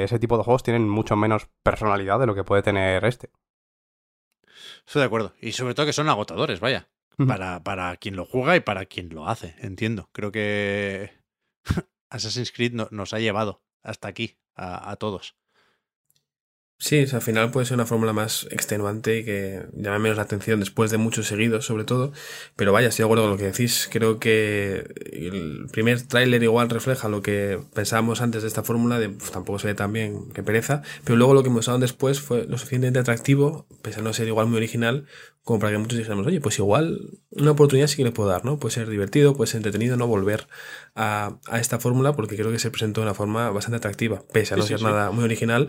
ese 0.02 0.18
tipo 0.18 0.36
de 0.36 0.42
juegos 0.42 0.64
tienen 0.64 0.88
mucho 0.88 1.14
menos 1.14 1.48
personalidad 1.62 2.18
de 2.18 2.26
lo 2.26 2.34
que 2.34 2.42
puede 2.42 2.62
tener 2.62 3.04
este. 3.04 3.30
Estoy 4.86 5.00
de 5.00 5.06
acuerdo. 5.06 5.34
Y 5.40 5.52
sobre 5.52 5.74
todo 5.74 5.86
que 5.86 5.92
son 5.92 6.08
agotadores, 6.08 6.60
vaya. 6.60 6.88
Para, 7.28 7.62
para 7.62 7.96
quien 7.98 8.16
lo 8.16 8.24
juega 8.24 8.56
y 8.56 8.60
para 8.60 8.86
quien 8.86 9.10
lo 9.10 9.28
hace, 9.28 9.54
entiendo. 9.58 10.08
Creo 10.12 10.32
que 10.32 11.12
Assassin's 12.10 12.52
Creed 12.52 12.72
nos 12.72 13.12
ha 13.12 13.18
llevado 13.18 13.62
hasta 13.82 14.08
aquí 14.08 14.38
a 14.54 14.96
todos. 14.96 15.36
Sí, 16.82 17.06
al 17.12 17.22
final 17.22 17.52
puede 17.52 17.64
ser 17.64 17.76
una 17.76 17.86
fórmula 17.86 18.12
más 18.12 18.48
extenuante 18.50 19.18
y 19.18 19.24
que 19.24 19.62
llame 19.72 20.00
menos 20.00 20.16
la 20.16 20.24
atención 20.24 20.58
después 20.58 20.90
de 20.90 20.98
muchos 20.98 21.28
seguidos, 21.28 21.64
sobre 21.64 21.84
todo. 21.84 22.10
Pero 22.56 22.72
vaya, 22.72 22.88
estoy 22.88 23.04
de 23.04 23.06
acuerdo 23.06 23.22
con 23.22 23.30
lo 23.30 23.36
que 23.36 23.44
decís. 23.44 23.88
Creo 23.88 24.18
que 24.18 24.92
el 25.12 25.68
primer 25.70 26.02
tráiler 26.02 26.42
igual 26.42 26.68
refleja 26.70 27.08
lo 27.08 27.22
que 27.22 27.60
pensábamos 27.72 28.20
antes 28.20 28.42
de 28.42 28.48
esta 28.48 28.64
fórmula, 28.64 28.98
de 28.98 29.10
pues, 29.10 29.30
tampoco 29.30 29.60
se 29.60 29.68
ve 29.68 29.74
tan 29.74 29.92
bien, 29.92 30.32
que 30.32 30.42
pereza. 30.42 30.82
Pero 31.04 31.14
luego 31.14 31.34
lo 31.34 31.44
que 31.44 31.50
mostraron 31.50 31.80
después 31.80 32.20
fue 32.20 32.46
lo 32.48 32.58
suficientemente 32.58 32.98
atractivo, 32.98 33.64
pese 33.80 34.00
a 34.00 34.02
no 34.02 34.12
ser 34.12 34.26
igual 34.26 34.48
muy 34.48 34.56
original, 34.56 35.06
como 35.44 35.60
para 35.60 35.70
que 35.70 35.78
muchos 35.78 35.98
dijéramos, 35.98 36.26
oye, 36.26 36.40
pues 36.40 36.58
igual 36.58 36.98
una 37.30 37.52
oportunidad 37.52 37.86
sí 37.86 37.96
que 37.96 38.04
le 38.04 38.10
puedo 38.10 38.28
dar, 38.28 38.44
¿no? 38.44 38.58
Puede 38.58 38.74
ser 38.74 38.88
divertido, 38.88 39.36
puede 39.36 39.46
ser 39.46 39.58
entretenido, 39.58 39.96
no 39.96 40.08
volver 40.08 40.48
a, 40.96 41.38
a 41.46 41.60
esta 41.60 41.78
fórmula, 41.78 42.14
porque 42.14 42.34
creo 42.34 42.50
que 42.50 42.58
se 42.58 42.72
presentó 42.72 43.02
de 43.02 43.06
una 43.06 43.14
forma 43.14 43.50
bastante 43.50 43.76
atractiva, 43.76 44.24
pese 44.32 44.54
a 44.54 44.56
no 44.56 44.64
ser 44.64 44.82
nada 44.82 45.12
muy 45.12 45.22
original 45.22 45.68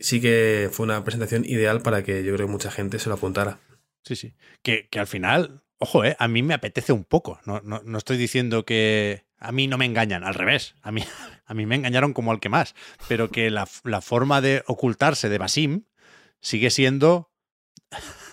sí 0.00 0.20
que 0.20 0.68
fue 0.72 0.84
una 0.84 1.04
presentación 1.04 1.44
ideal 1.44 1.82
para 1.82 2.02
que 2.02 2.24
yo 2.24 2.34
creo 2.34 2.46
que 2.46 2.52
mucha 2.52 2.70
gente 2.70 2.98
se 2.98 3.08
lo 3.08 3.16
apuntara. 3.16 3.60
Sí, 4.02 4.16
sí. 4.16 4.34
Que, 4.62 4.88
al 4.98 5.06
final, 5.06 5.62
ojo, 5.78 6.04
eh, 6.04 6.16
a 6.18 6.28
mí 6.28 6.42
me 6.42 6.54
apetece 6.54 6.92
un 6.92 7.04
poco. 7.04 7.38
No, 7.44 7.60
no, 7.62 7.98
estoy 7.98 8.16
diciendo 8.16 8.64
que 8.64 9.26
a 9.38 9.52
mí 9.52 9.66
no 9.66 9.78
me 9.78 9.84
engañan, 9.84 10.24
al 10.24 10.34
revés. 10.34 10.74
A 10.82 10.90
mí, 10.90 11.04
a 11.46 11.54
mí 11.54 11.66
me 11.66 11.76
engañaron 11.76 12.12
como 12.12 12.32
al 12.32 12.40
que 12.40 12.48
más. 12.48 12.74
Pero 13.08 13.30
que 13.30 13.50
la, 13.50 13.68
la 13.84 14.00
forma 14.00 14.40
de 14.40 14.64
ocultarse 14.66 15.28
de 15.28 15.38
Basim 15.38 15.84
sigue 16.40 16.70
siendo 16.70 17.30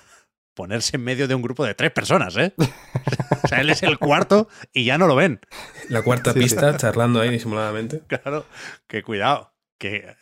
ponerse 0.58 0.98
en 0.98 1.04
medio 1.04 1.28
de 1.28 1.36
un 1.36 1.42
grupo 1.42 1.66
de 1.66 1.76
tres 1.76 1.92
personas, 1.92 2.36
¿eh? 2.36 2.54
o 3.44 3.48
sea, 3.48 3.62
él 3.62 3.70
es 3.70 3.84
el 3.84 4.00
cuarto 4.00 4.50
y 4.74 4.86
ya 4.86 4.98
no 4.98 5.06
lo 5.06 5.16
ven. 5.16 5.40
La 5.88 6.02
cuarta 6.02 6.34
pista, 6.34 6.76
charlando 6.78 7.22
ahí 7.22 7.30
disimuladamente. 7.30 8.02
Claro, 8.08 8.46
que 8.88 9.04
cuidado, 9.04 9.54
que 9.78 10.16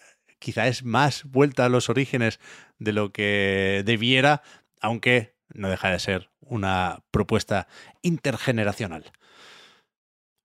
quizá 0.45 0.67
es 0.67 0.83
más 0.83 1.23
vuelta 1.23 1.65
a 1.65 1.69
los 1.69 1.89
orígenes 1.89 2.39
de 2.77 2.93
lo 2.93 3.11
que 3.11 3.81
debiera, 3.83 4.43
aunque 4.79 5.33
no 5.51 5.69
deja 5.69 5.89
de 5.89 5.97
ser 5.97 6.29
una 6.39 7.03
propuesta 7.09 7.67
intergeneracional. 8.03 9.11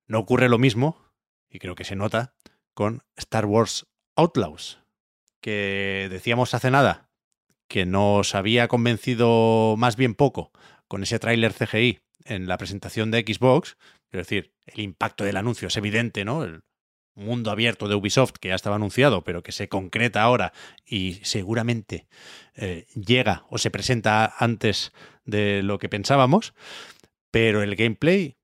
No 0.07 0.19
ocurre 0.19 0.49
lo 0.49 0.57
mismo, 0.57 0.97
y 1.51 1.59
creo 1.59 1.75
que 1.75 1.85
se 1.85 1.97
nota, 1.97 2.33
con 2.73 3.03
Star 3.15 3.45
Wars 3.45 3.89
Outlaws, 4.17 4.81
que 5.43 6.09
decíamos 6.11 6.55
hace 6.55 6.71
nada 6.71 7.11
que 7.69 7.85
nos 7.85 8.35
había 8.35 8.69
convencido 8.69 9.75
más 9.77 9.97
bien 9.97 10.15
poco 10.15 10.51
con 10.89 11.03
ese 11.03 11.19
tráiler 11.19 11.53
CGI 11.53 12.01
en 12.25 12.49
la 12.49 12.57
presentación 12.57 13.11
de 13.11 13.21
Xbox, 13.21 13.77
es 14.13 14.17
decir, 14.17 14.55
el 14.65 14.81
impacto 14.81 15.25
del 15.25 15.37
anuncio 15.37 15.69
es 15.69 15.77
evidente, 15.77 16.25
¿no? 16.25 16.63
Mundo 17.21 17.51
abierto 17.51 17.89
de 17.89 17.95
Ubisoft 17.95 18.35
que 18.41 18.49
ya 18.49 18.55
estaba 18.55 18.77
anunciado, 18.77 19.23
pero 19.23 19.43
que 19.43 19.53
se 19.53 19.69
concreta 19.69 20.23
ahora 20.23 20.53
y 20.85 21.21
seguramente 21.23 22.07
eh, 22.55 22.87
llega 22.95 23.45
o 23.49 23.59
se 23.59 23.71
presenta 23.71 24.35
antes 24.39 24.93
de 25.25 25.63
lo 25.63 25.79
que 25.79 25.89
pensábamos. 25.89 26.55
Pero 27.31 27.63
el 27.63 27.77
gameplay, 27.77 28.37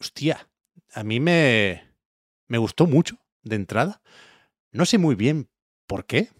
hostia, 0.00 0.48
a 0.92 1.04
mí 1.04 1.20
me, 1.20 1.84
me 2.48 2.58
gustó 2.58 2.86
mucho 2.86 3.18
de 3.42 3.56
entrada. 3.56 4.02
No 4.72 4.84
sé 4.84 4.98
muy 4.98 5.14
bien 5.14 5.48
por 5.86 6.06
qué. 6.06 6.30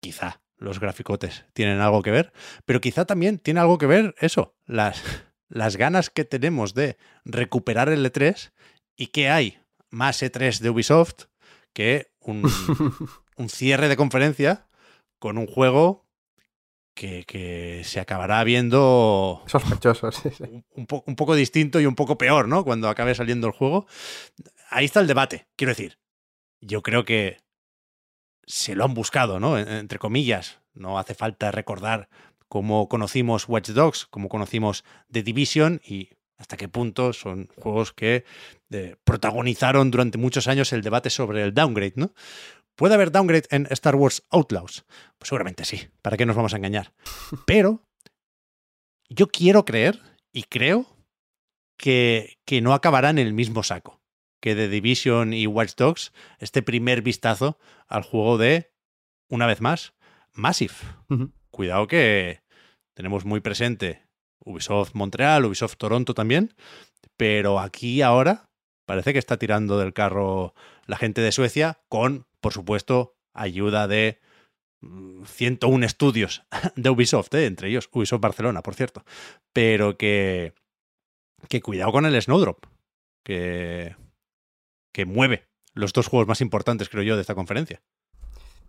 Quizá 0.00 0.40
los 0.56 0.80
graficotes 0.80 1.44
tienen 1.52 1.80
algo 1.80 2.02
que 2.02 2.10
ver, 2.10 2.32
pero 2.64 2.80
quizá 2.80 3.04
también 3.04 3.38
tiene 3.38 3.60
algo 3.60 3.78
que 3.78 3.86
ver 3.86 4.14
eso, 4.18 4.56
las, 4.66 5.02
las 5.48 5.76
ganas 5.76 6.10
que 6.10 6.24
tenemos 6.24 6.74
de 6.74 6.96
recuperar 7.24 7.88
el 7.88 8.04
E3 8.04 8.52
y 8.96 9.08
qué 9.08 9.28
hay 9.28 9.58
más 9.90 10.22
E3 10.22 10.58
de 10.60 10.70
Ubisoft 10.70 11.24
que 11.72 12.10
un, 12.20 13.48
cierre 13.48 13.88
de 13.88 13.96
conferencia 13.96 14.66
con 15.18 15.38
un 15.38 15.46
juego 15.46 16.06
que, 16.94 17.82
se 17.84 18.00
acabará 18.00 18.42
viendo 18.42 19.42
sospechoso, 19.46 20.10
Un, 20.74 20.86
un, 21.06 21.16
poco 21.16 21.34
distinto 21.36 21.80
y 21.80 21.86
un 21.86 21.94
poco 21.94 22.18
peor, 22.18 22.48
¿no? 22.48 22.64
Cuando 22.64 22.88
acabe 22.88 23.14
saliendo 23.14 23.46
el 23.46 23.52
juego. 23.52 23.86
Ahí 24.68 24.84
está 24.84 24.98
el 24.98 25.06
debate, 25.06 25.46
quiero 25.54 25.70
decir. 25.70 26.00
Yo 26.60 26.82
creo 26.82 27.04
que 27.04 27.38
se 28.44 28.74
lo 28.74 28.84
han 28.84 28.94
buscado, 28.94 29.38
¿no? 29.38 29.58
Entre 29.58 30.00
comillas. 30.00 30.60
No 30.74 30.98
hace 30.98 31.14
falta 31.14 31.52
recordar 31.52 32.08
cómo 32.48 32.88
conocimos 32.88 33.48
Watch 33.48 33.70
Dogs, 33.70 34.06
cómo 34.06 34.28
conocimos 34.28 34.84
The 35.12 35.22
Division 35.22 35.80
y 35.84 36.10
hasta 36.36 36.56
qué 36.56 36.68
punto 36.68 37.12
son 37.12 37.48
juegos 37.56 37.92
que 37.92 38.24
protagonizaron 39.04 39.90
durante 39.90 40.18
muchos 40.18 40.48
años 40.48 40.72
el 40.72 40.82
debate 40.82 41.10
sobre 41.10 41.42
el 41.42 41.54
downgrade, 41.54 41.94
¿no? 41.96 42.12
¿Puede 42.76 42.94
haber 42.94 43.10
downgrade 43.10 43.46
en 43.50 43.66
Star 43.70 43.96
Wars 43.96 44.22
Outlaws? 44.30 44.84
Pues 45.18 45.28
seguramente 45.28 45.64
sí, 45.64 45.88
¿para 46.00 46.16
qué 46.16 46.26
nos 46.26 46.36
vamos 46.36 46.54
a 46.54 46.58
engañar? 46.58 46.92
Pero 47.46 47.82
yo 49.08 49.28
quiero 49.28 49.64
creer 49.64 50.00
y 50.32 50.44
creo 50.44 50.86
que, 51.76 52.38
que 52.44 52.60
no 52.60 52.74
acabará 52.74 53.10
en 53.10 53.18
el 53.18 53.32
mismo 53.32 53.62
saco 53.62 54.00
que 54.40 54.54
The 54.54 54.68
Division 54.68 55.32
y 55.32 55.46
Watch 55.46 55.74
Dogs, 55.76 56.12
este 56.38 56.62
primer 56.62 57.02
vistazo 57.02 57.58
al 57.88 58.02
juego 58.02 58.38
de, 58.38 58.72
una 59.28 59.46
vez 59.46 59.60
más, 59.60 59.94
Massive. 60.32 60.74
Cuidado 61.50 61.88
que 61.88 62.42
tenemos 62.94 63.24
muy 63.24 63.40
presente 63.40 64.06
Ubisoft 64.44 64.94
Montreal, 64.94 65.44
Ubisoft 65.44 65.76
Toronto 65.76 66.14
también, 66.14 66.54
pero 67.16 67.58
aquí 67.58 68.02
ahora 68.02 68.47
parece 68.88 69.12
que 69.12 69.18
está 69.18 69.36
tirando 69.36 69.78
del 69.78 69.92
carro 69.92 70.54
la 70.86 70.96
gente 70.96 71.20
de 71.20 71.30
Suecia 71.30 71.78
con, 71.90 72.26
por 72.40 72.54
supuesto, 72.54 73.16
ayuda 73.34 73.86
de 73.86 74.18
101 74.80 75.78
mm, 75.78 75.84
estudios 75.84 76.42
de 76.74 76.88
Ubisoft, 76.88 77.34
¿eh? 77.34 77.44
entre 77.44 77.68
ellos 77.68 77.90
Ubisoft 77.92 78.22
Barcelona, 78.22 78.62
por 78.62 78.74
cierto, 78.74 79.04
pero 79.52 79.98
que, 79.98 80.54
que 81.50 81.60
cuidado 81.60 81.92
con 81.92 82.06
el 82.06 82.20
Snowdrop, 82.20 82.64
que, 83.26 83.94
que 84.94 85.04
mueve 85.04 85.44
los 85.74 85.92
dos 85.92 86.06
juegos 86.06 86.26
más 86.26 86.40
importantes, 86.40 86.88
creo 86.88 87.02
yo, 87.02 87.16
de 87.16 87.20
esta 87.20 87.34
conferencia. 87.34 87.82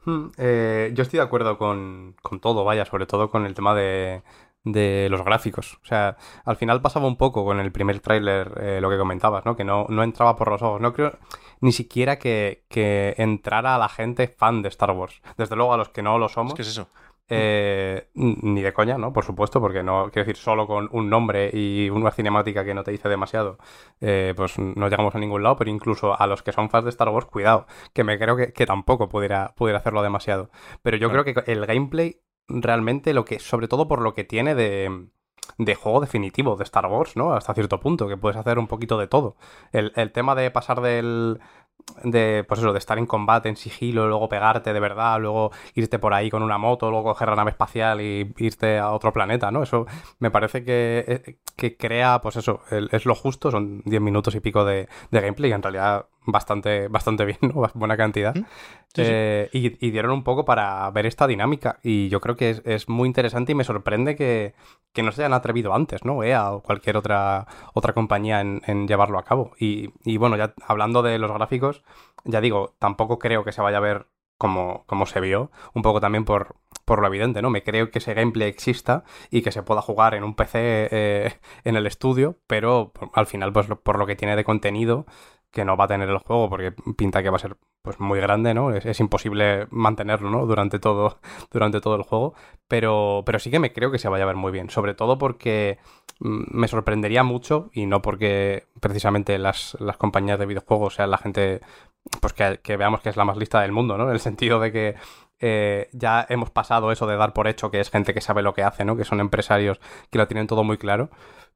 Hmm, 0.04 0.32
eh, 0.38 0.92
yo 0.96 1.04
estoy 1.04 1.20
de 1.20 1.26
acuerdo 1.26 1.58
con, 1.58 2.18
con, 2.22 2.42
todo, 2.42 2.66
vaya, 2.66 2.84
sobre 2.84 3.06
todo 3.06 3.32
con 3.32 3.46
el 3.46 3.54
tema 3.54 3.74
de, 3.74 4.22
de 4.64 5.07
los 5.10 5.24
gráficos. 5.24 5.80
O 5.84 5.86
sea, 5.86 6.18
al 6.45 6.55
final 6.55 6.82
pasaba 6.82 7.07
un 7.07 7.18
poco 7.18 7.45
con 7.45 7.60
el 7.60 7.72
primer 7.72 7.99
tráiler 7.99 8.51
eh, 8.62 8.80
lo 8.82 8.89
que 8.89 8.97
comentabas, 8.97 9.45
¿no? 9.45 9.55
Que 9.55 9.64
no, 9.64 9.86
no, 9.89 10.03
entraba 10.03 10.36
por 10.36 10.49
los 10.49 10.62
ojos. 10.62 10.82
No 10.82 10.93
creo 10.93 11.18
ni 11.62 11.72
siquiera 11.72 12.20
que, 12.20 12.66
que, 12.70 13.16
entrara 13.18 13.76
a 13.76 13.78
la 13.78 13.89
gente 13.89 14.28
fan 14.28 14.62
de 14.62 14.70
Star 14.70 14.91
Wars. 14.91 15.22
Desde 15.38 15.55
luego 15.55 15.74
a 15.74 15.78
los 15.78 15.89
que 15.89 16.01
no 16.01 16.18
lo 16.18 16.30
somos. 16.30 16.53
¿Qué 16.53 16.62
es 16.62 16.70
eso? 16.70 16.88
Eh, 17.32 18.10
ni 18.16 18.62
de 18.62 18.74
coña, 18.74 18.97
¿no? 18.97 19.14
Por 19.14 19.24
supuesto, 19.24 19.62
porque 19.62 19.84
no, 19.84 20.10
quiero 20.12 20.26
decir, 20.26 20.36
solo 20.36 20.66
con 20.66 20.89
un 20.91 21.12
nombre 21.12 21.51
y 21.53 21.89
una 21.91 22.10
cinemática 22.10 22.66
que 22.66 22.74
no 22.74 22.84
te 22.84 22.89
dice 22.89 23.07
demasiado, 23.07 23.60
eh, 24.01 24.34
pues 24.36 24.57
no 24.57 24.89
llegamos 24.89 25.14
a 25.14 25.20
ningún 25.20 25.43
lado, 25.43 25.55
pero 25.55 25.70
incluso 25.70 26.20
a 26.20 26.26
los 26.26 26.41
que 26.41 26.51
son 26.51 26.72
fans 26.72 26.86
de 26.86 26.89
Star 26.89 27.10
Wars, 27.10 27.28
cuidado, 27.28 27.68
que 27.93 28.03
me 28.03 28.18
creo 28.18 28.36
que, 28.36 28.66
tampoco 28.66 29.10
pudiera, 29.10 29.53
pudiera 29.55 29.78
hacerlo 29.78 30.01
demasiado. 30.01 30.49
Pero 30.82 30.97
yo 30.97 31.12
creo 31.12 31.24
que 31.24 31.36
el 31.45 31.68
gameplay 31.68 32.20
realmente 32.50 33.14
lo 33.14 33.26
que, 33.26 33.39
sobre 33.39 33.68
todo 33.68 33.88
por 33.88 34.02
lo 34.02 34.14
que 34.14 34.24
tiene 34.24 34.56
de, 34.56 35.08
de 35.58 35.76
juego 35.76 36.02
definitivo 36.02 36.56
de 36.56 36.64
Star 36.64 36.88
Wars, 36.88 37.16
¿no? 37.16 37.34
Hasta 37.34 37.54
cierto 37.54 37.80
punto, 37.80 38.08
que 38.08 38.18
puedes 38.18 38.38
hacer 38.38 38.60
un 38.60 38.68
poquito 38.68 38.97
de 38.97 39.08
todo. 39.08 39.36
El, 39.72 39.91
el 39.95 40.12
tema 40.12 40.36
de 40.36 40.52
pasar 40.52 40.82
del, 40.82 41.39
de, 42.04 42.45
pues 42.47 42.60
eso, 42.60 42.72
de 42.72 42.80
estar 42.80 42.97
en 42.97 43.06
combate, 43.06 43.50
en 43.50 43.56
sigilo, 43.56 44.08
luego 44.08 44.30
pegarte 44.30 44.74
de 44.74 44.80
verdad, 44.80 45.20
luego 45.20 45.52
irte 45.74 46.00
por 46.00 46.14
ahí 46.14 46.30
con 46.30 46.43
una 46.43 46.58
moto, 46.58 46.89
luego 46.89 47.10
coger 47.10 47.30
la 47.30 47.36
nave 47.36 47.52
espacial 47.52 48.02
y 48.02 48.34
irte 48.38 48.78
a 48.78 48.91
otro 48.91 49.12
planeta, 49.12 49.52
¿no? 49.52 49.64
Eso 49.64 49.86
me 50.20 50.32
parece 50.32 50.64
que, 50.64 51.06
eh, 51.08 51.38
que 51.56 51.78
crea, 51.78 52.22
pues 52.22 52.36
eso, 52.38 52.62
es 52.70 53.06
lo 53.06 53.16
justo, 53.16 53.52
son 53.52 53.82
10 53.86 54.02
minutos 54.02 54.36
y 54.36 54.39
pico 54.39 54.66
de, 54.66 54.88
de 55.12 55.22
gameplay, 55.22 55.52
en 55.52 55.64
realidad 55.64 56.06
bastante, 56.32 56.88
bastante 56.88 57.26
bien, 57.26 57.38
¿no? 57.42 57.70
Buena 57.74 57.98
cantidad. 57.98 58.36
Eh, 58.96 59.50
y, 59.54 59.92
dieron 59.92 60.12
un 60.12 60.24
poco 60.24 60.46
para 60.46 60.90
ver 60.92 61.06
esta 61.06 61.28
dinámica. 61.28 61.80
Y 61.84 62.10
yo 62.10 62.22
creo 62.22 62.36
que 62.36 62.62
es, 62.64 62.90
muy 62.90 63.08
interesante 63.08 63.52
y 63.52 63.56
me 63.56 63.64
sorprende 63.64 64.16
que, 64.16 64.54
no 65.02 65.12
se 65.12 65.22
hayan 65.22 65.34
atrevido 65.34 65.74
antes, 65.74 66.04
¿no? 66.04 66.24
EA 66.24 66.52
o 66.52 66.62
cualquier 66.62 66.98
otra, 66.98 67.48
otra 67.74 67.94
compañía 67.94 68.42
en, 68.42 68.88
llevarlo 68.88 69.20
a 69.20 69.24
cabo. 69.24 69.52
Y, 69.60 69.92
y, 70.04 70.18
bueno, 70.18 70.38
ya 70.38 70.54
hablando 70.66 71.02
de 71.02 71.20
los 71.20 71.32
gráficos, 71.32 71.84
ya 72.26 72.42
digo, 72.42 72.76
tampoco 72.80 73.20
creo 73.20 73.44
que 73.44 73.52
se 73.52 73.62
vaya 73.62 73.78
a 73.78 73.82
ver 73.82 74.08
como, 74.40 74.86
como 74.88 75.06
se 75.06 75.20
vio, 75.20 75.52
un 75.74 75.82
poco 75.82 76.00
también 76.00 76.24
por, 76.24 76.56
por 76.86 77.02
lo 77.02 77.08
evidente, 77.08 77.42
¿no? 77.42 77.50
Me 77.50 77.62
creo 77.62 77.92
que 77.92 78.00
ese 78.00 78.14
gameplay 78.14 78.48
exista 78.48 79.04
y 79.30 79.42
que 79.42 79.52
se 79.52 79.64
pueda 79.64 79.82
jugar 79.82 80.16
en 80.16 80.24
un 80.24 80.34
PC 80.34 80.88
eh, 80.92 81.34
en 81.66 81.76
el 81.76 81.86
estudio, 81.86 82.38
pero 82.48 82.94
al 83.14 83.28
final, 83.28 83.52
pues 83.52 83.68
por 83.84 84.00
lo 84.00 84.08
que 84.08 84.16
tiene 84.16 84.38
de 84.38 84.46
contenido, 84.46 85.06
que 85.52 85.66
no 85.66 85.78
va 85.78 85.86
a 85.86 85.88
tener 85.88 86.10
el 86.10 86.18
juego 86.20 86.50
porque 86.50 86.72
pinta 86.72 87.24
que 87.24 87.30
va 87.30 87.38
a 87.38 87.39
ser 87.39 87.58
pues 87.82 88.00
muy 88.00 88.20
grande, 88.20 88.54
¿no? 88.54 88.72
Es, 88.72 89.00
imposible 89.00 89.68
mantenerlo, 89.72 90.30
¿no? 90.30 90.45
Durante 90.45 90.80
todo, 90.80 91.20
durante 91.52 91.82
todo 91.82 91.95
el 91.95 92.04
juego. 92.04 92.34
Pero, 92.68 93.24
pero 93.26 93.39
sí 93.39 93.50
que 93.50 93.60
me 93.60 93.74
creo 93.74 93.91
que 93.91 94.00
se 94.00 94.10
vaya 94.10 94.26
a 94.26 94.28
ver 94.28 94.36
muy 94.36 94.52
bien. 94.52 94.70
Sobre 94.70 94.93
todo 94.93 95.18
porque 95.18 95.80
mm, 96.20 96.58
me 96.58 96.68
sorprendería 96.68 97.24
mucho, 97.24 97.70
y 97.74 97.86
no 97.86 98.02
porque 98.02 98.68
precisamente 98.80 99.38
las, 99.39 99.78
las 99.80 99.97
compañías 99.97 100.39
de 100.39 100.45
videojuegos 100.45 100.95
sean 100.95 101.12
la 101.12 101.18
gente, 101.18 101.62
pues 102.22 102.34
que, 102.34 102.60
que, 102.62 102.78
veamos 102.78 103.02
que 103.02 103.10
es 103.10 103.18
la 103.18 103.26
más 103.26 103.38
lista 103.38 103.62
del 103.62 103.72
mundo, 103.72 103.97
¿no? 103.97 104.06
En 104.06 104.12
el 104.12 104.20
sentido 104.20 104.60
de 104.60 104.72
que 104.72 104.95
eh, 105.40 105.90
ya 105.94 106.26
hemos 106.30 106.50
pasado 106.50 106.92
eso 106.92 107.08
de 107.08 107.16
dar 107.18 107.34
por 107.34 107.48
hecho 107.48 107.72
que 107.72 107.80
es 107.80 107.90
gente 107.90 108.14
que 108.14 108.22
sabe 108.22 108.42
lo 108.42 108.54
que 108.54 108.64
hace, 108.64 108.86
¿no? 108.86 108.98
Que 108.98 109.06
son 109.06 109.20
empresarios 109.20 109.80
que 110.10 110.18
lo 110.18 110.28
tienen 110.28 110.48
todo 110.48 110.64
muy 110.64 110.78
claro 110.78 111.10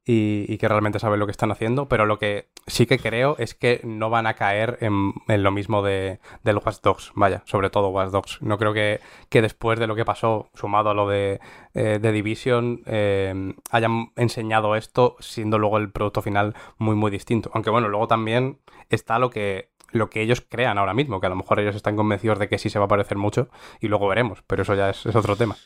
y, 0.06 0.58
que 0.58 0.68
realmente 0.68 0.98
saben 0.98 1.18
lo 1.18 1.26
que 1.26 1.32
están 1.32 1.50
haciendo, 1.50 1.88
pero 1.88 2.04
lo 2.04 2.18
que 2.18 2.48
sí 2.66 2.86
que 2.86 2.98
creo 2.98 3.36
es 3.38 3.54
que 3.54 3.80
no 3.84 4.10
van 4.10 4.26
a 4.26 4.34
caer 4.34 4.78
en, 4.80 5.14
lo 5.42 5.50
mismo 5.50 5.82
de, 5.82 6.20
del 6.42 6.58
Watch 6.58 6.80
Dogs, 6.82 7.12
vaya, 7.14 7.42
sobre 7.46 7.70
todo 7.70 7.88
Watch 7.88 8.10
Dogs. 8.10 8.42
No 8.42 8.58
creo 8.58 8.74
que, 8.74 9.00
que 9.30 9.40
después 9.40 9.78
de 9.78 9.86
lo 9.86 9.94
que 9.94 10.04
pasó, 10.04 10.50
sumado 10.54 10.90
a 10.90 10.94
lo 10.94 11.08
de, 11.08 11.40
eh, 11.72 11.98
Division, 12.00 12.82
eh, 12.86 13.54
hayan 13.70 14.12
enseñado 14.16 14.76
esto 14.76 15.16
siendo 15.20 15.58
luego 15.58 15.78
el 15.78 15.90
producto 15.90 16.20
final 16.20 16.54
muy, 16.76 16.96
muy 16.96 17.10
distinto. 17.10 17.50
Aunque 17.54 17.70
bueno, 17.70 17.88
luego 17.88 18.06
también 18.06 18.58
está 18.90 19.18
lo 19.18 19.30
que 19.30 19.70
lo 19.94 20.10
que 20.10 20.22
ellos 20.22 20.40
crean 20.40 20.76
ahora 20.76 20.92
mismo, 20.92 21.20
que 21.20 21.26
a 21.26 21.30
lo 21.30 21.36
mejor 21.36 21.60
ellos 21.60 21.76
están 21.76 21.96
convencidos 21.96 22.38
de 22.38 22.48
que 22.48 22.58
sí 22.58 22.68
se 22.68 22.78
va 22.78 22.86
a 22.86 22.88
parecer 22.88 23.16
mucho 23.16 23.48
y 23.80 23.88
luego 23.88 24.08
veremos, 24.08 24.42
pero 24.46 24.62
eso 24.62 24.74
ya 24.74 24.90
es, 24.90 25.06
otro 25.06 25.36
tema. 25.36 25.56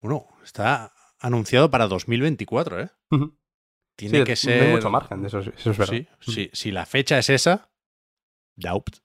Bueno, 0.00 0.28
está 0.42 0.92
anunciado 1.18 1.70
para 1.70 1.88
2024, 1.88 2.80
¿eh? 2.80 2.90
Tiene 3.96 4.24
que 4.24 4.36
ser. 4.36 4.62
No 4.62 4.68
hay 4.68 4.74
mucho 4.74 4.90
margen, 4.90 5.26
eso, 5.26 5.40
eso 5.40 5.70
es 5.70 5.78
verdad. 5.78 6.06
Sí, 6.20 6.48
Si 6.52 6.70
la 6.70 6.86
fecha 6.86 7.18
es 7.18 7.28
esa, 7.28 7.70
doubt, 8.56 8.96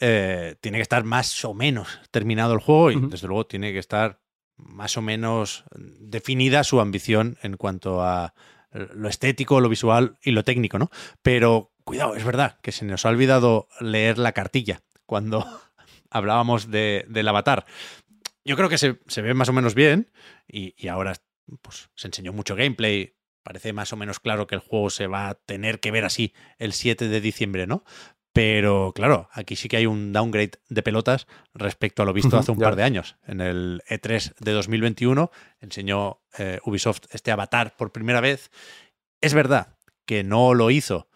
eh, 0.00 0.56
tiene 0.60 0.78
que 0.78 0.82
estar 0.82 1.04
más 1.04 1.44
o 1.44 1.54
menos 1.54 2.00
terminado 2.10 2.54
el 2.54 2.60
juego 2.60 2.90
y, 2.90 3.00
desde 3.08 3.28
luego, 3.28 3.46
tiene 3.46 3.72
que 3.72 3.78
estar 3.78 4.20
más 4.56 4.96
o 4.96 5.02
menos 5.02 5.64
definida 5.76 6.64
su 6.64 6.80
ambición 6.80 7.36
en 7.42 7.56
cuanto 7.56 8.02
a 8.02 8.34
lo 8.72 9.08
estético, 9.08 9.60
lo 9.60 9.68
visual 9.68 10.18
y 10.22 10.30
lo 10.30 10.44
técnico, 10.44 10.78
¿no? 10.78 10.90
Pero 11.22 11.71
cuidado, 11.84 12.16
es 12.16 12.24
verdad 12.24 12.58
que 12.62 12.72
se 12.72 12.84
nos 12.84 13.04
ha 13.04 13.10
olvidado 13.10 13.68
leer 13.80 14.18
la 14.18 14.32
cartilla 14.32 14.82
cuando 15.06 15.46
hablábamos 16.10 16.70
de, 16.70 17.04
del 17.08 17.28
avatar. 17.28 17.66
Yo 18.44 18.56
creo 18.56 18.68
que 18.68 18.78
se, 18.78 18.98
ve 19.22 19.34
más 19.34 19.48
o 19.48 19.52
menos 19.52 19.74
bien 19.74 20.10
y, 20.48 20.74
y 20.76 20.88
ahora 20.88 21.14
pues, 21.60 21.90
se 21.94 22.08
enseñó 22.08 22.32
mucho 22.32 22.56
gameplay, 22.56 23.14
parece 23.42 23.72
más 23.72 23.92
o 23.92 23.96
menos 23.96 24.20
claro 24.20 24.46
que 24.46 24.54
el 24.54 24.60
juego 24.60 24.90
se 24.90 25.06
va 25.06 25.28
a 25.28 25.34
tener 25.34 25.80
que 25.80 25.90
ver 25.90 26.04
así 26.04 26.34
el 26.58 26.72
7 26.72 27.08
de 27.08 27.20
diciembre, 27.20 27.66
¿no? 27.66 27.84
Pero 28.32 28.92
claro, 28.94 29.28
aquí 29.32 29.56
sí 29.56 29.68
que 29.68 29.76
hay 29.76 29.86
un 29.86 30.12
downgrade 30.12 30.52
de 30.70 30.82
pelotas 30.82 31.26
respecto 31.52 32.02
a 32.02 32.06
lo 32.06 32.14
visto 32.14 32.38
hace 32.38 32.50
un 32.50 32.58
par 32.58 32.76
de 32.76 32.82
años. 32.82 33.16
En 33.26 33.42
el 33.42 33.82
E3 33.88 34.34
de 34.38 34.52
2021 34.52 35.30
enseñó 35.60 36.22
eh, 36.38 36.58
Ubisoft 36.64 37.02
este 37.10 37.30
avatar 37.30 37.76
por 37.76 37.92
primera 37.92 38.22
vez. 38.22 38.50
Es 39.20 39.34
verdad 39.34 39.76
que 40.06 40.24
no 40.24 40.54
lo 40.54 40.70
hizo 40.70 41.08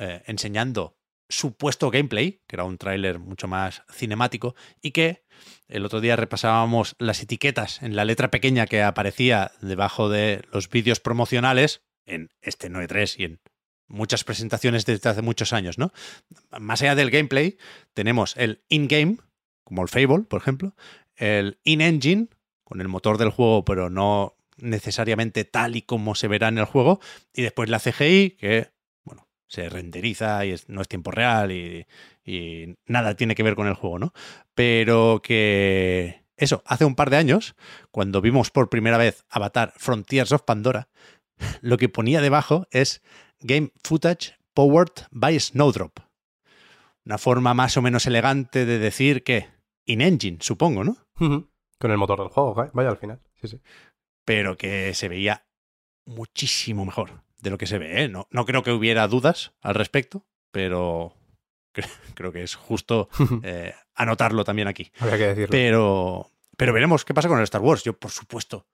eh, 0.00 0.22
enseñando 0.26 0.96
supuesto 1.28 1.90
gameplay, 1.90 2.42
que 2.46 2.56
era 2.56 2.64
un 2.64 2.76
tráiler 2.76 3.18
mucho 3.18 3.46
más 3.48 3.82
cinemático, 3.92 4.54
y 4.82 4.90
que 4.90 5.24
el 5.68 5.84
otro 5.84 6.00
día 6.00 6.16
repasábamos 6.16 6.96
las 6.98 7.22
etiquetas 7.22 7.82
en 7.82 7.94
la 7.94 8.04
letra 8.04 8.30
pequeña 8.30 8.66
que 8.66 8.82
aparecía 8.82 9.52
debajo 9.60 10.08
de 10.08 10.42
los 10.52 10.68
vídeos 10.68 11.00
promocionales 11.00 11.82
en 12.04 12.30
este 12.42 12.70
9.3 12.70 13.14
y 13.18 13.24
en 13.24 13.40
muchas 13.86 14.24
presentaciones 14.24 14.86
desde 14.86 15.08
hace 15.08 15.22
muchos 15.22 15.52
años, 15.52 15.78
¿no? 15.78 15.92
Más 16.58 16.82
allá 16.82 16.94
del 16.94 17.10
gameplay, 17.10 17.58
tenemos 17.94 18.36
el 18.36 18.62
in-game, 18.68 19.18
como 19.64 19.82
el 19.82 19.88
Fable, 19.88 20.24
por 20.24 20.40
ejemplo, 20.40 20.74
el 21.16 21.60
in-engine, 21.64 22.28
con 22.64 22.80
el 22.80 22.88
motor 22.88 23.18
del 23.18 23.30
juego, 23.30 23.64
pero 23.64 23.90
no 23.90 24.36
necesariamente 24.56 25.44
tal 25.44 25.76
y 25.76 25.82
como 25.82 26.14
se 26.14 26.28
verá 26.28 26.48
en 26.48 26.58
el 26.58 26.64
juego, 26.64 27.00
y 27.34 27.42
después 27.42 27.68
la 27.68 27.80
CGI, 27.80 28.36
que 28.38 28.70
se 29.50 29.68
renderiza 29.68 30.46
y 30.46 30.54
no 30.68 30.80
es 30.80 30.88
tiempo 30.88 31.10
real 31.10 31.50
y, 31.52 31.86
nada 32.86 33.16
tiene 33.16 33.34
que 33.34 33.42
ver 33.42 33.56
con 33.56 33.66
el 33.66 33.74
juego, 33.74 33.98
¿no? 33.98 34.12
Pero 34.54 35.20
que 35.20 36.22
eso, 36.36 36.62
hace 36.64 36.84
un 36.84 36.94
par 36.94 37.10
de 37.10 37.16
años, 37.16 37.56
cuando 37.90 38.20
vimos 38.20 38.52
por 38.52 38.70
primera 38.70 38.96
vez 38.98 39.24
Avatar 39.28 39.72
Frontiers 39.76 40.30
of 40.30 40.42
Pandora, 40.42 40.88
lo 41.60 41.76
que 41.76 41.88
ponía 41.88 42.20
debajo 42.20 42.68
es 42.70 43.02
Game 43.40 43.72
Footage 43.82 44.36
Powered 44.54 45.06
by 45.10 45.40
Snowdrop. 45.40 45.98
Una 47.04 47.18
forma 47.18 47.52
más 47.52 47.76
o 47.76 47.82
menos 47.82 48.06
elegante 48.06 48.64
de 48.64 48.78
decir 48.78 49.24
que 49.24 49.48
in-engine, 49.86 50.38
supongo, 50.40 50.84
¿no? 50.84 50.96
Con 51.16 51.90
el 51.90 51.98
motor 51.98 52.20
del 52.20 52.28
juego, 52.28 52.54
vaya 52.72 52.90
al 52.90 52.98
final. 52.98 53.20
Sí, 53.40 53.48
sí. 53.48 53.60
Pero 54.24 54.56
que 54.56 54.94
se 54.94 55.08
veía 55.08 55.46
muchísimo 56.06 56.84
mejor 56.84 57.24
de 57.40 57.50
lo 57.50 57.58
que 57.58 57.66
se 57.66 57.78
ve. 57.78 58.02
¿eh? 58.02 58.08
No, 58.08 58.28
no 58.30 58.44
creo 58.44 58.62
que 58.62 58.72
hubiera 58.72 59.08
dudas 59.08 59.52
al 59.60 59.74
respecto, 59.74 60.26
pero 60.50 61.14
creo 62.14 62.32
que 62.32 62.42
es 62.42 62.54
justo 62.54 63.08
eh, 63.42 63.74
anotarlo 63.94 64.44
también 64.44 64.68
aquí. 64.68 64.90
Habría 64.98 65.18
que 65.18 65.26
decirlo. 65.28 65.50
Pero, 65.50 66.30
pero 66.56 66.72
veremos 66.72 67.04
qué 67.04 67.14
pasa 67.14 67.28
con 67.28 67.38
el 67.38 67.44
Star 67.44 67.60
Wars. 67.60 67.84
Yo, 67.84 67.94
por 67.94 68.10
supuesto, 68.10 68.66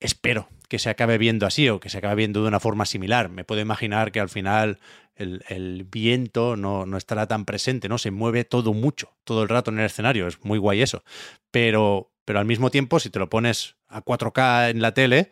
espero 0.00 0.48
que 0.68 0.78
se 0.78 0.90
acabe 0.90 1.18
viendo 1.18 1.46
así 1.46 1.68
o 1.68 1.80
que 1.80 1.88
se 1.88 1.98
acabe 1.98 2.16
viendo 2.16 2.42
de 2.42 2.48
una 2.48 2.60
forma 2.60 2.86
similar. 2.86 3.28
Me 3.28 3.44
puedo 3.44 3.60
imaginar 3.60 4.12
que 4.12 4.20
al 4.20 4.28
final 4.28 4.78
el, 5.14 5.44
el, 5.48 5.84
viento 5.84 6.56
no, 6.56 6.86
no, 6.86 6.96
estará 6.96 7.26
tan 7.26 7.44
presente, 7.44 7.88
¿no? 7.88 7.98
Se 7.98 8.10
mueve 8.10 8.44
todo 8.44 8.72
mucho, 8.74 9.16
todo 9.24 9.42
el 9.42 9.48
rato 9.48 9.70
en 9.70 9.78
el 9.78 9.86
escenario. 9.86 10.26
Es 10.26 10.44
muy 10.44 10.58
guay 10.58 10.82
eso. 10.82 11.02
Pero, 11.50 12.12
pero 12.24 12.38
al 12.38 12.46
mismo 12.46 12.70
tiempo, 12.70 13.00
si 13.00 13.10
te 13.10 13.18
lo 13.18 13.28
pones 13.28 13.76
a 13.88 14.04
4K 14.04 14.70
en 14.70 14.82
la 14.82 14.92
tele, 14.92 15.30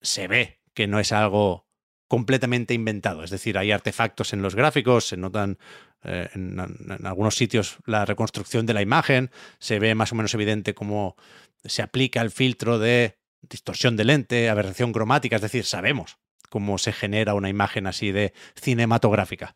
se 0.00 0.28
ve 0.28 0.60
que 0.72 0.86
no 0.86 1.00
es 1.00 1.12
algo 1.12 1.65
completamente 2.08 2.74
inventado. 2.74 3.24
Es 3.24 3.30
decir, 3.30 3.58
hay 3.58 3.72
artefactos 3.72 4.32
en 4.32 4.42
los 4.42 4.54
gráficos, 4.54 5.08
se 5.08 5.16
notan 5.16 5.58
eh, 6.04 6.28
en, 6.34 6.60
algunos 7.04 7.34
sitios 7.34 7.78
la 7.84 8.04
reconstrucción 8.04 8.66
de 8.66 8.74
la 8.74 8.82
imagen, 8.82 9.30
se 9.58 9.78
ve 9.78 9.94
más 9.94 10.12
o 10.12 10.14
menos 10.14 10.34
evidente 10.34 10.74
cómo 10.74 11.16
se 11.64 11.82
aplica 11.82 12.20
el 12.22 12.30
filtro 12.30 12.78
de 12.78 13.18
distorsión 13.42 13.96
de 13.96 14.04
lente, 14.04 14.48
aberración 14.48 14.92
cromática, 14.92 15.36
es 15.36 15.42
decir, 15.42 15.64
sabemos 15.64 16.18
cómo 16.48 16.78
se 16.78 16.92
genera 16.92 17.34
una 17.34 17.48
imagen 17.48 17.86
así 17.86 18.12
de 18.12 18.32
cinematográfica. 18.54 19.54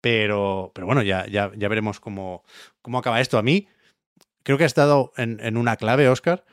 Pero, 0.00 0.70
pero 0.74 0.86
bueno, 0.86 1.02
ya, 1.02 1.26
ya, 1.26 1.50
ya 1.56 1.68
veremos 1.68 1.98
cómo, 1.98 2.44
cómo 2.82 2.98
acaba 2.98 3.20
esto. 3.20 3.38
A 3.38 3.42
mí, 3.42 3.68
creo 4.42 4.58
que 4.58 4.64
has 4.64 4.74
dado 4.74 5.12
en, 5.16 5.56
una 5.56 5.76
clave, 5.76 6.08
Oscar. 6.08 6.44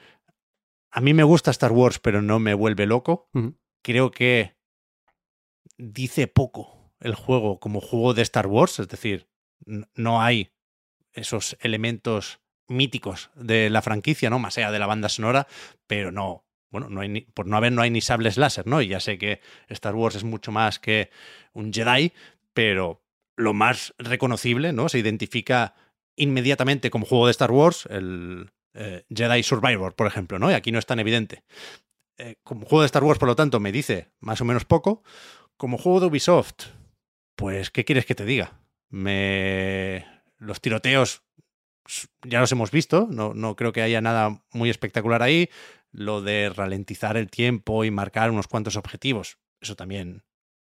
A 0.90 1.02
mí 1.02 1.14
me 1.14 1.24
gusta 1.24 1.52
Star 1.52 1.72
Wars, 1.72 2.00
pero 2.00 2.22
no 2.22 2.40
me 2.40 2.54
vuelve 2.54 2.86
loco. 2.86 3.30
Creo 3.84 4.12
que 4.12 4.56
dice 5.78 6.28
poco 6.28 6.94
el 7.00 7.16
juego 7.16 7.60
como 7.60 7.82
juego 7.82 8.14
de 8.14 8.22
Star 8.22 8.48
Wars, 8.48 8.80
es 8.80 8.88
decir, 8.88 9.28
no 9.66 10.22
hay 10.22 10.52
esos 11.14 11.58
elementos 11.62 12.40
míticos 12.68 13.30
de 13.36 13.70
la 13.70 13.82
franquicia, 13.82 14.30
¿no? 14.30 14.40
Más 14.40 14.58
allá 14.58 14.72
de 14.72 14.80
la 14.80 14.88
banda 14.88 15.10
sonora, 15.10 15.48
pero 15.88 16.12
no, 16.12 16.46
bueno, 16.72 16.90
no 16.90 17.02
hay 17.02 17.22
por 17.34 17.46
no 17.48 17.58
haber 17.58 17.72
no 17.72 17.82
hay 17.82 17.92
ni 17.92 18.02
sables 18.02 18.38
láser, 18.38 18.68
¿no? 18.68 18.82
Y 18.82 18.88
ya 18.88 19.00
sé 19.00 19.18
que 19.18 19.42
Star 19.70 19.96
Wars 19.96 20.16
es 20.16 20.24
mucho 20.24 20.52
más 20.52 20.80
que 20.80 21.10
un 21.54 21.72
Jedi, 21.74 22.14
pero 22.54 23.04
lo 23.36 23.54
más 23.54 23.94
reconocible, 23.98 24.74
¿no? 24.74 24.90
Se 24.90 25.00
identifica 25.00 25.76
inmediatamente 26.16 26.90
como 26.90 27.06
juego 27.06 27.26
de 27.28 27.32
Star 27.32 27.52
Wars, 27.52 27.88
el 27.90 28.52
eh, 28.74 29.04
Jedi 29.14 29.44
Survivor, 29.44 29.96
por 29.96 30.08
ejemplo, 30.08 30.40
¿no? 30.40 30.50
Y 30.52 30.54
aquí 30.54 30.72
no 30.72 30.80
es 30.80 30.86
tan 30.86 31.00
evidente. 31.00 31.44
eh, 32.18 32.36
como 32.44 32.66
juego 32.66 32.82
de 32.82 32.88
Star 32.88 33.04
Wars, 33.04 33.20
por 33.20 33.28
lo 33.28 33.36
tanto, 33.36 33.60
me 33.60 33.72
dice 33.72 34.10
más 34.20 34.42
o 34.42 34.46
menos 34.46 34.66
poco. 34.66 35.04
Como 35.64 35.78
juego 35.78 36.02
de 36.02 36.08
Ubisoft, 36.08 36.66
pues, 37.38 37.72
¿qué 37.72 37.86
quieres 37.86 38.06
que 38.06 38.16
te 38.16 38.26
diga? 38.26 38.60
Me... 38.90 40.06
Los 40.38 40.60
tiroteos 40.60 41.24
ya 42.22 42.42
los 42.42 42.52
hemos 42.52 42.70
visto, 42.70 43.08
no, 43.10 43.34
no 43.34 43.56
creo 43.56 43.72
que 43.72 43.82
haya 43.82 44.02
nada 44.02 44.44
muy 44.52 44.70
espectacular 44.70 45.24
ahí. 45.24 45.50
Lo 45.94 46.22
de 46.22 46.50
ralentizar 46.50 47.16
el 47.16 47.30
tiempo 47.30 47.86
y 47.86 47.92
marcar 47.92 48.30
unos 48.30 48.50
cuantos 48.50 48.76
objetivos, 48.76 49.38
eso 49.62 49.78
también 49.78 50.24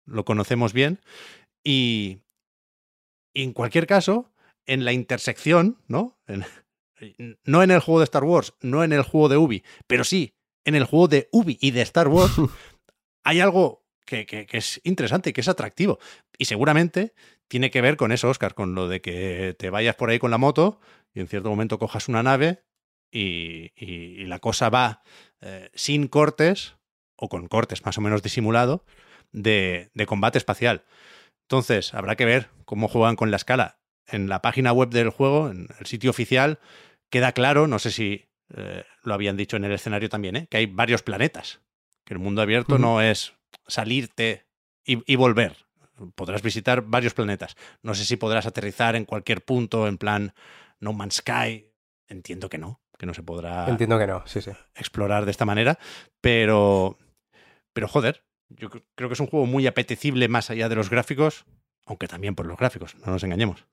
lo 0.04 0.26
conocemos 0.26 0.74
bien. 0.74 1.00
Y, 1.64 2.18
y 3.32 3.44
en 3.44 3.54
cualquier 3.54 3.86
caso, 3.86 4.30
en 4.66 4.84
la 4.84 4.92
intersección, 4.92 5.78
¿no? 5.88 6.18
En, 6.26 6.44
no 7.46 7.62
en 7.62 7.70
el 7.70 7.80
juego 7.80 8.00
de 8.00 8.04
Star 8.04 8.24
Wars, 8.24 8.52
no 8.60 8.84
en 8.84 8.92
el 8.92 9.04
juego 9.04 9.30
de 9.30 9.38
Ubi, 9.38 9.64
pero 9.86 10.04
sí 10.04 10.34
en 10.66 10.74
el 10.74 10.84
juego 10.84 11.08
de 11.08 11.30
Ubi 11.32 11.56
y 11.62 11.70
de 11.70 11.80
Star 11.80 12.08
Wars, 12.08 12.34
hay 13.24 13.40
algo 13.40 13.81
que, 14.04 14.26
que, 14.26 14.46
que, 14.46 14.58
es 14.58 14.80
interesante 14.84 15.30
y 15.30 15.32
que 15.32 15.40
es 15.40 15.48
atractivo. 15.48 15.98
Y 16.38 16.46
seguramente 16.46 17.14
tiene 17.48 17.70
que 17.70 17.80
ver 17.80 17.96
con 17.96 18.12
eso, 18.12 18.28
Oscar, 18.28 18.54
con 18.54 18.74
lo 18.74 18.88
de 18.88 19.00
que 19.00 19.54
te 19.58 19.70
vayas 19.70 19.96
por 19.96 20.10
ahí 20.10 20.18
con 20.18 20.30
la 20.30 20.38
moto 20.38 20.80
y 21.14 21.20
en 21.20 21.28
cierto 21.28 21.50
momento 21.50 21.78
cojas 21.78 22.08
una 22.08 22.22
nave 22.22 22.62
y, 23.10 23.72
y, 23.76 24.22
y 24.22 24.24
la 24.24 24.38
cosa 24.38 24.70
va 24.70 25.02
eh, 25.40 25.70
sin 25.74 26.08
cortes 26.08 26.76
o 27.16 27.28
con 27.28 27.48
cortes 27.48 27.84
más 27.84 27.98
o 27.98 28.00
menos 28.00 28.22
disimulado 28.22 28.84
de, 29.32 29.90
de 29.94 30.06
combate 30.06 30.38
espacial. 30.38 30.84
Entonces, 31.42 31.94
habrá 31.94 32.16
que 32.16 32.24
ver 32.24 32.48
cómo 32.64 32.88
juegan 32.88 33.16
con 33.16 33.30
la 33.30 33.36
escala. 33.36 33.78
En 34.06 34.28
la 34.28 34.42
página 34.42 34.72
web 34.72 34.88
del 34.88 35.10
juego, 35.10 35.50
en 35.50 35.68
el 35.78 35.86
sitio 35.86 36.10
oficial, 36.10 36.58
queda 37.10 37.32
claro, 37.32 37.66
no 37.66 37.78
sé 37.78 37.90
si 37.90 38.28
eh, 38.56 38.84
lo 39.02 39.14
habían 39.14 39.36
dicho 39.36 39.56
en 39.56 39.64
el 39.64 39.72
escenario 39.72 40.08
también, 40.08 40.36
¿eh? 40.36 40.46
que 40.50 40.56
hay 40.56 40.66
varios 40.66 41.02
planetas. 41.02 41.60
Que 42.04 42.14
el 42.14 42.20
mundo 42.20 42.42
abierto 42.42 42.74
uh 42.74 42.78
-huh. 42.78 42.80
no 42.80 43.02
es 43.02 43.34
salirte 43.66 44.46
y, 44.84 45.02
y, 45.10 45.16
volver. 45.16 45.56
Podrás 46.14 46.42
visitar 46.42 46.82
varios 46.82 47.14
planetas. 47.14 47.56
No 47.82 47.94
sé 47.94 48.04
si 48.04 48.16
podrás 48.16 48.46
aterrizar 48.46 48.96
en 48.96 49.04
cualquier 49.04 49.44
punto, 49.44 49.86
en 49.86 49.98
plan 49.98 50.34
No 50.80 50.92
Man's 50.92 51.16
Sky. 51.16 51.68
Entiendo 52.08 52.48
que 52.48 52.58
no, 52.58 52.80
que 52.98 53.06
no 53.06 53.14
se 53.14 53.22
podrá. 53.22 53.68
Entiendo 53.68 53.98
que 53.98 54.06
no, 54.06 54.26
sí, 54.26 54.40
sí. 54.40 54.50
Explorar 54.74 55.24
de 55.24 55.30
esta 55.30 55.44
manera. 55.44 55.78
Pero. 56.20 56.98
Pero 57.72 57.88
joder, 57.88 58.24
yo 58.48 58.70
creo 58.70 59.08
que 59.08 59.14
es 59.14 59.20
un 59.20 59.28
juego 59.28 59.46
muy 59.46 59.66
apetecible 59.66 60.28
más 60.28 60.50
allá 60.50 60.68
de 60.68 60.74
los 60.74 60.90
gráficos, 60.90 61.46
aunque 61.86 62.08
también 62.08 62.34
por 62.34 62.46
los 62.46 62.58
gráficos, 62.58 62.96
no 62.96 63.12
nos 63.12 63.22
engañemos. 63.22 63.66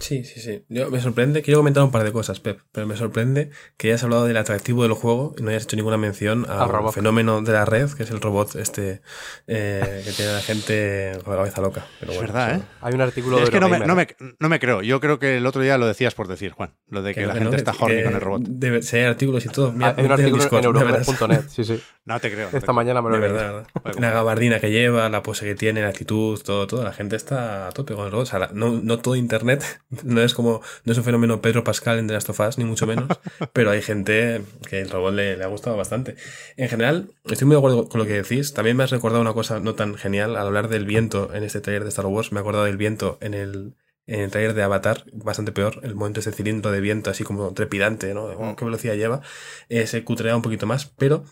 Sí, 0.00 0.24
sí, 0.24 0.40
sí. 0.40 0.64
Yo, 0.68 0.90
me 0.90 1.00
sorprende, 1.00 1.42
quiero 1.42 1.60
comentar 1.60 1.82
un 1.82 1.90
par 1.90 2.04
de 2.04 2.12
cosas, 2.12 2.40
Pep, 2.40 2.60
pero 2.72 2.86
me 2.86 2.96
sorprende 2.96 3.50
que 3.76 3.88
hayas 3.88 4.02
hablado 4.02 4.24
del 4.24 4.36
atractivo 4.36 4.82
del 4.82 4.92
juego 4.92 5.34
y 5.38 5.42
no 5.42 5.50
hayas 5.50 5.64
hecho 5.64 5.76
ninguna 5.76 5.96
mención 5.96 6.46
al 6.48 6.92
fenómeno 6.92 7.42
de 7.42 7.52
la 7.52 7.64
red, 7.64 7.90
que 7.90 8.04
es 8.04 8.10
el 8.10 8.20
robot 8.20 8.56
este 8.56 9.02
eh, 9.46 10.02
que 10.04 10.12
tiene 10.12 10.30
a 10.32 10.34
la 10.34 10.40
gente 10.40 11.12
con 11.24 11.32
la 11.32 11.38
cabeza 11.40 11.60
loca. 11.60 11.86
Pero 12.00 12.12
es 12.12 12.20
verdad. 12.20 12.56
¿eh? 12.56 12.62
Hay 12.80 12.94
un 12.94 13.00
artículo 13.00 13.38
es 13.38 13.46
de 13.46 13.50
que 13.50 13.60
no 13.60 13.68
me, 13.68 13.80
no, 13.80 13.94
me, 13.94 14.08
no 14.38 14.48
me, 14.48 14.58
creo. 14.58 14.82
Yo 14.82 15.00
creo 15.00 15.18
que 15.18 15.36
el 15.36 15.46
otro 15.46 15.62
día 15.62 15.78
lo 15.78 15.86
decías 15.86 16.14
por 16.14 16.28
decir, 16.28 16.52
Juan, 16.52 16.74
lo 16.88 17.02
de 17.02 17.14
que, 17.14 17.20
que 17.20 17.26
la 17.26 17.34
gente 17.34 17.50
no, 17.50 17.56
está 17.56 17.72
horny 17.78 18.02
con 18.02 18.14
el 18.14 18.20
robot. 18.20 18.42
Debe, 18.46 18.82
si 18.82 18.96
hay 18.96 19.04
artículos 19.04 19.44
y 19.44 19.48
todo. 19.48 19.72
Mira, 19.72 19.94
hay 19.96 20.04
un 20.04 20.12
artículo 20.12 20.42
Discord, 20.42 21.32
en 21.32 21.48
sí, 21.48 21.64
sí. 21.64 21.80
No 22.04 22.20
te 22.20 22.30
creo. 22.30 22.48
Esta 22.48 22.60
te 22.60 22.72
mañana 22.72 23.00
me 23.00 23.08
lo 23.08 23.16
he 23.16 23.20
verdad, 23.20 23.66
verdad. 23.82 23.98
La 23.98 24.10
gabardina 24.10 24.60
que 24.60 24.70
lleva, 24.70 25.08
la 25.08 25.22
pose 25.22 25.46
que 25.46 25.54
tiene, 25.54 25.80
la 25.80 25.88
actitud, 25.88 26.38
todo, 26.42 26.66
todo. 26.66 26.84
La 26.84 26.92
gente 26.92 27.16
está 27.16 27.68
a 27.68 27.72
tope 27.72 27.94
con 27.94 28.04
el 28.04 28.12
robot. 28.12 28.24
O 28.24 28.30
sea, 28.30 28.38
la, 28.38 28.50
no, 28.52 28.72
no 28.82 28.98
todo 28.98 29.16
internet 29.16 29.73
no 30.02 30.20
es 30.22 30.34
como, 30.34 30.62
no 30.84 30.92
es 30.92 30.98
un 30.98 31.04
fenómeno 31.04 31.40
Pedro 31.40 31.64
Pascal 31.64 31.98
en 31.98 32.06
The 32.06 32.14
Last 32.14 32.30
of 32.30 32.40
Us, 32.40 32.58
ni 32.58 32.64
mucho 32.64 32.86
menos, 32.86 33.08
pero 33.52 33.70
hay 33.70 33.82
gente 33.82 34.42
que 34.68 34.80
el 34.80 34.90
robot 34.90 35.14
le, 35.14 35.36
le, 35.36 35.44
ha 35.44 35.48
gustado 35.48 35.76
bastante. 35.76 36.16
En 36.56 36.68
general, 36.68 37.10
estoy 37.24 37.46
muy 37.46 37.54
de 37.54 37.58
acuerdo 37.58 37.88
con 37.88 38.00
lo 38.00 38.06
que 38.06 38.22
decís. 38.22 38.54
También 38.54 38.76
me 38.76 38.84
has 38.84 38.90
recordado 38.90 39.20
una 39.20 39.32
cosa 39.32 39.60
no 39.60 39.74
tan 39.74 39.94
genial 39.94 40.36
al 40.36 40.46
hablar 40.46 40.68
del 40.68 40.84
viento 40.84 41.32
en 41.34 41.44
este 41.44 41.60
taller 41.60 41.82
de 41.82 41.88
Star 41.90 42.06
Wars. 42.06 42.32
Me 42.32 42.38
he 42.38 42.42
acordado 42.42 42.64
del 42.64 42.76
viento 42.76 43.18
en 43.20 43.34
el, 43.34 43.74
en 44.06 44.20
el 44.20 44.30
taller 44.30 44.54
de 44.54 44.62
Avatar, 44.62 45.04
bastante 45.12 45.52
peor, 45.52 45.80
el 45.82 45.94
momento 45.94 46.20
ese 46.20 46.32
cilindro 46.32 46.70
de 46.70 46.80
viento 46.80 47.10
así 47.10 47.24
como 47.24 47.52
trepidante, 47.54 48.12
¿no? 48.14 48.24
Oh, 48.24 48.56
¿Qué 48.56 48.64
velocidad 48.64 48.94
lleva? 48.94 49.22
Eh, 49.68 49.86
se 49.86 50.04
cutrea 50.04 50.36
un 50.36 50.42
poquito 50.42 50.66
más, 50.66 50.86
pero 50.86 51.24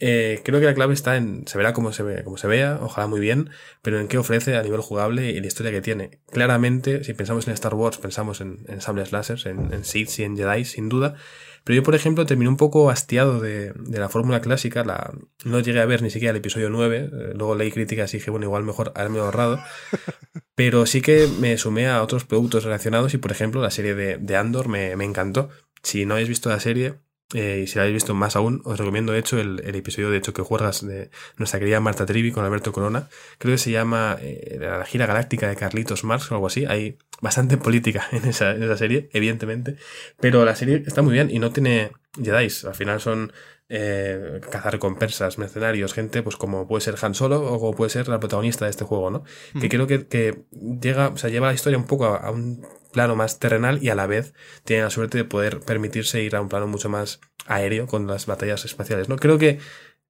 eh, 0.00 0.40
creo 0.44 0.60
que 0.60 0.66
la 0.66 0.74
clave 0.74 0.94
está 0.94 1.16
en, 1.16 1.46
se 1.46 1.58
verá 1.58 1.74
como 1.74 1.92
se, 1.92 2.02
ve, 2.02 2.24
como 2.24 2.38
se 2.38 2.48
vea, 2.48 2.78
ojalá 2.80 3.06
muy 3.06 3.20
bien, 3.20 3.50
pero 3.82 4.00
en 4.00 4.08
qué 4.08 4.16
ofrece 4.16 4.56
a 4.56 4.62
nivel 4.62 4.80
jugable 4.80 5.30
y 5.30 5.40
la 5.40 5.46
historia 5.46 5.70
que 5.70 5.82
tiene. 5.82 6.20
Claramente, 6.30 7.04
si 7.04 7.12
pensamos 7.12 7.46
en 7.46 7.52
Star 7.52 7.74
Wars, 7.74 7.98
pensamos 7.98 8.40
en, 8.40 8.64
en 8.66 8.80
sables 8.80 9.12
láser, 9.12 9.46
en, 9.46 9.72
en 9.72 9.84
Sith 9.84 10.18
y 10.18 10.24
en 10.24 10.36
Jedi, 10.36 10.64
sin 10.64 10.88
duda. 10.88 11.16
Pero 11.64 11.76
yo, 11.76 11.82
por 11.82 11.94
ejemplo, 11.94 12.24
terminé 12.24 12.48
un 12.48 12.56
poco 12.56 12.88
hastiado 12.88 13.40
de, 13.40 13.72
de 13.74 13.98
la 13.98 14.08
fórmula 14.08 14.40
clásica, 14.40 14.84
la, 14.84 15.12
no 15.44 15.60
llegué 15.60 15.80
a 15.80 15.86
ver 15.86 16.00
ni 16.02 16.10
siquiera 16.10 16.30
el 16.30 16.38
episodio 16.38 16.70
9, 16.70 17.10
eh, 17.12 17.32
luego 17.34 17.54
leí 17.54 17.70
críticas 17.70 18.14
y 18.14 18.16
dije, 18.16 18.30
bueno, 18.30 18.46
igual 18.46 18.64
mejor 18.64 18.92
haberme 18.94 19.18
ahorrado. 19.18 19.60
Pero 20.54 20.86
sí 20.86 21.02
que 21.02 21.28
me 21.38 21.58
sumé 21.58 21.88
a 21.88 22.02
otros 22.02 22.24
productos 22.24 22.64
relacionados 22.64 23.12
y, 23.12 23.18
por 23.18 23.32
ejemplo, 23.32 23.60
la 23.60 23.70
serie 23.70 23.94
de, 23.94 24.16
de 24.16 24.36
Andor 24.36 24.68
me, 24.68 24.96
me 24.96 25.04
encantó. 25.04 25.50
Si 25.82 26.06
no 26.06 26.14
habéis 26.14 26.28
visto 26.28 26.48
la 26.48 26.60
serie, 26.60 26.94
eh, 27.32 27.60
y 27.62 27.66
si 27.68 27.76
la 27.76 27.82
habéis 27.82 27.94
visto 27.94 28.14
más 28.14 28.34
aún, 28.34 28.60
os 28.64 28.78
recomiendo 28.78 29.12
de 29.12 29.20
hecho 29.20 29.38
el, 29.38 29.60
episodio 29.74 30.10
de 30.10 30.18
hecho 30.18 30.32
que 30.32 30.42
juegas 30.42 30.84
de 30.84 31.10
nuestra 31.36 31.60
querida 31.60 31.78
Marta 31.78 32.04
Trivi 32.04 32.32
con 32.32 32.44
Alberto 32.44 32.72
Corona. 32.72 33.08
Creo 33.38 33.54
que 33.54 33.58
se 33.58 33.70
llama 33.70 34.16
eh, 34.20 34.58
La 34.60 34.84
gira 34.84 35.06
galáctica 35.06 35.48
de 35.48 35.56
Carlitos 35.56 36.02
Marx 36.02 36.30
o 36.30 36.34
algo 36.34 36.48
así. 36.48 36.64
Hay 36.66 36.98
bastante 37.20 37.56
política 37.58 38.06
en 38.10 38.28
esa, 38.28 38.50
en 38.52 38.64
esa 38.64 38.76
serie, 38.76 39.08
evidentemente. 39.12 39.76
Pero 40.20 40.44
la 40.44 40.56
serie 40.56 40.82
está 40.86 41.02
muy 41.02 41.12
bien 41.12 41.30
y 41.30 41.38
no 41.38 41.52
tiene 41.52 41.92
Jedi. 42.20 42.48
Al 42.66 42.74
final 42.74 43.00
son 43.00 43.32
eh, 43.72 44.40
cazar 44.50 44.72
recompensas, 44.72 45.38
mercenarios, 45.38 45.94
gente, 45.94 46.22
pues 46.22 46.36
como 46.36 46.66
puede 46.66 46.80
ser 46.80 46.96
Han 47.00 47.14
Solo 47.14 47.40
o 47.40 47.60
como 47.60 47.72
puede 47.72 47.90
ser 47.90 48.08
la 48.08 48.18
protagonista 48.18 48.64
de 48.64 48.72
este 48.72 48.84
juego, 48.84 49.10
¿no? 49.10 49.22
Mm. 49.54 49.60
Que 49.60 49.68
creo 49.68 49.86
que, 49.86 50.08
que, 50.08 50.42
llega, 50.82 51.08
o 51.08 51.16
sea, 51.16 51.30
lleva 51.30 51.46
la 51.46 51.54
historia 51.54 51.78
un 51.78 51.86
poco 51.86 52.06
a, 52.06 52.16
a, 52.16 52.30
un 52.32 52.66
plano 52.92 53.14
más 53.14 53.38
terrenal 53.38 53.78
y 53.80 53.88
a 53.88 53.94
la 53.94 54.08
vez 54.08 54.34
tiene 54.64 54.82
la 54.82 54.90
suerte 54.90 55.18
de 55.18 55.24
poder 55.24 55.60
permitirse 55.60 56.20
ir 56.20 56.34
a 56.34 56.40
un 56.40 56.48
plano 56.48 56.66
mucho 56.66 56.88
más 56.88 57.20
aéreo 57.46 57.86
con 57.86 58.08
las 58.08 58.26
batallas 58.26 58.64
espaciales, 58.64 59.08
¿no? 59.08 59.16
Creo 59.16 59.38
que 59.38 59.60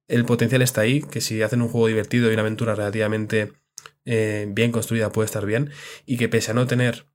el 0.07 0.25
potencial 0.25 0.63
está 0.63 0.81
ahí, 0.81 1.01
que 1.01 1.21
si 1.21 1.41
hacen 1.43 1.61
un 1.61 1.69
juego 1.69 1.85
divertido 1.85 2.29
y 2.29 2.33
una 2.33 2.41
aventura 2.41 2.73
relativamente 2.73 3.53
eh, 4.05 4.47
bien 4.49 4.71
construida 4.71 5.11
puede 5.11 5.27
estar 5.27 5.45
bien, 5.45 5.69
y 6.07 6.17
que 6.17 6.29
pese 6.29 6.49
a 6.51 6.53
no 6.55 6.65
tener 6.65 7.05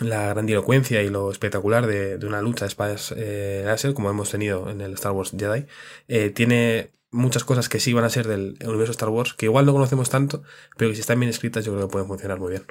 la 0.00 0.28
grandilocuencia 0.28 1.02
y 1.02 1.08
lo 1.08 1.30
espectacular 1.30 1.86
de, 1.86 2.18
de 2.18 2.26
una 2.26 2.42
lucha 2.42 2.64
de 2.64 2.68
espadas 2.68 3.14
eh, 3.16 3.62
láser, 3.64 3.94
como 3.94 4.10
hemos 4.10 4.30
tenido 4.30 4.70
en 4.70 4.80
el 4.80 4.94
Star 4.94 5.12
Wars 5.12 5.32
Jedi, 5.36 5.66
eh, 6.08 6.30
tiene 6.30 6.92
muchas 7.10 7.44
cosas 7.44 7.68
que 7.68 7.80
sí 7.80 7.92
van 7.92 8.04
a 8.04 8.10
ser 8.10 8.26
del 8.26 8.56
universo 8.64 8.92
Star 8.92 9.08
Wars, 9.08 9.34
que 9.34 9.46
igual 9.46 9.66
no 9.66 9.72
conocemos 9.72 10.10
tanto, 10.10 10.42
pero 10.76 10.90
que 10.90 10.96
si 10.96 11.00
están 11.00 11.20
bien 11.20 11.30
escritas 11.30 11.64
yo 11.64 11.72
creo 11.72 11.86
que 11.86 11.92
pueden 11.92 12.08
funcionar 12.08 12.38
muy 12.40 12.50
bien. 12.50 12.64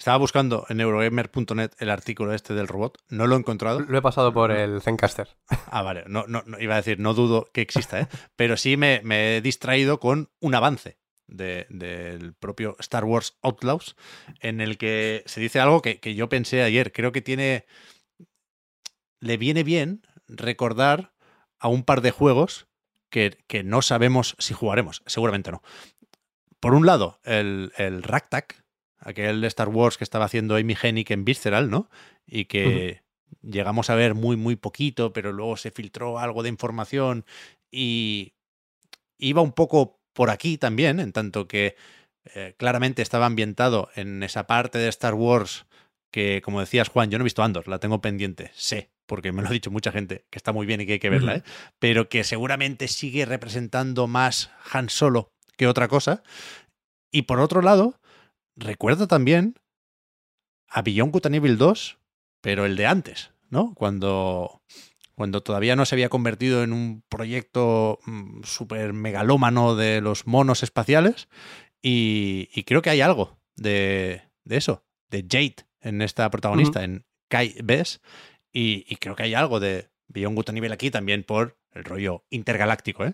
Estaba 0.00 0.16
buscando 0.16 0.64
en 0.70 0.80
Eurogamer.net 0.80 1.72
el 1.78 1.90
artículo 1.90 2.32
este 2.32 2.54
del 2.54 2.68
robot. 2.68 2.96
No 3.10 3.26
lo 3.26 3.36
he 3.36 3.38
encontrado. 3.38 3.80
Lo 3.80 3.98
he 3.98 4.00
pasado 4.00 4.32
por 4.32 4.50
el 4.50 4.80
Zencaster. 4.80 5.36
Ah, 5.70 5.82
vale. 5.82 6.04
No, 6.06 6.24
no, 6.26 6.42
no 6.46 6.58
iba 6.58 6.72
a 6.72 6.78
decir, 6.78 6.98
no 6.98 7.12
dudo 7.12 7.50
que 7.52 7.60
exista, 7.60 8.00
¿eh? 8.00 8.08
Pero 8.34 8.56
sí 8.56 8.78
me, 8.78 9.02
me 9.04 9.36
he 9.36 9.40
distraído 9.42 10.00
con 10.00 10.30
un 10.40 10.54
avance 10.54 10.96
del 11.30 11.66
de, 11.70 12.32
propio 12.38 12.76
Star 12.80 13.04
Wars 13.04 13.38
Outlaws, 13.42 13.96
en 14.40 14.60
el 14.60 14.76
que 14.78 15.22
se 15.26 15.40
dice 15.40 15.60
algo 15.60 15.80
que, 15.82 16.00
que 16.00 16.14
yo 16.14 16.28
pensé 16.28 16.62
ayer. 16.62 16.92
Creo 16.92 17.12
que 17.12 17.22
tiene. 17.22 17.66
Le 19.20 19.36
viene 19.36 19.64
bien 19.64 20.02
recordar 20.28 21.12
a 21.58 21.68
un 21.68 21.84
par 21.84 22.00
de 22.00 22.10
juegos 22.10 22.68
que, 23.10 23.38
que 23.46 23.62
no 23.62 23.82
sabemos 23.82 24.34
si 24.38 24.54
jugaremos. 24.54 25.02
Seguramente 25.06 25.50
no. 25.50 25.62
Por 26.58 26.74
un 26.74 26.86
lado, 26.86 27.20
el, 27.24 27.72
el 27.76 28.02
Ractac, 28.02 28.64
aquel 28.98 29.40
de 29.40 29.46
Star 29.46 29.68
Wars 29.68 29.96
que 29.96 30.04
estaba 30.04 30.26
haciendo 30.26 30.56
Amy 30.56 30.76
Hennig 30.80 31.10
en 31.12 31.24
Visceral, 31.24 31.70
¿no? 31.70 31.90
Y 32.26 32.46
que 32.46 32.66
uh 32.66 32.70
-huh. 32.70 33.50
llegamos 33.50 33.90
a 33.90 33.94
ver 33.94 34.14
muy, 34.14 34.36
muy 34.36 34.56
poquito, 34.56 35.12
pero 35.12 35.32
luego 35.32 35.56
se 35.56 35.70
filtró 35.70 36.18
algo 36.18 36.42
de 36.42 36.50
información 36.50 37.24
y 37.70 38.34
iba 39.18 39.42
un 39.42 39.52
poco 39.52 39.99
por 40.12 40.30
aquí 40.30 40.58
también, 40.58 41.00
en 41.00 41.12
tanto 41.12 41.48
que 41.48 41.76
eh, 42.34 42.54
claramente 42.58 43.02
estaba 43.02 43.26
ambientado 43.26 43.88
en 43.94 44.22
esa 44.22 44.46
parte 44.46 44.78
de 44.78 44.88
Star 44.88 45.14
Wars 45.14 45.66
que, 46.10 46.42
como 46.44 46.60
decías, 46.60 46.88
Juan, 46.88 47.10
yo 47.10 47.18
no 47.18 47.22
he 47.22 47.24
visto 47.24 47.42
Andor, 47.42 47.68
la 47.68 47.78
tengo 47.78 48.00
pendiente, 48.00 48.50
sé, 48.54 48.90
porque 49.06 49.32
me 49.32 49.42
lo 49.42 49.48
ha 49.48 49.52
dicho 49.52 49.70
mucha 49.70 49.92
gente, 49.92 50.26
que 50.30 50.38
está 50.38 50.52
muy 50.52 50.66
bien 50.66 50.80
y 50.80 50.86
que 50.86 50.94
hay 50.94 50.98
que 50.98 51.10
verla. 51.10 51.36
¿eh? 51.36 51.42
pero 51.78 52.08
que 52.08 52.24
seguramente 52.24 52.88
sigue 52.88 53.24
representando 53.26 54.06
más 54.06 54.50
Han 54.72 54.88
Solo 54.88 55.32
que 55.56 55.66
otra 55.66 55.88
cosa. 55.88 56.22
Y 57.12 57.22
por 57.22 57.40
otro 57.40 57.60
lado, 57.60 58.00
recuerdo 58.56 59.08
también 59.08 59.56
a 60.68 60.82
Beyond 60.82 61.12
Good 61.12 61.26
and 61.26 61.34
Evil 61.34 61.58
2, 61.58 61.98
pero 62.40 62.64
el 62.64 62.76
de 62.76 62.86
antes, 62.86 63.32
¿no? 63.50 63.74
Cuando, 63.74 64.62
cuando 65.20 65.42
todavía 65.42 65.76
no 65.76 65.84
se 65.84 65.94
había 65.96 66.08
convertido 66.08 66.62
en 66.62 66.72
un 66.72 67.02
proyecto 67.10 67.98
mmm, 68.06 68.42
súper 68.42 68.94
megalómano 68.94 69.76
de 69.76 70.00
los 70.00 70.26
monos 70.26 70.62
espaciales. 70.62 71.28
Y, 71.82 72.48
y, 72.54 72.64
creo 72.64 72.80
que 72.80 72.88
hay 72.88 73.02
algo 73.02 73.38
de, 73.54 74.22
de 74.44 74.56
eso, 74.56 74.82
de 75.10 75.26
Jade 75.28 75.56
en 75.82 76.00
esta 76.00 76.30
protagonista, 76.30 76.78
uh 76.78 76.82
-huh. 76.84 76.86
en 76.86 77.04
Kai 77.28 77.54
Bess. 77.62 78.00
Y, 78.50 78.86
y, 78.88 78.96
creo 78.96 79.14
que 79.14 79.24
hay 79.24 79.34
algo 79.34 79.60
de, 79.60 79.90
Beyond 80.08 80.36
Good 80.36 80.52
nivel 80.52 80.72
aquí 80.72 80.90
también 80.90 81.22
por 81.22 81.58
el 81.72 81.84
rollo 81.84 82.24
intergaláctico, 82.30 83.04
¿eh? 83.04 83.12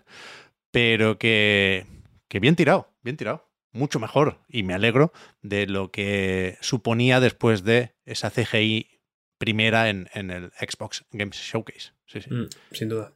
Pero 0.71 1.19
que, 1.19 1.87
que 2.29 2.39
bien 2.39 2.55
tirado, 2.55 2.95
bien 3.03 3.17
tirado. 3.17 3.51
Mucho 3.73 3.99
mejor 3.99 4.45
y 4.49 4.63
me 4.63 4.75
alegro 4.75 5.13
de 5.43 5.67
lo 5.67 5.91
que 5.91 6.57
suponía 6.61 7.19
después 7.19 7.65
de 7.65 7.97
esa 8.05 8.31
CGI 8.31 9.01
primera 9.39 9.91
en, 9.91 10.09
en 10.15 10.31
el 10.31 10.53
Xbox 10.53 11.05
Games 11.11 11.37
Showcase. 11.37 11.96
Sí, 12.07 12.21
sí. 12.21 12.33
Mm, 12.33 12.49
sin 12.73 12.89
duda. 12.89 13.13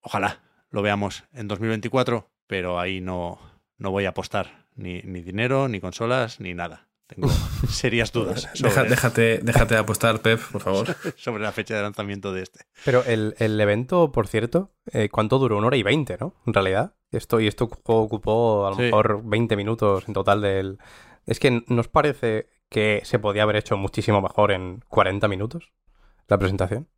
Ojalá 0.00 0.40
lo 0.70 0.82
veamos 0.82 1.24
en 1.32 1.48
2024, 1.48 2.30
pero 2.46 2.78
ahí 2.80 3.00
no, 3.00 3.38
no 3.78 3.90
voy 3.90 4.04
a 4.04 4.10
apostar 4.10 4.66
ni, 4.74 5.00
ni 5.02 5.22
dinero, 5.22 5.68
ni 5.68 5.80
consolas, 5.80 6.40
ni 6.40 6.54
nada. 6.54 6.86
Tengo 7.06 7.28
serias 7.70 8.12
dudas. 8.12 8.50
Deja- 8.60 8.84
déjate, 8.84 9.38
déjate 9.42 9.74
de 9.74 9.80
apostar, 9.80 10.20
Pep, 10.20 10.40
por 10.52 10.60
favor. 10.60 10.86
sobre 11.16 11.42
la 11.42 11.52
fecha 11.52 11.74
de 11.74 11.80
lanzamiento 11.82 12.32
de 12.34 12.42
este. 12.42 12.66
Pero 12.84 13.02
el, 13.04 13.34
el 13.38 13.58
evento, 13.60 14.12
por 14.12 14.28
cierto, 14.28 14.72
eh, 14.92 15.08
¿cuánto 15.08 15.38
duró? 15.38 15.56
Una 15.56 15.68
hora 15.68 15.76
y 15.78 15.82
veinte, 15.82 16.18
¿no? 16.20 16.34
En 16.46 16.52
realidad. 16.52 16.94
Esto, 17.10 17.40
y 17.40 17.46
esto 17.46 17.64
ocupó, 17.64 17.94
ocupó 18.02 18.66
a 18.66 18.70
lo 18.70 18.76
Sí. 18.76 18.82
mejor 18.82 19.22
20 19.24 19.56
minutos 19.56 20.04
en 20.06 20.12
total 20.12 20.42
del... 20.42 20.78
Es 21.24 21.40
que 21.40 21.62
¿nos 21.68 21.88
parece 21.88 22.50
que 22.68 23.00
se 23.04 23.18
podía 23.18 23.44
haber 23.44 23.56
hecho 23.56 23.78
muchísimo 23.78 24.20
mejor 24.20 24.52
en 24.52 24.84
40 24.88 25.26
minutos 25.28 25.72
la 26.26 26.36
presentación? 26.38 26.88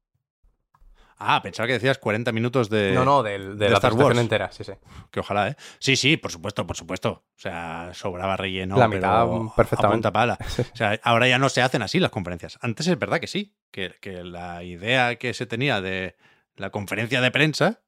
Ah, 1.23 1.43
pensaba 1.43 1.67
que 1.67 1.75
decías 1.75 1.99
40 1.99 2.33
minutos 2.33 2.71
de. 2.71 2.93
no, 2.93 3.05
no, 3.05 3.23
del- 3.23 3.59
de, 3.59 3.67
de 3.67 3.71
la 3.71 3.77
Star 3.77 3.93
Wars. 3.93 4.19
entera, 4.19 4.51
sí, 4.51 4.65
sí. 4.65 4.73
Que 5.11 5.21
ojalá, 5.21 5.49
¿eh? 5.49 5.57
Sí, 5.79 5.95
sí, 5.97 6.17
por 6.17 6.33
supuesto, 6.33 6.67
por 6.67 6.77
supuesto. 6.77 7.11
O 7.11 7.39
sea, 7.39 7.91
sobraba 7.93 8.37
relleno. 8.39 8.77
La 8.79 8.89
mitad, 8.89 9.27
pero 9.27 9.53
perfectamente. 9.55 10.09
a 10.09 10.11
punta 10.11 10.13
pala. 10.13 10.39
O 10.73 10.77
sea, 10.77 10.99
ahora 11.03 11.29
ya 11.29 11.39
no 11.39 11.49
se 11.51 11.61
hacen 11.63 11.83
así 11.83 12.01
las 12.01 12.11
conferencias. 12.11 12.59
Antes 12.63 12.87
es 12.87 12.99
verdad 12.99 13.21
que 13.21 13.27
sí, 13.27 13.55
que, 13.71 13.95
que 14.01 14.25
la 14.25 14.63
idea 14.65 15.17
que 15.17 15.35
se 15.35 15.45
tenía 15.47 15.81
de 15.83 16.17
la 16.57 16.71
conferencia 16.71 17.21
de 17.21 17.31
prensa 17.31 17.81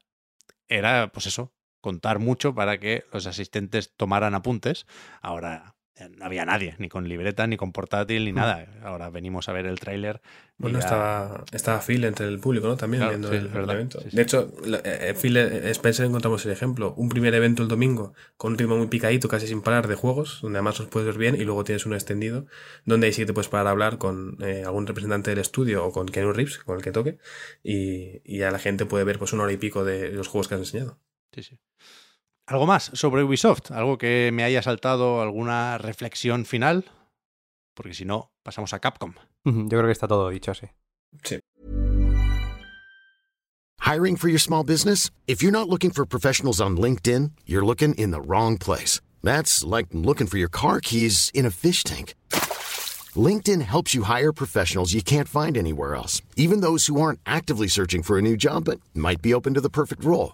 era, 0.67 1.07
pues 1.11 1.25
eso, 1.25 1.53
contar 1.81 2.19
mucho 2.19 2.53
para 2.55 2.77
que 2.79 3.03
los 3.11 3.25
asistentes 3.27 3.95
tomaran 3.95 4.35
apuntes. 4.35 4.85
Ahora 5.21 5.75
no 6.09 6.25
había 6.25 6.45
nadie, 6.45 6.75
ni 6.79 6.89
con 6.89 7.07
libreta, 7.07 7.47
ni 7.47 7.57
con 7.57 7.71
portátil, 7.71 8.25
ni 8.25 8.31
Mm. 8.31 8.35
nada. 8.35 8.65
Ahora 8.83 9.09
venimos 9.09 9.49
a 9.49 9.53
ver 9.53 9.65
el 9.65 9.79
tráiler. 9.79 10.21
Bueno, 10.57 10.77
ya- 10.79 10.85
estaba, 10.85 11.43
estaba 11.51 11.79
Phil 11.81 12.03
entre 12.05 12.27
el 12.27 12.39
público, 12.39 12.67
¿no? 12.67 12.77
También 12.77 13.01
Claro, 13.01 13.11
viendo 13.11 13.29
sí, 13.29 13.35
el, 13.35 13.47
el 13.63 13.69
evento. 13.69 13.99
Sí, 14.01 14.11
sí. 14.11 14.15
De 14.15 14.21
hecho, 14.21 14.53
la- 14.65 14.81
eh, 14.85 15.13
Phil 15.19 15.35
eh, 15.37 15.69
Spencer 15.71 16.05
encontramos 16.05 16.45
el 16.45 16.51
ejemplo. 16.51 16.93
Un 16.95 17.09
primer 17.09 17.33
evento 17.33 17.63
el 17.63 17.67
domingo 17.69 18.13
con 18.37 18.53
un 18.53 18.57
ritmo 18.59 18.77
muy 18.77 18.87
picadito, 18.87 19.27
casi 19.27 19.47
sin 19.47 19.61
parar 19.61 19.87
de 19.87 19.95
juegos, 19.95 20.39
donde 20.41 20.59
además 20.59 20.79
los 20.79 20.87
puedes 20.89 21.07
ver 21.07 21.17
bien, 21.17 21.35
y 21.35 21.43
luego 21.43 21.63
tienes 21.63 21.85
uno 21.85 21.95
extendido, 21.95 22.45
donde 22.85 23.07
ahí 23.07 23.13
sí 23.13 23.23
que 23.23 23.25
te 23.27 23.33
puedes 23.33 23.49
parar 23.49 23.67
a 23.67 23.71
hablar 23.71 23.97
con 23.97 24.37
eh, 24.41 24.63
algún 24.65 24.85
representante 24.87 25.31
del 25.31 25.39
estudio 25.39 25.85
o 25.85 25.91
con 25.91 26.07
Keanu 26.07 26.33
Reeves, 26.33 26.59
con 26.59 26.77
el 26.77 26.83
que 26.83 26.91
toque, 26.91 27.17
y, 27.63 28.21
y 28.23 28.37
ya 28.39 28.51
la 28.51 28.59
gente 28.59 28.85
puede 28.85 29.03
ver 29.03 29.17
pues 29.19 29.33
una 29.33 29.43
hora 29.43 29.51
y 29.53 29.57
pico 29.57 29.83
de 29.83 30.11
los 30.11 30.27
juegos 30.27 30.47
que 30.47 30.55
has 30.55 30.61
enseñado. 30.61 30.99
Sí, 31.33 31.41
sí. 31.43 31.57
¿Algo 32.45 32.65
más 32.65 32.91
sobre 32.93 33.23
Ubisoft? 33.23 33.71
¿Algo 33.71 33.97
que 33.97 34.29
me 34.33 34.43
haya 34.43 34.61
saltado? 34.61 35.21
¿Alguna 35.21 35.77
reflexión 35.77 36.45
final? 36.45 36.85
Porque 37.73 37.93
si 37.93 38.03
no, 38.03 38.31
pasamos 38.43 38.73
a 38.73 38.79
Capcom. 38.79 39.13
Yo 39.45 39.69
creo 39.69 39.85
que 39.85 39.91
está 39.91 40.07
todo 40.07 40.29
dicho, 40.29 40.53
sí. 40.53 40.67
Sí. 41.23 41.39
Hiring 43.79 44.17
for 44.17 44.29
your 44.29 44.39
small 44.39 44.63
business? 44.63 45.09
If 45.25 45.41
you're 45.41 45.57
not 45.57 45.69
looking 45.69 45.91
for 45.91 46.05
professionals 46.05 46.59
on 46.59 46.75
LinkedIn, 46.77 47.31
you're 47.45 47.65
looking 47.65 47.93
in 47.95 48.11
the 48.11 48.21
wrong 48.21 48.57
place. 48.57 48.99
That's 49.21 49.63
like 49.63 49.87
looking 49.93 50.27
for 50.27 50.37
your 50.37 50.49
car 50.49 50.81
keys 50.81 51.31
in 51.33 51.45
a 51.45 51.51
fish 51.51 51.83
tank. 51.83 52.13
LinkedIn 53.15 53.61
helps 53.61 53.93
you 53.93 54.03
hire 54.03 54.33
professionals 54.33 54.93
you 54.93 55.01
can't 55.01 55.29
find 55.29 55.57
anywhere 55.57 55.95
else, 55.95 56.21
even 56.35 56.61
those 56.61 56.87
who 56.87 56.99
aren't 56.99 57.19
actively 57.25 57.67
searching 57.67 58.03
for 58.03 58.17
a 58.17 58.21
new 58.21 58.35
job 58.35 58.65
but 58.65 58.81
might 58.93 59.21
be 59.21 59.33
open 59.33 59.53
to 59.53 59.61
the 59.61 59.69
perfect 59.69 60.03
role. 60.03 60.33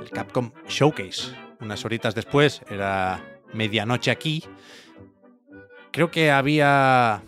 El 0.00 0.10
Capcom 0.12 0.52
Showcase. 0.68 1.34
Unas 1.60 1.84
horitas 1.84 2.14
después, 2.14 2.62
era 2.70 3.22
medianoche 3.52 4.10
aquí. 4.10 4.44
Creo 5.92 6.10
que 6.10 6.30
había 6.30 7.22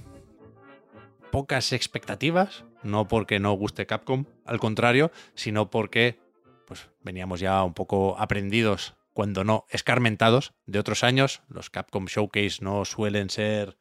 pocas 1.30 1.72
expectativas, 1.72 2.64
no 2.82 3.08
porque 3.08 3.40
no 3.40 3.52
guste 3.54 3.86
Capcom, 3.86 4.26
al 4.44 4.60
contrario, 4.60 5.10
sino 5.34 5.70
porque 5.70 6.18
pues 6.66 6.88
veníamos 7.02 7.40
ya 7.40 7.62
un 7.64 7.74
poco 7.74 8.16
aprendidos, 8.18 8.94
cuando 9.12 9.44
no 9.44 9.66
escarmentados, 9.68 10.54
de 10.66 10.78
otros 10.78 11.04
años. 11.04 11.42
Los 11.48 11.70
Capcom 11.70 12.06
Showcase 12.06 12.58
no 12.60 12.84
suelen 12.84 13.30
ser 13.30 13.76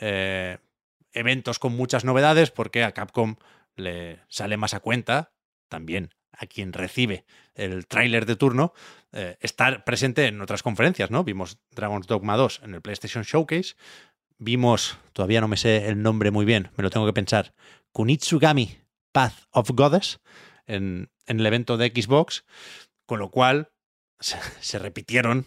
eh, 0.00 0.58
eventos 1.12 1.58
con 1.58 1.74
muchas 1.74 2.04
novedades 2.04 2.50
porque 2.50 2.84
a 2.84 2.92
Capcom 2.92 3.36
le 3.76 4.20
sale 4.28 4.56
más 4.56 4.74
a 4.74 4.80
cuenta, 4.80 5.32
también 5.68 6.14
a 6.32 6.46
quien 6.46 6.72
recibe 6.72 7.24
el 7.54 7.86
tráiler 7.86 8.26
de 8.26 8.36
turno, 8.36 8.72
eh, 9.12 9.36
estar 9.40 9.84
presente 9.84 10.26
en 10.26 10.40
otras 10.40 10.62
conferencias, 10.62 11.10
¿no? 11.10 11.24
Vimos 11.24 11.58
Dragon's 11.70 12.06
Dogma 12.06 12.36
2 12.36 12.62
en 12.64 12.74
el 12.74 12.82
PlayStation 12.82 13.24
Showcase, 13.24 13.74
vimos, 14.38 14.98
todavía 15.12 15.40
no 15.40 15.48
me 15.48 15.56
sé 15.56 15.88
el 15.88 16.02
nombre 16.02 16.30
muy 16.30 16.44
bien, 16.44 16.70
me 16.76 16.82
lo 16.82 16.90
tengo 16.90 17.06
que 17.06 17.12
pensar, 17.12 17.54
Kunitsugami 17.92 18.78
Path 19.12 19.34
of 19.50 19.70
Goddess 19.72 20.20
en, 20.66 21.10
en 21.26 21.40
el 21.40 21.46
evento 21.46 21.76
de 21.76 21.88
Xbox, 21.88 22.44
con 23.06 23.18
lo 23.18 23.30
cual 23.30 23.70
se, 24.20 24.78
repitieron 24.78 25.46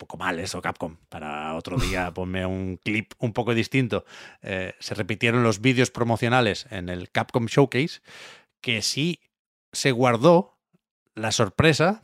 poco 0.00 0.16
mal 0.16 0.40
eso, 0.40 0.60
Capcom. 0.60 0.96
Para 1.08 1.54
otro 1.54 1.76
día 1.78 2.10
ponme 2.14 2.44
un 2.44 2.76
clip 2.78 3.12
un 3.18 3.32
poco 3.32 3.54
distinto. 3.54 4.04
Eh, 4.42 4.74
se 4.80 4.94
repitieron 4.94 5.44
los 5.44 5.60
vídeos 5.60 5.90
promocionales 5.92 6.66
en 6.70 6.88
el 6.88 7.10
Capcom 7.10 7.46
Showcase, 7.46 8.00
que 8.60 8.82
sí 8.82 9.20
se 9.72 9.92
guardó 9.92 10.58
la 11.14 11.30
sorpresa 11.30 12.02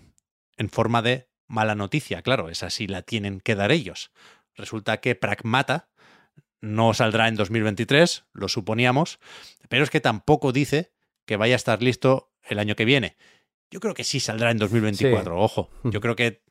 en 0.56 0.68
forma 0.68 1.02
de 1.02 1.28
mala 1.48 1.74
noticia. 1.74 2.22
Claro, 2.22 2.48
esa 2.50 2.70
sí 2.70 2.86
la 2.86 3.02
tienen 3.02 3.40
que 3.40 3.54
dar 3.56 3.72
ellos. 3.72 4.12
Resulta 4.54 4.98
que 5.00 5.14
Pragmata 5.14 5.88
no 6.60 6.94
saldrá 6.94 7.28
en 7.28 7.34
2023, 7.36 8.24
lo 8.32 8.48
suponíamos, 8.48 9.18
pero 9.68 9.84
es 9.84 9.90
que 9.90 10.00
tampoco 10.00 10.52
dice 10.52 10.92
que 11.26 11.36
vaya 11.36 11.54
a 11.54 11.56
estar 11.56 11.82
listo 11.82 12.32
el 12.42 12.58
año 12.58 12.74
que 12.76 12.84
viene. 12.84 13.16
Yo 13.70 13.80
creo 13.80 13.94
que 13.94 14.04
sí 14.04 14.20
saldrá 14.20 14.50
en 14.52 14.58
2024, 14.58 15.34
Sí. 15.34 15.38
ojo. 15.40 15.70
Yo 15.84 16.00
creo 16.00 16.14
que 16.16 16.42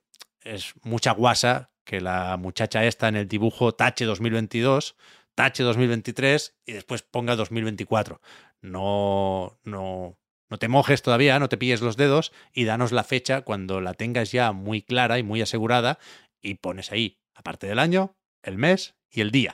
es 0.45 0.73
mucha 0.83 1.11
guasa 1.11 1.71
que 1.83 1.99
la 1.99 2.37
muchacha 2.37 2.85
esta 2.85 3.07
en 3.07 3.15
el 3.15 3.27
dibujo 3.27 3.73
tache 3.73 4.05
2022, 4.05 4.95
tache 5.35 5.63
2023 5.63 6.57
y 6.65 6.73
después 6.73 7.01
ponga 7.03 7.35
2024. 7.35 8.21
No, 8.61 9.59
no, 9.63 10.17
no 10.49 10.57
te 10.57 10.67
mojes 10.67 11.01
todavía, 11.01 11.39
no 11.39 11.49
te 11.49 11.57
pilles 11.57 11.81
los 11.81 11.97
dedos 11.97 12.31
y 12.53 12.65
danos 12.65 12.91
la 12.91 13.03
fecha 13.03 13.41
cuando 13.41 13.81
la 13.81 13.93
tengas 13.93 14.31
ya 14.31 14.51
muy 14.51 14.81
clara 14.81 15.19
y 15.19 15.23
muy 15.23 15.41
asegurada 15.41 15.99
y 16.41 16.55
pones 16.55 16.91
ahí, 16.91 17.19
aparte 17.33 17.67
del 17.67 17.79
año, 17.79 18.15
el 18.41 18.57
mes 18.57 18.95
y 19.09 19.21
el 19.21 19.31
día. 19.31 19.51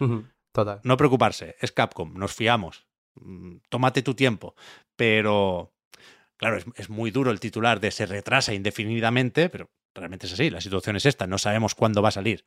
Total. 0.51 0.81
No 0.83 0.97
preocuparse, 0.97 1.55
es 1.59 1.71
Capcom, 1.71 2.13
nos 2.13 2.33
fiamos. 2.33 2.85
Mm, 3.15 3.57
Tómate 3.69 4.01
tu 4.01 4.13
tiempo. 4.15 4.55
Pero, 4.95 5.73
claro, 6.37 6.57
es, 6.57 6.65
es 6.75 6.89
muy 6.89 7.11
duro 7.11 7.31
el 7.31 7.39
titular 7.39 7.79
de 7.79 7.91
se 7.91 8.05
retrasa 8.05 8.53
indefinidamente, 8.53 9.49
pero 9.49 9.69
realmente 9.93 10.27
es 10.27 10.33
así, 10.33 10.49
la 10.49 10.61
situación 10.61 10.95
es 10.95 11.05
esta, 11.05 11.27
no 11.27 11.37
sabemos 11.37 11.75
cuándo 11.75 12.01
va 12.01 12.09
a 12.09 12.13
salir. 12.13 12.45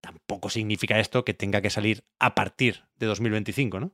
Tampoco 0.00 0.50
significa 0.50 0.98
esto 0.98 1.24
que 1.24 1.34
tenga 1.34 1.60
que 1.62 1.70
salir 1.70 2.04
a 2.18 2.34
partir 2.34 2.84
de 2.98 3.06
2025, 3.06 3.80
¿no? 3.80 3.92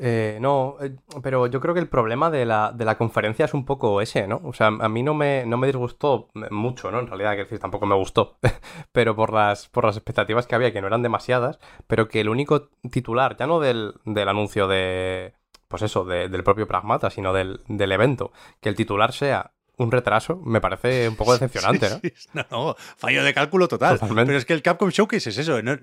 Eh, 0.00 0.38
no, 0.40 0.76
eh, 0.80 0.94
pero 1.22 1.48
yo 1.48 1.60
creo 1.60 1.74
que 1.74 1.80
el 1.80 1.88
problema 1.88 2.30
de 2.30 2.46
la, 2.46 2.70
de 2.70 2.84
la, 2.84 2.96
conferencia 2.96 3.46
es 3.46 3.54
un 3.54 3.64
poco 3.64 4.00
ese, 4.00 4.28
¿no? 4.28 4.40
O 4.44 4.52
sea, 4.52 4.68
a 4.68 4.88
mí 4.88 5.02
no 5.02 5.12
me, 5.12 5.44
no 5.44 5.56
me 5.56 5.66
disgustó 5.66 6.28
mucho, 6.50 6.92
¿no? 6.92 7.00
En 7.00 7.08
realidad, 7.08 7.32
que 7.32 7.38
decir, 7.38 7.58
tampoco 7.58 7.84
me 7.84 7.96
gustó, 7.96 8.38
pero 8.92 9.16
por 9.16 9.32
las, 9.32 9.68
por 9.68 9.84
las 9.84 9.96
expectativas 9.96 10.46
que 10.46 10.54
había, 10.54 10.72
que 10.72 10.80
no 10.80 10.86
eran 10.86 11.02
demasiadas, 11.02 11.58
pero 11.88 12.06
que 12.06 12.20
el 12.20 12.28
único 12.28 12.70
titular, 12.92 13.36
ya 13.36 13.48
no 13.48 13.58
del, 13.58 13.94
del 14.04 14.28
anuncio 14.28 14.68
de, 14.68 15.34
pues 15.66 15.82
eso, 15.82 16.04
del 16.04 16.44
propio 16.44 16.68
Pragmata, 16.68 17.10
sino 17.10 17.32
del, 17.32 17.60
del 17.66 17.90
evento, 17.90 18.32
que 18.60 18.68
el 18.68 18.76
titular 18.76 19.12
sea 19.12 19.52
un 19.78 19.90
retraso, 19.90 20.36
me 20.36 20.60
parece 20.60 21.08
un 21.08 21.16
poco 21.16 21.32
decepcionante, 21.38 21.88
¿no? 21.90 22.00
no, 22.34 22.46
no, 22.50 22.76
fallo 22.96 23.24
de 23.24 23.32
cálculo 23.32 23.68
total. 23.68 23.98
Pero 24.00 24.36
es 24.36 24.44
que 24.44 24.52
el 24.52 24.62
Capcom 24.62 24.90
Showcase 24.90 25.30
es 25.30 25.38
eso, 25.38 25.62
no, 25.62 25.78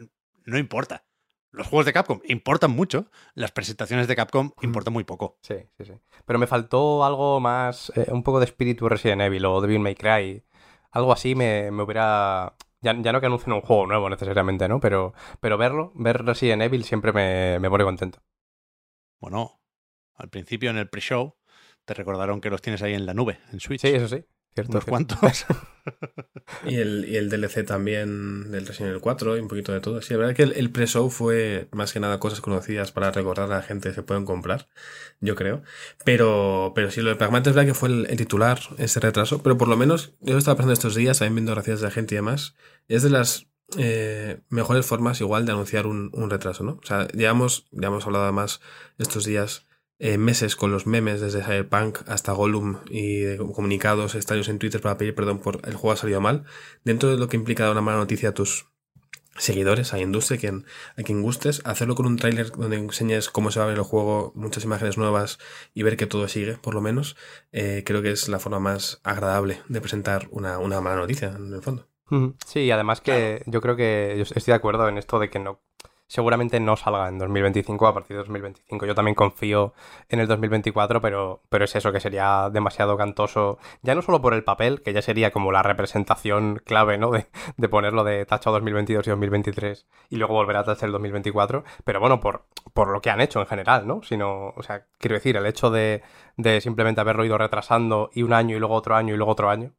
no 0.46 0.58
importa 0.58 1.04
los 1.56 1.68
juegos 1.68 1.86
de 1.86 1.94
Capcom 1.94 2.20
importan 2.26 2.72
mucho, 2.72 3.10
las 3.34 3.52
presentaciones 3.52 4.08
de 4.08 4.16
Capcom 4.16 4.52
importan 4.62 4.94
muy 4.94 5.04
poco. 5.04 5.38
Sí, 5.42 5.56
sí, 5.78 5.86
sí. 5.86 5.94
Pero 6.26 6.40
me 6.40 6.48
faltó 6.48 7.06
algo 7.06 7.40
más, 7.40 7.92
eh, 7.96 8.08
un 8.12 8.24
poco 8.24 8.40
de 8.40 8.46
espíritu 8.46 8.90
Resident 8.90 9.22
Evil 9.22 9.46
o 9.46 9.62
Devil 9.62 9.80
May 9.80 9.96
Cry. 9.96 10.44
Algo 10.92 11.14
así 11.14 11.36
me, 11.36 11.70
hubiera... 11.72 12.56
Ya, 12.82 12.94
no 12.94 13.20
que 13.20 13.26
anuncien 13.26 13.54
un 13.54 13.62
juego 13.62 13.88
nuevo 13.88 14.10
necesariamente, 14.10 14.68
¿no? 14.68 14.80
Pero, 14.80 15.14
pero 15.40 15.58
verlo, 15.58 15.92
ver 15.96 16.24
Resident 16.24 16.62
Evil 16.62 16.84
siempre 16.84 17.12
me, 17.14 17.58
me 17.60 17.70
pone 17.70 17.84
contento. 17.84 18.22
Bueno, 19.20 19.60
al 20.14 20.30
principio 20.30 20.70
en 20.70 20.78
el 20.78 20.90
pre-show 20.90 21.36
te 21.86 21.94
recordaron 21.94 22.42
que 22.42 22.50
los 22.50 22.62
tienes 22.62 22.82
ahí 22.82 22.94
en 22.94 23.06
la 23.06 23.14
nube, 23.14 23.40
en 23.54 23.60
Switch. 23.60 23.82
Sí, 23.82 23.90
eso 23.90 24.08
sí. 24.08 24.26
Cierto, 24.56 24.80
cuantos. 24.88 25.46
y, 26.66 26.76
el, 26.76 27.06
y, 27.10 27.18
el, 27.18 27.30
DLC 27.30 27.66
también 27.66 28.52
del 28.52 28.66
Resident 28.66 28.92
Evil 28.92 29.02
4 29.02 29.36
y 29.36 29.42
un 29.42 29.50
poquito 29.50 29.74
de 29.74 29.82
todo. 29.82 30.02
Sí, 30.02 30.14
la 30.14 30.20
verdad 30.20 30.34
que 30.34 30.44
el, 30.44 30.72
pre-show 30.72 31.10
fue 31.10 31.68
más 31.74 31.92
que 31.92 32.00
nada 32.00 32.20
cosas 32.22 32.40
conocidas 32.40 32.94
para 32.94 33.12
recordar 33.12 33.52
a 33.52 33.56
la 33.58 33.62
gente 33.62 33.90
que 33.90 33.96
se 33.96 34.02
pueden 34.02 34.24
comprar, 34.24 34.70
yo 35.20 35.36
creo. 35.36 35.62
Pero, 36.06 36.72
pero 36.74 36.90
sí, 36.90 37.02
lo 37.02 37.10
de 37.10 37.18
Pragmata 37.18 37.50
es 37.50 37.56
verdad 37.56 37.68
que 37.68 37.74
fue 37.74 37.90
el, 37.90 38.08
titular, 38.16 38.62
ese 38.78 39.02
retraso. 39.02 39.44
Pero 39.44 39.58
por 39.58 39.68
lo 39.68 39.76
menos, 39.76 40.14
yo 40.22 40.38
estaba 40.38 40.56
pensando 40.56 40.74
estos 40.74 40.96
días, 40.96 41.20
también 41.20 41.36
viendo 41.36 41.52
gracias 41.52 41.82
de 41.82 41.92
gente 41.92 42.16
y 42.16 42.18
demás, 42.18 42.56
es 42.88 43.04
de 43.04 43.10
las 43.10 43.48
eh, 43.78 44.40
mejores 44.48 44.86
formas 44.86 45.20
igual 45.20 45.46
de 45.46 45.52
anunciar 45.52 45.86
un, 45.86 46.12
un, 46.14 46.30
retraso, 46.30 46.64
¿no? 46.64 46.80
O 46.82 46.86
sea, 46.86 47.10
ya 47.14 47.32
hemos, 47.32 47.68
ya 47.72 47.90
hemos 47.90 48.06
hablado 48.06 48.32
más 48.32 48.62
estos 48.98 49.26
días 49.26 49.66
eh, 50.00 50.18
meses 50.18 50.56
con 50.56 50.72
los 50.72 50.88
memes 50.88 51.22
desde 51.22 51.44
Cyberpunk 51.44 52.00
hasta 52.08 52.34
Gollum 52.34 52.80
y 52.90 53.38
comunicados 53.38 54.16
extraños 54.16 54.50
en 54.50 54.60
Twitter 54.60 54.82
para 54.82 54.98
pedir 54.98 55.16
perdón 55.16 55.40
por 55.40 55.62
el 55.66 55.76
juego 55.76 55.94
ha 55.94 55.98
salido 55.98 56.22
mal, 56.22 56.44
dentro 56.84 57.10
de 57.10 57.18
lo 57.18 57.30
que 57.30 57.38
implica 57.38 57.64
dar 57.64 57.72
una 57.72 57.82
mala 57.82 58.00
noticia 58.00 58.30
a 58.30 58.34
tus 58.34 58.68
seguidores, 59.38 59.94
a 59.94 60.00
industria, 60.00 60.38
a 60.38 60.40
quien, 60.40 60.66
a 60.98 61.04
quien 61.04 61.22
gustes, 61.22 61.62
hacerlo 61.66 61.96
con 61.96 62.06
un 62.06 62.18
tráiler 62.18 62.52
donde 62.52 62.78
enseñes 62.78 63.30
cómo 63.30 63.52
se 63.52 63.60
va 63.60 63.66
a 63.66 63.68
ver 63.70 63.78
el 63.78 63.84
juego, 63.84 64.32
muchas 64.36 64.64
imágenes 64.64 64.98
nuevas 64.98 65.40
y 65.74 65.84
ver 65.84 65.98
que 65.98 66.08
todo 66.08 66.28
sigue, 66.28 66.58
por 66.58 66.74
lo 66.74 66.82
menos, 66.82 67.18
eh, 67.52 67.84
creo 67.86 68.02
que 68.02 68.12
es 68.12 68.30
la 68.30 68.40
forma 68.40 68.60
más 68.60 69.02
agradable 69.04 69.62
de 69.68 69.82
presentar 69.82 70.28
una, 70.32 70.58
una 70.60 70.82
mala 70.82 70.98
noticia, 70.98 71.34
en 71.38 71.54
el 71.54 71.62
fondo. 71.62 71.88
Sí, 72.46 72.70
además 72.70 73.02
que 73.02 73.42
yo 73.48 73.62
creo 73.62 73.76
que 73.76 74.14
yo 74.16 74.24
estoy 74.24 74.44
de 74.46 74.54
acuerdo 74.54 74.88
en 74.88 74.98
esto 74.98 75.20
de 75.20 75.30
que 75.30 75.40
no 75.40 75.60
seguramente 76.08 76.60
no 76.60 76.76
salga 76.76 77.08
en 77.10 77.18
2025, 77.18 77.88
a 77.88 77.94
partir 77.94 78.16
de 78.16 78.20
2025. 78.20 78.86
Yo 78.86 78.96
también 78.96 79.16
confío 79.16 79.74
en 80.10 80.20
el 80.20 80.28
2024, 80.28 81.02
pero, 81.02 81.42
pero 81.50 81.66
es 81.66 81.76
eso, 81.76 81.92
que 81.92 82.00
sería 82.00 82.50
demasiado 82.52 82.98
cantoso, 82.98 83.58
ya 83.82 83.96
no 83.96 84.02
solo 84.02 84.22
por 84.22 84.34
el 84.34 84.44
papel, 84.44 84.82
que 84.82 84.94
ya 84.94 85.02
sería 85.02 85.32
como 85.32 85.52
la 85.52 85.64
representación 85.64 86.62
clave, 86.66 86.98
¿no? 86.98 87.12
De, 87.12 87.28
de 87.58 87.70
ponerlo 87.70 88.04
de 88.04 88.26
tacho 88.26 88.52
2022 88.52 89.08
y 89.08 89.10
2023 89.10 89.88
y 90.10 90.18
luego 90.18 90.34
volver 90.34 90.58
a 90.58 90.64
tachar 90.64 90.88
el 90.88 90.94
2024, 90.94 91.64
pero 91.84 92.00
bueno, 92.00 92.20
por, 92.20 92.46
por 92.74 92.90
lo 92.90 93.02
que 93.02 93.10
han 93.10 93.22
hecho 93.22 93.40
en 93.40 93.48
general, 93.48 93.88
¿no? 93.88 94.02
Sino, 94.04 94.50
o 94.56 94.64
sea, 94.64 94.86
quiero 95.00 95.16
decir, 95.16 95.38
el 95.38 95.46
hecho 95.46 95.72
de, 95.72 96.04
de 96.38 96.62
simplemente 96.62 97.02
haberlo 97.02 97.26
ido 97.26 97.38
retrasando 97.38 98.10
y 98.14 98.24
un 98.24 98.34
año 98.34 98.56
y 98.56 98.60
luego 98.60 98.76
otro 98.76 98.96
año 98.96 99.14
y 99.14 99.18
luego 99.18 99.32
otro 99.32 99.50
año, 99.50 99.74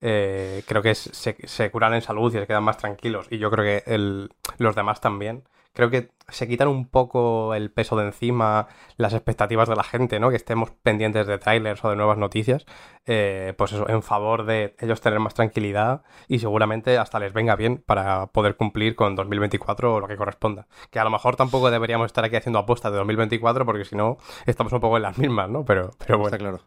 eh, 0.00 0.64
creo 0.66 0.82
que 0.82 0.94
se, 0.94 1.36
se, 1.46 1.70
curan 1.70 1.94
en 1.94 2.02
salud 2.02 2.34
y 2.34 2.38
se 2.38 2.46
quedan 2.46 2.64
más 2.64 2.78
tranquilos. 2.78 3.28
Y 3.30 3.38
yo 3.38 3.50
creo 3.50 3.64
que 3.64 3.92
el, 3.92 4.30
los 4.58 4.74
demás 4.74 5.00
también 5.00 5.44
creo 5.72 5.90
que 5.90 6.10
se 6.28 6.48
quitan 6.48 6.68
un 6.68 6.88
poco 6.88 7.54
el 7.54 7.70
peso 7.70 7.96
de 7.96 8.04
encima, 8.04 8.68
las 8.96 9.12
expectativas 9.12 9.68
de 9.68 9.76
la 9.76 9.82
gente, 9.82 10.20
¿no? 10.20 10.30
Que 10.30 10.36
estemos 10.36 10.70
pendientes 10.70 11.26
de 11.26 11.38
trailers 11.38 11.84
o 11.84 11.90
de 11.90 11.96
nuevas 11.96 12.18
noticias, 12.18 12.64
eh, 13.06 13.54
pues 13.56 13.72
eso, 13.72 13.88
en 13.88 14.02
favor 14.02 14.44
de 14.46 14.74
ellos 14.80 15.00
tener 15.00 15.20
más 15.20 15.34
tranquilidad 15.34 16.02
y 16.28 16.38
seguramente 16.38 16.98
hasta 16.98 17.18
les 17.18 17.32
venga 17.32 17.56
bien 17.56 17.78
para 17.78 18.28
poder 18.28 18.56
cumplir 18.56 18.94
con 18.94 19.14
2024 19.14 19.94
o 19.94 20.00
lo 20.00 20.08
que 20.08 20.16
corresponda. 20.16 20.66
Que 20.90 20.98
a 20.98 21.04
lo 21.04 21.10
mejor 21.10 21.36
tampoco 21.36 21.70
deberíamos 21.70 22.06
estar 22.06 22.24
aquí 22.24 22.36
haciendo 22.36 22.58
apuestas 22.58 22.92
de 22.92 22.98
2024 22.98 23.66
porque 23.66 23.84
si 23.84 23.96
no 23.96 24.18
estamos 24.46 24.72
un 24.72 24.80
poco 24.80 24.96
en 24.96 25.02
las 25.02 25.18
mismas, 25.18 25.48
¿no? 25.50 25.64
Pero, 25.64 25.90
pero 25.98 26.18
bueno. 26.18 26.34
Está 26.34 26.38
claro. 26.38 26.60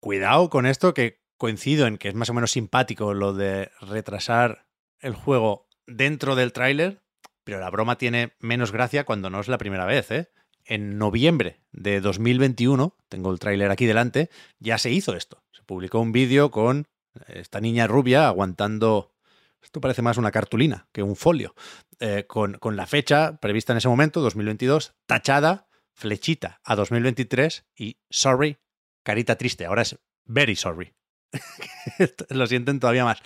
Cuidado 0.00 0.48
con 0.48 0.66
esto 0.66 0.94
que 0.94 1.20
coincido 1.36 1.86
en 1.86 1.98
que 1.98 2.08
es 2.08 2.14
más 2.14 2.30
o 2.30 2.34
menos 2.34 2.52
simpático 2.52 3.14
lo 3.14 3.32
de 3.32 3.70
retrasar 3.80 4.66
el 5.00 5.14
juego 5.14 5.66
dentro 5.86 6.36
del 6.36 6.52
tráiler 6.52 7.02
pero 7.50 7.58
la 7.58 7.70
broma 7.70 7.98
tiene 7.98 8.34
menos 8.38 8.70
gracia 8.70 9.02
cuando 9.02 9.28
no 9.28 9.40
es 9.40 9.48
la 9.48 9.58
primera 9.58 9.84
vez, 9.84 10.12
¿eh? 10.12 10.30
En 10.64 10.98
noviembre 10.98 11.60
de 11.72 12.00
2021, 12.00 12.96
tengo 13.08 13.32
el 13.32 13.40
tráiler 13.40 13.72
aquí 13.72 13.86
delante, 13.86 14.30
ya 14.60 14.78
se 14.78 14.92
hizo 14.92 15.16
esto. 15.16 15.42
Se 15.50 15.64
publicó 15.64 15.98
un 15.98 16.12
vídeo 16.12 16.52
con 16.52 16.86
esta 17.26 17.60
niña 17.60 17.88
rubia 17.88 18.28
aguantando 18.28 19.16
esto 19.62 19.80
parece 19.80 20.00
más 20.00 20.16
una 20.16 20.30
cartulina 20.30 20.86
que 20.92 21.02
un 21.02 21.16
folio, 21.16 21.56
eh, 21.98 22.24
con, 22.28 22.54
con, 22.58 22.76
la 22.76 22.86
fecha 22.86 23.40
prevista 23.40 23.72
en 23.72 23.78
ese 23.78 23.88
momento, 23.88 24.20
2022, 24.20 24.94
tachada, 25.06 25.66
flechita 25.92 26.60
a 26.62 26.76
2023 26.76 27.66
y 27.74 27.98
sorry, 28.10 28.58
carita 29.02 29.34
triste. 29.34 29.66
Ahora 29.66 29.82
es 29.82 29.98
very 30.24 30.54
sorry. 30.54 30.94
Lo 32.28 32.46
sienten 32.46 32.78
todavía 32.78 33.04
más. 33.04 33.20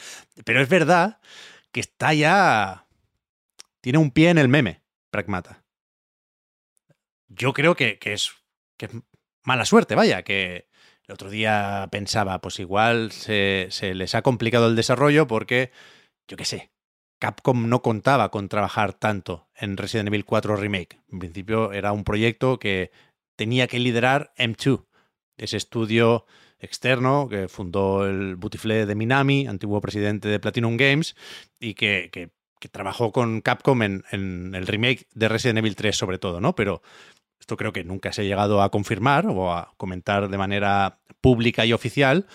Pero 0.47 0.63
es 0.63 0.69
verdad 0.71 1.21
que 1.73 1.81
está 1.81 2.15
ya 2.15 2.84
tiene 3.85 3.99
un 3.99 4.13
pie 4.13 4.31
en 4.31 4.39
el 4.39 4.49
meme, 4.49 4.81
Pragmata. 5.11 5.63
Yo 7.29 7.53
creo 7.53 7.77
que, 7.77 7.99
es, 8.01 8.33
que 8.79 8.89
mala 9.43 9.67
suerte, 9.67 9.95
vaya, 9.95 10.23
que 10.23 10.71
el 11.07 11.13
otro 11.13 11.29
día 11.29 11.87
pensaba, 11.93 12.41
pues 12.41 12.59
igual 12.61 13.13
se, 13.13 13.69
les 13.95 14.15
ha 14.15 14.23
complicado 14.23 14.69
el 14.69 14.75
desarrollo 14.75 15.27
porque, 15.27 15.71
yo 16.27 16.39
qué 16.39 16.47
sé, 16.47 16.71
Capcom 17.19 17.69
no 17.69 17.83
contaba 17.83 18.31
con 18.31 18.49
trabajar 18.49 18.95
tanto 18.95 19.51
en 19.55 19.77
Resident 19.77 20.09
Evil 20.09 20.25
4 20.25 20.57
Remake. 20.57 21.03
En 21.13 21.19
principio 21.19 21.73
era 21.75 21.93
un 21.93 22.05
proyecto 22.05 22.59
que 22.59 22.91
tenía 23.37 23.67
que 23.67 23.81
liderar 23.81 24.33
M2, 24.39 24.87
ese 25.37 25.59
estudio 25.59 26.25
externo 26.59 27.29
que 27.29 27.49
fundó 27.49 28.07
el 28.07 28.37
Butifle 28.37 28.87
de 28.87 28.95
Minami, 28.95 29.47
antiguo 29.47 29.83
presidente 29.83 30.29
de 30.29 30.41
Platinum 30.41 30.79
Games, 30.79 31.15
y 31.61 31.75
que, 31.75 32.09
que 32.11 32.31
que 32.65 32.69
trabajó 32.71 33.13
con 33.13 33.43
Capcom 33.43 33.83
en, 33.83 34.05
el 34.11 34.67
remake 34.67 35.07
de 35.13 35.29
Resident 35.29 35.59
Evil 35.59 35.77
3 35.77 35.95
sobre 35.95 36.17
todo, 36.17 36.41
¿no? 36.41 36.55
Pero 36.55 36.81
esto 37.39 37.59
creo 37.59 37.75
que 37.75 37.85
nunca 37.85 38.11
se 38.11 38.23
ha 38.23 38.25
llegado 38.25 38.63
a 38.63 38.71
confirmar 38.71 39.27
o 39.27 39.53
a 39.53 39.75
comentar 39.77 40.31
de 40.31 40.39
manera 40.39 40.99
pública 41.21 41.67
y 41.67 41.75
oficial, 41.75 42.27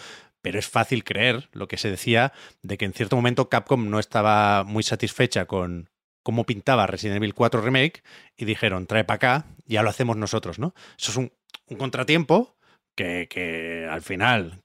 pero 0.44 0.60
es 0.60 0.68
fácil 0.68 1.04
creer 1.04 1.50
lo 1.52 1.68
que 1.68 1.78
se 1.78 1.90
decía 1.90 2.32
de 2.62 2.78
que 2.78 2.86
en 2.86 2.94
cierto 2.94 3.16
momento 3.16 3.50
Capcom 3.50 3.90
no 3.90 3.98
estaba 3.98 4.64
muy 4.66 4.84
satisfecha 4.84 5.46
con 5.46 5.90
cómo 6.22 6.44
pintaba 6.44 6.86
Resident 6.86 7.18
Evil 7.18 7.34
4 7.34 7.62
Remake 7.62 8.04
y 8.38 8.46
dijeron, 8.46 8.86
trae 8.86 9.06
para 9.06 9.16
acá, 9.16 9.46
ya 9.66 9.82
lo 9.82 9.90
hacemos 9.90 10.16
nosotros, 10.16 10.60
¿no? 10.60 10.76
Eso 11.00 11.10
es 11.10 11.18
un, 11.18 11.32
contratiempo 11.76 12.56
que, 12.96 13.28
que, 13.28 13.88
al 13.90 14.04
final 14.04 14.62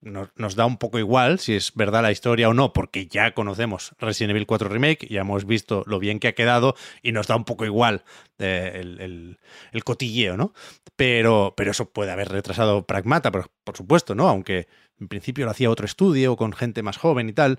nos, 0.00 0.56
da 0.56 0.66
un 0.66 0.76
poco 0.76 0.98
igual 0.98 1.38
si 1.38 1.54
es 1.54 1.72
verdad 1.74 2.02
la 2.02 2.12
historia 2.12 2.48
o 2.48 2.54
no, 2.54 2.72
porque 2.72 3.06
ya 3.06 3.32
conocemos 3.32 3.94
Resident 3.98 4.30
Evil 4.30 4.46
4 4.46 4.68
Remake, 4.68 5.08
ya 5.08 5.22
hemos 5.22 5.46
visto 5.46 5.82
lo 5.86 5.98
bien 5.98 6.20
que 6.20 6.28
ha 6.28 6.34
quedado 6.34 6.76
y 7.02 7.12
nos 7.12 7.26
da 7.26 7.36
un 7.36 7.44
poco 7.44 7.64
igual 7.64 8.04
eh, 8.38 8.72
el, 8.74 9.38
el, 9.72 9.84
cotilleo, 9.84 10.36
¿no? 10.36 10.52
Pero, 10.96 11.54
pero 11.56 11.70
eso 11.70 11.90
puede 11.90 12.12
haber 12.12 12.28
retrasado 12.28 12.86
Pragmata, 12.86 13.30
por, 13.30 13.50
por 13.64 13.76
supuesto, 13.76 14.14
¿no? 14.14 14.28
Aunque 14.28 14.68
en 14.98 15.08
principio 15.08 15.44
lo 15.44 15.50
hacía 15.50 15.70
otro 15.70 15.86
estudio 15.86 16.36
con 16.36 16.52
gente 16.52 16.82
más 16.82 16.96
joven 16.96 17.28
y 17.28 17.32
tal. 17.32 17.58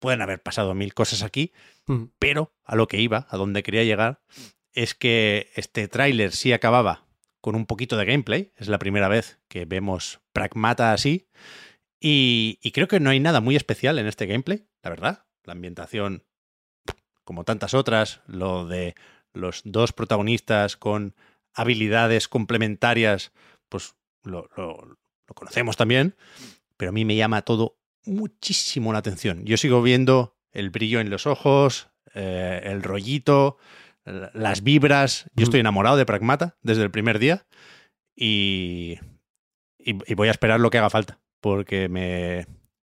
Pueden 0.00 0.22
haber 0.22 0.42
pasado 0.42 0.74
mil 0.74 0.94
cosas 0.94 1.22
aquí, 1.22 1.52
mm. 1.86 2.04
pero 2.18 2.52
a 2.64 2.76
lo 2.76 2.86
que 2.86 3.00
iba, 3.00 3.26
a 3.30 3.36
donde 3.36 3.62
quería 3.62 3.84
llegar, 3.84 4.20
es 4.72 4.94
que 4.94 5.50
este 5.54 5.88
tráiler 5.88 6.32
sí 6.32 6.52
acababa 6.52 7.07
con 7.40 7.54
un 7.54 7.66
poquito 7.66 7.96
de 7.96 8.04
gameplay. 8.04 8.52
Es 8.56 8.68
la 8.68 8.78
primera 8.78 9.08
vez 9.08 9.38
que 9.48 9.64
vemos 9.64 10.20
Pragmata 10.32 10.92
así. 10.92 11.28
Y, 12.00 12.58
creo 12.72 12.88
que 12.88 13.00
no 13.00 13.10
hay 13.10 13.20
nada 13.20 13.40
muy 13.40 13.56
especial 13.56 13.98
en 13.98 14.06
este 14.06 14.26
gameplay, 14.26 14.66
la 14.82 14.90
verdad. 14.90 15.24
La 15.44 15.52
ambientación, 15.52 16.24
como 17.24 17.44
tantas 17.44 17.74
otras, 17.74 18.20
lo 18.26 18.66
de 18.66 18.94
los 19.32 19.62
dos 19.64 19.92
protagonistas 19.92 20.76
con 20.76 21.14
habilidades 21.54 22.28
complementarias, 22.28 23.32
pues 23.68 23.94
lo, 24.22 24.48
conocemos 25.34 25.76
también, 25.76 26.14
pero 26.76 26.90
a 26.90 26.92
mí 26.92 27.04
me 27.04 27.16
llama 27.16 27.42
todo 27.42 27.78
muchísimo 28.04 28.92
la 28.92 29.00
atención. 29.00 29.44
Yo 29.44 29.56
sigo 29.56 29.82
viendo 29.82 30.36
el 30.52 30.70
brillo 30.70 31.00
en 31.00 31.10
los 31.10 31.26
ojos, 31.26 31.88
eh, 32.14 32.60
el 32.64 32.82
rollito, 32.82 33.58
las 34.34 34.62
vibras. 34.62 35.30
Yo 35.34 35.44
estoy 35.44 35.60
enamorado 35.60 35.96
de 35.96 36.06
Pragmata 36.06 36.56
desde 36.62 36.82
el 36.82 36.90
primer 36.90 37.18
día 37.18 37.46
y, 38.14 38.98
y, 39.78 39.96
y 40.06 40.14
voy 40.14 40.28
a 40.28 40.32
esperar 40.32 40.60
lo 40.60 40.70
que 40.70 40.78
haga 40.78 40.90
falta, 40.90 41.20
porque 41.40 41.88
me, 41.88 42.46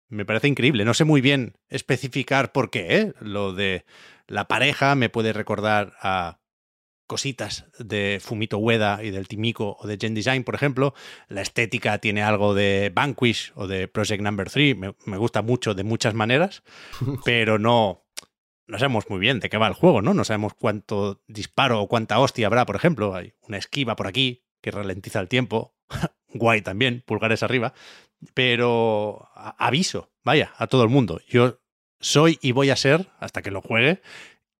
me 0.09 0.25
parece 0.25 0.49
increíble. 0.49 0.85
No 0.85 0.95
sé 0.95 1.05
muy 1.05 1.21
bien 1.21 1.57
especificar 1.69 2.53
por 2.53 2.71
qué. 2.71 2.97
¿eh? 2.97 3.13
Lo 3.21 3.53
de 3.53 3.85
la 4.27 4.49
pareja 4.49 4.95
me 4.95 5.09
puede 5.09 5.33
recordar 5.33 5.95
a 6.01 6.39
cositas 7.07 7.65
de 7.79 8.21
Fumito 8.23 8.59
Ueda 8.59 9.03
y 9.03 9.11
del 9.11 9.29
Timiko 9.29 9.77
o 9.81 9.87
de 9.87 9.97
Gen 9.99 10.15
Design, 10.15 10.45
por 10.45 10.55
ejemplo. 10.55 10.95
La 11.29 11.41
estética 11.41 11.99
tiene 11.99 12.23
algo 12.23 12.55
de 12.55 12.93
Vanquish 12.95 13.53
o 13.55 13.67
de 13.67 13.89
Project 13.89 14.23
Number 14.23 14.51
3. 14.51 14.77
Me, 14.77 14.95
me 15.07 15.17
gusta 15.17 15.43
mucho 15.43 15.75
de 15.75 15.85
muchas 15.85 16.15
maneras, 16.15 16.63
pero 17.25 17.59
no, 17.59 18.05
no 18.69 18.79
sabemos 18.79 19.09
muy 19.09 19.19
bien 19.19 19.41
de 19.41 19.49
qué 19.49 19.57
va 19.57 19.67
el 19.67 19.75
juego, 19.75 20.03
¿no? 20.03 20.15
No 20.15 20.25
sabemos 20.25 20.53
cuánto 20.55 21.23
disparo 21.27 21.81
o 21.81 21.89
cuánta 21.89 22.19
hostia 22.21 22.47
habrá, 22.47 22.67
por 22.67 22.77
ejemplo. 22.77 23.15
Hay 23.15 23.33
una 23.41 23.57
esquiva 23.57 23.97
por 23.97 24.07
aquí 24.07 24.45
que 24.61 24.71
ralentiza 24.71 25.21
el 25.21 25.29
tiempo. 25.29 25.75
Guay 26.35 26.61
también, 26.61 27.03
pulgares 27.07 27.43
arriba. 27.43 27.73
Pero 28.35 29.29
aviso, 29.35 30.11
vaya, 30.23 30.53
a 30.59 30.67
todo 30.67 30.83
el 30.83 30.91
mundo. 30.91 31.21
Yo 31.29 31.61
soy 31.99 32.39
y 32.43 32.53
voy 32.53 32.69
a 32.71 32.77
ser, 32.77 33.09
hasta 33.19 33.41
que 33.43 33.51
lo 33.51 33.63
juegue, 33.63 34.03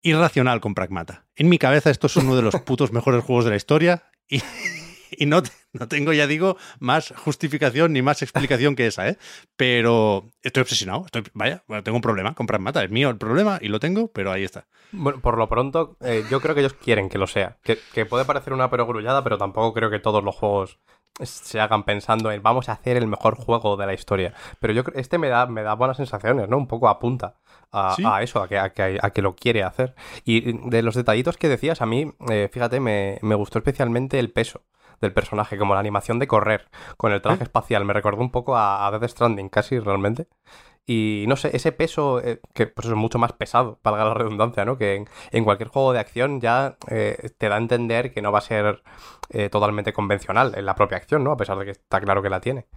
irracional 0.01 0.59
con 0.59 0.73
Pragmata. 0.73 1.27
En 1.35 1.47
mi 1.47 1.59
cabeza 1.59 1.91
esto 1.91 2.07
es 2.07 2.15
uno 2.15 2.35
de 2.35 2.41
los 2.41 2.55
putos 2.65 2.91
mejores 2.91 3.23
juegos 3.23 3.45
de 3.45 3.51
la 3.51 3.57
historia 3.57 4.11
y, 4.27 4.41
y 5.11 5.27
no, 5.27 5.43
no, 5.73 5.87
tengo, 5.87 6.13
ya 6.13 6.27
digo, 6.27 6.57
más 6.79 7.13
justificación 7.15 7.93
ni 7.93 8.01
más 8.01 8.21
explicación 8.21 8.75
que 8.75 8.87
esa, 8.87 9.07
¿eh? 9.09 9.17
Pero 9.55 10.29
estoy 10.41 10.61
obsesionado, 10.61 11.05
estoy, 11.05 11.23
vaya, 11.33 11.63
bueno, 11.67 11.83
tengo 11.83 11.97
un 11.97 12.01
problema 12.01 12.33
con 12.33 12.47
Pragmata, 12.47 12.83
es 12.83 12.89
mío 12.89 13.09
el 13.09 13.17
problema 13.17 13.59
y 13.61 13.67
lo 13.67 13.79
tengo, 13.79 14.11
pero 14.11 14.31
ahí 14.31 14.43
está. 14.43 14.67
Bueno, 14.91 15.19
por 15.21 15.37
lo 15.37 15.47
pronto, 15.47 15.97
eh, 16.01 16.23
yo 16.29 16.41
creo 16.41 16.55
que 16.55 16.61
ellos 16.61 16.73
quieren 16.73 17.09
que 17.09 17.17
lo 17.17 17.27
sea. 17.27 17.57
Que, 17.63 17.77
que 17.93 18.05
puede 18.05 18.25
parecer 18.25 18.53
una 18.53 18.69
perogrullada, 18.69 19.23
pero 19.23 19.37
tampoco 19.37 19.73
creo 19.73 19.89
que 19.89 19.99
todos 19.99 20.23
los 20.23 20.35
juegos 20.35 20.79
se 21.21 21.59
hagan 21.59 21.83
pensando 21.83 22.31
en 22.31 22.41
vamos 22.41 22.69
a 22.69 22.73
hacer 22.73 22.97
el 22.97 23.07
mejor 23.07 23.35
juego 23.35 23.77
de 23.77 23.85
la 23.85 23.93
historia. 23.93 24.33
Pero 24.59 24.73
yo 24.73 24.83
creo 24.83 24.99
este 24.99 25.17
me 25.17 25.29
da, 25.29 25.45
me 25.47 25.63
da 25.63 25.73
buenas 25.75 25.97
sensaciones, 25.97 26.49
¿no? 26.49 26.57
Un 26.57 26.67
poco 26.67 26.89
apunta 26.89 27.35
a, 27.71 27.93
¿Sí? 27.95 28.03
a 28.05 28.21
eso, 28.21 28.41
a 28.41 28.47
que, 28.47 28.57
a, 28.57 28.71
que, 28.71 28.99
a 29.01 29.09
que 29.11 29.21
lo 29.21 29.35
quiere 29.35 29.63
hacer. 29.63 29.95
Y 30.23 30.69
de 30.69 30.81
los 30.81 30.95
detallitos 30.95 31.37
que 31.37 31.49
decías, 31.49 31.81
a 31.81 31.85
mí, 31.85 32.11
eh, 32.29 32.49
fíjate, 32.51 32.79
me, 32.79 33.19
me 33.21 33.35
gustó 33.35 33.59
especialmente 33.59 34.19
el 34.19 34.31
peso 34.31 34.63
del 35.01 35.13
personaje, 35.13 35.57
como 35.57 35.73
la 35.73 35.79
animación 35.79 36.19
de 36.19 36.27
correr 36.27 36.69
con 36.97 37.11
el 37.11 37.21
traje 37.21 37.41
¿Eh? 37.41 37.43
espacial. 37.43 37.85
Me 37.85 37.93
recordó 37.93 38.21
un 38.21 38.31
poco 38.31 38.55
a, 38.57 38.85
a 38.85 38.91
Death 38.91 39.11
Stranding, 39.11 39.49
casi 39.49 39.79
realmente. 39.79 40.27
Y 40.85 41.25
no 41.27 41.35
sé, 41.35 41.55
ese 41.55 41.71
peso, 41.71 42.19
eh, 42.23 42.41
que 42.53 42.67
pues 42.67 42.87
es 42.87 42.93
mucho 42.95 43.19
más 43.19 43.33
pesado, 43.33 43.79
valga 43.83 44.05
la 44.05 44.13
redundancia, 44.13 44.65
¿no? 44.65 44.77
Que 44.77 44.95
en, 44.95 45.07
en 45.31 45.43
cualquier 45.43 45.69
juego 45.69 45.93
de 45.93 45.99
acción 45.99 46.41
ya 46.41 46.77
eh, 46.89 47.29
te 47.37 47.49
da 47.49 47.55
a 47.55 47.59
entender 47.59 48.11
que 48.13 48.21
no 48.21 48.31
va 48.31 48.39
a 48.39 48.41
ser 48.41 48.81
eh, 49.29 49.49
totalmente 49.49 49.93
convencional 49.93 50.53
en 50.55 50.65
la 50.65 50.75
propia 50.75 50.97
acción, 50.97 51.23
¿no? 51.23 51.31
A 51.31 51.37
pesar 51.37 51.57
de 51.57 51.65
que 51.65 51.71
está 51.71 52.01
claro 52.01 52.21
que 52.21 52.29
la 52.29 52.41
tiene. 52.41 52.67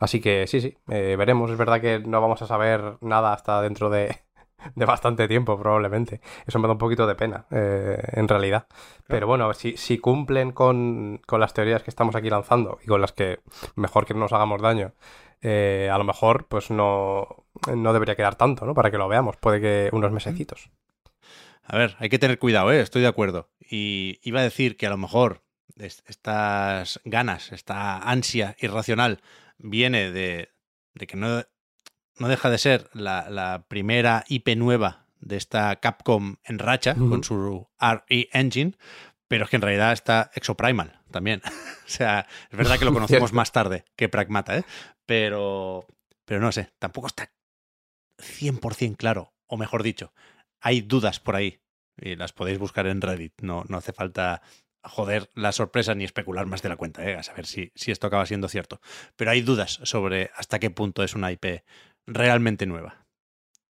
Así 0.00 0.20
que 0.20 0.46
sí, 0.46 0.60
sí, 0.60 0.76
veremos. 0.86 1.50
Es 1.50 1.56
verdad 1.56 1.80
que 1.80 2.00
no 2.00 2.20
vamos 2.20 2.42
a 2.42 2.46
saber 2.46 2.98
nada 3.00 3.32
hasta 3.32 3.62
dentro 3.62 3.88
de, 3.88 4.16
de 4.74 4.84
bastante 4.84 5.28
tiempo, 5.28 5.58
probablemente. 5.58 6.20
Eso 6.46 6.58
me 6.58 6.68
da 6.68 6.72
un 6.72 6.78
poquito 6.78 7.06
de 7.06 7.14
pena, 7.14 7.46
eh, 7.50 8.00
en 8.12 8.28
realidad. 8.28 8.66
Pero 9.06 9.26
bueno, 9.26 9.52
si, 9.54 9.76
si 9.76 9.98
cumplen 9.98 10.52
con, 10.52 11.20
con, 11.26 11.40
las 11.40 11.54
teorías 11.54 11.82
que 11.82 11.90
estamos 11.90 12.14
aquí 12.14 12.30
lanzando 12.30 12.78
y 12.82 12.86
con 12.86 13.00
las 13.00 13.12
que 13.12 13.40
mejor 13.74 14.06
que 14.06 14.14
no 14.14 14.20
nos 14.20 14.32
hagamos 14.32 14.62
daño, 14.62 14.92
eh, 15.40 15.90
a 15.92 15.98
lo 15.98 16.04
mejor 16.04 16.46
pues 16.46 16.70
no, 16.70 17.44
no 17.74 17.92
debería 17.92 18.16
quedar 18.16 18.36
tanto, 18.36 18.66
¿no? 18.66 18.74
Para 18.74 18.90
que 18.90 18.98
lo 18.98 19.08
veamos, 19.08 19.36
puede 19.36 19.60
que 19.60 19.90
unos 19.92 20.12
mesecitos. 20.12 20.70
A 21.62 21.76
ver, 21.76 21.96
hay 21.98 22.08
que 22.08 22.18
tener 22.18 22.38
cuidado, 22.38 22.72
¿eh? 22.72 22.80
estoy 22.80 23.02
de 23.02 23.08
acuerdo. 23.08 23.50
Y 23.60 24.18
iba 24.22 24.40
a 24.40 24.44
decir 24.44 24.76
que 24.76 24.86
a 24.86 24.90
lo 24.90 24.96
mejor 24.96 25.42
estas 25.78 27.00
ganas, 27.04 27.52
esta 27.52 27.98
ansia 27.98 28.56
irracional 28.58 29.20
viene 29.58 30.10
de, 30.10 30.50
de 30.94 31.06
que 31.06 31.16
no, 31.16 31.44
no 32.18 32.28
deja 32.28 32.50
de 32.50 32.58
ser 32.58 32.90
la, 32.92 33.30
la, 33.30 33.64
primera 33.68 34.24
IP 34.28 34.56
nueva 34.56 35.06
de 35.20 35.36
esta 35.36 35.76
Capcom 35.76 36.36
en 36.44 36.58
racha 36.58 36.94
uh 36.96 37.00
-huh. 37.00 37.08
con 37.08 37.24
su 37.24 37.68
RE 37.80 38.28
Engine, 38.32 38.76
pero 39.28 39.44
es 39.44 39.50
que 39.50 39.56
en 39.56 39.62
realidad 39.62 39.92
está 39.92 40.30
Exoprimal 40.34 41.00
también. 41.10 41.42
o 41.86 41.88
sea, 41.88 42.26
es 42.50 42.58
verdad 42.58 42.78
que 42.78 42.84
lo 42.84 42.92
conocemos 42.94 43.32
más 43.32 43.52
tarde 43.52 43.84
que 43.96 44.08
Pragmata, 44.08 44.58
¿eh? 44.58 44.64
pero, 45.06 45.86
pero 46.24 46.40
no 46.40 46.52
sé, 46.52 46.70
tampoco 46.78 47.06
está 47.06 47.30
100% 48.22 48.96
claro, 48.96 49.34
o 49.46 49.56
mejor 49.56 49.82
dicho, 49.82 50.12
hay 50.60 50.80
dudas 50.80 51.20
por 51.20 51.36
ahí 51.36 51.60
y 52.00 52.16
las 52.16 52.32
podéis 52.32 52.58
buscar 52.58 52.86
en 52.86 53.00
Reddit, 53.00 53.34
no, 53.42 53.64
no 53.68 53.76
hace 53.76 53.92
falta 53.92 54.42
joder 54.84 55.30
la 55.34 55.52
sorpresa 55.52 55.94
ni 55.94 56.04
especular 56.04 56.46
más 56.46 56.62
de 56.62 56.68
la 56.68 56.76
cuenta, 56.76 57.08
¿eh? 57.08 57.14
a 57.14 57.22
saber 57.22 57.46
si, 57.46 57.72
si 57.74 57.90
esto 57.90 58.06
acaba 58.06 58.26
siendo 58.26 58.48
cierto. 58.48 58.80
Pero 59.16 59.30
hay 59.30 59.42
dudas 59.42 59.80
sobre 59.84 60.30
hasta 60.36 60.58
qué 60.58 60.70
punto 60.70 61.02
es 61.02 61.14
una 61.14 61.30
IP 61.30 61.62
realmente 62.06 62.66
nueva. 62.66 63.06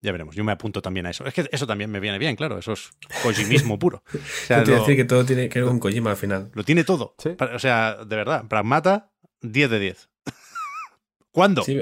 Ya 0.00 0.10
veremos, 0.10 0.34
yo 0.34 0.42
me 0.42 0.50
apunto 0.50 0.82
también 0.82 1.06
a 1.06 1.10
eso. 1.10 1.24
Es 1.26 1.34
que 1.34 1.48
eso 1.52 1.66
también 1.66 1.88
me 1.90 2.00
viene 2.00 2.18
bien, 2.18 2.34
claro, 2.34 2.58
eso 2.58 2.72
es 2.72 2.90
Kojimismo 3.22 3.78
puro. 3.78 4.02
O 4.14 4.46
sea, 4.46 4.64
lo, 4.64 4.80
decir 4.80 4.96
que 4.96 5.04
todo 5.04 5.24
tiene 5.24 5.48
que 5.48 5.60
ver 5.60 5.68
con 5.68 5.78
Kojima 5.78 6.10
al 6.10 6.16
final. 6.16 6.50
Lo 6.54 6.64
tiene 6.64 6.82
todo. 6.82 7.14
¿Sí? 7.18 7.36
O 7.38 7.58
sea, 7.60 8.04
de 8.04 8.16
verdad, 8.16 8.48
Pragmata, 8.48 9.12
10 9.42 9.70
de 9.70 9.78
10. 9.78 10.10
¿Cuándo? 11.30 11.62
Sí, 11.62 11.80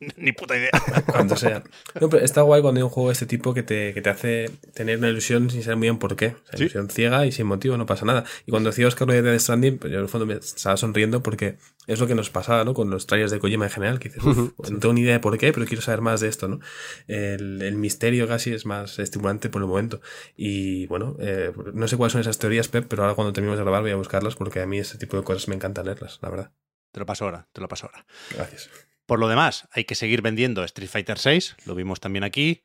Ni 0.16 0.32
puta 0.32 0.56
idea. 0.56 0.70
Cuando 1.06 1.36
sea. 1.36 1.62
No, 2.00 2.08
pero 2.08 2.24
está 2.24 2.40
guay 2.40 2.62
cuando 2.62 2.78
hay 2.78 2.82
un 2.82 2.88
juego 2.88 3.10
de 3.10 3.12
este 3.12 3.26
tipo 3.26 3.52
que 3.52 3.62
te, 3.62 3.92
que 3.92 4.00
te 4.00 4.08
hace 4.08 4.50
tener 4.72 4.96
una 4.98 5.08
ilusión 5.08 5.50
sin 5.50 5.62
saber 5.62 5.76
muy 5.76 5.86
bien 5.86 5.98
por 5.98 6.16
qué. 6.16 6.28
O 6.28 6.46
sea, 6.48 6.56
¿Sí? 6.56 6.62
ilusión 6.64 6.88
ciega 6.88 7.26
y 7.26 7.32
sin 7.32 7.46
motivo, 7.46 7.76
no 7.76 7.84
pasa 7.84 8.06
nada. 8.06 8.24
Y 8.46 8.50
cuando 8.50 8.70
decía 8.70 8.86
Oscar 8.86 9.06
lo 9.06 9.12
de 9.14 9.22
Death 9.22 9.40
Stranding, 9.40 9.78
pues 9.78 9.92
yo 9.92 9.98
en 9.98 10.04
el 10.04 10.08
fondo 10.08 10.26
me 10.26 10.34
estaba 10.34 10.76
sonriendo 10.78 11.22
porque 11.22 11.58
es 11.86 12.00
lo 12.00 12.06
que 12.06 12.14
nos 12.14 12.30
pasaba, 12.30 12.64
¿no? 12.64 12.72
Con 12.72 12.88
los 12.88 13.06
trailers 13.06 13.30
de 13.30 13.40
Kojima 13.40 13.66
en 13.66 13.70
general, 13.70 13.98
que 13.98 14.08
dices, 14.08 14.24
Uf, 14.24 14.52
no 14.70 14.78
tengo 14.78 14.94
ni 14.94 15.02
idea 15.02 15.14
de 15.14 15.20
por 15.20 15.36
qué, 15.36 15.52
pero 15.52 15.66
quiero 15.66 15.82
saber 15.82 16.00
más 16.00 16.20
de 16.20 16.28
esto, 16.28 16.48
¿no? 16.48 16.60
El, 17.06 17.60
el 17.60 17.74
misterio 17.76 18.26
casi 18.26 18.54
es 18.54 18.64
más 18.64 18.98
estimulante 18.98 19.50
por 19.50 19.60
el 19.60 19.68
momento. 19.68 20.00
Y 20.34 20.86
bueno, 20.86 21.16
eh, 21.20 21.52
no 21.74 21.88
sé 21.88 21.98
cuáles 21.98 22.12
son 22.12 22.22
esas 22.22 22.38
teorías, 22.38 22.68
Pep, 22.68 22.86
pero 22.88 23.02
ahora 23.02 23.14
cuando 23.14 23.34
terminemos 23.34 23.58
de 23.58 23.64
grabar 23.64 23.82
voy 23.82 23.90
a 23.90 23.96
buscarlas 23.96 24.34
porque 24.34 24.60
a 24.60 24.66
mí 24.66 24.78
ese 24.78 24.96
tipo 24.96 25.18
de 25.18 25.24
cosas 25.24 25.48
me 25.48 25.54
encanta 25.54 25.82
leerlas, 25.82 26.18
la 26.22 26.30
verdad. 26.30 26.52
Te 26.92 27.00
lo 27.00 27.06
paso 27.06 27.24
ahora, 27.26 27.48
te 27.52 27.60
lo 27.60 27.68
paso 27.68 27.86
ahora. 27.86 28.06
Gracias. 28.34 28.70
Por 29.10 29.18
lo 29.18 29.26
demás, 29.26 29.66
hay 29.72 29.82
que 29.82 29.96
seguir 29.96 30.22
vendiendo 30.22 30.62
Street 30.62 30.88
Fighter 30.88 31.18
VI, 31.18 31.40
lo 31.66 31.74
vimos 31.74 31.98
también 31.98 32.22
aquí. 32.22 32.62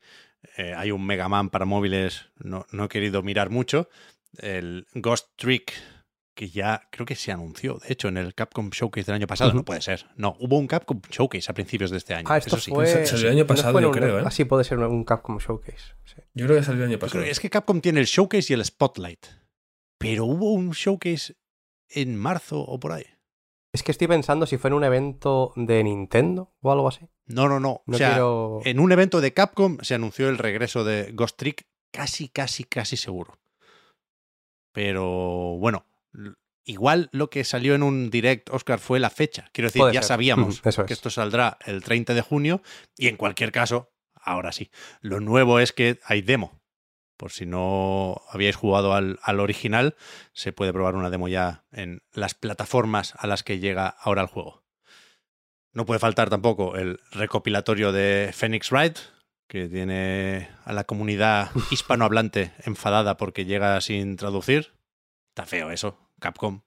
Eh, 0.56 0.74
hay 0.76 0.92
un 0.92 1.04
Mega 1.04 1.28
Man 1.28 1.50
para 1.50 1.64
móviles, 1.64 2.26
no, 2.36 2.66
no, 2.70 2.84
he 2.84 2.88
querido 2.88 3.20
mirar 3.24 3.50
mucho. 3.50 3.88
El 4.38 4.86
Ghost 4.94 5.30
Trick, 5.34 5.72
que 6.36 6.48
ya 6.48 6.86
creo 6.92 7.04
que 7.04 7.16
se 7.16 7.32
anunció, 7.32 7.80
de 7.84 7.92
hecho, 7.92 8.06
en 8.06 8.16
el 8.16 8.32
Capcom 8.32 8.70
Showcase 8.70 9.06
del 9.06 9.16
año 9.16 9.26
pasado. 9.26 9.50
Uh 9.50 9.54
-huh. 9.54 9.56
No 9.56 9.64
puede 9.64 9.80
ser. 9.80 10.06
No, 10.14 10.36
hubo 10.38 10.56
un 10.56 10.68
Capcom 10.68 11.00
Showcase 11.10 11.50
a 11.50 11.52
principios 11.52 11.90
de 11.90 11.96
este 11.96 12.14
año. 12.14 12.28
Ah, 12.30 12.38
esto 12.38 12.58
Eso 12.58 12.72
fue... 12.72 12.86
sí. 12.86 13.06
Salió 13.06 13.26
el 13.26 13.38
año 13.38 13.46
pasado, 13.48 13.72
no 13.72 13.80
yo 13.80 13.90
creo, 13.90 14.20
¿eh? 14.20 14.22
Así 14.24 14.44
puede 14.44 14.62
ser 14.62 14.78
un 14.78 15.02
Capcom 15.02 15.38
Showcase. 15.38 15.96
Sí. 16.04 16.22
Yo 16.32 16.46
creo 16.46 16.58
que 16.58 16.64
salió 16.64 16.84
el 16.84 16.90
año 16.90 16.98
pasado. 17.00 17.24
Es 17.24 17.40
que 17.40 17.50
Capcom 17.50 17.80
tiene 17.80 17.98
el 17.98 18.06
Showcase 18.06 18.52
y 18.52 18.54
el 18.54 18.64
Spotlight. 18.64 19.26
Pero 19.98 20.26
hubo 20.26 20.52
un 20.52 20.70
Showcase 20.70 21.34
en 21.88 22.16
marzo 22.16 22.60
o 22.60 22.78
por 22.78 22.92
ahí. 22.92 23.15
Es 23.76 23.82
que 23.82 23.92
estoy 23.92 24.06
pensando 24.08 24.46
si 24.46 24.56
fue 24.56 24.68
en 24.68 24.74
un 24.74 24.84
evento 24.84 25.52
de 25.54 25.84
Nintendo 25.84 26.50
o 26.62 26.72
algo 26.72 26.88
así. 26.88 27.10
No, 27.26 27.46
no, 27.46 27.60
no. 27.60 27.82
no 27.84 27.94
o 27.94 27.98
sea, 27.98 28.12
quiero... 28.12 28.60
en 28.64 28.80
un 28.80 28.90
evento 28.90 29.20
de 29.20 29.34
Capcom 29.34 29.76
se 29.82 29.94
anunció 29.94 30.30
el 30.30 30.38
regreso 30.38 30.82
de 30.82 31.12
Ghost 31.12 31.36
Trick, 31.36 31.66
casi, 31.90 32.30
casi, 32.30 32.64
casi 32.64 32.96
seguro. 32.96 33.38
Pero 34.72 35.58
bueno, 35.58 35.84
igual 36.64 37.10
lo 37.12 37.28
que 37.28 37.44
salió 37.44 37.74
en 37.74 37.82
un 37.82 38.08
direct, 38.08 38.48
Oscar, 38.48 38.78
fue 38.78 38.98
la 38.98 39.10
fecha. 39.10 39.50
Quiero 39.52 39.68
decir, 39.68 39.80
Puede 39.80 39.92
ya 39.92 40.00
ser. 40.00 40.08
sabíamos 40.08 40.62
es. 40.64 40.76
que 40.86 40.94
esto 40.94 41.10
saldrá 41.10 41.58
el 41.66 41.82
30 41.82 42.14
de 42.14 42.22
junio 42.22 42.62
y 42.96 43.08
en 43.08 43.18
cualquier 43.18 43.52
caso, 43.52 43.92
ahora 44.14 44.52
sí. 44.52 44.70
Lo 45.02 45.20
nuevo 45.20 45.60
es 45.60 45.74
que 45.74 46.00
hay 46.02 46.22
demo. 46.22 46.62
Por 47.16 47.32
si 47.32 47.46
no 47.46 48.22
habíais 48.30 48.56
jugado 48.56 48.94
al, 48.94 49.18
al, 49.22 49.40
original, 49.40 49.96
se 50.32 50.52
puede 50.52 50.72
probar 50.72 50.94
una 50.94 51.10
demo 51.10 51.28
ya 51.28 51.64
en 51.72 52.02
las 52.12 52.34
plataformas 52.34 53.14
a 53.16 53.26
las 53.26 53.42
que 53.42 53.58
llega 53.58 53.88
ahora 53.88 54.22
el 54.22 54.28
juego. 54.28 54.64
No 55.72 55.86
puede 55.86 56.00
faltar 56.00 56.30
tampoco 56.30 56.76
el 56.76 57.00
recopilatorio 57.12 57.92
de 57.92 58.30
Phoenix 58.34 58.70
Wright, 58.70 58.98
que 59.48 59.68
tiene 59.68 60.48
a 60.64 60.72
la 60.72 60.84
comunidad 60.84 61.50
hispanohablante 61.70 62.52
enfadada 62.64 63.16
porque 63.16 63.44
llega 63.44 63.80
sin 63.80 64.16
traducir. 64.16 64.72
Está 65.30 65.46
feo 65.46 65.70
eso, 65.70 66.10
Capcom. 66.20 66.62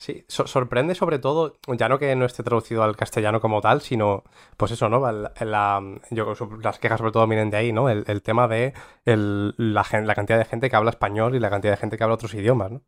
Sí, 0.00 0.24
so 0.28 0.46
sorprende 0.46 0.94
sobre 0.94 1.18
todo, 1.18 1.58
ya 1.76 1.90
no 1.90 1.98
que 1.98 2.16
no 2.16 2.24
esté 2.24 2.42
traducido 2.42 2.82
al 2.82 2.96
castellano 2.96 3.38
como 3.38 3.60
tal, 3.60 3.82
sino, 3.82 4.24
pues 4.56 4.72
eso, 4.72 4.88
¿no? 4.88 4.98
La, 5.12 5.30
la, 5.40 5.82
yo, 6.10 6.32
las 6.62 6.78
quejas 6.78 7.00
sobre 7.00 7.12
todo 7.12 7.26
vienen 7.26 7.50
de 7.50 7.58
ahí, 7.58 7.70
¿no? 7.70 7.90
El, 7.90 8.04
el 8.06 8.22
tema 8.22 8.48
de 8.48 8.72
el, 9.04 9.54
la, 9.58 9.84
la, 10.02 10.14
cantidad 10.14 10.38
de 10.38 10.46
gente 10.46 10.70
que 10.70 10.76
habla 10.76 10.88
español 10.88 11.34
y 11.34 11.38
la 11.38 11.50
cantidad 11.50 11.74
de 11.74 11.76
gente 11.76 11.98
que 11.98 12.04
habla 12.04 12.14
otros 12.14 12.32
idiomas, 12.32 12.70
¿no? 12.70 12.80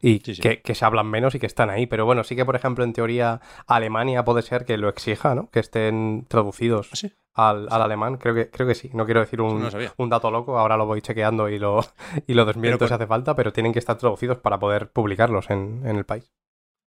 Y 0.00 0.20
sí, 0.20 0.36
sí. 0.36 0.42
Que, 0.42 0.62
que, 0.62 0.76
se 0.76 0.84
hablan 0.84 1.08
menos 1.08 1.34
y 1.34 1.40
que 1.40 1.46
están 1.46 1.70
ahí. 1.70 1.88
Pero 1.88 2.04
bueno, 2.06 2.22
sí 2.22 2.36
que, 2.36 2.44
por 2.44 2.54
ejemplo, 2.54 2.84
en 2.84 2.92
teoría, 2.92 3.40
Alemania 3.66 4.24
puede 4.24 4.42
ser 4.42 4.64
que 4.64 4.78
lo 4.78 4.88
exija, 4.88 5.34
¿no? 5.34 5.50
Que 5.50 5.58
estén 5.58 6.24
traducidos 6.28 6.90
¿Sí? 6.92 7.12
al, 7.34 7.66
al 7.68 7.82
alemán. 7.82 8.16
Creo 8.16 8.36
que, 8.36 8.48
creo 8.48 8.68
que 8.68 8.76
sí. 8.76 8.90
No 8.94 9.06
quiero 9.06 9.18
decir 9.18 9.40
un, 9.40 10.08
dato 10.08 10.30
loco, 10.30 10.56
ahora 10.56 10.76
lo 10.76 10.86
voy 10.86 11.02
chequeando 11.02 11.48
y 11.48 11.58
lo, 11.58 11.80
y 12.28 12.34
lo 12.34 12.44
desmiento 12.44 12.86
si 12.86 12.94
hace 12.94 13.08
falta, 13.08 13.34
pero 13.34 13.52
tienen 13.52 13.72
que 13.72 13.80
estar 13.80 13.98
traducidos 13.98 14.38
para 14.38 14.60
poder 14.60 14.92
publicarlos 14.92 15.50
en, 15.50 15.82
en 15.84 15.96
el 15.96 16.04
país. 16.04 16.30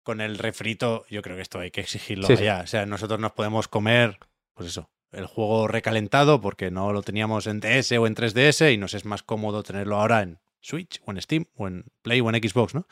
Con 0.02 0.20
el 0.20 0.38
refrito, 0.38 1.04
yo 1.10 1.22
creo 1.22 1.36
que 1.36 1.42
esto 1.42 1.58
hay 1.60 1.70
que 1.70 1.80
exigirlo 1.82 2.26
Sí, 2.26 2.36
sí. 2.36 2.42
allá. 2.42 2.62
O 2.64 2.66
sea, 2.66 2.86
nosotros 2.86 3.20
nos 3.20 3.32
podemos 3.32 3.68
comer, 3.68 4.18
pues 4.54 4.68
eso, 4.68 4.90
el 5.12 5.26
juego 5.26 5.68
recalentado 5.68 6.40
porque 6.40 6.70
no 6.70 6.92
lo 6.92 7.02
teníamos 7.02 7.46
en 7.46 7.60
DS 7.60 7.92
o 7.92 8.06
en 8.06 8.14
3DS 8.14 8.72
y 8.72 8.78
nos 8.78 8.94
es 8.94 9.04
más 9.04 9.22
cómodo 9.22 9.62
tenerlo 9.62 9.96
ahora 10.00 10.22
en 10.22 10.40
Switch 10.60 11.00
o 11.04 11.10
en 11.12 11.20
Steam 11.22 11.46
o 11.54 11.68
en 11.68 11.84
Play 12.02 12.20
o 12.20 12.30
en 12.30 12.36
Xbox, 12.42 12.74
¿no? 12.74 12.86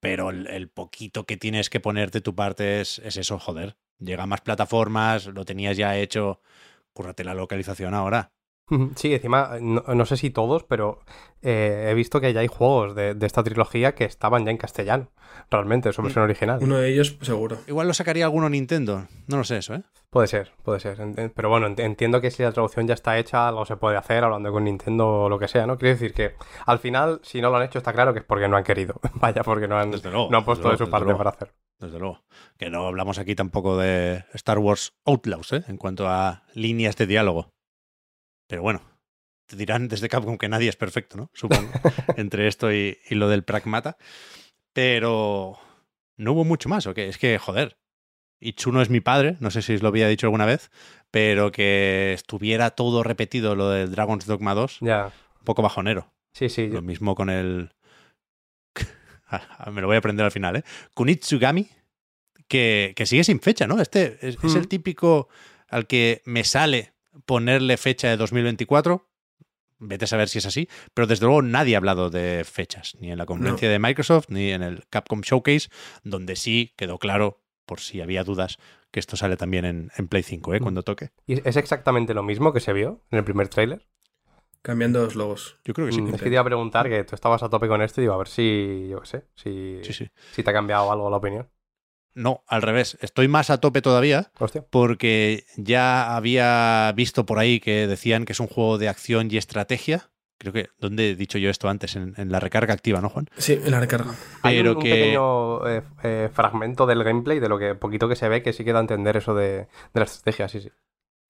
Pero 0.00 0.30
el, 0.30 0.46
el 0.46 0.68
poquito 0.68 1.24
que 1.24 1.36
tienes 1.36 1.70
que 1.70 1.80
poner 1.80 2.10
de 2.10 2.20
tu 2.20 2.34
parte 2.34 2.80
es, 2.80 2.98
es 3.00 3.16
eso, 3.16 3.38
joder. 3.38 3.76
Llega 3.98 4.24
a 4.24 4.26
más 4.26 4.40
plataformas, 4.42 5.26
lo 5.26 5.44
tenías 5.44 5.76
ya 5.76 5.96
hecho, 5.96 6.40
cúrrate 6.92 7.24
la 7.24 7.34
localización 7.34 7.94
ahora. 7.94 8.32
Sí, 8.96 9.12
encima, 9.14 9.52
no, 9.60 9.82
no 9.86 10.06
sé 10.06 10.16
si 10.16 10.30
todos, 10.30 10.64
pero 10.64 11.00
eh, 11.42 11.88
he 11.90 11.94
visto 11.94 12.20
que 12.20 12.32
ya 12.32 12.40
hay 12.40 12.46
juegos 12.46 12.94
de, 12.94 13.14
de 13.14 13.26
esta 13.26 13.42
trilogía 13.42 13.94
que 13.94 14.04
estaban 14.04 14.44
ya 14.44 14.50
en 14.50 14.56
castellano, 14.56 15.10
realmente, 15.50 15.92
su 15.92 16.02
versión 16.02 16.24
original. 16.24 16.58
Uno 16.62 16.78
de 16.78 16.90
ellos, 16.92 17.18
seguro. 17.20 17.58
Igual 17.66 17.86
lo 17.88 17.94
sacaría 17.94 18.24
alguno 18.24 18.48
Nintendo, 18.48 19.06
no 19.26 19.36
lo 19.36 19.44
sé 19.44 19.58
eso, 19.58 19.74
¿eh? 19.74 19.82
Puede 20.10 20.28
ser, 20.28 20.52
puede 20.62 20.78
ser. 20.80 20.96
Pero 21.34 21.48
bueno, 21.50 21.68
ent- 21.68 21.80
entiendo 21.80 22.20
que 22.20 22.30
si 22.30 22.42
la 22.44 22.52
traducción 22.52 22.86
ya 22.86 22.94
está 22.94 23.18
hecha, 23.18 23.48
algo 23.48 23.64
se 23.66 23.76
puede 23.76 23.96
hacer 23.96 24.22
hablando 24.24 24.52
con 24.52 24.64
Nintendo 24.64 25.08
o 25.24 25.28
lo 25.28 25.38
que 25.38 25.48
sea, 25.48 25.66
¿no? 25.66 25.76
Quiero 25.76 25.94
decir 25.94 26.14
que 26.14 26.34
al 26.66 26.78
final, 26.78 27.20
si 27.24 27.40
no 27.40 27.50
lo 27.50 27.56
han 27.56 27.64
hecho, 27.64 27.78
está 27.78 27.92
claro 27.92 28.12
que 28.12 28.20
es 28.20 28.24
porque 28.24 28.46
no 28.48 28.56
han 28.56 28.64
querido. 28.64 28.94
Vaya, 29.14 29.42
porque 29.42 29.66
no 29.68 29.76
han, 29.78 29.90
Desde 29.90 30.10
luego, 30.10 30.30
no 30.30 30.38
han 30.38 30.44
puesto 30.44 30.70
desde 30.70 30.72
de 30.72 30.78
su 30.78 30.82
luego, 30.84 30.90
parte 30.92 31.04
luego. 31.06 31.18
para 31.18 31.30
hacerlo. 31.30 31.54
Desde 31.80 31.98
luego. 31.98 32.24
Que 32.56 32.70
no 32.70 32.86
hablamos 32.86 33.18
aquí 33.18 33.34
tampoco 33.34 33.76
de 33.76 34.24
Star 34.34 34.58
Wars 34.60 34.94
Outlaws, 35.04 35.52
¿eh? 35.52 35.64
En 35.66 35.76
cuanto 35.76 36.08
a 36.08 36.44
líneas 36.54 36.96
de 36.96 37.06
diálogo. 37.06 37.52
Pero 38.46 38.62
bueno, 38.62 38.82
te 39.46 39.56
dirán 39.56 39.88
desde 39.88 40.08
Capcom 40.08 40.38
que 40.38 40.48
nadie 40.48 40.68
es 40.68 40.76
perfecto, 40.76 41.16
¿no? 41.16 41.30
Supongo. 41.34 41.70
entre 42.16 42.46
esto 42.48 42.72
y, 42.72 42.98
y 43.08 43.14
lo 43.14 43.28
del 43.28 43.44
Pragmata. 43.44 43.96
Pero 44.72 45.58
no 46.16 46.32
hubo 46.32 46.44
mucho 46.44 46.68
más, 46.68 46.86
¿o 46.86 46.94
qué? 46.94 47.08
Es 47.08 47.18
que, 47.18 47.38
joder. 47.38 47.78
Ichuno 48.40 48.82
es 48.82 48.90
mi 48.90 49.00
padre, 49.00 49.36
no 49.40 49.50
sé 49.50 49.62
si 49.62 49.74
os 49.74 49.82
lo 49.82 49.88
había 49.88 50.06
dicho 50.08 50.26
alguna 50.26 50.44
vez, 50.44 50.70
pero 51.10 51.50
que 51.50 52.12
estuviera 52.12 52.70
todo 52.72 53.02
repetido 53.02 53.54
lo 53.54 53.70
del 53.70 53.90
Dragon's 53.92 54.26
Dogma 54.26 54.52
2, 54.54 54.78
Ya, 54.82 55.12
un 55.38 55.44
poco 55.44 55.62
bajonero. 55.62 56.12
sí, 56.34 56.48
sí. 56.50 56.66
Lo 56.68 56.82
mismo 56.82 57.14
con 57.14 57.30
el. 57.30 57.70
Me 59.72 59.80
lo 59.80 59.86
voy 59.86 59.96
a 59.96 59.98
aprender 60.00 60.24
al 60.26 60.32
final, 60.32 60.56
¿eh? 60.56 60.64
Kunitsugami, 60.94 61.68
que, 62.48 62.92
que 62.96 63.06
sigue 63.06 63.24
sin 63.24 63.40
fecha, 63.40 63.66
¿no? 63.66 63.80
Este 63.80 64.18
es, 64.20 64.36
es 64.42 64.54
el 64.56 64.62
Mm. 64.62 64.68
típico 64.68 65.28
al 65.68 65.86
que 65.86 66.20
me 66.26 66.44
sale 66.44 66.92
ponerle 67.26 67.76
fecha 67.76 68.08
de 68.08 68.16
2024. 68.16 69.08
Vete 69.78 70.04
a 70.04 70.08
saber 70.08 70.28
si 70.28 70.38
es 70.38 70.46
así, 70.46 70.68
pero 70.94 71.06
desde 71.06 71.26
luego 71.26 71.42
nadie 71.42 71.74
ha 71.74 71.78
hablado 71.78 72.08
de 72.08 72.44
fechas, 72.44 72.96
ni 73.00 73.10
en 73.10 73.18
la 73.18 73.26
conferencia 73.26 73.68
de 73.68 73.78
Microsoft, 73.78 74.26
ni 74.28 74.50
en 74.52 74.62
el 74.62 74.86
Capcom 74.88 75.20
Showcase, 75.20 75.68
donde 76.04 76.36
sí 76.36 76.72
quedó 76.76 76.98
claro, 76.98 77.42
por 77.66 77.80
si 77.80 78.00
había 78.00 78.24
dudas, 78.24 78.58
que 78.90 79.00
esto 79.00 79.16
sale 79.16 79.36
también 79.36 79.64
en, 79.64 79.90
en 79.96 80.08
Play 80.08 80.22
5, 80.22 80.54
¿eh? 80.54 80.60
Mm. 80.60 80.62
Cuando 80.62 80.82
toque. 80.84 81.10
¿Y 81.26 81.46
es 81.46 81.56
exactamente 81.56 82.14
lo 82.14 82.22
mismo 82.22 82.52
que 82.52 82.60
se 82.60 82.72
vio 82.72 83.02
en 83.10 83.18
el 83.18 83.24
primer 83.24 83.48
tráiler? 83.48 83.86
Cambiando 84.62 85.02
los 85.04 85.14
logos. 85.16 85.58
Yo 85.64 85.74
creo 85.74 85.86
que 85.88 85.92
sí. 85.92 86.00
Mm, 86.00 86.14
es 86.14 86.22
que 86.22 86.28
te 86.28 86.34
iba 86.34 86.40
a 86.40 86.44
preguntar 86.44 86.88
que 86.88 87.04
tú 87.04 87.14
estabas 87.14 87.42
a 87.42 87.50
tope 87.50 87.68
con 87.68 87.82
esto 87.82 88.00
y 88.00 88.04
digo, 88.04 88.14
a 88.14 88.18
ver 88.18 88.28
si, 88.28 88.86
yo 88.88 89.00
qué 89.00 89.06
sé, 89.06 89.24
si, 89.34 89.80
Sí, 89.82 89.92
sí. 89.92 90.08
si 90.32 90.42
te 90.42 90.48
ha 90.50 90.54
cambiado 90.54 90.90
algo 90.90 91.10
la 91.10 91.16
opinión. 91.18 91.50
No, 92.14 92.42
al 92.46 92.62
revés. 92.62 92.96
Estoy 93.00 93.28
más 93.28 93.50
a 93.50 93.58
tope 93.58 93.82
todavía, 93.82 94.30
Hostia. 94.38 94.64
porque 94.70 95.44
ya 95.56 96.14
había 96.16 96.92
visto 96.94 97.26
por 97.26 97.38
ahí 97.38 97.60
que 97.60 97.86
decían 97.86 98.24
que 98.24 98.32
es 98.32 98.40
un 98.40 98.46
juego 98.46 98.78
de 98.78 98.88
acción 98.88 99.28
y 99.30 99.36
estrategia. 99.36 100.10
Creo 100.38 100.52
que, 100.52 100.68
¿dónde 100.78 101.10
he 101.10 101.16
dicho 101.16 101.38
yo 101.38 101.48
esto 101.50 101.68
antes? 101.68 101.96
En, 101.96 102.14
en 102.16 102.30
la 102.30 102.40
recarga 102.40 102.74
activa, 102.74 103.00
¿no, 103.00 103.08
Juan? 103.08 103.28
Sí, 103.38 103.54
en 103.54 103.70
la 103.70 103.80
recarga. 103.80 104.14
Hay 104.42 104.56
Pero 104.56 104.72
un, 104.72 104.76
un 104.78 104.82
que- 104.82 104.90
pequeño 104.90 105.68
eh, 105.68 105.82
eh, 106.02 106.28
fragmento 106.32 106.86
del 106.86 107.02
gameplay, 107.04 107.40
de 107.40 107.48
lo 107.48 107.58
que 107.58 107.74
poquito 107.74 108.08
que 108.08 108.16
se 108.16 108.28
ve, 108.28 108.42
que 108.42 108.52
sí 108.52 108.64
queda 108.64 108.78
a 108.78 108.82
entender 108.82 109.16
eso 109.16 109.34
de, 109.34 109.50
de 109.58 109.66
la 109.94 110.04
estrategia, 110.04 110.48
sí, 110.48 110.60
sí. 110.60 110.70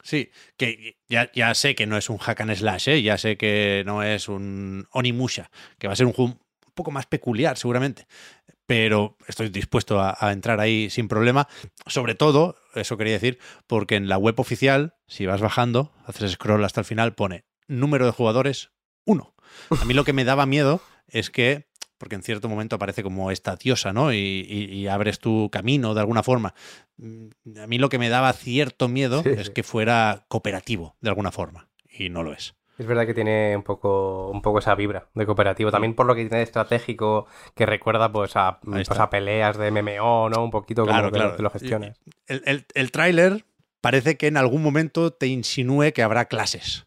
Sí, 0.03 0.31
que 0.59 0.99
ya, 1.09 1.31
ya 1.35 1.55
sé 1.55 1.75
que 1.75 1.87
no 1.87 1.97
es 1.97 2.11
un 2.11 2.19
hack 2.19 2.43
and 2.43 2.55
slash, 2.55 2.89
¿eh? 2.91 3.01
ya 3.03 3.17
sé 3.17 3.39
que 3.39 3.85
no 3.87 4.03
es 4.03 4.29
un 4.29 4.87
Onimusha, 4.91 5.51
que 5.79 5.87
va 5.87 5.95
a 5.95 5.97
ser 5.97 6.05
un 6.05 6.13
juego 6.13 6.33
un 6.33 6.41
poco 6.75 6.91
más 6.91 7.07
peculiar 7.07 7.57
seguramente, 7.57 8.07
pero 8.67 9.17
estoy 9.27 9.49
dispuesto 9.51 10.01
a, 10.01 10.17
a 10.19 10.33
entrar 10.33 10.61
ahí 10.61 10.91
sin 10.91 11.09
problema. 11.09 11.49
Sobre 11.87 12.15
todo, 12.15 12.57
eso 12.75 12.97
quería 12.97 13.13
decir, 13.15 13.39
porque 13.67 13.97
en 13.97 14.09
la 14.09 14.19
web 14.19 14.39
oficial, 14.41 14.95
si 15.07 15.27
vas 15.27 15.41
bajando, 15.41 15.93
haces 16.07 16.33
scroll 16.33 16.65
hasta 16.65 16.81
el 16.81 16.85
final, 16.87 17.15
pone 17.15 17.45
número 17.67 18.07
de 18.07 18.13
jugadores 18.13 18.71
1. 19.05 19.35
A 19.81 19.85
mí 19.85 19.95
lo 19.95 20.05
que 20.05 20.13
me 20.13 20.25
daba 20.25 20.47
miedo 20.47 20.81
es 21.09 21.31
que, 21.31 21.69
porque 21.99 22.15
en 22.17 22.23
cierto 22.23 22.49
momento 22.49 22.77
aparece 22.77 23.03
como 23.03 23.31
esta 23.31 23.57
diosa, 23.57 23.93
¿no? 23.93 24.13
Y, 24.13 24.17
y- 24.17 24.65
y 24.75 24.89
abres 24.89 25.19
tu 25.19 25.49
camino 25.51 25.95
de 25.95 26.01
alguna 26.01 26.23
forma. 26.23 26.55
Mm, 26.97 27.29
A 27.63 27.67
mí 27.67 27.79
lo 27.79 27.89
que 27.89 27.99
me 27.99 28.09
daba 28.09 28.33
cierto 28.33 28.89
miedo 28.89 29.23
Sí, 29.23 29.29
es 29.37 29.51
que 29.51 29.63
fuera 29.63 30.25
cooperativo 30.29 30.97
de 31.01 31.11
alguna 31.11 31.31
forma. 31.31 31.69
Y 31.89 32.09
no 32.09 32.23
lo 32.23 32.33
es. 32.33 32.55
Es 32.77 32.87
verdad 32.87 33.07
que 33.07 33.15
tiene 33.15 33.57
un 33.57 33.63
poco, 33.63 34.31
un 34.31 34.43
poco 34.43 34.59
esa 34.59 34.75
vibra 34.75 35.09
de 35.15 35.27
cooperativo. 35.27 35.71
También 35.71 35.95
por 35.95 36.07
lo 36.07 36.15
que 36.15 36.23
tiene 36.23 36.39
de 36.39 36.43
estratégico, 36.43 37.27
que 37.55 37.67
recuerda 37.67 38.11
pues 38.11 38.35
a, 38.37 38.59
pues 38.61 38.91
a 38.91 39.11
peleas 39.11 39.57
de 39.57 39.71
MMO, 39.71 40.29
¿no? 40.31 40.43
Un 40.43 40.51
poquito 40.51 40.85
Claro, 40.85 41.03
como 41.03 41.13
que 41.13 41.17
claro. 41.19 41.31
lo- 41.31 41.37
que 41.37 41.43
lo 41.45 41.51
gestiones. 41.51 42.01
El, 42.27 42.43
el, 42.47 42.67
el 42.75 42.91
tráiler 42.91 43.45
parece 43.81 44.17
que 44.17 44.27
en 44.27 44.37
algún 44.37 44.63
momento 44.63 45.13
te 45.13 45.27
insinúe 45.29 45.93
que 45.95 46.03
habrá 46.03 46.25
clases. 46.25 46.87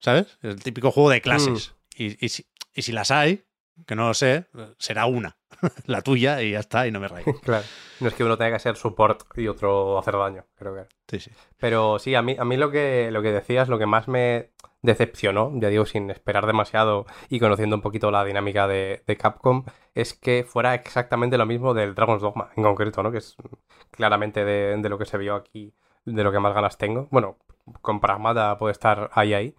¿Sabes? 0.00 0.38
El 0.42 0.62
típico 0.62 0.90
juego 0.90 1.08
de 1.10 1.20
clases. 1.20 1.74
Y, 1.96 2.24
y 2.24 2.28
si, 2.28 2.46
y 2.74 2.82
si 2.82 2.92
las 2.92 3.10
hay, 3.10 3.44
que 3.86 3.94
no 3.94 4.08
lo 4.08 4.14
sé, 4.14 4.46
será 4.78 5.06
una. 5.06 5.36
la 5.86 6.02
tuya 6.02 6.42
y 6.42 6.52
ya 6.52 6.60
está, 6.60 6.86
y 6.86 6.90
no 6.90 7.00
me 7.00 7.08
rayo. 7.08 7.32
Claro. 7.42 7.64
No 8.00 8.08
es 8.08 8.14
que 8.14 8.24
uno 8.24 8.36
tenga 8.36 8.52
que 8.52 8.58
ser 8.58 8.76
support 8.76 9.22
y 9.36 9.46
otro 9.48 9.98
hacer 9.98 10.16
daño, 10.16 10.44
creo 10.56 10.74
que. 10.74 10.86
Sí, 11.08 11.20
sí. 11.20 11.30
Pero 11.58 11.98
sí, 11.98 12.14
a 12.14 12.22
mí, 12.22 12.36
a 12.38 12.44
mí 12.44 12.56
lo, 12.56 12.70
que, 12.70 13.10
lo 13.12 13.22
que 13.22 13.32
decías, 13.32 13.68
lo 13.68 13.78
que 13.78 13.86
más 13.86 14.08
me 14.08 14.50
decepcionó, 14.82 15.52
ya 15.54 15.68
digo, 15.68 15.86
sin 15.86 16.10
esperar 16.10 16.46
demasiado 16.46 17.06
y 17.28 17.38
conociendo 17.38 17.76
un 17.76 17.82
poquito 17.82 18.10
la 18.10 18.24
dinámica 18.24 18.66
de, 18.66 19.02
de 19.06 19.16
Capcom, 19.16 19.64
es 19.94 20.14
que 20.14 20.44
fuera 20.44 20.74
exactamente 20.74 21.38
lo 21.38 21.46
mismo 21.46 21.74
del 21.74 21.94
Dragon's 21.94 22.22
Dogma, 22.22 22.50
en 22.56 22.64
concreto, 22.64 23.02
¿no? 23.02 23.12
Que 23.12 23.18
es 23.18 23.36
claramente 23.92 24.44
de, 24.44 24.76
de 24.76 24.88
lo 24.88 24.98
que 24.98 25.06
se 25.06 25.18
vio 25.18 25.36
aquí, 25.36 25.72
de 26.04 26.24
lo 26.24 26.32
que 26.32 26.40
más 26.40 26.54
ganas 26.54 26.78
tengo. 26.78 27.06
Bueno, 27.12 27.38
con 27.80 28.00
Pragmata 28.00 28.58
puede 28.58 28.72
estar 28.72 29.10
ahí, 29.14 29.34
ahí. 29.34 29.54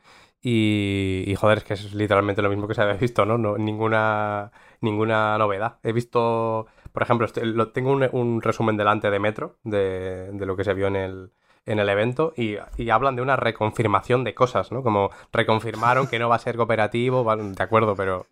Y, 0.45 1.23
y, 1.25 1.35
joder, 1.35 1.59
es 1.59 1.63
que 1.63 1.73
es 1.73 1.93
literalmente 1.93 2.41
lo 2.41 2.49
mismo 2.49 2.67
que 2.67 2.73
se 2.73 2.81
había 2.81 2.95
visto, 2.95 3.25
¿no? 3.25 3.37
no 3.37 3.57
ninguna, 3.57 4.51
ninguna 4.81 5.37
novedad. 5.37 5.77
He 5.83 5.93
visto, 5.93 6.67
por 6.91 7.01
ejemplo, 7.01 7.25
estoy- 7.25 7.45
lo- 7.53 7.71
tengo 7.71 7.93
un, 7.93 8.41
resumen 8.41 8.75
delante 8.75 9.09
de 9.09 9.19
Metro, 9.19 9.55
de, 9.63 10.29
lo 10.45 10.57
que 10.57 10.65
se 10.65 10.73
vio 10.73 10.87
en 10.87 10.97
el, 10.97 11.31
en 11.65 11.79
el 11.79 11.87
evento, 11.87 12.33
y, 12.35 12.57
y 12.77 12.89
hablan 12.89 13.15
de 13.15 13.21
una 13.21 13.37
reconfirmación 13.37 14.25
de 14.25 14.35
cosas, 14.35 14.73
¿no? 14.73 14.83
Como 14.83 15.11
reconfirmaron 15.31 16.07
que 16.07 16.19
no 16.19 16.27
va 16.27 16.35
a 16.35 16.39
ser 16.39 16.57
cooperativo, 16.57 17.23
de 17.37 17.63
acuerdo, 17.63 17.95
pero... 17.95 18.27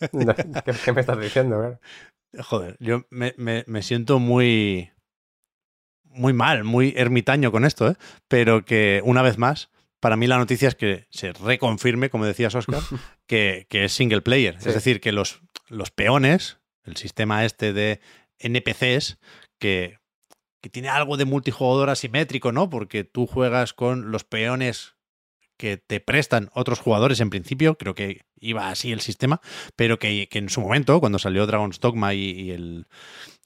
¿Qué, 0.84 0.92
me 0.92 1.00
estás 1.02 1.20
diciendo? 1.20 1.78
Joder, 2.38 2.76
yo 2.80 3.02
me, 3.10 3.34
me- 3.36 3.64
me 3.66 3.82
siento 3.82 4.18
muy. 4.18 4.90
Muy 6.04 6.32
mal, 6.32 6.64
muy 6.64 6.92
ermitaño 6.96 7.52
con 7.52 7.64
esto, 7.64 7.88
¿eh? 7.88 7.94
Pero 8.28 8.64
que, 8.64 9.00
una 9.04 9.22
vez 9.22 9.38
más, 9.38 9.70
para 10.00 10.16
mí 10.16 10.26
la 10.26 10.38
noticia 10.38 10.68
es 10.68 10.74
que 10.74 11.06
se 11.10 11.32
reconfirme, 11.32 12.10
como 12.10 12.24
decías, 12.24 12.54
Oscar, 12.54 12.80
que, 13.26 13.66
que 13.68 13.84
es 13.84 13.92
single 13.92 14.22
player. 14.22 14.56
Sí. 14.60 14.68
Es 14.68 14.74
decir, 14.74 15.00
que 15.00 15.12
los, 15.12 15.42
los 15.68 15.90
peones, 15.90 16.58
el 16.84 16.96
sistema 16.96 17.44
este 17.44 17.72
de 17.72 18.00
NPCs, 18.38 19.18
que, 19.58 19.98
que 20.60 20.70
tiene 20.70 20.88
algo 20.88 21.16
de 21.16 21.26
multijugador 21.26 21.90
asimétrico, 21.90 22.52
¿no? 22.52 22.70
Porque 22.70 23.04
tú 23.04 23.26
juegas 23.26 23.74
con 23.74 24.10
los 24.10 24.24
peones 24.24 24.96
que 25.58 25.76
te 25.76 26.00
prestan 26.00 26.48
otros 26.54 26.80
jugadores 26.80 27.20
en 27.20 27.28
principio, 27.28 27.76
creo 27.76 27.94
que 27.94 28.22
iba 28.40 28.70
así 28.70 28.92
el 28.92 29.00
sistema, 29.00 29.42
pero 29.76 29.98
que, 29.98 30.26
que 30.30 30.38
en 30.38 30.48
su 30.48 30.62
momento, 30.62 30.98
cuando 31.00 31.18
salió 31.18 31.46
Dragon's 31.46 31.80
Dogma 31.80 32.14
y, 32.14 32.30
y 32.30 32.50
el, 32.52 32.86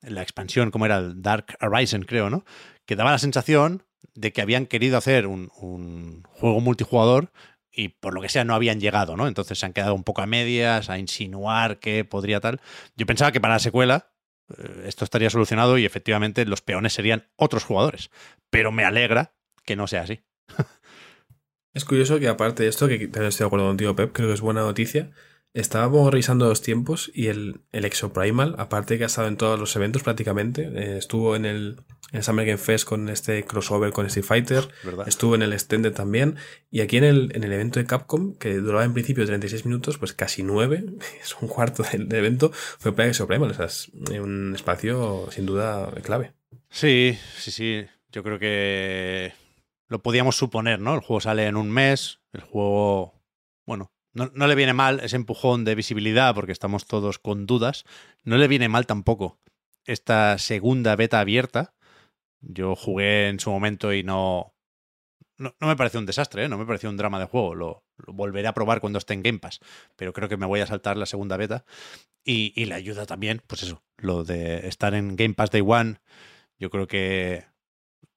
la 0.00 0.22
expansión, 0.22 0.70
como 0.70 0.86
era 0.86 0.98
el 0.98 1.22
Dark 1.22 1.56
Horizon, 1.60 2.02
creo, 2.02 2.30
¿no? 2.30 2.44
Que 2.86 2.94
daba 2.94 3.10
la 3.10 3.18
sensación 3.18 3.82
de 4.14 4.32
que 4.32 4.42
habían 4.42 4.66
querido 4.66 4.96
hacer 4.96 5.26
un, 5.26 5.50
un 5.60 6.22
juego 6.32 6.60
multijugador 6.60 7.32
y 7.70 7.88
por 7.88 8.14
lo 8.14 8.20
que 8.20 8.28
sea 8.28 8.44
no 8.44 8.54
habían 8.54 8.80
llegado, 8.80 9.16
¿no? 9.16 9.26
Entonces 9.26 9.58
se 9.58 9.66
han 9.66 9.72
quedado 9.72 9.94
un 9.94 10.04
poco 10.04 10.22
a 10.22 10.26
medias, 10.26 10.90
a 10.90 10.98
insinuar 10.98 11.78
que 11.80 12.04
podría 12.04 12.40
tal. 12.40 12.60
Yo 12.96 13.06
pensaba 13.06 13.32
que 13.32 13.40
para 13.40 13.54
la 13.54 13.60
secuela 13.60 14.12
eh, 14.56 14.84
esto 14.86 15.04
estaría 15.04 15.30
solucionado 15.30 15.78
y 15.78 15.84
efectivamente 15.84 16.44
los 16.46 16.62
peones 16.62 16.92
serían 16.92 17.26
otros 17.36 17.64
jugadores, 17.64 18.10
pero 18.50 18.72
me 18.72 18.84
alegra 18.84 19.34
que 19.64 19.76
no 19.76 19.86
sea 19.86 20.02
así. 20.02 20.20
Es 21.74 21.84
curioso 21.84 22.20
que 22.20 22.28
aparte 22.28 22.62
de 22.62 22.68
esto, 22.68 22.86
que 22.86 23.08
también 23.08 23.30
estoy 23.30 23.42
de 23.42 23.48
acuerdo 23.48 23.66
contigo, 23.66 23.96
Pep, 23.96 24.12
creo 24.12 24.28
que 24.28 24.34
es 24.34 24.40
buena 24.40 24.60
noticia. 24.60 25.10
Estábamos 25.54 26.08
revisando 26.08 26.48
los 26.48 26.62
tiempos 26.62 27.10
y 27.12 27.26
el, 27.26 27.62
el 27.72 27.84
Exoprimal, 27.84 28.54
aparte 28.58 28.96
que 28.96 29.02
ha 29.02 29.06
estado 29.08 29.26
en 29.26 29.36
todos 29.36 29.58
los 29.58 29.74
eventos 29.74 30.04
prácticamente, 30.04 30.70
eh, 30.72 30.98
estuvo 30.98 31.34
en 31.34 31.44
el 31.44 31.80
en 32.12 32.22
Summer 32.22 32.46
Game 32.46 32.58
Fest 32.58 32.86
con 32.86 33.08
este 33.08 33.44
crossover 33.44 33.92
con 33.92 34.06
Street 34.06 34.24
Fighter. 34.24 34.68
¿Verdad? 34.82 35.08
Estuvo 35.08 35.34
en 35.34 35.42
el 35.42 35.52
Extended 35.52 35.92
también. 35.92 36.36
Y 36.70 36.80
aquí 36.80 36.96
en 36.96 37.04
el, 37.04 37.32
en 37.34 37.44
el 37.44 37.52
evento 37.52 37.80
de 37.80 37.86
Capcom, 37.86 38.34
que 38.34 38.54
duraba 38.54 38.84
en 38.84 38.92
principio 38.92 39.26
36 39.26 39.66
minutos, 39.66 39.98
pues 39.98 40.12
casi 40.12 40.42
9, 40.42 40.84
es 41.22 41.36
un 41.40 41.48
cuarto 41.48 41.82
del, 41.82 42.08
del 42.08 42.20
evento, 42.20 42.50
fue 42.52 42.94
Plague 42.94 43.14
Supreme. 43.14 43.46
O 43.46 43.54
sea, 43.54 43.66
es 43.66 43.90
un 44.20 44.52
espacio 44.54 45.28
sin 45.30 45.46
duda 45.46 45.90
clave. 46.02 46.32
Sí, 46.70 47.18
sí, 47.38 47.50
sí. 47.50 47.86
Yo 48.10 48.22
creo 48.22 48.38
que 48.38 49.32
lo 49.88 50.02
podíamos 50.02 50.36
suponer, 50.36 50.80
¿no? 50.80 50.94
El 50.94 51.00
juego 51.00 51.20
sale 51.20 51.46
en 51.46 51.56
un 51.56 51.70
mes, 51.70 52.20
el 52.32 52.42
juego, 52.42 53.20
bueno, 53.66 53.92
no, 54.12 54.30
no, 54.34 54.46
le 54.46 54.54
viene 54.54 54.72
mal 54.72 55.00
ese 55.00 55.16
empujón 55.16 55.64
de 55.64 55.74
visibilidad 55.74 56.34
porque 56.34 56.52
estamos 56.52 56.86
todos 56.86 57.18
con 57.18 57.46
dudas. 57.46 57.84
No 58.22 58.38
le 58.38 58.46
viene 58.46 58.68
mal 58.68 58.86
tampoco 58.86 59.40
esta 59.86 60.38
segunda 60.38 60.96
beta 60.96 61.20
abierta. 61.20 61.73
Yo 62.46 62.76
jugué 62.76 63.28
en 63.28 63.40
su 63.40 63.50
momento 63.50 63.92
y 63.92 64.02
no, 64.02 64.54
no, 65.38 65.54
no 65.60 65.66
me 65.66 65.76
pareció 65.76 66.00
un 66.00 66.06
desastre, 66.06 66.44
¿eh? 66.44 66.48
no 66.48 66.58
me 66.58 66.66
pareció 66.66 66.88
un 66.90 66.96
drama 66.96 67.18
de 67.18 67.26
juego. 67.26 67.54
Lo, 67.54 67.84
lo, 67.96 68.12
volveré 68.12 68.46
a 68.48 68.54
probar 68.54 68.80
cuando 68.80 68.98
esté 68.98 69.14
en 69.14 69.22
Game 69.22 69.38
Pass, 69.38 69.60
pero 69.96 70.12
creo 70.12 70.28
que 70.28 70.36
me 70.36 70.46
voy 70.46 70.60
a 70.60 70.66
saltar 70.66 70.96
la 70.96 71.06
segunda 71.06 71.36
beta. 71.36 71.64
Y, 72.24 72.52
y 72.56 72.66
le 72.66 72.74
ayuda 72.74 73.06
también, 73.06 73.42
pues 73.46 73.62
eso, 73.62 73.82
lo 73.96 74.24
de 74.24 74.66
estar 74.68 74.94
en 74.94 75.16
Game 75.16 75.34
Pass 75.34 75.50
Day 75.50 75.62
One. 75.64 76.00
Yo 76.58 76.70
creo 76.70 76.86
que 76.86 77.44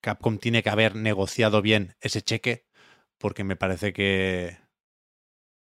Capcom 0.01 0.37
tiene 0.37 0.63
que 0.63 0.69
haber 0.69 0.95
negociado 0.95 1.61
bien 1.61 1.95
ese 1.99 2.21
cheque 2.21 2.65
porque 3.17 3.43
me 3.43 3.55
parece 3.55 3.93
que, 3.93 4.57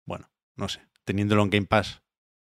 bueno, 0.05 0.31
no 0.55 0.69
sé, 0.69 0.81
teniéndolo 1.03 1.43
en 1.43 1.49
Game 1.49 1.67
Pass, 1.67 2.01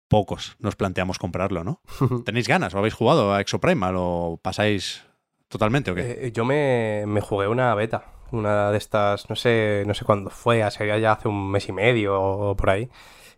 pocos 0.08 0.56
nos 0.58 0.76
planteamos 0.76 1.18
comprarlo, 1.18 1.64
¿no? 1.64 1.82
¿Tenéis 2.24 2.48
ganas 2.48 2.74
o 2.74 2.78
habéis 2.78 2.94
jugado 2.94 3.32
a 3.32 3.40
Exoprimal 3.40 3.94
o 3.96 4.38
pasáis 4.42 5.04
totalmente 5.48 5.90
o 5.90 5.94
qué? 5.94 6.26
Eh, 6.26 6.32
yo 6.32 6.44
me, 6.44 7.04
me, 7.06 7.20
jugué 7.20 7.48
una 7.48 7.74
beta, 7.74 8.12
una 8.30 8.70
de 8.70 8.78
estas, 8.78 9.28
no 9.28 9.36
sé, 9.36 9.84
no 9.86 9.94
sé 9.94 10.04
cuándo 10.04 10.30
fue, 10.30 10.68
sería 10.70 10.98
ya 10.98 11.12
hace 11.12 11.28
un 11.28 11.50
mes 11.50 11.68
y 11.68 11.72
medio 11.72 12.20
o 12.20 12.56
por 12.56 12.70
ahí. 12.70 12.88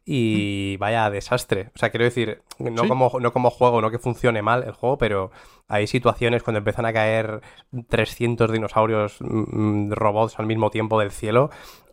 Y 0.04 0.76
vaya 0.78 1.10
desastre. 1.10 1.70
O 1.74 1.78
sea, 1.78 1.90
quiero 1.90 2.04
decir, 2.04 2.42
no, 2.58 2.82
¿Sí? 2.82 2.88
como, 2.88 3.12
no 3.20 3.32
como 3.32 3.50
juego, 3.50 3.80
no 3.80 3.90
que 3.90 3.98
funcione 3.98 4.42
mal 4.42 4.64
el 4.64 4.72
juego, 4.72 4.98
pero 4.98 5.30
hay 5.68 5.86
situaciones 5.86 6.42
cuando 6.42 6.58
empiezan 6.58 6.86
a 6.86 6.92
caer 6.92 7.42
300 7.88 8.50
dinosaurios 8.50 9.18
mmm, 9.20 9.92
robots 9.92 10.38
al 10.38 10.46
mismo 10.46 10.70
tiempo 10.70 10.98
del 10.98 11.12
cielo. 11.12 11.50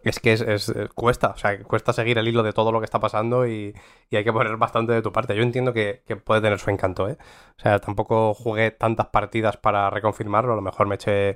Es 0.08 0.20
que 0.20 0.34
es, 0.34 0.42
es, 0.42 0.74
cuesta, 0.96 1.30
o 1.30 1.38
sea, 1.38 1.62
cuesta 1.64 1.92
seguir 1.92 2.18
el 2.18 2.28
hilo 2.28 2.44
de 2.44 2.54
todo 2.54 2.72
lo 2.72 2.80
que 2.80 2.86
está 2.86 3.00
pasando 3.00 3.46
y, 3.46 3.76
y 4.10 4.16
hay 4.16 4.24
que 4.24 4.32
poner 4.32 4.56
bastante 4.58 4.94
de 4.94 5.02
tu 5.02 5.12
parte. 5.12 5.36
Yo 5.36 5.44
entiendo 5.44 5.74
que, 5.74 6.04
que, 6.06 6.16
puede 6.16 6.42
tener 6.42 6.60
su 6.60 6.70
encanto, 6.70 7.10
¿eh? 7.10 7.18
O 7.58 7.62
sea, 7.62 7.80
tampoco 7.80 8.34
jugué 8.34 8.72
tantas 8.72 9.08
partidas 9.08 9.58
para 9.58 9.90
reconfirmarlo, 9.90 10.54
a 10.54 10.56
lo 10.56 10.62
mejor 10.62 10.88
me 10.88 10.96
eché 10.96 11.36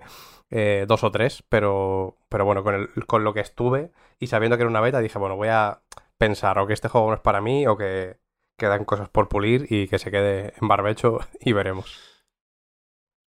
eh, 0.52 0.86
dos 0.88 1.04
o 1.04 1.12
tres, 1.12 1.44
pero, 1.50 2.18
pero 2.30 2.46
bueno, 2.46 2.64
con, 2.64 2.76
el, 2.76 3.06
con 3.08 3.24
lo 3.24 3.34
que 3.34 3.42
estuve 3.42 3.92
y 4.20 4.28
sabiendo 4.28 4.58
que 4.58 4.64
era 4.64 4.70
una 4.70 4.82
beta, 4.82 5.00
dije, 5.00 5.18
bueno, 5.20 5.36
voy 5.36 5.50
a 5.50 5.82
pensar 6.18 6.60
o 6.60 6.68
que 6.68 6.74
este 6.74 6.88
juego 6.88 7.10
no 7.10 7.16
es 7.16 7.22
para 7.22 7.42
mí 7.42 7.68
o 7.68 7.78
que 7.78 8.20
quedan 8.58 8.86
cosas 8.86 9.10
por 9.10 9.28
pulir 9.28 9.66
y 9.70 9.88
que 9.88 9.98
se 9.98 10.12
quede 10.12 10.54
en 10.62 10.68
barbecho 10.68 11.20
y 11.40 11.54
veremos. 11.54 12.11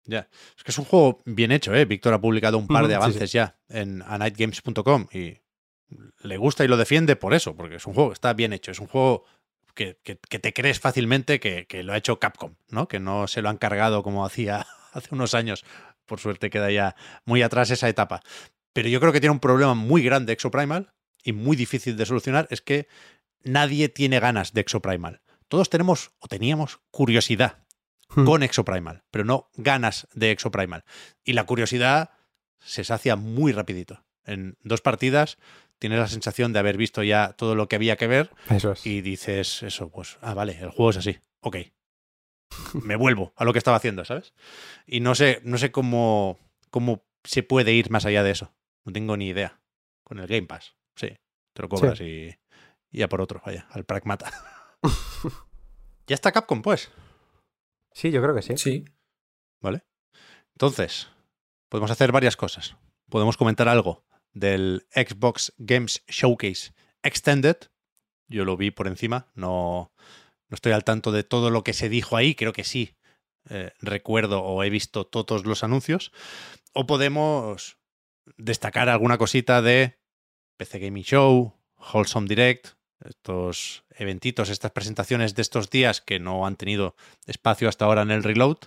Ya, 0.06 0.28
es 0.58 0.64
que 0.64 0.72
es 0.72 0.78
un 0.78 0.86
juego 0.86 1.22
bien 1.26 1.52
hecho, 1.52 1.74
¿eh? 1.74 1.86
Víctor 1.86 2.14
ha 2.14 2.20
publicado 2.22 2.58
un 2.58 2.68
par 2.68 2.88
de 2.88 2.96
avances 2.96 3.22
sí, 3.22 3.28
sí. 3.28 3.38
ya 3.38 3.58
en 3.70 4.02
anightgames.com 4.02 5.08
y 5.14 5.38
le 6.24 6.38
gusta 6.38 6.66
y 6.66 6.68
lo 6.68 6.78
defiende 6.78 7.16
por 7.16 7.34
eso, 7.34 7.56
porque 7.56 7.76
es 7.76 7.86
un 7.86 7.94
juego 7.94 8.10
que 8.10 8.16
está 8.16 8.34
bien 8.34 8.52
hecho, 8.54 8.72
es 8.72 8.80
un 8.80 8.88
juego 8.88 9.24
que, 9.74 9.98
que, 10.04 10.18
que 10.18 10.40
te 10.40 10.54
crees 10.54 10.80
fácilmente 10.80 11.40
que, 11.40 11.66
que, 11.68 11.84
lo 11.84 11.94
ha 11.94 11.98
hecho 11.98 12.20
Capcom, 12.20 12.56
¿no? 12.70 12.88
Que 12.88 13.00
no 13.00 13.28
se 13.28 13.42
lo 13.42 13.50
han 13.50 13.58
cargado 13.58 14.04
como 14.04 14.26
hacía 14.26 14.66
hace 14.92 15.14
unos 15.16 15.34
años. 15.34 15.64
Por 16.06 16.20
suerte 16.20 16.50
queda 16.50 16.70
ya 16.70 16.96
muy 17.26 17.42
atrás 17.42 17.72
esa 17.72 17.88
etapa. 17.88 18.22
Pero 18.74 18.90
yo 18.90 19.00
creo 19.00 19.14
que 19.14 19.22
tiene 19.22 19.32
un 19.32 19.40
problema 19.40 19.74
muy 19.74 20.04
grande 20.04 20.34
Exoprimal 20.34 20.94
y 21.24 21.32
muy 21.32 21.56
difícil 21.56 21.96
de 21.96 22.06
solucionar, 22.06 22.48
es 22.50 22.62
que 22.62 22.88
nadie 23.44 23.88
tiene 23.88 24.20
ganas 24.20 24.54
de 24.54 24.62
Exoprimal. 24.62 25.22
Todos 25.48 25.70
tenemos 25.70 26.12
o 26.20 26.28
teníamos 26.28 26.80
curiosidad 26.92 27.63
hmm. 28.16 28.26
con 28.26 28.44
Exoprimal, 28.44 29.04
pero 29.12 29.26
no 29.26 29.50
ganas 29.56 30.08
de 30.14 30.32
Exoprimal. 30.32 30.84
Y 31.24 31.34
la 31.34 31.46
curiosidad 31.46 32.12
se 32.60 32.84
sacia 32.84 33.16
muy 33.16 33.52
rapidito. 33.52 34.04
En 34.26 34.58
dos 34.64 34.82
partidas 34.82 35.38
tienes 35.80 36.00
la 36.00 36.08
sensación 36.08 36.54
de 36.54 36.60
haber 36.60 36.78
visto 36.78 37.04
ya 37.04 37.34
todo 37.34 37.56
lo 37.56 37.68
que 37.68 37.76
había 37.76 37.98
que 37.98 38.08
ver 38.08 38.32
eso 38.50 38.72
es. 38.72 38.86
y 38.86 39.02
dices 39.02 39.64
eso, 39.64 39.90
pues, 39.90 40.18
ah, 40.22 40.34
vale, 40.34 40.58
el 40.60 40.70
juego 40.70 40.92
es 40.92 40.98
así, 40.98 41.20
ok. 41.42 41.58
Me 42.84 42.96
vuelvo 42.96 43.34
a 43.36 43.44
lo 43.44 43.52
que 43.52 43.60
estaba 43.60 43.78
haciendo, 43.78 44.06
¿sabes? 44.06 44.34
Y 44.86 45.02
no 45.02 45.16
sé, 45.16 45.42
no 45.44 45.58
sé 45.58 45.72
cómo, 45.72 46.40
cómo 46.70 47.04
se 47.24 47.44
puede 47.44 47.74
ir 47.74 47.90
más 47.90 48.06
allá 48.06 48.24
de 48.24 48.32
eso. 48.32 48.54
No 48.86 48.94
tengo 48.94 49.18
ni 49.18 49.28
idea. 49.28 49.60
Con 50.04 50.20
el 50.20 50.28
Game 50.28 50.48
Pass. 50.48 50.76
Sí, 50.96 51.10
te 51.54 51.62
lo 51.62 51.70
cobras 51.70 51.98
sí. 51.98 52.04
y, 52.04 53.00
y 53.00 53.02
a 53.02 53.10
por 53.10 53.22
otro, 53.22 53.42
vaya, 53.46 53.68
al 53.72 53.86
pragmata. 53.86 54.32
ya 56.08 56.14
está 56.14 56.32
Capcom, 56.32 56.62
pues. 56.62 56.92
Sí, 57.94 58.12
yo 58.12 58.22
creo 58.22 58.36
que 58.36 58.42
sí. 58.42 58.58
Sí. 58.58 58.86
Vale. 59.62 59.84
Entonces, 60.54 61.10
podemos 61.70 61.92
hacer 61.92 62.12
varias 62.12 62.36
cosas. 62.36 62.76
Podemos 63.10 63.38
comentar 63.38 63.68
algo 63.68 64.06
del 64.34 64.88
Xbox 64.94 65.54
Games 65.58 66.04
Showcase 66.08 66.74
Extended. 67.04 67.58
Yo 68.28 68.46
lo 68.46 68.58
vi 68.58 68.72
por 68.72 68.88
encima, 68.88 69.32
no, 69.36 69.94
no 70.48 70.56
estoy 70.56 70.72
al 70.72 70.84
tanto 70.84 71.12
de 71.12 71.24
todo 71.24 71.50
lo 71.50 71.64
que 71.64 71.74
se 71.74 71.90
dijo 71.90 72.18
ahí, 72.18 72.36
creo 72.36 72.54
que 72.54 72.64
sí. 72.64 72.96
Eh, 73.50 73.74
recuerdo 73.82 74.42
o 74.42 74.64
he 74.64 74.70
visto 74.70 75.06
todos 75.06 75.46
los 75.46 75.64
anuncios. 75.64 76.12
O 76.74 76.88
podemos 76.88 77.78
destacar 78.38 78.90
alguna 78.90 79.18
cosita 79.18 79.62
de 79.62 80.00
PC 80.58 80.80
Gaming 80.80 81.04
Show, 81.04 81.60
Wholesome 81.94 82.28
Direct, 82.28 82.70
estos 83.08 83.84
eventitos, 83.98 84.50
estas 84.50 84.72
presentaciones 84.72 85.36
de 85.36 85.42
estos 85.42 85.70
días 85.70 86.02
que 86.02 86.20
no 86.20 86.46
han 86.46 86.56
tenido 86.56 86.96
espacio 87.26 87.70
hasta 87.70 87.86
ahora 87.86 88.02
en 88.02 88.12
el 88.12 88.24
reload 88.24 88.58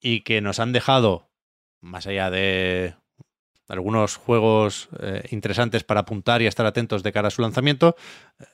y 0.00 0.20
que 0.20 0.40
nos 0.40 0.60
han 0.60 0.72
dejado, 0.72 1.30
más 1.80 2.06
allá 2.06 2.30
de 2.30 2.94
algunos 3.68 4.16
juegos 4.16 4.88
eh, 5.00 5.24
interesantes 5.30 5.84
para 5.84 6.00
apuntar 6.00 6.42
y 6.42 6.46
estar 6.46 6.66
atentos 6.66 7.02
de 7.02 7.12
cara 7.12 7.28
a 7.28 7.32
su 7.32 7.42
lanzamiento, 7.42 7.96
eh, 8.38 8.44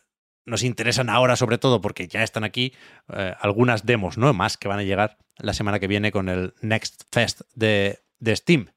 nos 0.45 0.62
interesan 0.62 1.11
ahora 1.11 1.37
sobre 1.37 1.59
todo 1.59 1.81
porque 1.81 2.09
ya 2.09 2.23
están 2.23 2.45
aquí 2.45 2.73
eh, 3.12 3.35
algunas 3.41 3.87
demos, 3.87 4.19
¿no? 4.19 4.33
Más 4.33 4.57
que 4.57 4.69
van 4.69 4.81
a 4.81 4.85
llegar 4.85 5.19
la 5.37 5.55
semana 5.55 5.79
que 5.79 5.87
viene 5.87 6.11
con 6.12 6.29
el 6.29 6.55
Next 6.62 7.03
Fest 7.12 7.43
de, 7.55 8.01
de 8.19 8.37
Steam 8.37 8.70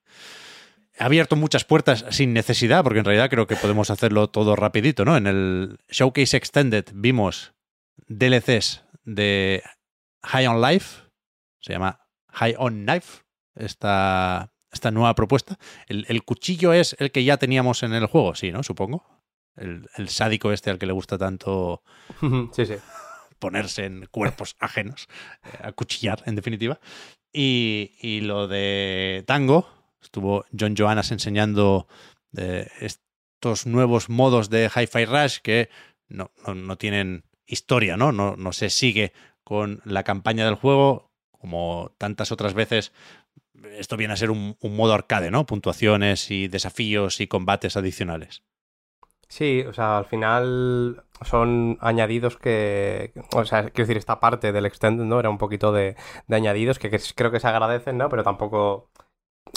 ha 0.98 1.06
abierto 1.06 1.36
muchas 1.36 1.66
puertas 1.66 2.06
sin 2.10 2.34
necesidad, 2.34 2.84
porque 2.84 3.00
en 3.00 3.06
realidad 3.06 3.30
creo 3.30 3.48
que 3.48 3.56
podemos 3.56 3.90
hacerlo 3.90 4.30
todo 4.30 4.56
rapidito, 4.56 5.06
¿no? 5.06 5.18
En 5.18 5.28
el 5.28 5.80
Showcase 5.90 6.38
Extended 6.38 6.86
vimos 6.94 7.54
DLCs 8.08 8.84
de 9.04 9.64
High 10.24 10.48
on 10.48 10.62
Life, 10.62 11.02
se 11.60 11.74
llama 11.74 12.00
High 12.32 12.56
on 12.58 12.86
Knife, 12.86 13.24
esta, 13.56 14.52
esta 14.72 14.92
nueva 14.92 15.16
propuesta. 15.16 15.58
El, 15.88 16.06
el, 16.08 16.24
cuchillo 16.24 16.74
es 16.74 16.96
el 17.00 17.12
que 17.12 17.24
ya 17.24 17.38
teníamos 17.38 17.84
en 17.84 17.94
el 17.94 18.06
juego, 18.06 18.36
sí, 18.36 18.52
¿no? 18.52 18.64
Supongo. 18.64 19.06
El, 19.56 19.88
el 19.96 20.10
sádico 20.10 20.52
este 20.52 20.70
al 20.70 20.78
que 20.78 20.86
le 20.86 20.92
gusta 20.92 21.18
tanto 21.18 21.82
sí, 22.52 22.66
sí. 22.66 22.76
ponerse 23.40 23.86
en 23.86 24.06
cuerpos 24.12 24.56
ajenos, 24.60 25.08
eh, 25.46 25.58
acuchillar, 25.64 26.24
en 26.26 26.36
definitiva. 26.36 26.80
Y, 27.32 27.92
y 28.02 28.22
lo 28.22 28.48
de 28.48 29.24
Tango, 29.28 29.75
Estuvo 30.06 30.46
John 30.58 30.76
Johannes 30.78 31.12
enseñando 31.12 31.88
eh, 32.38 32.70
estos 32.80 33.66
nuevos 33.66 34.10
modos 34.10 34.50
de 34.50 34.70
Hi-Fi 34.74 35.06
Rush 35.06 35.40
que 35.42 35.70
no, 36.08 36.32
no, 36.46 36.56
no 36.56 36.78
tienen 36.78 37.24
historia, 37.48 37.98
¿no? 37.98 38.12
¿no? 38.12 38.36
No 38.38 38.54
se 38.54 38.70
sigue 38.70 39.14
con 39.44 39.82
la 39.84 40.04
campaña 40.04 40.46
del 40.46 40.56
juego, 40.56 41.12
como 41.32 41.92
tantas 41.98 42.32
otras 42.32 42.54
veces. 42.54 42.94
Esto 43.78 43.98
viene 43.98 44.14
a 44.14 44.18
ser 44.18 44.32
un, 44.32 44.58
un 44.60 44.76
modo 44.76 44.94
arcade, 44.94 45.32
¿no? 45.32 45.46
Puntuaciones 45.46 46.30
y 46.32 46.48
desafíos 46.48 47.20
y 47.20 47.28
combates 47.28 47.78
adicionales. 47.78 48.44
Sí, 49.28 49.64
o 49.68 49.74
sea, 49.74 49.98
al 49.98 50.06
final 50.06 51.04
son 51.24 51.78
añadidos 51.82 52.38
que, 52.38 53.12
o 53.34 53.44
sea, 53.44 53.64
quiero 53.64 53.88
decir, 53.88 53.98
esta 53.98 54.20
parte 54.20 54.52
del 54.52 54.66
Extended, 54.66 55.06
¿no? 55.06 55.20
Era 55.20 55.30
un 55.30 55.38
poquito 55.38 55.72
de, 55.72 55.96
de 56.28 56.36
añadidos 56.36 56.78
que, 56.78 56.90
creo 57.16 57.32
que 57.32 57.40
se 57.40 57.48
agradecen, 57.48 57.98
¿no? 57.98 58.10
Pero 58.10 58.24
tampoco 58.24 58.92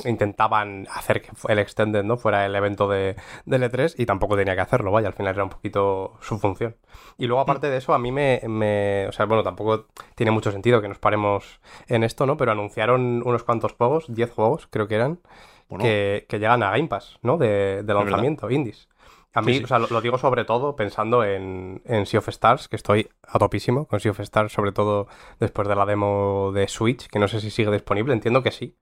intentaban 0.05 0.86
hacer 0.94 1.23
que 1.23 1.31
el 1.48 1.59
Extended 1.59 2.05
no 2.05 2.16
fuera 2.16 2.47
el 2.47 2.55
evento 2.55 2.89
de, 2.89 3.16
de 3.47 3.59
L3 3.59 3.94
y 3.97 4.06
tampoco 4.06 4.36
tenía 4.36 4.55
que 4.55 4.60
hacerlo, 4.60 4.93
vaya, 4.93 5.09
al 5.09 5.15
final 5.15 5.35
era 5.35 5.44
un 5.44 5.51
poquito 5.51 6.15
su 6.20 6.39
función. 6.39 6.77
Y 7.16 7.27
luego 7.27 7.40
aparte 7.40 7.69
de 7.69 7.78
eso, 7.78 7.94
a 7.94 7.98
mí 7.98 8.12
me, 8.12 8.40
me, 8.47 9.06
o 9.09 9.12
sea, 9.12 9.27
bueno, 9.27 9.43
tampoco 9.43 9.86
tiene 10.15 10.31
mucho 10.31 10.52
sentido 10.52 10.81
que 10.81 10.89
nos 10.89 10.98
paremos 10.98 11.60
en 11.89 12.05
esto, 12.05 12.27
¿no? 12.27 12.36
Pero 12.36 12.52
anunciaron 12.52 13.23
unos 13.24 13.44
cuantos 13.44 13.73
juegos, 13.73 14.06
10 14.09 14.31
juegos 14.31 14.69
creo 14.70 14.86
que 14.89 14.94
eran, 14.94 15.20
bueno. 15.69 15.85
que, 15.85 16.27
que, 16.28 16.39
llegan 16.39 16.62
a 16.62 16.70
Game 16.70 16.89
Pass, 16.89 17.19
¿no? 17.23 17.36
De, 17.36 17.82
de 17.82 17.94
lanzamiento, 17.94 18.51
indies. 18.51 18.89
A 19.34 19.42
mí, 19.42 19.52
Sí, 19.52 19.59
sí. 19.59 19.64
o 19.64 19.66
sea, 19.66 19.78
lo, 19.78 19.86
lo 19.88 20.00
digo 20.00 20.16
sobre 20.18 20.44
todo 20.44 20.74
pensando 20.74 21.22
en, 21.22 21.82
en 21.84 22.06
Sea 22.06 22.18
of 22.20 22.28
Stars, 22.28 22.66
que 22.68 22.76
estoy 22.76 23.09
a 23.22 23.38
topísimo 23.38 23.86
con 23.86 24.00
Sea 24.00 24.10
of 24.12 24.20
Stars, 24.20 24.52
sobre 24.52 24.72
todo 24.72 25.06
después 25.38 25.68
de 25.68 25.76
la 25.76 25.84
demo 25.86 26.50
de 26.55 26.66
Switch, 26.66 27.06
que 27.09 27.18
no 27.18 27.28
sé 27.28 27.40
si 27.40 27.50
sigue 27.50 27.70
disponible, 27.70 28.14
entiendo 28.14 28.42
que 28.42 28.50
sí. 28.50 28.76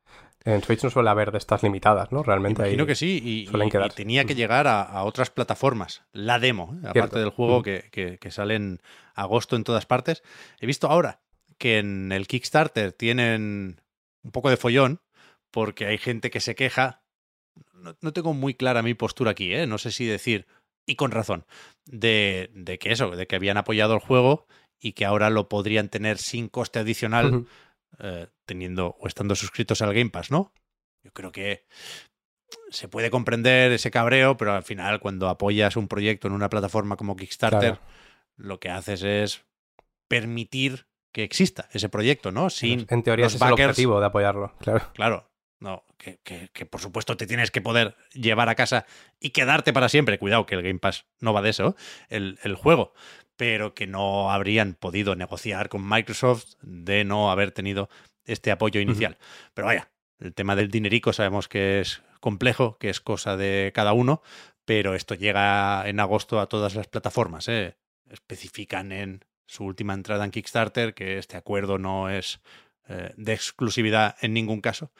En 0.44 0.62
Switch 0.62 0.84
no 0.84 0.90
suele 0.90 1.10
haber 1.10 1.32
de 1.32 1.38
estas 1.38 1.64
limitadas, 1.64 2.12
¿no? 2.12 2.22
Realmente 2.22 2.62
Imagino 2.62 2.84
ahí 2.84 2.86
que 2.86 2.94
sí, 2.94 3.20
y, 3.24 3.46
suelen 3.50 3.66
y- 3.68 3.88
tenía 3.94 4.24
que 4.24 4.34
Mm. 4.34 4.36
llegar 4.36 4.68
a, 4.68 4.82
a 4.82 5.02
otras 5.02 5.30
plataformas. 5.30 6.04
La 6.12 6.38
demo, 6.38 6.78
¿eh? 6.84 6.86
aparte 6.88 7.18
del 7.18 7.30
juego 7.30 7.60
Mm. 7.60 7.62
que, 7.64 7.88
que- 7.90 8.18
que 8.18 8.30
sale 8.30 8.54
en 8.54 8.80
agosto 9.16 9.56
en 9.56 9.64
todas 9.64 9.86
partes. 9.86 10.22
He 10.60 10.66
visto 10.66 10.86
ahora 10.88 11.20
que 11.58 11.78
en 11.78 12.12
el 12.12 12.28
Kickstarter 12.28 12.92
tienen 12.92 13.80
un 14.22 14.30
poco 14.30 14.48
de 14.50 14.56
follón, 14.56 15.00
porque 15.50 15.86
hay 15.86 15.98
gente 15.98 16.30
que 16.30 16.40
se 16.40 16.54
queja. 16.54 17.02
No, 17.72 17.96
no 18.00 18.12
tengo 18.12 18.32
muy 18.34 18.54
clara 18.54 18.82
mi 18.82 18.94
postura 18.94 19.32
aquí, 19.32 19.52
¿eh? 19.54 19.66
no 19.66 19.78
sé 19.78 19.90
si 19.92 20.06
decir, 20.06 20.46
y 20.86 20.96
con 20.96 21.10
razón, 21.10 21.44
de, 21.84 22.50
de 22.54 22.78
que 22.78 22.92
eso, 22.92 23.10
de 23.10 23.26
que 23.26 23.36
habían 23.36 23.56
apoyado 23.56 23.94
el 23.94 24.00
juego 24.00 24.46
y 24.80 24.92
que 24.92 25.04
ahora 25.04 25.30
lo 25.30 25.48
podrían 25.48 25.88
tener 25.88 26.18
sin 26.18 26.48
coste 26.48 26.78
adicional 26.78 27.46
eh, 27.98 28.26
teniendo 28.44 28.96
o 29.00 29.06
estando 29.06 29.34
suscritos 29.34 29.82
al 29.82 29.94
Game 29.94 30.10
Pass, 30.10 30.30
¿no? 30.30 30.52
Yo 31.02 31.12
creo 31.12 31.32
que 31.32 31.64
se 32.70 32.88
puede 32.88 33.10
comprender 33.10 33.72
ese 33.72 33.90
cabreo, 33.90 34.36
pero 34.36 34.52
al 34.54 34.62
final 34.62 35.00
cuando 35.00 35.28
apoyas 35.28 35.76
un 35.76 35.88
proyecto 35.88 36.28
en 36.28 36.34
una 36.34 36.48
plataforma 36.50 36.96
como 36.96 37.16
Kickstarter, 37.16 37.74
Claro. 37.76 37.80
lo 38.36 38.60
que 38.60 38.70
haces 38.70 39.02
es 39.02 39.44
permitir 40.08 40.86
que 41.12 41.22
exista 41.24 41.68
ese 41.72 41.88
proyecto, 41.88 42.30
¿no? 42.30 42.50
Sin 42.50 42.86
en 42.88 43.02
teoría 43.02 43.24
los 43.26 43.34
ese 43.34 43.44
es 43.44 43.48
el 43.48 43.54
objetivo 43.54 44.00
de 44.00 44.06
apoyarlo, 44.06 44.54
claro. 44.58 44.90
Claro, 44.94 45.30
que, 45.98 46.18
que- 46.22 46.48
que 46.52 46.66
por 46.66 46.80
supuesto 46.80 47.16
te 47.16 47.26
tienes 47.26 47.50
que 47.50 47.60
poder 47.60 47.96
llevar 48.12 48.48
a 48.48 48.54
casa 48.54 48.86
y 49.20 49.30
quedarte 49.30 49.72
para 49.72 49.88
siempre. 49.88 50.18
Cuidado, 50.18 50.46
que 50.46 50.54
el 50.54 50.62
Game 50.62 50.78
Pass 50.78 51.06
no 51.20 51.32
va 51.32 51.42
de 51.42 51.50
eso, 51.50 51.76
el, 52.08 52.38
el 52.42 52.54
juego. 52.54 52.92
Pero 53.36 53.74
que 53.74 53.86
no 53.86 54.30
habrían 54.32 54.74
podido 54.74 55.14
negociar 55.14 55.68
con 55.68 55.86
Microsoft 55.86 56.54
de 56.62 57.04
no 57.04 57.30
haber 57.30 57.52
tenido 57.52 57.88
este 58.24 58.50
apoyo 58.50 58.80
inicial. 58.80 59.18
Pero 59.52 59.66
vaya, 59.66 59.90
el 60.18 60.32
tema 60.34 60.56
del 60.56 60.70
dinerico 60.70 61.12
sabemos 61.12 61.46
que 61.48 61.80
es 61.80 62.02
complejo, 62.20 62.78
que 62.78 62.88
es 62.88 63.00
cosa 63.00 63.36
de 63.36 63.72
cada 63.74 63.92
uno, 63.92 64.22
pero 64.64 64.94
esto 64.94 65.14
llega 65.14 65.86
en 65.86 66.00
agosto 66.00 66.40
a 66.40 66.48
todas 66.48 66.74
las 66.74 66.88
plataformas. 66.88 67.46
¿eh? 67.48 67.76
Especifican 68.10 68.90
en 68.90 69.24
su 69.46 69.64
última 69.64 69.94
entrada 69.94 70.24
en 70.24 70.30
Kickstarter 70.30 70.94
que 70.94 71.18
este 71.18 71.36
acuerdo 71.36 71.78
no 71.78 72.08
es 72.10 72.40
eh, 72.88 73.12
de 73.16 73.32
exclusividad 73.32 74.16
en 74.20 74.32
ningún 74.34 74.60
caso. 74.60 74.92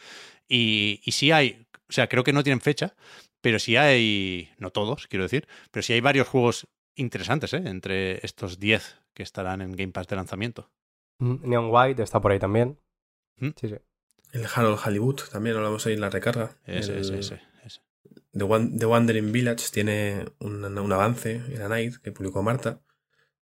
Y, 0.48 1.00
y 1.04 1.12
sí 1.12 1.32
hay, 1.32 1.66
o 1.88 1.92
sea, 1.92 2.08
creo 2.08 2.24
que 2.24 2.32
no 2.32 2.42
tienen 2.42 2.60
fecha, 2.60 2.94
pero 3.40 3.58
sí 3.58 3.76
hay, 3.76 4.50
no 4.58 4.70
todos, 4.70 5.06
quiero 5.08 5.24
decir, 5.24 5.46
pero 5.70 5.82
sí 5.82 5.92
hay 5.92 6.00
varios 6.00 6.28
juegos 6.28 6.66
interesantes 6.94 7.52
¿eh? 7.52 7.62
entre 7.64 8.24
estos 8.24 8.58
10 8.58 8.96
que 9.14 9.22
estarán 9.22 9.60
en 9.60 9.72
Game 9.72 9.92
Pass 9.92 10.06
de 10.08 10.16
lanzamiento. 10.16 10.70
Mm, 11.18 11.48
Neon 11.48 11.68
White 11.70 12.02
está 12.02 12.20
por 12.20 12.32
ahí 12.32 12.38
también. 12.38 12.78
Mm. 13.38 13.48
Sí, 13.60 13.68
sí. 13.68 13.76
El 14.32 14.46
Harold 14.54 14.78
Hollywood 14.84 15.20
también 15.30 15.54
lo 15.54 15.60
hablamos 15.60 15.86
ahí 15.86 15.94
en 15.94 16.00
la 16.00 16.10
recarga. 16.10 16.56
Ese, 16.66 16.92
El- 16.94 17.00
ese, 17.00 17.18
ese, 17.18 17.40
ese. 17.64 17.80
The, 18.32 18.44
Wan- 18.44 18.76
The 18.78 18.86
Wandering 18.86 19.32
Village 19.32 19.66
tiene 19.72 20.26
un, 20.40 20.64
un 20.64 20.92
avance 20.92 21.36
en 21.36 21.58
la 21.58 21.68
Night 21.68 21.96
que 22.02 22.12
publicó 22.12 22.42
Marta. 22.42 22.80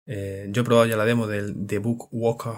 Eh, 0.06 0.46
yo 0.50 0.62
he 0.62 0.64
probado 0.64 0.86
ya 0.86 0.96
la 0.96 1.04
demo 1.06 1.26
del 1.26 1.66
The 1.66 1.78
Book 1.78 2.08
Walker 2.12 2.52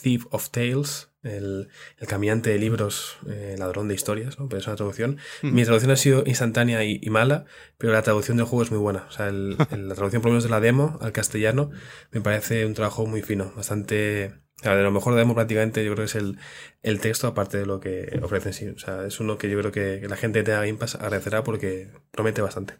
Thief 0.00 0.26
of 0.30 0.50
Tales, 0.50 1.10
el, 1.22 1.68
el 1.98 2.06
caminante 2.06 2.50
de 2.50 2.58
libros, 2.58 3.16
eh, 3.28 3.56
ladrón 3.58 3.88
de 3.88 3.94
historias, 3.94 4.38
¿no? 4.38 4.48
Pero 4.48 4.60
es 4.60 4.66
una 4.66 4.76
traducción. 4.76 5.18
Mm. 5.42 5.52
Mi 5.54 5.64
traducción 5.64 5.90
ha 5.92 5.96
sido 5.96 6.22
instantánea 6.26 6.84
y, 6.84 7.00
y 7.02 7.10
mala, 7.10 7.44
pero 7.76 7.92
la 7.92 8.02
traducción 8.02 8.36
del 8.36 8.46
juego 8.46 8.62
es 8.62 8.70
muy 8.70 8.78
buena. 8.80 9.04
O 9.08 9.10
sea, 9.12 9.28
el- 9.28 9.56
el- 9.70 9.88
la 9.88 9.94
traducción 9.94 10.22
por 10.22 10.30
lo 10.30 10.34
menos 10.34 10.44
de 10.44 10.50
la 10.50 10.60
demo 10.60 10.98
al 11.02 11.12
castellano 11.12 11.70
me 12.12 12.20
parece 12.20 12.64
un 12.66 12.74
trabajo 12.74 13.06
muy 13.06 13.22
fino, 13.22 13.52
bastante... 13.56 14.32
o 14.60 14.62
sea, 14.62 14.76
de 14.76 14.82
lo 14.82 14.90
mejor 14.90 15.12
de 15.12 15.16
la 15.16 15.22
demo 15.22 15.34
prácticamente 15.34 15.84
yo 15.84 15.92
creo 15.94 16.04
que 16.06 16.10
es 16.10 16.14
el, 16.14 16.38
el 16.82 17.00
texto 17.00 17.26
aparte 17.26 17.58
de 17.58 17.66
lo 17.66 17.80
que 17.80 18.20
ofrece 18.22 18.48
en 18.50 18.54
sí. 18.54 18.68
O 18.68 18.78
sea, 18.78 19.04
es 19.04 19.18
uno 19.20 19.38
que 19.38 19.50
yo 19.50 19.58
creo 19.58 19.72
que, 19.72 19.98
que 20.00 20.08
la 20.08 20.16
gente 20.16 20.42
de 20.42 20.52
Game 20.52 20.74
Pass 20.74 20.94
agradecerá 20.94 21.42
porque 21.44 21.90
promete 22.12 22.40
bastante. 22.42 22.74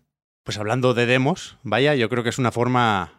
Pues 0.44 0.56
hablando 0.58 0.94
de 0.94 1.04
demos, 1.06 1.58
vaya, 1.62 1.94
yo 1.94 2.08
creo 2.08 2.22
que 2.22 2.30
es 2.30 2.38
una 2.38 2.52
forma 2.52 3.17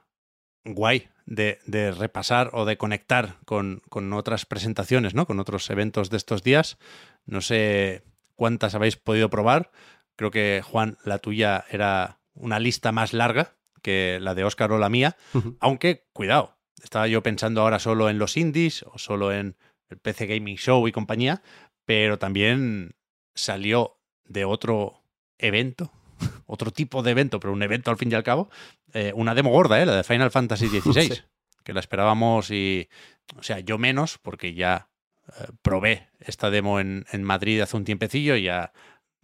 guay 0.65 1.09
de, 1.25 1.59
de 1.65 1.91
repasar 1.91 2.49
o 2.53 2.65
de 2.65 2.77
conectar 2.77 3.37
con, 3.45 3.81
con 3.89 4.11
otras 4.13 4.45
presentaciones, 4.45 5.13
¿no? 5.13 5.25
Con 5.25 5.39
otros 5.39 5.69
eventos 5.69 6.09
de 6.09 6.17
estos 6.17 6.43
días. 6.43 6.77
No 7.25 7.41
sé 7.41 8.03
cuántas 8.35 8.75
habéis 8.75 8.97
podido 8.97 9.29
probar. 9.29 9.71
Creo 10.15 10.31
que, 10.31 10.61
Juan, 10.63 10.97
la 11.05 11.19
tuya 11.19 11.65
era 11.69 12.19
una 12.33 12.59
lista 12.59 12.91
más 12.91 13.13
larga 13.13 13.55
que 13.81 14.19
la 14.21 14.35
de 14.35 14.43
Oscar 14.43 14.71
o 14.71 14.79
la 14.79 14.89
mía. 14.89 15.15
Aunque, 15.59 16.07
cuidado, 16.13 16.57
estaba 16.83 17.07
yo 17.07 17.23
pensando 17.23 17.61
ahora 17.61 17.79
solo 17.79 18.09
en 18.09 18.19
los 18.19 18.37
indies 18.37 18.83
o 18.83 18.97
solo 18.97 19.31
en 19.31 19.55
el 19.89 19.97
PC 19.97 20.27
Gaming 20.27 20.57
Show 20.57 20.87
y 20.87 20.91
compañía, 20.91 21.41
pero 21.85 22.19
también 22.19 22.95
salió 23.33 23.99
de 24.25 24.45
otro 24.45 25.03
evento, 25.37 25.91
otro 26.45 26.71
tipo 26.71 27.03
de 27.03 27.11
evento, 27.11 27.39
pero 27.39 27.53
un 27.53 27.63
evento 27.63 27.91
al 27.91 27.97
fin 27.97 28.11
y 28.11 28.15
al 28.15 28.23
cabo, 28.23 28.49
eh, 28.93 29.11
una 29.15 29.35
demo 29.35 29.49
gorda, 29.51 29.81
¿eh? 29.81 29.85
la 29.85 29.95
de 29.95 30.03
Final 30.03 30.31
Fantasy 30.31 30.67
XVI, 30.81 31.01
Sí. 31.15 31.21
que 31.63 31.73
la 31.73 31.79
esperábamos 31.79 32.51
y, 32.51 32.89
o 33.37 33.43
sea, 33.43 33.59
yo 33.59 33.77
menos, 33.77 34.17
porque 34.17 34.53
ya 34.53 34.89
eh, 35.27 35.47
probé 35.61 36.09
esta 36.19 36.49
demo 36.49 36.79
en, 36.79 37.05
en 37.11 37.23
Madrid 37.23 37.61
hace 37.61 37.77
un 37.77 37.85
tiempecillo 37.85 38.35
y 38.35 38.43
ya 38.43 38.71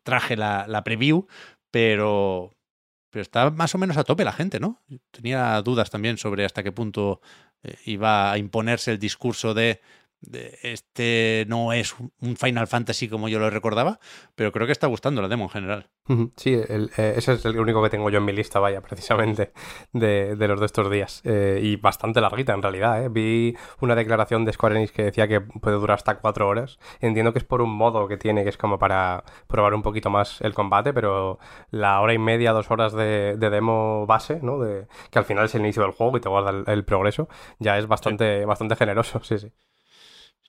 traje 0.03 0.35
la, 0.38 0.65
la 0.67 0.84
preview, 0.84 1.27
pero, 1.72 2.53
pero 3.09 3.22
está 3.22 3.49
más 3.49 3.73
o 3.76 3.77
menos 3.77 3.97
a 3.97 4.03
tope 4.03 4.23
la 4.23 4.31
gente, 4.31 4.59
¿no? 4.59 4.84
Tenía 5.11 5.61
dudas 5.61 5.89
también 5.89 6.17
sobre 6.17 6.45
hasta 6.45 6.63
qué 6.63 6.72
punto 6.72 7.22
eh, 7.63 7.76
iba 7.85 8.31
a 8.31 8.38
imponerse 8.38 8.91
el 8.91 8.99
discurso 8.99 9.53
de 9.53 9.81
este 10.64 11.45
no 11.47 11.73
es 11.73 11.95
un 12.22 12.35
Final 12.38 12.68
Fantasy 12.68 13.07
como 13.07 13.30
yo 13.30 13.39
lo 13.39 13.49
recordaba, 13.49 13.99
pero 14.35 14.52
creo 14.52 14.65
que 14.65 14.72
está 14.73 14.88
gustando 14.88 15.22
la 15.22 15.27
demo 15.27 15.45
en 15.45 15.49
general. 15.49 15.89
Sí, 16.38 16.53
el- 16.53 16.91
eh, 16.97 17.14
ese 17.18 17.34
es 17.34 17.45
el 17.45 17.60
único 17.60 17.81
que 17.81 17.89
tengo 17.89 18.10
yo 18.11 18.19
en 18.19 18.26
mi 18.26 18.31
lista, 18.31 18.60
vaya, 18.60 18.81
precisamente, 18.81 19.53
de, 19.91 20.35
de 20.35 20.47
los 20.47 20.60
de 20.60 20.65
estos 20.68 20.91
días. 20.91 21.22
Eh, 21.23 21.60
y 21.64 21.77
bastante 21.77 22.22
larguita, 22.22 22.53
en 22.53 22.61
realidad. 22.61 23.03
¿eh? 23.03 23.10
Vi 23.10 23.56
una 23.81 23.95
declaración 23.95 24.45
de 24.45 24.53
Square 24.53 24.76
Enix 24.76 24.91
que 24.91 25.03
decía 25.06 25.27
que 25.27 25.41
puede 25.41 25.77
durar 25.77 25.95
hasta 25.95 26.19
cuatro 26.19 26.47
horas. 26.47 26.77
Entiendo 26.99 27.34
que 27.34 27.39
es 27.39 27.45
por 27.45 27.61
un 27.61 27.72
modo 27.76 28.07
que 28.07 28.18
tiene, 28.18 28.43
que 28.43 28.49
es 28.49 28.57
como 28.57 28.77
para 28.77 29.23
probar 29.47 29.73
un 29.73 29.81
poquito 29.81 30.11
más 30.11 30.41
el 30.41 30.53
combate, 30.53 30.93
pero 30.93 31.39
la 31.72 31.99
hora 32.02 32.14
y 32.14 32.19
media, 32.19 32.52
dos 32.52 32.69
horas 32.69 32.93
de, 32.93 33.35
de 33.38 33.49
demo 33.49 34.06
base, 34.06 34.39
¿no? 34.43 34.60
De, 34.60 34.88
que 35.10 35.18
al 35.19 35.26
final 35.26 35.45
es 35.45 35.56
el 35.56 35.61
inicio 35.61 35.81
del 35.81 35.91
juego 35.91 36.18
y 36.18 36.22
te 36.22 36.30
guarda 36.30 36.52
el, 36.52 36.64
el 36.68 36.85
progreso, 36.85 37.27
ya 37.57 37.77
es 37.80 37.88
bastante, 37.88 38.45
bastante 38.45 38.76
generoso, 38.76 39.19
sí, 39.23 39.39
sí. 39.39 39.52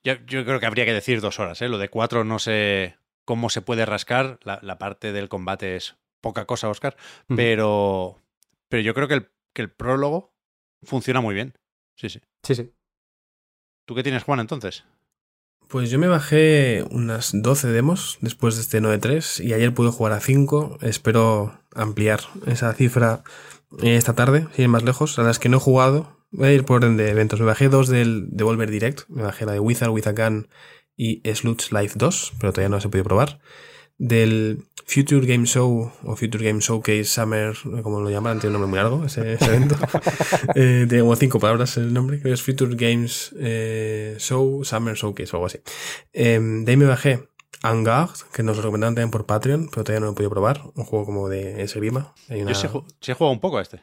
Yo, 0.06 0.14
yo 0.24 0.44
creo 0.44 0.60
que 0.60 0.66
habría 0.66 0.84
que 0.84 0.92
decir 0.92 1.20
dos 1.20 1.40
horas, 1.40 1.60
¿eh? 1.62 1.68
Lo 1.68 1.78
de 1.78 1.88
cuatro 1.88 2.22
no 2.22 2.38
sé 2.38 2.96
cómo 3.24 3.50
se 3.50 3.60
puede 3.60 3.84
rascar. 3.84 4.38
La, 4.44 4.60
la 4.62 4.78
parte 4.78 5.12
del 5.12 5.28
combate 5.28 5.74
es 5.74 5.96
poca 6.20 6.44
cosa, 6.44 6.68
Oscar. 6.68 6.96
Pero, 7.34 8.22
pero 8.68 8.84
yo 8.84 8.94
creo 8.94 9.08
que 9.08 9.14
el, 9.14 9.30
que 9.52 9.62
el 9.62 9.70
prólogo 9.72 10.32
funciona 10.84 11.20
muy 11.20 11.34
bien. 11.34 11.54
Sí, 11.96 12.08
sí. 12.08 12.20
Sí, 12.44 12.54
sí. 12.54 12.72
¿Tú 13.84 13.96
qué 13.96 14.04
tienes, 14.04 14.22
Juan, 14.22 14.38
entonces? 14.38 14.84
Pues 15.66 15.90
yo 15.90 15.98
me 15.98 16.06
bajé 16.06 16.84
unas 16.92 17.32
12 17.34 17.66
demos 17.66 18.18
después 18.20 18.54
de 18.54 18.60
este 18.60 18.80
9.3 18.80 19.44
y 19.44 19.54
ayer 19.54 19.74
pude 19.74 19.90
jugar 19.90 20.12
a 20.12 20.20
5. 20.20 20.78
Espero 20.82 21.58
ampliar 21.74 22.20
esa 22.46 22.72
cifra 22.74 23.24
eh, 23.82 23.96
esta 23.96 24.14
tarde, 24.14 24.46
sin 24.54 24.62
ir 24.62 24.68
más 24.68 24.84
lejos. 24.84 25.18
A 25.18 25.24
las 25.24 25.40
que 25.40 25.48
no 25.48 25.56
he 25.56 25.60
jugado, 25.60 26.15
voy 26.30 26.48
a 26.48 26.52
ir 26.52 26.64
por 26.64 26.76
orden 26.84 26.96
de 26.96 27.10
eventos. 27.10 27.40
Me 27.40 27.46
bajé 27.46 27.68
dos 27.68 27.88
del 27.88 28.28
Devolver 28.30 28.70
Direct, 28.70 29.08
me 29.08 29.22
bajé 29.22 29.46
la 29.46 29.52
de 29.52 29.60
Wizard 29.60 29.90
with 29.90 30.06
a 30.06 30.12
Gun 30.12 30.48
y 30.96 31.20
Sluts 31.34 31.72
Life 31.72 31.94
2, 31.98 32.34
pero 32.40 32.52
todavía 32.52 32.68
no 32.74 32.80
se 32.80 32.88
puede 32.88 33.04
probar. 33.04 33.38
Del 33.98 34.64
Future 34.86 35.26
Game 35.26 35.46
Show 35.46 35.90
o 36.04 36.16
Future 36.16 36.44
Game 36.44 36.60
Showcase 36.60 37.04
Summer, 37.04 37.54
como 37.82 38.00
lo 38.00 38.10
llaman, 38.10 38.38
tiene 38.40 38.54
un 38.56 38.60
nombre 38.60 38.68
muy 38.82 38.90
largo 38.90 39.06
ese, 39.06 39.32
ese 39.34 39.44
evento. 39.54 39.74
eh, 40.54 40.84
tiene 40.88 41.00
como 41.00 41.16
cinco 41.16 41.40
palabras 41.40 41.76
el 41.78 41.92
nombre, 41.94 42.20
creo 42.20 42.30
que 42.30 42.34
es 42.34 42.42
Future 42.42 42.74
Games 42.76 43.34
eh, 43.38 44.16
Show 44.18 44.64
Summer 44.64 44.94
Showcase 44.94 45.30
o 45.32 45.36
algo 45.36 45.46
así. 45.46 45.60
Eh, 46.12 46.38
de 46.40 46.70
ahí 46.70 46.76
me 46.76 46.84
bajé 46.84 47.28
Angard, 47.62 48.10
que 48.34 48.42
nos 48.42 48.56
lo 48.58 48.62
recomendaron 48.64 48.94
también 48.94 49.10
por 49.10 49.24
Patreon, 49.24 49.68
pero 49.70 49.82
todavía 49.82 50.00
no 50.00 50.06
lo 50.06 50.12
he 50.12 50.14
podido 50.14 50.30
probar. 50.30 50.62
Un 50.74 50.84
juego 50.84 51.06
como 51.06 51.28
de 51.30 51.62
esgrima. 51.62 52.12
Una... 52.28 52.52
Yo 52.52 52.54
sí, 52.54 52.66
ju- 52.68 52.84
sí 53.00 53.12
he 53.12 53.14
jugado 53.14 53.32
un 53.32 53.40
poco 53.40 53.56
a 53.56 53.62
este. 53.62 53.80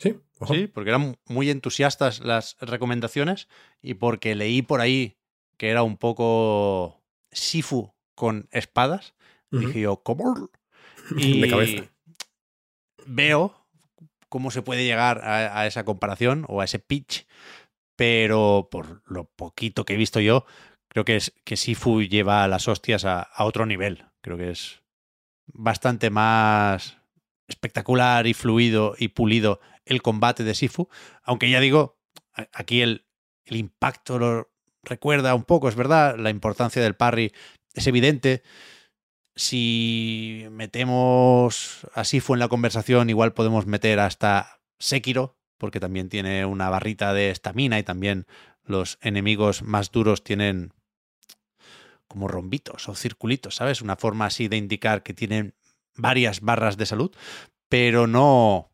Sí, 0.00 0.18
ojo. 0.38 0.54
Sí, 0.54 0.66
porque 0.66 0.90
eran 0.90 1.18
muy 1.26 1.50
entusiastas 1.50 2.20
las 2.20 2.56
recomendaciones 2.60 3.48
y 3.82 3.94
porque 3.94 4.34
leí 4.34 4.62
por 4.62 4.80
ahí 4.80 5.18
que 5.58 5.68
era 5.68 5.82
un 5.82 5.98
poco 5.98 7.02
Sifu 7.30 7.92
con 8.14 8.48
espadas. 8.50 9.14
Dije 9.50 9.80
yo, 9.80 10.02
¿cómo? 10.02 10.48
De 11.10 11.48
cabeza. 11.50 11.84
Veo 13.04 13.66
cómo 14.30 14.50
se 14.50 14.62
puede 14.62 14.84
llegar 14.84 15.18
a, 15.22 15.60
a 15.60 15.66
esa 15.66 15.84
comparación 15.84 16.46
o 16.48 16.62
a 16.62 16.64
ese 16.64 16.78
pitch, 16.78 17.26
pero 17.96 18.68
por 18.70 19.02
lo 19.04 19.24
poquito 19.24 19.84
que 19.84 19.94
he 19.94 19.98
visto 19.98 20.20
yo, 20.20 20.46
creo 20.88 21.04
que 21.04 21.16
es 21.16 21.34
que 21.44 21.58
Sifu 21.58 22.02
lleva 22.02 22.42
a 22.42 22.48
las 22.48 22.68
hostias 22.68 23.04
a, 23.04 23.20
a 23.20 23.44
otro 23.44 23.66
nivel. 23.66 24.06
Creo 24.22 24.38
que 24.38 24.50
es 24.50 24.80
bastante 25.46 26.08
más 26.08 26.96
espectacular 27.48 28.26
y 28.26 28.32
fluido 28.32 28.94
y 28.98 29.08
pulido 29.08 29.60
el 29.90 30.02
combate 30.02 30.44
de 30.44 30.54
Sifu, 30.54 30.88
aunque 31.22 31.50
ya 31.50 31.60
digo, 31.60 31.98
aquí 32.52 32.80
el, 32.80 33.04
impacto 33.46 34.20
lo 34.20 34.50
recuerda 34.84 35.34
un 35.34 35.42
poco, 35.42 35.68
es 35.68 35.74
verdad, 35.74 36.16
la 36.16 36.30
importancia 36.30 36.80
del 36.80 36.94
parry 36.94 37.32
es 37.74 37.86
evidente. 37.88 38.42
Si 39.34 40.46
metemos 40.52 41.86
a 41.94 42.04
Sifu 42.04 42.34
en 42.34 42.40
la 42.40 42.48
conversación, 42.48 43.10
igual 43.10 43.34
podemos 43.34 43.66
meter 43.66 43.98
hasta 43.98 44.60
Sekiro, 44.78 45.36
porque 45.58 45.80
también 45.80 46.08
tiene 46.08 46.44
una 46.44 46.70
barrita 46.70 47.12
de 47.12 47.30
estamina 47.30 47.78
y 47.78 47.82
también 47.82 48.26
los 48.64 48.98
enemigos 49.02 49.62
más 49.62 49.90
duros 49.90 50.22
tienen 50.22 50.72
como 52.06 52.28
rombitos 52.28 52.88
o 52.88 52.94
circulitos, 52.94 53.56
¿sabes? 53.56 53.82
Una 53.82 53.96
forma 53.96 54.26
así 54.26 54.46
de 54.46 54.56
indicar 54.56 55.02
que 55.02 55.14
tienen 55.14 55.54
varias 55.96 56.40
barras 56.40 56.76
de 56.76 56.86
salud, 56.86 57.10
pero 57.68 58.06
no... 58.06 58.69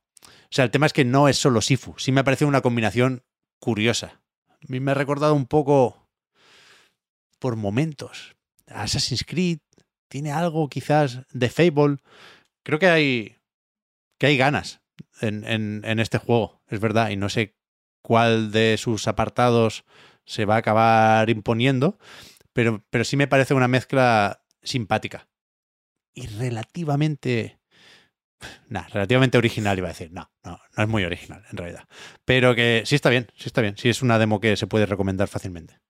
O 0.46 0.48
sea, 0.50 0.64
el 0.64 0.70
tema 0.70 0.86
es 0.86 0.92
que 0.92 1.04
no 1.04 1.28
es 1.28 1.36
solo 1.36 1.60
Sifu, 1.60 1.94
sí 1.98 2.12
me 2.12 2.24
parece 2.24 2.44
una 2.44 2.62
combinación 2.62 3.22
curiosa. 3.60 4.22
A 4.48 4.58
mí 4.68 4.80
me 4.80 4.92
ha 4.92 4.94
recordado 4.94 5.34
un 5.34 5.46
poco 5.46 6.08
por 7.38 7.56
momentos. 7.56 8.36
Assassin's 8.66 9.24
Creed 9.24 9.58
tiene 10.08 10.32
algo 10.32 10.68
quizás 10.68 11.20
de 11.32 11.48
Fable. 11.48 11.98
Creo 12.62 12.78
que 12.78 12.88
hay, 12.88 13.36
que 14.18 14.26
hay 14.26 14.36
ganas 14.36 14.80
en, 15.20 15.44
en, 15.44 15.82
en 15.84 16.00
este 16.00 16.18
juego, 16.18 16.62
es 16.68 16.80
verdad, 16.80 17.10
y 17.10 17.16
no 17.16 17.28
sé 17.28 17.56
cuál 18.02 18.52
de 18.52 18.76
sus 18.78 19.08
apartados 19.08 19.84
se 20.24 20.44
va 20.44 20.56
a 20.56 20.58
acabar 20.58 21.28
imponiendo, 21.30 21.98
pero, 22.52 22.84
pero 22.90 23.04
sí 23.04 23.16
me 23.16 23.28
parece 23.28 23.54
una 23.54 23.68
mezcla 23.68 24.42
simpática 24.62 25.28
y 26.16 26.26
relativamente... 26.26 27.55
Relativamente 28.92 29.38
original 29.38 29.78
iba 29.78 29.88
a 29.88 29.92
decir. 29.92 30.12
No, 30.12 30.30
no, 30.44 30.58
no 30.76 30.82
es 30.82 30.88
muy 30.88 31.04
original 31.04 31.44
en 31.50 31.56
realidad. 31.56 31.84
Pero 32.24 32.54
que 32.54 32.82
sí 32.84 32.94
está 32.94 33.10
bien, 33.10 33.28
sí 33.36 33.44
está 33.46 33.60
bien. 33.60 33.76
Sí 33.76 33.88
es 33.88 34.02
una 34.02 34.18
demo 34.18 34.40
que 34.40 34.56
se 34.56 34.66
puede 34.66 34.86
recomendar 34.86 35.28
fácilmente. 35.28 35.80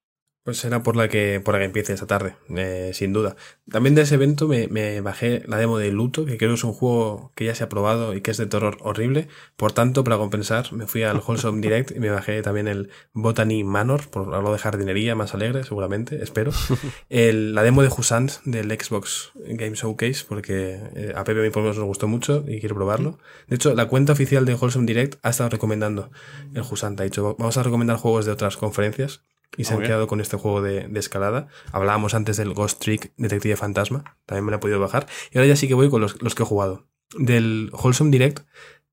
Pues 0.46 0.58
será 0.58 0.84
por 0.84 0.94
la 0.94 1.08
que, 1.08 1.40
por 1.44 1.54
la 1.54 1.58
que 1.58 1.64
empiece 1.64 1.92
esta 1.92 2.06
tarde, 2.06 2.36
eh, 2.56 2.92
sin 2.94 3.12
duda. 3.12 3.34
También 3.68 3.96
de 3.96 4.02
ese 4.02 4.14
evento 4.14 4.46
me, 4.46 4.68
me, 4.68 5.00
bajé 5.00 5.42
la 5.48 5.56
demo 5.56 5.76
de 5.76 5.90
Luto, 5.90 6.24
que 6.24 6.36
creo 6.36 6.50
que 6.50 6.54
es 6.54 6.62
un 6.62 6.72
juego 6.72 7.32
que 7.34 7.46
ya 7.46 7.54
se 7.56 7.64
ha 7.64 7.68
probado 7.68 8.14
y 8.14 8.20
que 8.20 8.30
es 8.30 8.36
de 8.36 8.46
terror 8.46 8.78
horrible. 8.82 9.26
Por 9.56 9.72
tanto, 9.72 10.04
para 10.04 10.18
compensar, 10.18 10.72
me 10.72 10.86
fui 10.86 11.02
al 11.02 11.18
Wholesome 11.18 11.60
Direct 11.62 11.90
y 11.90 11.98
me 11.98 12.10
bajé 12.10 12.42
también 12.42 12.68
el 12.68 12.90
Botany 13.12 13.64
Manor, 13.64 14.08
por 14.08 14.32
hablar 14.32 14.52
de 14.52 14.58
jardinería 14.58 15.16
más 15.16 15.34
alegre, 15.34 15.64
seguramente, 15.64 16.22
espero. 16.22 16.52
El, 17.08 17.56
la 17.56 17.64
demo 17.64 17.82
de 17.82 17.88
Husant 17.88 18.30
del 18.44 18.70
Xbox 18.70 19.32
Game 19.34 19.74
Showcase, 19.74 20.26
porque 20.28 20.78
eh, 20.94 21.12
a 21.16 21.24
Pepe 21.24 21.40
a 21.40 21.42
mí 21.42 21.50
por 21.50 21.62
lo 21.62 21.70
menos 21.70 21.78
nos 21.78 21.86
gustó 21.86 22.06
mucho 22.06 22.44
y 22.46 22.60
quiero 22.60 22.76
probarlo. 22.76 23.18
De 23.48 23.56
hecho, 23.56 23.74
la 23.74 23.88
cuenta 23.88 24.12
oficial 24.12 24.44
de 24.44 24.54
Wholesome 24.54 24.86
Direct 24.86 25.18
ha 25.24 25.30
estado 25.30 25.50
recomendando 25.50 26.12
el 26.54 26.62
Husant. 26.62 27.00
Ha 27.00 27.02
dicho, 27.02 27.34
vamos 27.36 27.56
a 27.56 27.64
recomendar 27.64 27.96
juegos 27.96 28.26
de 28.26 28.30
otras 28.30 28.56
conferencias 28.56 29.22
y 29.56 29.64
se 29.64 29.74
han 29.74 29.82
quedado 29.82 30.06
con 30.06 30.20
este 30.20 30.36
juego 30.36 30.62
de, 30.62 30.88
de, 30.88 31.00
escalada. 31.00 31.48
Hablábamos 31.72 32.14
antes 32.14 32.36
del 32.36 32.52
Ghost 32.54 32.80
Trick 32.80 33.12
Detective 33.16 33.56
Fantasma, 33.56 34.16
también 34.26 34.44
me 34.44 34.50
lo 34.50 34.58
he 34.58 34.60
podido 34.60 34.80
bajar. 34.80 35.06
Y 35.30 35.38
ahora 35.38 35.48
ya 35.48 35.56
sí 35.56 35.68
que 35.68 35.74
voy 35.74 35.88
con 35.88 36.00
los, 36.00 36.20
los 36.22 36.34
que 36.34 36.42
he 36.42 36.46
jugado. 36.46 36.86
Del 37.18 37.70
Wholesome 37.72 38.10
Direct 38.10 38.40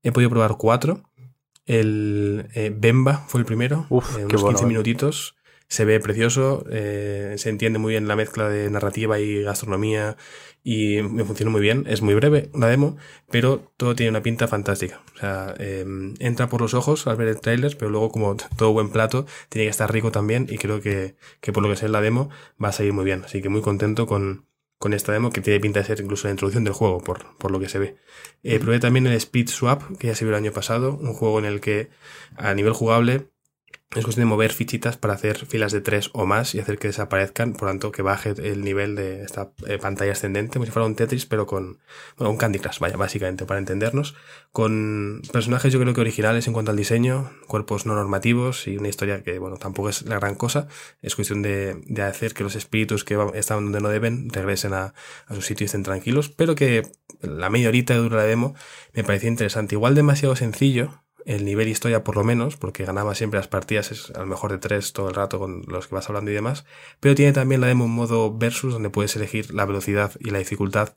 he 0.02 0.12
podido 0.12 0.30
probar 0.30 0.56
cuatro. 0.56 1.02
El 1.66 2.48
eh, 2.54 2.72
Bemba 2.74 3.24
fue 3.26 3.40
el 3.40 3.46
primero, 3.46 3.86
Uf, 3.88 4.16
eh, 4.18 4.24
unos 4.24 4.28
qué 4.28 4.36
15 4.36 4.42
bueno. 4.44 4.68
minutitos. 4.68 5.36
Se 5.68 5.84
ve 5.84 5.98
precioso, 6.00 6.64
eh, 6.70 7.34
se 7.38 7.48
entiende 7.48 7.78
muy 7.78 7.92
bien 7.92 8.06
la 8.06 8.16
mezcla 8.16 8.48
de 8.48 8.70
narrativa 8.70 9.18
y 9.18 9.42
gastronomía 9.42 10.16
y 10.62 11.02
me 11.02 11.24
funciona 11.24 11.50
muy 11.50 11.60
bien. 11.60 11.84
Es 11.88 12.02
muy 12.02 12.14
breve 12.14 12.50
la 12.54 12.68
demo, 12.68 12.96
pero 13.30 13.72
todo 13.76 13.94
tiene 13.94 14.10
una 14.10 14.22
pinta 14.22 14.48
fantástica. 14.48 15.02
O 15.14 15.18
sea, 15.18 15.54
eh, 15.58 15.84
entra 16.18 16.48
por 16.48 16.60
los 16.60 16.74
ojos 16.74 17.06
al 17.06 17.16
ver 17.16 17.28
el 17.28 17.40
trailer, 17.40 17.76
pero 17.78 17.90
luego 17.90 18.10
como 18.10 18.36
todo 18.56 18.72
buen 18.72 18.90
plato 18.90 19.26
tiene 19.48 19.66
que 19.66 19.70
estar 19.70 19.92
rico 19.92 20.10
también 20.12 20.46
y 20.48 20.58
creo 20.58 20.80
que, 20.80 21.16
que 21.40 21.52
por 21.52 21.62
lo 21.62 21.68
que 21.70 21.76
sé 21.76 21.88
la 21.88 22.00
demo 22.00 22.30
va 22.62 22.68
a 22.68 22.72
salir 22.72 22.92
muy 22.92 23.04
bien. 23.04 23.22
Así 23.24 23.42
que 23.42 23.48
muy 23.48 23.60
contento 23.60 24.06
con, 24.06 24.46
con 24.78 24.92
esta 24.92 25.12
demo 25.12 25.30
que 25.30 25.40
tiene 25.40 25.60
pinta 25.60 25.80
de 25.80 25.86
ser 25.86 26.00
incluso 26.00 26.28
la 26.28 26.32
introducción 26.32 26.64
del 26.64 26.74
juego 26.74 27.02
por, 27.02 27.36
por 27.36 27.50
lo 27.50 27.58
que 27.58 27.68
se 27.68 27.78
ve. 27.78 27.96
Eh, 28.42 28.58
probé 28.58 28.80
también 28.80 29.06
el 29.06 29.14
Speed 29.14 29.48
Swap, 29.48 29.96
que 29.98 30.08
ya 30.08 30.14
se 30.14 30.24
vio 30.24 30.34
el 30.34 30.42
año 30.42 30.52
pasado, 30.52 30.94
un 30.94 31.14
juego 31.14 31.38
en 31.38 31.46
el 31.46 31.60
que 31.60 31.88
a 32.36 32.52
nivel 32.54 32.72
jugable 32.72 33.30
es 33.94 34.04
cuestión 34.04 34.26
de 34.26 34.30
mover 34.30 34.52
fichitas 34.52 34.96
para 34.96 35.14
hacer 35.14 35.46
filas 35.46 35.70
de 35.72 35.80
tres 35.80 36.10
o 36.12 36.26
más 36.26 36.54
y 36.54 36.60
hacer 36.60 36.78
que 36.78 36.88
desaparezcan, 36.88 37.52
por 37.52 37.68
tanto 37.68 37.92
que 37.92 38.02
baje 38.02 38.34
el 38.36 38.62
nivel 38.62 38.96
de 38.96 39.22
esta 39.22 39.52
eh, 39.66 39.78
pantalla 39.78 40.12
ascendente, 40.12 40.54
como 40.54 40.66
si 40.66 40.72
fuera 40.72 40.86
un 40.86 40.96
Tetris, 40.96 41.26
pero 41.26 41.46
con, 41.46 41.78
bueno, 42.16 42.30
un 42.30 42.36
Candy 42.36 42.58
Crush, 42.58 42.80
vaya, 42.80 42.96
básicamente, 42.96 43.46
para 43.46 43.60
entendernos, 43.60 44.16
con 44.50 45.22
personajes 45.32 45.72
yo 45.72 45.80
creo 45.80 45.94
que 45.94 46.00
originales 46.00 46.46
en 46.46 46.52
cuanto 46.52 46.72
al 46.72 46.76
diseño, 46.76 47.30
cuerpos 47.46 47.86
no 47.86 47.94
normativos 47.94 48.66
y 48.66 48.76
una 48.78 48.88
historia 48.88 49.22
que, 49.22 49.38
bueno, 49.38 49.58
tampoco 49.58 49.88
es 49.88 50.02
la 50.02 50.18
gran 50.18 50.34
cosa, 50.34 50.66
es 51.00 51.14
cuestión 51.14 51.42
de, 51.42 51.80
de 51.86 52.02
hacer 52.02 52.34
que 52.34 52.42
los 52.42 52.56
espíritus 52.56 53.04
que 53.04 53.16
están 53.34 53.64
donde 53.64 53.80
no 53.80 53.88
deben 53.88 54.28
regresen 54.30 54.74
a, 54.74 54.94
a 55.26 55.34
su 55.34 55.42
sitio 55.42 55.64
y 55.64 55.66
estén 55.66 55.84
tranquilos, 55.84 56.30
pero 56.30 56.56
que 56.56 56.82
la 57.20 57.48
media 57.48 57.68
horita 57.68 57.94
que 57.94 58.00
dura 58.00 58.18
la 58.18 58.24
demo 58.24 58.54
me 58.92 59.04
parecía 59.04 59.28
interesante, 59.28 59.76
igual 59.76 59.94
demasiado 59.94 60.34
sencillo, 60.34 61.03
el 61.26 61.44
nivel 61.44 61.68
historia 61.68 62.04
por 62.04 62.16
lo 62.16 62.24
menos, 62.24 62.56
porque 62.56 62.84
ganaba 62.84 63.14
siempre 63.14 63.38
las 63.38 63.48
partidas, 63.48 63.90
es 63.90 64.10
a 64.10 64.20
lo 64.20 64.26
mejor 64.26 64.52
de 64.52 64.58
tres 64.58 64.92
todo 64.92 65.08
el 65.08 65.14
rato 65.14 65.38
con 65.38 65.62
los 65.66 65.88
que 65.88 65.94
vas 65.94 66.08
hablando 66.08 66.30
y 66.30 66.34
demás, 66.34 66.64
pero 67.00 67.14
tiene 67.14 67.32
también 67.32 67.60
la 67.60 67.66
demo 67.66 67.84
en 67.84 67.90
modo 67.90 68.36
versus, 68.36 68.72
donde 68.72 68.90
puedes 68.90 69.16
elegir 69.16 69.52
la 69.54 69.64
velocidad 69.64 70.12
y 70.20 70.30
la 70.30 70.38
dificultad 70.38 70.94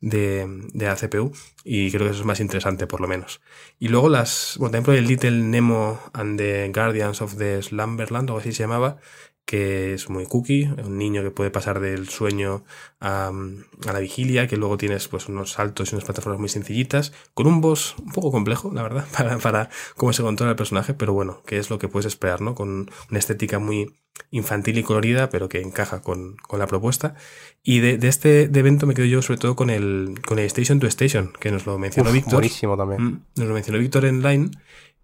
de, 0.00 0.46
de 0.72 0.86
la 0.86 0.96
CPU, 0.96 1.32
y 1.64 1.90
creo 1.90 2.06
que 2.06 2.12
eso 2.12 2.20
es 2.20 2.26
más 2.26 2.40
interesante 2.40 2.86
por 2.86 3.00
lo 3.00 3.08
menos. 3.08 3.40
Y 3.78 3.88
luego 3.88 4.08
las, 4.08 4.58
por 4.58 4.94
el 4.94 5.06
Little 5.06 5.30
Nemo 5.30 6.00
and 6.12 6.38
the 6.38 6.70
Guardians 6.74 7.22
of 7.22 7.36
the 7.36 7.62
Slumberland, 7.62 8.30
o 8.30 8.38
así 8.38 8.52
se 8.52 8.64
llamaba, 8.64 8.98
que 9.48 9.94
es 9.94 10.10
muy 10.10 10.26
cookie, 10.26 10.68
un 10.84 10.98
niño 10.98 11.22
que 11.22 11.30
puede 11.30 11.50
pasar 11.50 11.80
del 11.80 12.06
sueño 12.10 12.64
a, 13.00 13.28
a, 13.28 13.92
la 13.94 13.98
vigilia, 13.98 14.46
que 14.46 14.58
luego 14.58 14.76
tienes 14.76 15.08
pues 15.08 15.26
unos 15.26 15.52
saltos 15.52 15.90
y 15.90 15.94
unas 15.94 16.04
plataformas 16.04 16.38
muy 16.38 16.50
sencillitas, 16.50 17.14
con 17.32 17.46
un 17.46 17.62
boss 17.62 17.94
un 17.96 18.12
poco 18.12 18.30
complejo, 18.30 18.70
la 18.74 18.82
verdad, 18.82 19.06
para, 19.16 19.38
para 19.38 19.70
cómo 19.96 20.12
se 20.12 20.22
controla 20.22 20.50
el 20.50 20.56
personaje, 20.56 20.92
pero 20.92 21.14
bueno, 21.14 21.42
que 21.46 21.56
es 21.56 21.70
lo 21.70 21.78
que 21.78 21.88
puedes 21.88 22.04
esperar, 22.04 22.42
¿no? 22.42 22.54
Con 22.54 22.90
una 23.08 23.18
estética 23.18 23.58
muy 23.58 23.90
infantil 24.30 24.76
y 24.76 24.82
colorida, 24.82 25.30
pero 25.30 25.48
que 25.48 25.62
encaja 25.62 26.02
con, 26.02 26.36
con 26.36 26.58
la 26.58 26.66
propuesta. 26.66 27.14
Y 27.62 27.80
de, 27.80 27.96
de 27.96 28.08
este 28.08 28.48
de 28.48 28.60
evento 28.60 28.86
me 28.86 28.92
quedo 28.92 29.06
yo 29.06 29.22
sobre 29.22 29.38
todo 29.38 29.56
con 29.56 29.70
el, 29.70 30.20
con 30.26 30.38
el 30.38 30.44
Station 30.44 30.78
to 30.78 30.86
Station, 30.88 31.32
que 31.40 31.50
nos 31.50 31.64
lo 31.64 31.78
mencionó 31.78 32.10
Uf, 32.10 32.14
Víctor. 32.14 32.34
Buenísimo 32.34 32.76
también. 32.76 33.02
Mm, 33.02 33.22
Nos 33.36 33.48
lo 33.48 33.54
mencionó 33.54 33.78
Víctor 33.78 34.04
en 34.04 34.22
Line. 34.22 34.50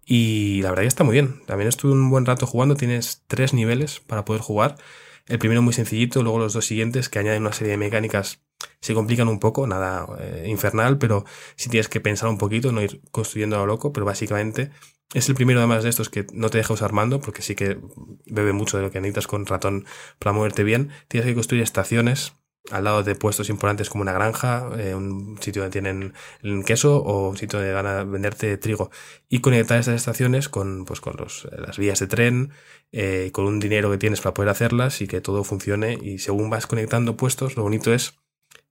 Y 0.05 0.61
la 0.61 0.69
verdad 0.69 0.83
que 0.83 0.87
está 0.87 1.03
muy 1.03 1.13
bien. 1.13 1.41
También 1.45 1.67
estuve 1.67 1.91
un 1.91 2.09
buen 2.09 2.25
rato 2.25 2.45
jugando. 2.45 2.75
Tienes 2.75 3.23
tres 3.27 3.53
niveles 3.53 3.99
para 3.99 4.23
poder 4.23 4.41
jugar. 4.41 4.75
El 5.27 5.39
primero 5.39 5.63
muy 5.63 5.73
sencillito, 5.73 6.21
luego 6.21 6.37
los 6.37 6.53
dos 6.53 6.65
siguientes 6.65 7.09
que 7.09 7.17
añaden 7.17 7.41
una 7.41 7.53
serie 7.53 7.71
de 7.71 7.77
mecánicas 7.77 8.43
se 8.79 8.93
complican 8.93 9.27
un 9.27 9.39
poco, 9.39 9.65
nada 9.65 10.07
eh, 10.19 10.45
infernal, 10.47 10.99
pero 10.99 11.25
si 11.55 11.69
tienes 11.69 11.89
que 11.89 11.99
pensar 11.99 12.29
un 12.29 12.37
poquito, 12.37 12.71
no 12.71 12.83
ir 12.83 13.01
construyendo 13.11 13.55
a 13.55 13.59
lo 13.59 13.65
loco, 13.65 13.91
pero 13.91 14.05
básicamente 14.05 14.69
es 15.13 15.27
el 15.27 15.35
primero 15.35 15.59
además 15.59 15.83
de 15.83 15.89
estos 15.89 16.09
que 16.09 16.27
no 16.31 16.49
te 16.49 16.59
deja 16.59 16.73
usar 16.73 16.93
mando, 16.93 17.19
porque 17.19 17.41
sí 17.41 17.55
que 17.55 17.79
bebe 18.25 18.53
mucho 18.53 18.77
de 18.77 18.83
lo 18.83 18.91
que 18.91 18.99
necesitas 18.99 19.27
con 19.27 19.45
ratón 19.45 19.85
para 20.19 20.33
moverte 20.33 20.63
bien. 20.63 20.91
Tienes 21.07 21.27
que 21.27 21.33
construir 21.33 21.63
estaciones 21.63 22.33
al 22.71 22.83
lado 22.83 23.03
de 23.03 23.15
puestos 23.15 23.49
importantes 23.49 23.89
como 23.89 24.01
una 24.01 24.13
granja, 24.13 24.69
eh, 24.77 24.95
un 24.95 25.37
sitio 25.41 25.61
donde 25.61 25.73
tienen 25.73 26.13
queso 26.63 26.97
o 26.97 27.29
un 27.29 27.37
sitio 27.37 27.59
donde 27.59 27.73
van 27.73 27.85
a 27.85 28.03
venderte 28.03 28.57
trigo. 28.57 28.89
Y 29.29 29.39
conectar 29.39 29.79
estas 29.79 29.95
estaciones 29.95 30.49
con, 30.49 30.85
pues, 30.85 31.01
con 31.01 31.15
los, 31.17 31.47
las 31.57 31.77
vías 31.77 31.99
de 31.99 32.07
tren, 32.07 32.51
eh, 32.91 33.29
con 33.33 33.45
un 33.45 33.59
dinero 33.59 33.91
que 33.91 33.97
tienes 33.97 34.21
para 34.21 34.33
poder 34.33 34.49
hacerlas 34.49 35.01
y 35.01 35.07
que 35.07 35.21
todo 35.21 35.43
funcione. 35.43 35.97
Y 36.01 36.19
según 36.19 36.49
vas 36.49 36.67
conectando 36.67 37.17
puestos, 37.17 37.55
lo 37.55 37.63
bonito 37.63 37.93
es 37.93 38.15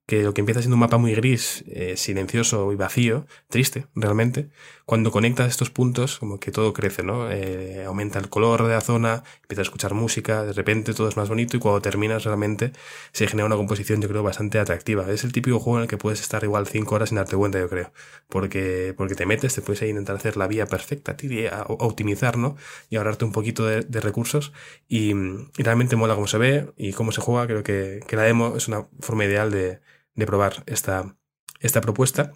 que 0.05 0.21
lo 0.21 0.33
que 0.33 0.41
empieza 0.41 0.61
siendo 0.61 0.75
un 0.75 0.81
mapa 0.81 0.97
muy 0.97 1.15
gris, 1.15 1.63
eh, 1.67 1.97
silencioso 1.97 2.71
y 2.71 2.75
vacío, 2.75 3.25
triste 3.49 3.87
realmente, 3.95 4.49
cuando 4.85 5.11
conectas 5.11 5.49
estos 5.49 5.69
puntos 5.69 6.19
como 6.19 6.39
que 6.39 6.51
todo 6.51 6.73
crece, 6.73 7.03
¿no? 7.03 7.31
Eh, 7.31 7.83
aumenta 7.85 8.19
el 8.19 8.29
color 8.29 8.63
de 8.63 8.73
la 8.73 8.81
zona, 8.81 9.23
empiezas 9.41 9.59
a 9.59 9.63
escuchar 9.63 9.93
música, 9.93 10.43
de 10.43 10.53
repente 10.53 10.93
todo 10.93 11.09
es 11.09 11.17
más 11.17 11.29
bonito 11.29 11.57
y 11.57 11.59
cuando 11.59 11.81
terminas 11.81 12.23
realmente 12.23 12.71
se 13.11 13.27
genera 13.27 13.45
una 13.47 13.55
composición 13.55 14.01
yo 14.01 14.07
creo 14.09 14.23
bastante 14.23 14.59
atractiva. 14.59 15.09
Es 15.11 15.23
el 15.23 15.31
típico 15.31 15.59
juego 15.59 15.77
en 15.79 15.83
el 15.83 15.89
que 15.89 15.97
puedes 15.97 16.21
estar 16.21 16.43
igual 16.43 16.67
5 16.67 16.95
horas 16.95 17.09
sin 17.09 17.17
darte 17.17 17.35
cuenta 17.35 17.59
yo 17.59 17.69
creo, 17.69 17.91
porque, 18.29 18.93
porque 18.97 19.15
te 19.15 19.25
metes, 19.25 19.55
te 19.55 19.61
puedes 19.61 19.81
intentar 19.81 20.15
hacer 20.17 20.37
la 20.37 20.47
vía 20.47 20.67
perfecta, 20.67 21.15
a, 21.51 21.61
a 21.61 21.65
optimizar, 21.67 22.37
¿no? 22.37 22.55
Y 22.89 22.97
ahorrarte 22.97 23.25
un 23.25 23.31
poquito 23.31 23.65
de, 23.65 23.81
de 23.81 24.01
recursos 24.01 24.53
y, 24.87 25.11
y, 25.13 25.63
realmente 25.63 25.95
mola 25.95 26.15
cómo 26.15 26.27
se 26.27 26.37
ve 26.37 26.73
y 26.77 26.93
cómo 26.93 27.11
se 27.11 27.21
juega, 27.21 27.47
creo 27.47 27.63
que, 27.63 28.01
que 28.07 28.15
la 28.15 28.23
demo 28.23 28.55
es 28.55 28.67
una 28.67 28.87
forma 28.99 29.25
ideal 29.25 29.51
de 29.51 29.81
de 30.15 30.25
probar 30.25 30.63
esta, 30.65 31.17
esta 31.59 31.81
propuesta. 31.81 32.33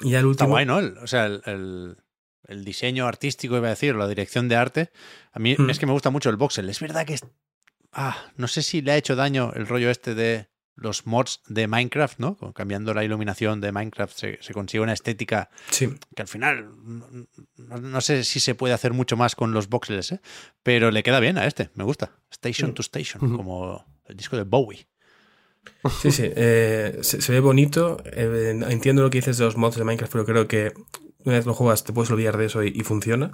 Y 0.00 0.10
ya 0.10 0.20
el 0.20 0.26
último. 0.26 0.46
Está 0.58 0.64
guay, 0.64 0.66
¿no? 0.66 1.02
O 1.02 1.06
sea, 1.06 1.26
el, 1.26 1.42
el, 1.46 1.96
el, 2.44 2.64
diseño 2.64 3.06
artístico, 3.06 3.56
iba 3.56 3.66
a 3.66 3.70
decir, 3.70 3.94
la 3.94 4.08
dirección 4.08 4.48
de 4.48 4.56
arte. 4.56 4.90
A 5.32 5.38
mí 5.38 5.54
mm. 5.56 5.70
es 5.70 5.78
que 5.78 5.86
me 5.86 5.92
gusta 5.92 6.10
mucho 6.10 6.30
el 6.30 6.36
voxel. 6.36 6.68
Es 6.68 6.80
verdad 6.80 7.06
que 7.06 7.14
es. 7.14 7.24
Ah, 7.92 8.16
no 8.36 8.48
sé 8.48 8.62
si 8.62 8.82
le 8.82 8.92
ha 8.92 8.96
hecho 8.96 9.16
daño 9.16 9.52
el 9.54 9.66
rollo 9.66 9.90
este 9.90 10.14
de 10.14 10.48
los 10.78 11.06
mods 11.06 11.40
de 11.48 11.66
Minecraft, 11.66 12.18
¿no? 12.18 12.36
Cambiando 12.54 12.94
la 12.94 13.04
iluminación 13.04 13.60
de 13.60 13.72
Minecraft 13.72 14.16
se, 14.16 14.38
se 14.40 14.54
consigue 14.54 14.80
una 14.80 14.92
estética 14.92 15.50
Sí. 15.70 15.88
que 16.14 16.22
al 16.22 16.28
final 16.28 16.70
no, 17.56 17.76
no 17.78 18.00
sé 18.00 18.24
si 18.24 18.40
se 18.40 18.54
puede 18.54 18.74
hacer 18.74 18.92
mucho 18.92 19.16
más 19.16 19.34
con 19.34 19.52
los 19.52 19.68
voxels, 19.68 20.12
¿eh? 20.12 20.20
pero 20.62 20.90
le 20.90 21.02
queda 21.02 21.20
bien 21.20 21.36
a 21.36 21.46
este, 21.46 21.70
me 21.74 21.84
gusta. 21.84 22.12
Station 22.30 22.74
to 22.74 22.82
Station, 22.82 23.36
como 23.36 23.84
el 24.06 24.16
disco 24.16 24.36
de 24.36 24.44
Bowie. 24.44 24.87
Sí, 26.02 26.10
sí, 26.10 26.22
eh, 26.26 26.98
se, 27.02 27.20
se 27.20 27.32
ve 27.32 27.40
bonito. 27.40 27.98
eh, 28.04 28.58
entiendo 28.68 29.02
lo 29.02 29.10
que 29.10 29.18
dices 29.18 29.38
de 29.38 29.44
los 29.44 29.56
mods 29.56 29.76
de 29.76 29.84
Minecraft, 29.84 30.12
pero 30.12 30.24
creo 30.24 30.48
que 30.48 30.72
una 31.24 31.36
vez 31.36 31.46
lo 31.46 31.54
juegas 31.54 31.84
te 31.84 31.92
puedes 31.92 32.10
olvidar 32.10 32.36
de 32.36 32.46
eso 32.46 32.62
y, 32.62 32.68
y 32.74 32.80
funciona. 32.80 33.32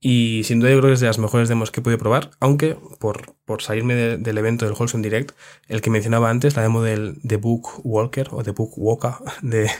Y 0.00 0.42
sin 0.44 0.60
duda 0.60 0.70
yo 0.70 0.78
creo 0.78 0.90
que 0.90 0.94
es 0.94 1.00
de 1.00 1.06
las 1.06 1.18
mejores 1.18 1.48
demos 1.48 1.70
que 1.70 1.80
he 1.80 1.82
podido 1.82 1.98
probar, 1.98 2.30
aunque 2.40 2.76
por, 2.98 3.36
por 3.46 3.62
salirme 3.62 3.94
de- 3.94 4.18
del 4.18 4.36
evento 4.36 4.66
del 4.66 4.74
Wholesome 4.74 5.02
Direct, 5.02 5.32
el 5.68 5.80
que 5.80 5.88
mencionaba 5.90 6.28
antes, 6.28 6.56
la 6.56 6.62
demo 6.62 6.82
del 6.82 7.18
The 7.26 7.36
Book 7.36 7.80
Walker 7.84 8.28
o 8.32 8.42
The 8.42 8.50
Book 8.50 8.72
Walker, 8.76 9.12
de, 9.42 9.70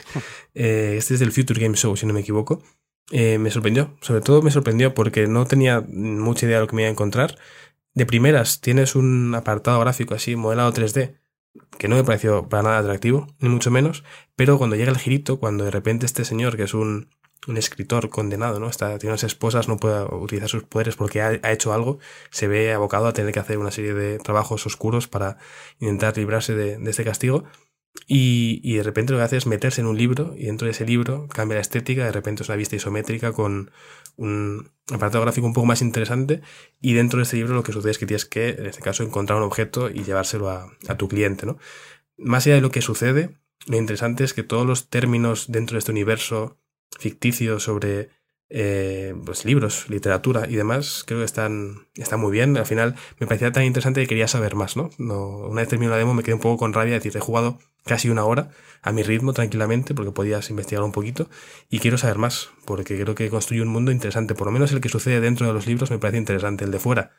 eh, 0.55 0.95
este 0.97 1.13
es 1.15 1.19
del 1.19 1.31
Future 1.31 1.59
Game 1.61 1.75
Show, 1.75 1.95
si 1.95 2.05
no 2.05 2.13
me 2.13 2.21
equivoco, 2.21 2.63
eh, 3.11 3.37
me 3.37 3.51
sorprendió. 3.51 3.95
Sobre 4.01 4.21
todo 4.21 4.41
me 4.41 4.49
sorprendió 4.51 4.93
porque 4.95 5.27
no 5.27 5.45
tenía 5.45 5.81
mucha 5.87 6.45
idea 6.47 6.55
de 6.57 6.61
lo 6.61 6.67
que 6.67 6.75
me 6.75 6.81
iba 6.83 6.89
a 6.89 6.91
encontrar. 6.91 7.37
De 7.93 8.05
primeras 8.07 8.61
tienes 8.61 8.95
un 8.95 9.33
apartado 9.35 9.79
gráfico 9.79 10.15
así, 10.15 10.35
modelado 10.35 10.73
3D, 10.73 11.17
que 11.77 11.87
no 11.87 11.95
me 11.95 12.03
pareció 12.03 12.47
para 12.49 12.63
nada 12.63 12.79
atractivo, 12.79 13.27
ni 13.39 13.49
mucho 13.49 13.71
menos, 13.71 14.03
pero 14.35 14.57
cuando 14.57 14.75
llega 14.75 14.91
el 14.91 14.97
girito, 14.97 15.39
cuando 15.39 15.65
de 15.65 15.71
repente 15.71 16.05
este 16.05 16.25
señor, 16.25 16.57
que 16.57 16.63
es 16.63 16.73
un, 16.73 17.09
un 17.47 17.57
escritor 17.57 18.09
condenado, 18.09 18.59
¿no? 18.59 18.69
Está, 18.69 18.97
tiene 18.97 19.11
unas 19.13 19.23
esposas, 19.23 19.67
no 19.67 19.77
puede 19.77 20.03
utilizar 20.03 20.49
sus 20.49 20.63
poderes 20.63 20.95
porque 20.95 21.21
ha, 21.21 21.51
hecho 21.51 21.73
algo, 21.73 21.99
se 22.31 22.47
ve 22.47 22.73
abocado 22.73 23.07
a 23.07 23.13
tener 23.13 23.33
que 23.33 23.39
hacer 23.39 23.57
una 23.57 23.71
serie 23.71 23.93
de 23.93 24.19
trabajos 24.19 24.65
oscuros 24.65 25.07
para 25.07 25.37
intentar 25.79 26.17
librarse 26.17 26.55
de, 26.55 26.77
de 26.77 26.89
este 26.89 27.03
castigo. 27.03 27.45
Y, 28.07 28.59
y 28.63 28.75
de 28.75 28.83
repente 28.83 29.13
lo 29.13 29.19
que 29.19 29.23
hace 29.23 29.37
es 29.37 29.47
meterse 29.47 29.79
en 29.81 29.87
un 29.87 29.97
libro 29.97 30.33
y 30.35 30.45
dentro 30.47 30.65
de 30.65 30.71
ese 30.71 30.85
libro 30.85 31.27
cambia 31.29 31.55
la 31.55 31.61
estética, 31.61 32.03
de 32.03 32.11
repente 32.11 32.43
es 32.43 32.49
una 32.49 32.57
vista 32.57 32.75
isométrica 32.75 33.31
con 33.31 33.71
un 34.17 34.74
apartado 34.91 35.23
gráfico 35.23 35.47
un 35.47 35.53
poco 35.53 35.65
más 35.65 35.81
interesante 35.81 36.41
y 36.81 36.93
dentro 36.93 37.17
de 37.17 37.23
este 37.23 37.37
libro 37.37 37.55
lo 37.55 37.63
que 37.63 37.71
sucede 37.71 37.91
es 37.91 37.97
que 37.97 38.05
tienes 38.05 38.25
que, 38.25 38.49
en 38.49 38.65
este 38.67 38.81
caso, 38.81 39.03
encontrar 39.03 39.37
un 39.39 39.45
objeto 39.45 39.89
y 39.89 40.03
llevárselo 40.03 40.49
a, 40.49 40.71
a 40.87 40.97
tu 40.97 41.07
cliente, 41.07 41.45
¿no? 41.45 41.57
Más 42.17 42.45
allá 42.45 42.55
de 42.55 42.61
lo 42.61 42.71
que 42.71 42.81
sucede, 42.81 43.37
lo 43.67 43.77
interesante 43.77 44.23
es 44.23 44.33
que 44.33 44.43
todos 44.43 44.65
los 44.65 44.89
términos 44.89 45.45
dentro 45.49 45.75
de 45.75 45.79
este 45.79 45.91
universo 45.91 46.57
ficticio 46.99 47.59
sobre 47.59 48.09
eh, 48.49 49.15
pues 49.25 49.45
libros, 49.45 49.89
literatura 49.89 50.47
y 50.47 50.55
demás, 50.55 51.03
creo 51.07 51.19
que 51.19 51.25
están, 51.25 51.87
están 51.95 52.19
muy 52.19 52.31
bien. 52.31 52.57
Al 52.57 52.65
final 52.65 52.95
me 53.19 53.27
parecía 53.27 53.51
tan 53.51 53.63
interesante 53.63 54.01
que 54.01 54.07
quería 54.07 54.27
saber 54.27 54.55
más, 54.55 54.77
¿no? 54.77 54.89
no 54.97 55.47
una 55.47 55.61
vez 55.61 55.69
terminó 55.69 55.91
la 55.91 55.97
demo 55.97 56.13
me 56.13 56.23
quedé 56.23 56.35
un 56.35 56.41
poco 56.41 56.57
con 56.57 56.73
rabia 56.73 56.93
de 56.93 56.99
decir, 56.99 57.15
he 57.17 57.19
jugado 57.19 57.59
casi 57.85 58.09
una 58.09 58.25
hora 58.25 58.49
a 58.81 58.91
mi 58.91 59.03
ritmo 59.03 59.33
tranquilamente 59.33 59.93
porque 59.93 60.11
podías 60.11 60.49
investigar 60.49 60.83
un 60.83 60.91
poquito 60.91 61.29
y 61.69 61.79
quiero 61.79 61.97
saber 61.97 62.17
más 62.17 62.49
porque 62.65 62.99
creo 62.99 63.15
que 63.15 63.29
construye 63.29 63.61
un 63.61 63.67
mundo 63.69 63.91
interesante. 63.91 64.35
Por 64.35 64.47
lo 64.47 64.51
menos 64.51 64.71
el 64.71 64.81
que 64.81 64.89
sucede 64.89 65.19
dentro 65.21 65.47
de 65.47 65.53
los 65.53 65.67
libros 65.67 65.91
me 65.91 65.99
parece 65.99 66.17
interesante. 66.17 66.65
El 66.65 66.71
de 66.71 66.79
fuera 66.79 67.11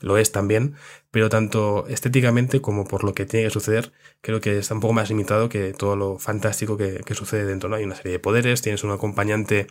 lo 0.00 0.18
es 0.18 0.32
también, 0.32 0.74
pero 1.10 1.28
tanto 1.28 1.86
estéticamente 1.88 2.60
como 2.60 2.84
por 2.84 3.04
lo 3.04 3.14
que 3.14 3.26
tiene 3.26 3.46
que 3.46 3.50
suceder, 3.50 3.92
creo 4.20 4.40
que 4.40 4.58
está 4.58 4.74
un 4.74 4.80
poco 4.80 4.92
más 4.92 5.08
limitado 5.08 5.48
que 5.48 5.72
todo 5.72 5.96
lo 5.96 6.18
fantástico 6.18 6.76
que, 6.76 7.00
que 7.06 7.14
sucede 7.14 7.46
dentro. 7.46 7.68
¿no? 7.68 7.76
Hay 7.76 7.84
una 7.84 7.94
serie 7.94 8.12
de 8.12 8.18
poderes, 8.18 8.60
tienes 8.60 8.84
un 8.84 8.90
acompañante 8.90 9.68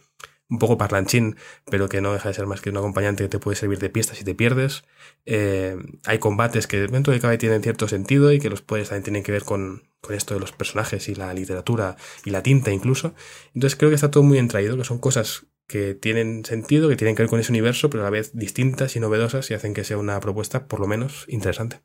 un 0.54 0.60
poco 0.60 0.78
parlanchín, 0.78 1.36
pero 1.66 1.90
que 1.90 2.00
no 2.00 2.14
deja 2.14 2.30
de 2.30 2.36
ser 2.36 2.46
más 2.46 2.62
que 2.62 2.70
un 2.70 2.78
acompañante 2.78 3.24
que 3.24 3.30
te 3.30 3.40
puede 3.40 3.58
servir 3.58 3.80
de 3.80 3.90
pista 3.90 4.14
si 4.14 4.24
te 4.24 4.36
pierdes. 4.36 4.84
Eh, 5.26 5.76
hay 6.06 6.20
combates 6.20 6.68
que 6.68 6.88
dentro 6.88 7.12
de 7.12 7.20
cabe 7.20 7.40
tienen 7.40 7.64
cierto 7.64 7.88
sentido 7.88 8.32
y 8.32 8.40
que 8.40 8.52
los 8.52 8.62
poderes 8.62 8.90
también 8.90 9.04
tienen 9.04 9.24
que 9.24 9.32
ver 9.32 9.44
con, 9.44 9.90
con 10.00 10.16
esto 10.16 10.36
de 10.36 10.40
los 10.40 10.52
personajes 10.52 11.10
y 11.10 11.16
la 11.16 11.34
literatura 11.34 11.98
y 12.24 12.30
la 12.30 12.44
tinta 12.44 12.72
incluso. 12.72 13.16
Entonces 13.56 13.76
creo 13.76 13.90
que 13.90 13.96
está 13.96 14.12
todo 14.12 14.22
muy 14.22 14.38
entraído, 14.38 14.78
que 14.78 14.84
son 14.84 15.00
cosas 15.00 15.48
que 15.68 15.96
tienen 15.96 16.46
sentido, 16.46 16.88
que 16.88 16.96
tienen 16.96 17.16
que 17.16 17.24
ver 17.24 17.30
con 17.32 17.40
ese 17.40 17.52
universo, 17.52 17.90
pero 17.90 18.04
a 18.04 18.06
la 18.06 18.12
vez 18.12 18.32
distintas 18.36 18.96
y 18.96 19.00
novedosas 19.00 19.50
y 19.50 19.56
hacen 19.56 19.74
que 19.74 19.84
sea 19.84 19.98
una 19.98 20.20
propuesta 20.20 20.68
por 20.68 20.80
lo 20.80 20.86
menos 20.86 21.26
interesante. 21.28 21.82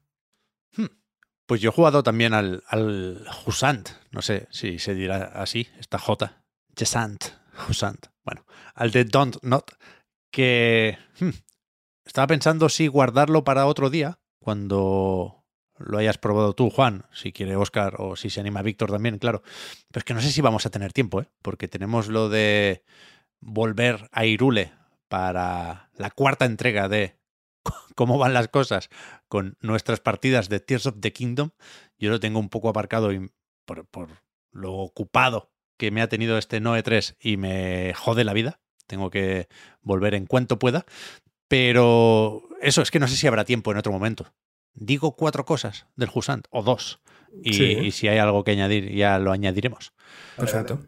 Pues 1.47 1.63
yo 1.63 1.71
he 1.71 1.73
jugado 1.73 2.03
también 2.03 2.35
al, 2.35 2.63
al 2.69 3.27
Jusant, 3.31 3.89
no 4.11 4.21
sé 4.21 4.49
si 4.51 4.79
se 4.79 4.95
dirá 4.95 5.33
así, 5.35 5.67
esta 5.81 5.99
J, 5.99 6.45
Jesant, 6.77 7.25
Jusant, 7.55 8.09
bueno, 8.29 8.45
al 8.75 8.91
de 8.91 9.05
Don't 9.07 9.39
Not, 9.43 9.73
que 10.31 10.99
hmm, 11.19 11.31
estaba 12.05 12.27
pensando 12.27 12.69
si 12.69 12.87
guardarlo 12.87 13.43
para 13.43 13.65
otro 13.65 13.89
día, 13.89 14.21
cuando 14.39 15.47
lo 15.79 15.97
hayas 15.97 16.19
probado 16.19 16.53
tú, 16.53 16.69
Juan, 16.69 17.07
si 17.11 17.33
quiere 17.33 17.57
Oscar 17.57 17.95
o 17.97 18.17
si 18.17 18.29
se 18.29 18.41
anima 18.41 18.61
Víctor 18.61 18.91
también, 18.91 19.19
claro. 19.19 19.43
Pero 19.91 20.01
es 20.01 20.05
que 20.05 20.13
no 20.13 20.21
sé 20.21 20.31
si 20.31 20.43
vamos 20.43 20.67
a 20.67 20.71
tener 20.71 20.93
tiempo, 20.93 21.23
¿eh? 21.23 21.31
porque 21.41 21.69
tenemos 21.69 22.09
lo 22.09 22.29
de 22.29 22.85
volver 23.41 24.11
a 24.13 24.27
Irule 24.27 24.75
para 25.09 25.89
la 25.95 26.11
cuarta 26.11 26.45
entrega 26.45 26.91
de 26.91 27.19
cómo 27.95 28.19
van 28.19 28.35
las 28.35 28.49
cosas 28.49 28.91
con 29.29 29.57
nuestras 29.63 30.01
partidas 30.01 30.51
de 30.51 30.61
Tears 30.61 30.85
of 30.85 30.97
the 31.01 31.15
Kingdom. 31.15 31.53
Yo 31.99 32.11
lo 32.11 32.21
tengo 32.21 32.41
un 32.41 32.51
poco 32.51 32.69
aparcado 32.69 33.11
y 33.11 33.31
por, 33.65 33.87
por 33.87 34.11
lo 34.51 34.75
ocupado 34.75 35.51
que 35.79 35.91
me 35.91 36.03
ha 36.03 36.09
tenido 36.09 36.37
este 36.37 36.61
Noe 36.61 36.83
3 36.83 37.17
y 37.21 37.39
me 37.39 37.95
jode 37.95 38.25
la 38.25 38.35
vida. 38.35 38.61
Tengo 38.87 39.09
que 39.11 39.49
volver 39.81 40.15
en 40.15 40.27
cuanto 40.27 40.59
pueda. 40.59 40.85
Pero 41.49 42.43
eso 42.61 42.83
es 42.83 42.91
que 42.91 42.99
no 42.99 43.09
sé 43.09 43.17
si 43.17 43.27
habrá 43.27 43.45
tiempo 43.45 43.73
en 43.73 43.79
otro 43.79 43.93
momento. 43.93 44.35
Digo 44.75 45.17
cuatro 45.17 45.45
cosas 45.45 45.87
del 45.97 46.09
Jusant, 46.09 46.47
o 46.51 46.63
dos. 46.63 47.01
Y, 47.43 47.55
Sí. 47.55 47.65
y 47.65 47.91
si 47.91 48.09
hay 48.09 48.19
algo 48.19 48.45
que 48.45 48.53
añadir, 48.53 48.93
ya 48.95 49.19
lo 49.19 49.33
añadiremos. 49.33 49.93
Perfecto. 50.37 50.81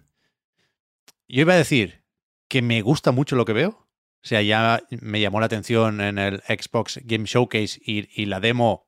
Yo 1.29 1.43
iba 1.43 1.55
a 1.55 1.59
decir 1.59 2.05
que 2.49 2.63
me 2.63 2.83
gusta 2.83 3.13
mucho 3.13 3.37
lo 3.37 3.45
que 3.45 3.53
veo. 3.53 3.89
O 4.23 4.27
sea, 4.27 4.43
ya 4.43 4.83
me 4.91 5.21
llamó 5.21 5.41
la 5.41 5.47
atención 5.47 6.01
en 6.01 6.19
el 6.19 6.41
Xbox 6.41 7.01
Game 7.05 7.25
Showcase 7.27 7.81
y, 7.83 8.09
y 8.21 8.27
la 8.27 8.39
demo 8.41 8.87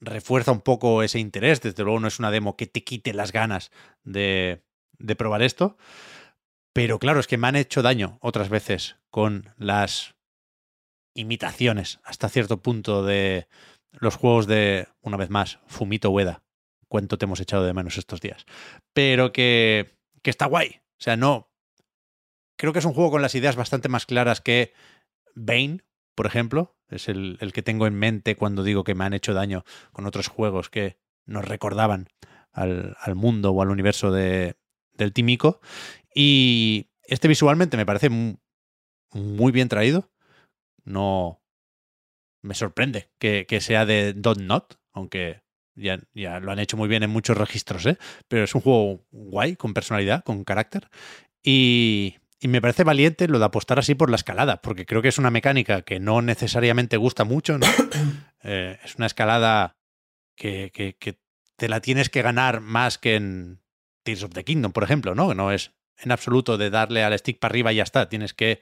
refuerza 0.00 0.52
un 0.52 0.60
poco 0.60 1.02
ese 1.02 1.18
interés. 1.18 1.60
Desde 1.60 1.82
luego 1.82 1.98
no 2.00 2.08
es 2.08 2.18
una 2.18 2.30
demo 2.30 2.56
que 2.56 2.66
te 2.66 2.84
quite 2.84 3.14
las 3.14 3.32
ganas 3.32 3.70
de, 4.04 4.63
de 4.98 5.16
probar 5.16 5.42
esto. 5.42 5.76
Pero 6.74 6.98
claro, 6.98 7.20
es 7.20 7.26
que 7.26 7.38
me 7.38 7.46
han 7.46 7.56
hecho 7.56 7.82
daño 7.82 8.18
otras 8.20 8.48
veces 8.48 8.96
con 9.10 9.54
las 9.56 10.14
imitaciones 11.14 12.00
hasta 12.04 12.28
cierto 12.28 12.62
punto 12.62 13.04
de 13.04 13.46
los 13.92 14.16
juegos 14.16 14.46
de, 14.48 14.88
una 15.00 15.16
vez 15.16 15.30
más, 15.30 15.60
Fumito 15.66 16.10
Ueda. 16.10 16.42
Cuánto 16.88 17.16
te 17.16 17.24
hemos 17.24 17.40
echado 17.40 17.64
de 17.64 17.72
menos 17.72 17.96
estos 17.96 18.20
días. 18.20 18.44
Pero 18.92 19.32
que, 19.32 19.96
que 20.22 20.30
está 20.30 20.46
guay. 20.46 20.80
O 20.98 21.00
sea, 21.04 21.16
no. 21.16 21.50
Creo 22.56 22.72
que 22.72 22.80
es 22.80 22.84
un 22.84 22.92
juego 22.92 23.12
con 23.12 23.22
las 23.22 23.34
ideas 23.36 23.56
bastante 23.56 23.88
más 23.88 24.06
claras 24.06 24.40
que 24.40 24.74
Bane, 25.34 25.84
por 26.16 26.26
ejemplo. 26.26 26.76
Es 26.88 27.08
el, 27.08 27.38
el 27.40 27.52
que 27.52 27.62
tengo 27.62 27.86
en 27.86 27.94
mente 27.94 28.36
cuando 28.36 28.64
digo 28.64 28.84
que 28.84 28.94
me 28.94 29.04
han 29.04 29.14
hecho 29.14 29.32
daño 29.32 29.64
con 29.92 30.06
otros 30.06 30.28
juegos 30.28 30.70
que 30.70 30.98
nos 31.24 31.44
recordaban 31.44 32.08
al, 32.52 32.96
al 33.00 33.14
mundo 33.14 33.52
o 33.52 33.62
al 33.62 33.70
universo 33.70 34.12
de, 34.12 34.56
del 34.94 35.12
Tímico. 35.12 35.60
Y 36.14 36.90
este 37.04 37.28
visualmente 37.28 37.76
me 37.76 37.86
parece 37.86 38.08
mu- 38.10 38.36
muy 39.12 39.52
bien 39.52 39.68
traído. 39.68 40.10
No 40.84 41.40
me 42.42 42.54
sorprende 42.54 43.10
que, 43.18 43.46
que 43.46 43.60
sea 43.60 43.86
de 43.86 44.12
Dot 44.12 44.38
Not, 44.38 44.78
aunque 44.92 45.42
ya, 45.74 46.00
ya 46.12 46.40
lo 46.40 46.52
han 46.52 46.58
hecho 46.58 46.76
muy 46.76 46.88
bien 46.88 47.02
en 47.02 47.10
muchos 47.10 47.36
registros, 47.36 47.86
¿eh? 47.86 47.98
pero 48.28 48.44
es 48.44 48.54
un 48.54 48.60
juego 48.60 49.06
guay, 49.10 49.56
con 49.56 49.72
personalidad, 49.74 50.22
con 50.24 50.44
carácter. 50.44 50.88
Y, 51.42 52.16
y 52.40 52.48
me 52.48 52.60
parece 52.60 52.84
valiente 52.84 53.28
lo 53.28 53.38
de 53.38 53.46
apostar 53.46 53.78
así 53.78 53.94
por 53.94 54.10
la 54.10 54.16
escalada, 54.16 54.60
porque 54.60 54.86
creo 54.86 55.02
que 55.02 55.08
es 55.08 55.18
una 55.18 55.30
mecánica 55.30 55.82
que 55.82 56.00
no 56.00 56.22
necesariamente 56.22 56.96
gusta 56.96 57.24
mucho, 57.24 57.58
¿no? 57.58 57.66
Eh, 58.46 58.78
es 58.84 58.96
una 58.96 59.06
escalada 59.06 59.78
que, 60.36 60.70
que- 60.74 60.96
que 60.98 61.18
te 61.56 61.66
la 61.66 61.80
tienes 61.80 62.10
que 62.10 62.20
ganar 62.20 62.60
más 62.60 62.98
que 62.98 63.14
en 63.14 63.62
Tears 64.04 64.22
of 64.22 64.32
the 64.32 64.44
Kingdom, 64.44 64.72
por 64.72 64.84
ejemplo, 64.84 65.14
¿no? 65.14 65.34
No 65.34 65.50
es 65.50 65.72
en 65.98 66.12
absoluto 66.12 66.56
de 66.56 66.70
darle 66.70 67.02
al 67.02 67.18
stick 67.18 67.38
para 67.38 67.52
arriba 67.52 67.72
y 67.72 67.76
ya 67.76 67.82
está. 67.82 68.08
Tienes 68.08 68.34
que 68.34 68.60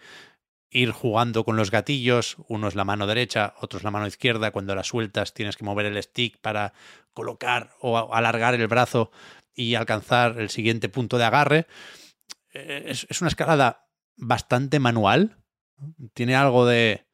ir 0.70 0.90
jugando 0.90 1.44
con 1.44 1.56
los 1.56 1.70
gatillos, 1.70 2.36
uno 2.48 2.68
es 2.68 2.74
la 2.74 2.84
mano 2.84 3.06
derecha, 3.06 3.54
otro 3.60 3.76
es 3.78 3.84
la 3.84 3.90
mano 3.90 4.06
izquierda, 4.06 4.52
cuando 4.52 4.74
la 4.74 4.84
sueltas 4.84 5.34
tienes 5.34 5.56
que 5.56 5.64
mover 5.64 5.84
el 5.84 6.02
stick 6.02 6.40
para 6.40 6.72
colocar 7.12 7.74
o 7.80 8.14
alargar 8.14 8.54
el 8.54 8.66
brazo 8.68 9.10
y 9.54 9.74
alcanzar 9.74 10.40
el 10.40 10.48
siguiente 10.48 10.88
punto 10.88 11.18
de 11.18 11.24
agarre. 11.24 11.66
Eh, 12.54 12.84
Es, 12.86 13.06
es 13.10 13.20
una 13.20 13.28
escalada 13.28 13.86
bastante 14.16 14.78
manual, 14.78 15.36
tiene 16.14 16.36
algo 16.36 16.64
de 16.64 17.06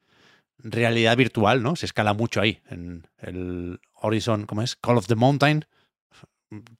realidad 0.58 1.16
virtual, 1.16 1.62
¿no? 1.62 1.74
Se 1.74 1.86
escala 1.86 2.12
mucho 2.12 2.40
ahí, 2.40 2.60
en 2.68 3.08
el 3.18 3.80
Horizon, 3.94 4.46
¿cómo 4.46 4.62
es? 4.62 4.76
Call 4.76 4.98
of 4.98 5.06
the 5.06 5.14
Mountain. 5.14 5.64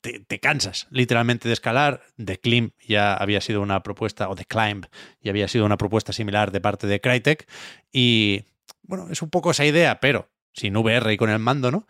Te, 0.01 0.21
te 0.21 0.41
cansas 0.41 0.87
literalmente 0.91 1.49
de 1.49 1.55
escalar. 1.55 2.03
The 2.23 2.39
Climb 2.39 2.73
ya 2.87 3.15
había 3.15 3.41
sido 3.41 3.61
una 3.61 3.83
propuesta, 3.83 4.29
o 4.29 4.35
The 4.35 4.45
Climb 4.45 4.87
ya 5.21 5.31
había 5.31 5.49
sido 5.49 5.67
una 5.67 5.77
propuesta 5.77 6.13
similar 6.13 6.53
de 6.53 6.61
parte 6.61 6.87
de 6.87 7.01
Crytek. 7.01 7.49
Y 7.93 8.45
bueno, 8.83 9.09
es 9.11 9.23
un 9.23 9.31
poco 9.31 9.51
esa 9.51 9.67
idea, 9.67 10.01
pero 10.01 10.31
sin 10.53 10.77
VR 10.77 11.13
y 11.13 11.17
con 11.17 11.31
el 11.31 11.39
mando, 11.39 11.71
¿no? 11.71 11.87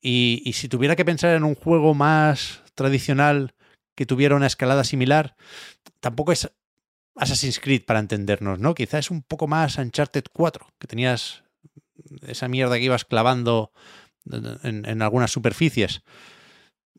Y, 0.00 0.42
y 0.44 0.54
si 0.54 0.68
tuviera 0.68 0.96
que 0.96 1.04
pensar 1.04 1.34
en 1.34 1.44
un 1.44 1.54
juego 1.54 1.94
más 1.94 2.62
tradicional 2.74 3.54
que 3.94 4.06
tuviera 4.06 4.36
una 4.36 4.46
escalada 4.46 4.84
similar, 4.84 5.36
tampoco 6.00 6.32
es 6.32 6.50
Assassin's 7.16 7.58
Creed 7.58 7.84
para 7.84 7.98
entendernos, 7.98 8.58
¿no? 8.60 8.74
Quizás 8.74 9.06
es 9.06 9.10
un 9.10 9.22
poco 9.22 9.46
más 9.48 9.76
Uncharted 9.76 10.24
4, 10.32 10.66
que 10.78 10.86
tenías 10.86 11.42
esa 12.26 12.48
mierda 12.48 12.76
que 12.76 12.84
ibas 12.84 13.04
clavando 13.04 13.72
en, 14.62 14.86
en 14.86 15.02
algunas 15.02 15.32
superficies. 15.32 16.02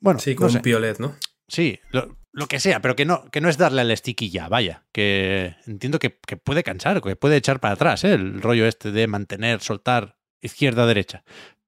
Bueno, 0.01 0.19
Sí, 0.19 0.31
no 0.35 0.41
con 0.41 0.49
sé. 0.51 0.57
un 0.57 0.61
piolet, 0.63 0.99
¿no? 0.99 1.15
Sí, 1.47 1.79
lo, 1.91 2.17
lo 2.31 2.47
que 2.47 2.59
sea, 2.59 2.81
pero 2.81 2.95
que 2.95 3.05
no, 3.05 3.25
que 3.31 3.41
no 3.41 3.49
es 3.49 3.57
darle 3.57 3.81
al 3.81 3.95
stick 3.97 4.21
y 4.21 4.29
ya, 4.29 4.47
vaya. 4.47 4.85
Que 4.91 5.55
entiendo 5.65 5.99
que, 5.99 6.17
que 6.25 6.37
puede 6.37 6.63
cansar, 6.63 7.01
que 7.01 7.15
puede 7.15 7.37
echar 7.37 7.59
para 7.59 7.73
atrás, 7.73 8.03
¿eh? 8.03 8.13
el 8.13 8.41
rollo 8.41 8.65
este 8.65 8.91
de 8.91 9.07
mantener, 9.07 9.61
soltar 9.61 10.17
izquierda-derecha. 10.41 11.23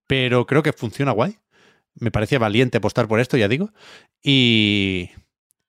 Pero 0.08 0.46
creo 0.46 0.64
que 0.64 0.74
funciona 0.74 1.12
guay. 1.12 1.38
Me 1.96 2.12
parecía 2.12 2.40
valiente 2.40 2.78
apostar 2.78 3.08
por 3.08 3.20
esto, 3.20 3.38
ya 3.38 3.48
digo. 3.48 3.72
Y, 4.24 5.10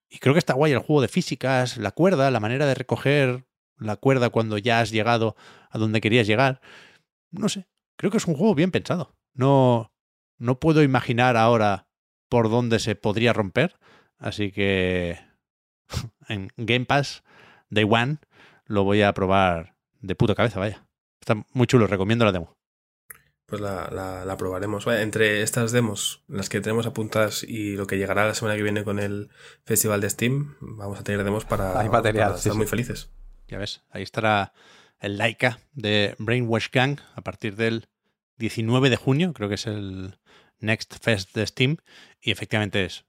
y 0.09 0.18
creo 0.18 0.34
que 0.34 0.39
está 0.39 0.55
guay 0.55 0.72
el 0.72 0.78
juego 0.78 1.01
de 1.02 1.09
físicas, 1.09 1.78
la 1.78 1.90
cuerda, 1.90 2.30
la 2.30 2.40
manera 2.40 2.66
de 2.66 2.74
recoger 2.74 3.44
la 3.78 3.97
cuerda 3.97 4.30
cuando 4.30 4.59
ya 4.59 4.80
has 4.80 4.90
llegado 4.90 5.34
a 5.70 5.78
donde 5.78 6.01
querías 6.01 6.26
llegar. 6.26 6.60
No 7.30 7.48
sé, 7.48 7.66
creo 7.97 8.10
que 8.12 8.18
es 8.18 8.26
un 8.26 8.34
juego 8.34 8.55
bien 8.55 8.70
pensado. 8.70 9.16
No, 9.34 9.93
no 10.39 10.60
puedo 10.60 10.82
imaginar 10.82 11.36
ahora 11.36 11.89
por 12.33 12.49
dónde 12.49 12.79
se 12.79 12.95
podría 12.95 13.35
romper. 13.35 13.77
Así 14.17 14.53
que 14.53 15.19
en 16.29 16.49
Game 16.57 16.87
Pass, 16.87 17.25
Day 17.69 17.85
One, 17.85 18.21
lo 18.65 18.85
voy 18.85 19.03
a 19.03 19.13
probar 19.13 19.77
de 20.01 20.15
puta 20.15 20.35
cabeza, 20.35 20.59
vaya. 20.59 20.87
Está 21.21 21.45
muy 21.53 21.67
chulo, 21.67 21.87
recomiendo 21.87 22.25
la 22.25 22.33
demo. 22.33 22.57
Pues 23.45 23.61
la, 23.61 23.91
la, 23.93 24.25
la 24.25 24.37
probaremos. 24.39 24.87
Vaya, 24.87 25.03
entre 25.03 25.43
estas 25.43 25.73
demos, 25.73 26.23
las 26.27 26.49
que 26.49 26.63
tenemos 26.63 26.87
apuntadas 26.87 27.43
y 27.43 27.77
lo 27.77 27.87
que 27.87 27.99
llegará 27.99 28.27
la 28.27 28.33
semana 28.33 28.57
que 28.57 28.63
viene 28.63 28.83
con 28.83 28.99
el 28.99 29.29
festival 29.67 30.01
de 30.01 30.09
Steam, 30.09 30.57
vamos 30.63 30.99
a 30.99 31.05
tener 31.05 31.23
demos 31.25 31.45
para, 31.45 31.79
Hay 31.79 31.91
material, 31.91 32.29
para 32.29 32.39
sí, 32.39 32.49
estar 32.49 32.53
sí. 32.53 32.57
muy 32.57 32.67
felices. 32.67 33.11
Ya 33.47 33.59
ves, 33.59 33.83
ahí 33.91 34.03
estará 34.03 34.55
el 35.01 35.19
Laika 35.19 35.59
de 35.75 36.15
Brainwash 36.19 36.69
Gang 36.73 36.99
a 37.15 37.21
partir 37.21 37.57
del 37.57 37.89
19 38.39 38.89
de 38.89 38.97
junio, 38.97 39.35
creo 39.35 39.51
que 39.51 39.57
es 39.57 39.67
el 39.67 40.17
Next 40.62 40.94
Fest 41.02 41.34
de 41.34 41.47
Steam, 41.47 41.76
y 42.20 42.30
efectivamente 42.30 42.84
es 42.84 43.05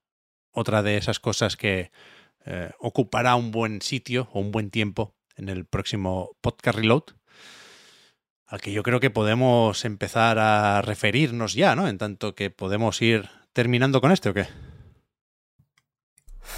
otra 0.52 0.84
de 0.84 0.98
esas 0.98 1.20
cosas 1.20 1.58
que 1.58 1.92
eh, 2.46 2.72
ocupará 2.80 3.36
un 3.36 3.52
buen 3.52 3.82
sitio 3.82 4.30
o 4.34 4.40
un 4.40 4.52
buen 4.52 4.70
tiempo 4.70 5.16
en 5.36 5.50
el 5.50 5.66
próximo 5.66 6.36
podcast 6.42 6.78
Reload, 6.78 7.04
al 8.46 8.62
que 8.62 8.72
yo 8.72 8.84
creo 8.84 9.00
que 9.00 9.10
podemos 9.10 9.86
empezar 9.86 10.38
a 10.40 10.82
referirnos 10.82 11.54
ya, 11.54 11.76
¿no? 11.76 11.88
En 11.88 11.98
tanto 11.98 12.36
que 12.36 12.50
podemos 12.50 13.02
ir 13.02 13.30
terminando 13.54 14.02
con 14.02 14.12
este 14.12 14.30
o 14.30 14.34
qué. 14.34 14.48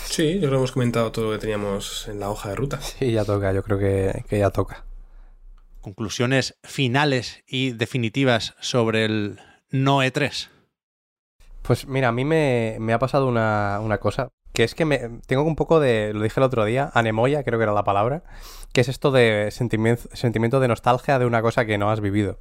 Sí, 0.05 0.33
yo 0.35 0.39
creo 0.39 0.51
que 0.51 0.57
hemos 0.57 0.71
comentado 0.71 1.11
todo 1.11 1.25
lo 1.25 1.31
que 1.33 1.37
teníamos 1.37 2.07
en 2.07 2.19
la 2.19 2.29
hoja 2.29 2.49
de 2.49 2.55
ruta. 2.55 2.81
Sí, 2.81 3.11
ya 3.11 3.23
toca, 3.23 3.53
yo 3.53 3.63
creo 3.63 3.77
que, 3.77 4.25
que 4.27 4.39
ya 4.39 4.49
toca. 4.49 4.83
Conclusiones 5.81 6.57
finales 6.63 7.43
y 7.47 7.71
definitivas 7.71 8.55
sobre 8.59 9.05
el 9.05 9.39
no 9.69 10.01
E 10.01 10.11
E3. 10.11 10.49
Pues 11.65 11.87
mira, 11.87 12.09
a 12.09 12.11
mí 12.11 12.25
me, 12.25 12.93
ha 12.93 12.99
pasado 12.99 13.27
una, 13.27 13.79
una 13.81 13.97
cosa, 13.97 14.29
que 14.53 14.63
es 14.63 14.75
que 14.75 14.85
me, 14.85 14.99
tengo 15.25 15.43
un 15.43 15.55
poco 15.55 15.79
de, 15.79 16.13
lo 16.13 16.21
dije 16.21 16.39
el 16.39 16.43
otro 16.43 16.63
día, 16.63 16.91
anemoya, 16.93 17.43
creo 17.43 17.57
que 17.57 17.63
era 17.63 17.73
la 17.73 17.83
palabra, 17.83 18.23
que 18.71 18.81
es 18.81 18.87
esto 18.87 19.11
de 19.11 19.49
sentimiento, 19.51 20.59
de 20.59 20.67
nostalgia 20.67 21.17
de 21.17 21.25
una 21.25 21.41
cosa 21.41 21.65
que 21.65 21.79
no 21.79 21.89
has 21.89 22.01
vivido. 22.01 22.39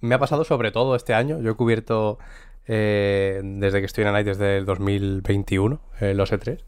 Me 0.00 0.14
ha 0.14 0.18
pasado 0.18 0.44
sobre 0.44 0.70
todo 0.70 0.94
este 0.94 1.12
año, 1.12 1.40
yo 1.40 1.50
he 1.50 1.54
cubierto 1.54 2.18
eh, 2.66 3.40
desde 3.42 3.80
que 3.80 3.86
estoy 3.86 4.04
en 4.04 4.12
Night 4.12 4.26
desde 4.26 4.58
el 4.58 4.64
2021, 4.64 5.80
eh, 6.00 6.14
los 6.14 6.32
E3, 6.32 6.64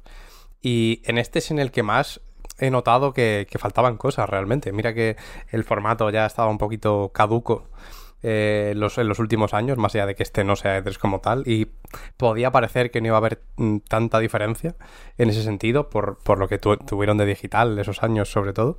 y 0.62 1.00
en 1.04 1.18
este 1.18 1.38
es 1.38 1.52
en 1.52 1.60
el 1.60 1.70
que 1.70 1.84
más 1.84 2.20
he 2.58 2.70
notado 2.70 3.12
que 3.12 3.46
faltaban 3.58 3.98
cosas 3.98 4.28
realmente. 4.28 4.72
Mira 4.72 4.94
que 4.94 5.16
el 5.50 5.62
formato 5.62 6.10
ya 6.10 6.26
estaba 6.26 6.48
un 6.48 6.58
poquito 6.58 7.10
caduco 7.14 7.68
eh, 8.26 8.72
los, 8.74 8.96
en 8.98 9.06
los 9.06 9.18
últimos 9.18 9.52
años, 9.54 9.76
más 9.76 9.94
allá 9.94 10.06
de 10.06 10.14
que 10.14 10.22
este 10.22 10.42
no 10.44 10.56
sea 10.56 10.82
E3 10.82 10.96
como 10.98 11.20
tal, 11.20 11.46
y 11.46 11.68
podía 12.16 12.50
parecer 12.50 12.90
que 12.90 13.00
no 13.00 13.08
iba 13.08 13.16
a 13.16 13.18
haber 13.18 13.42
mm, 13.56 13.78
tanta 13.88 14.18
diferencia 14.18 14.74
en 15.18 15.28
ese 15.28 15.42
sentido, 15.42 15.90
por, 15.90 16.18
por 16.24 16.38
lo 16.38 16.48
que 16.48 16.58
tu- 16.58 16.76
tuvieron 16.78 17.18
de 17.18 17.26
digital 17.26 17.78
esos 17.78 18.02
años 18.02 18.30
sobre 18.30 18.52
todo. 18.54 18.78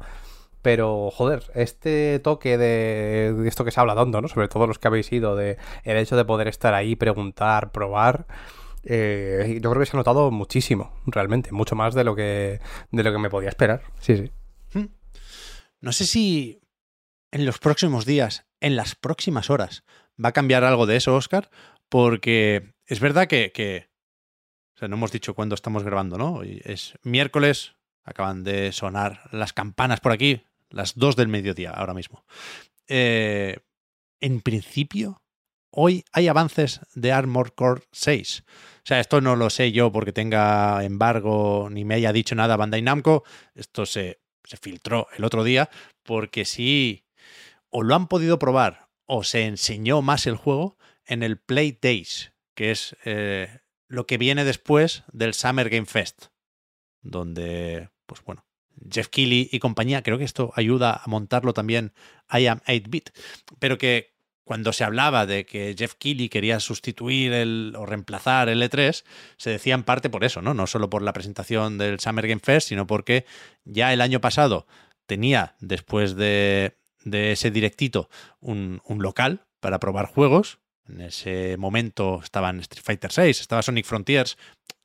Pero, 0.64 1.12
joder, 1.12 1.44
este 1.54 2.18
toque 2.24 2.58
de, 2.58 3.34
de 3.38 3.48
esto 3.48 3.64
que 3.64 3.70
se 3.70 3.80
habla 3.80 3.94
tanto, 3.94 4.20
¿no? 4.20 4.28
Sobre 4.28 4.48
todo 4.48 4.66
los 4.66 4.80
que 4.80 4.88
habéis 4.88 5.12
ido, 5.12 5.36
de 5.36 5.58
el 5.84 5.98
hecho 5.98 6.18
de 6.18 6.26
poder 6.26 6.48
estar 6.48 6.74
ahí, 6.74 6.96
preguntar, 6.96 7.72
probar, 7.72 8.26
eh, 8.84 9.60
yo 9.62 9.70
creo 9.70 9.80
que 9.80 9.86
se 9.86 9.96
ha 9.96 10.00
notado 10.00 10.32
muchísimo, 10.32 10.92
realmente, 11.06 11.52
mucho 11.52 11.76
más 11.76 11.94
de 11.94 12.04
lo 12.04 12.16
que, 12.16 12.60
de 12.90 13.04
lo 13.04 13.12
que 13.12 13.20
me 13.20 13.30
podía 13.30 13.50
esperar. 13.50 13.84
Sí, 14.00 14.18
sí. 14.18 14.32
No 15.82 15.92
sé 15.92 16.06
si 16.08 16.62
en 17.32 17.46
los 17.46 17.60
próximos 17.60 18.06
días, 18.08 18.48
en 18.66 18.76
las 18.76 18.96
próximas 18.96 19.52
horas, 19.52 19.84
va 20.24 20.30
a 20.30 20.34
cambiar 20.34 20.64
algo 20.64 20.88
de 20.88 20.96
eso, 20.96 21.16
Oscar, 21.16 21.52
porque 21.88 22.74
es 22.88 23.00
verdad 23.00 23.28
que, 23.28 23.88
o 24.76 24.80
sea, 24.80 24.88
no 24.88 24.96
hemos 24.96 25.12
dicho 25.12 25.36
cuándo 25.36 25.54
estamos 25.54 25.84
grabando, 25.84 26.18
¿no? 26.18 26.34
Hoy 26.34 26.64
es 26.66 26.98
miércoles, 27.04 27.76
acaban 28.04 28.44
de 28.44 28.72
sonar 28.72 29.30
las 29.32 29.54
campanas 29.54 30.00
por 30.00 30.14
aquí, 30.14 30.42
las 30.72 30.96
2 30.96 31.16
del 31.16 31.28
mediodía 31.28 31.70
ahora 31.70 31.94
mismo. 31.94 32.26
Eh, 32.88 33.60
en 34.20 34.42
principio, 34.42 35.22
hoy 35.70 36.04
hay 36.12 36.28
avances 36.28 36.82
de 36.96 37.12
Armor 37.12 37.54
Core 37.54 37.84
6. 37.92 38.46
O 38.48 38.82
sea, 38.84 39.00
esto 39.00 39.22
no 39.22 39.36
lo 39.36 39.52
sé 39.52 39.74
yo 39.74 39.92
porque 39.92 40.12
tenga 40.12 40.84
embargo 40.84 41.70
ni 41.70 41.86
me 41.86 41.94
haya 41.94 42.12
dicho 42.12 42.34
nada 42.34 42.58
Bandai 42.58 42.82
Namco. 42.82 43.26
Esto 43.54 43.86
se 43.86 44.18
filtró 44.60 45.08
el 45.16 45.24
otro 45.24 45.44
día 45.44 45.70
porque 46.02 46.46
sí, 46.46 47.05
o 47.70 47.84
lo 47.84 47.96
han 47.96 48.08
podido 48.08 48.40
probar 48.40 48.90
o 49.06 49.24
se 49.24 49.46
enseñó 49.46 50.02
más 50.02 50.28
el 50.28 50.36
juego 50.36 50.78
en 51.06 51.24
el 51.24 51.38
Play 51.38 51.78
Days, 51.80 52.34
que 52.56 52.72
es 52.72 52.96
eh, 53.06 53.60
lo 53.88 54.08
que 54.08 54.18
viene 54.18 54.44
después 54.44 55.04
del 55.12 55.34
Summer 55.34 55.70
Game 55.70 55.86
Fest, 55.86 56.28
donde, 57.02 57.90
pues 58.06 58.24
bueno, 58.24 58.46
Jeff 58.92 59.08
Keighley 59.08 59.50
y 59.52 59.60
compañía, 59.60 60.04
creo 60.04 60.18
que 60.18 60.24
esto 60.24 60.52
ayuda 60.56 61.02
a 61.04 61.08
montarlo 61.08 61.54
también 61.54 61.94
I 62.32 62.48
Am 62.48 62.62
8-Bit, 62.68 63.12
pero 63.60 63.78
que 63.78 64.16
cuando 64.44 64.74
se 64.74 64.84
hablaba 64.84 65.26
de 65.26 65.46
que 65.46 65.76
Jeff 65.78 65.96
Keighley 65.96 66.30
quería 66.30 66.60
sustituir 66.60 67.34
el, 67.34 67.74
o 67.76 67.86
reemplazar 67.86 68.48
el 68.48 68.62
E3, 68.62 69.04
se 69.38 69.50
decía 69.50 69.74
en 69.74 69.84
parte 69.84 70.10
por 70.10 70.24
eso, 70.24 70.42
¿no? 70.42 70.54
No 70.54 70.68
solo 70.68 70.90
por 70.90 71.02
la 71.02 71.14
presentación 71.14 71.80
del 71.80 72.00
Summer 72.00 72.28
Game 72.28 72.42
Fest, 72.44 72.70
sino 72.70 72.86
porque 72.86 73.26
ya 73.64 73.92
el 73.92 74.02
año 74.02 74.22
pasado 74.22 74.68
tenía, 75.08 75.56
después 75.62 76.16
de, 76.16 76.78
de 77.06 77.32
ese 77.32 77.52
directito, 77.52 78.10
un, 78.42 78.82
un 78.84 79.02
local 79.02 79.46
para 79.62 79.80
probar 79.80 80.08
juegos. 80.08 80.60
En 80.88 81.02
ese 81.02 81.56
momento 81.58 82.20
estaban 82.22 82.60
Street 82.60 82.84
Fighter 82.84 83.12
VI, 83.16 83.30
estaba 83.32 83.62
Sonic 83.62 83.86
Frontiers. 83.86 84.38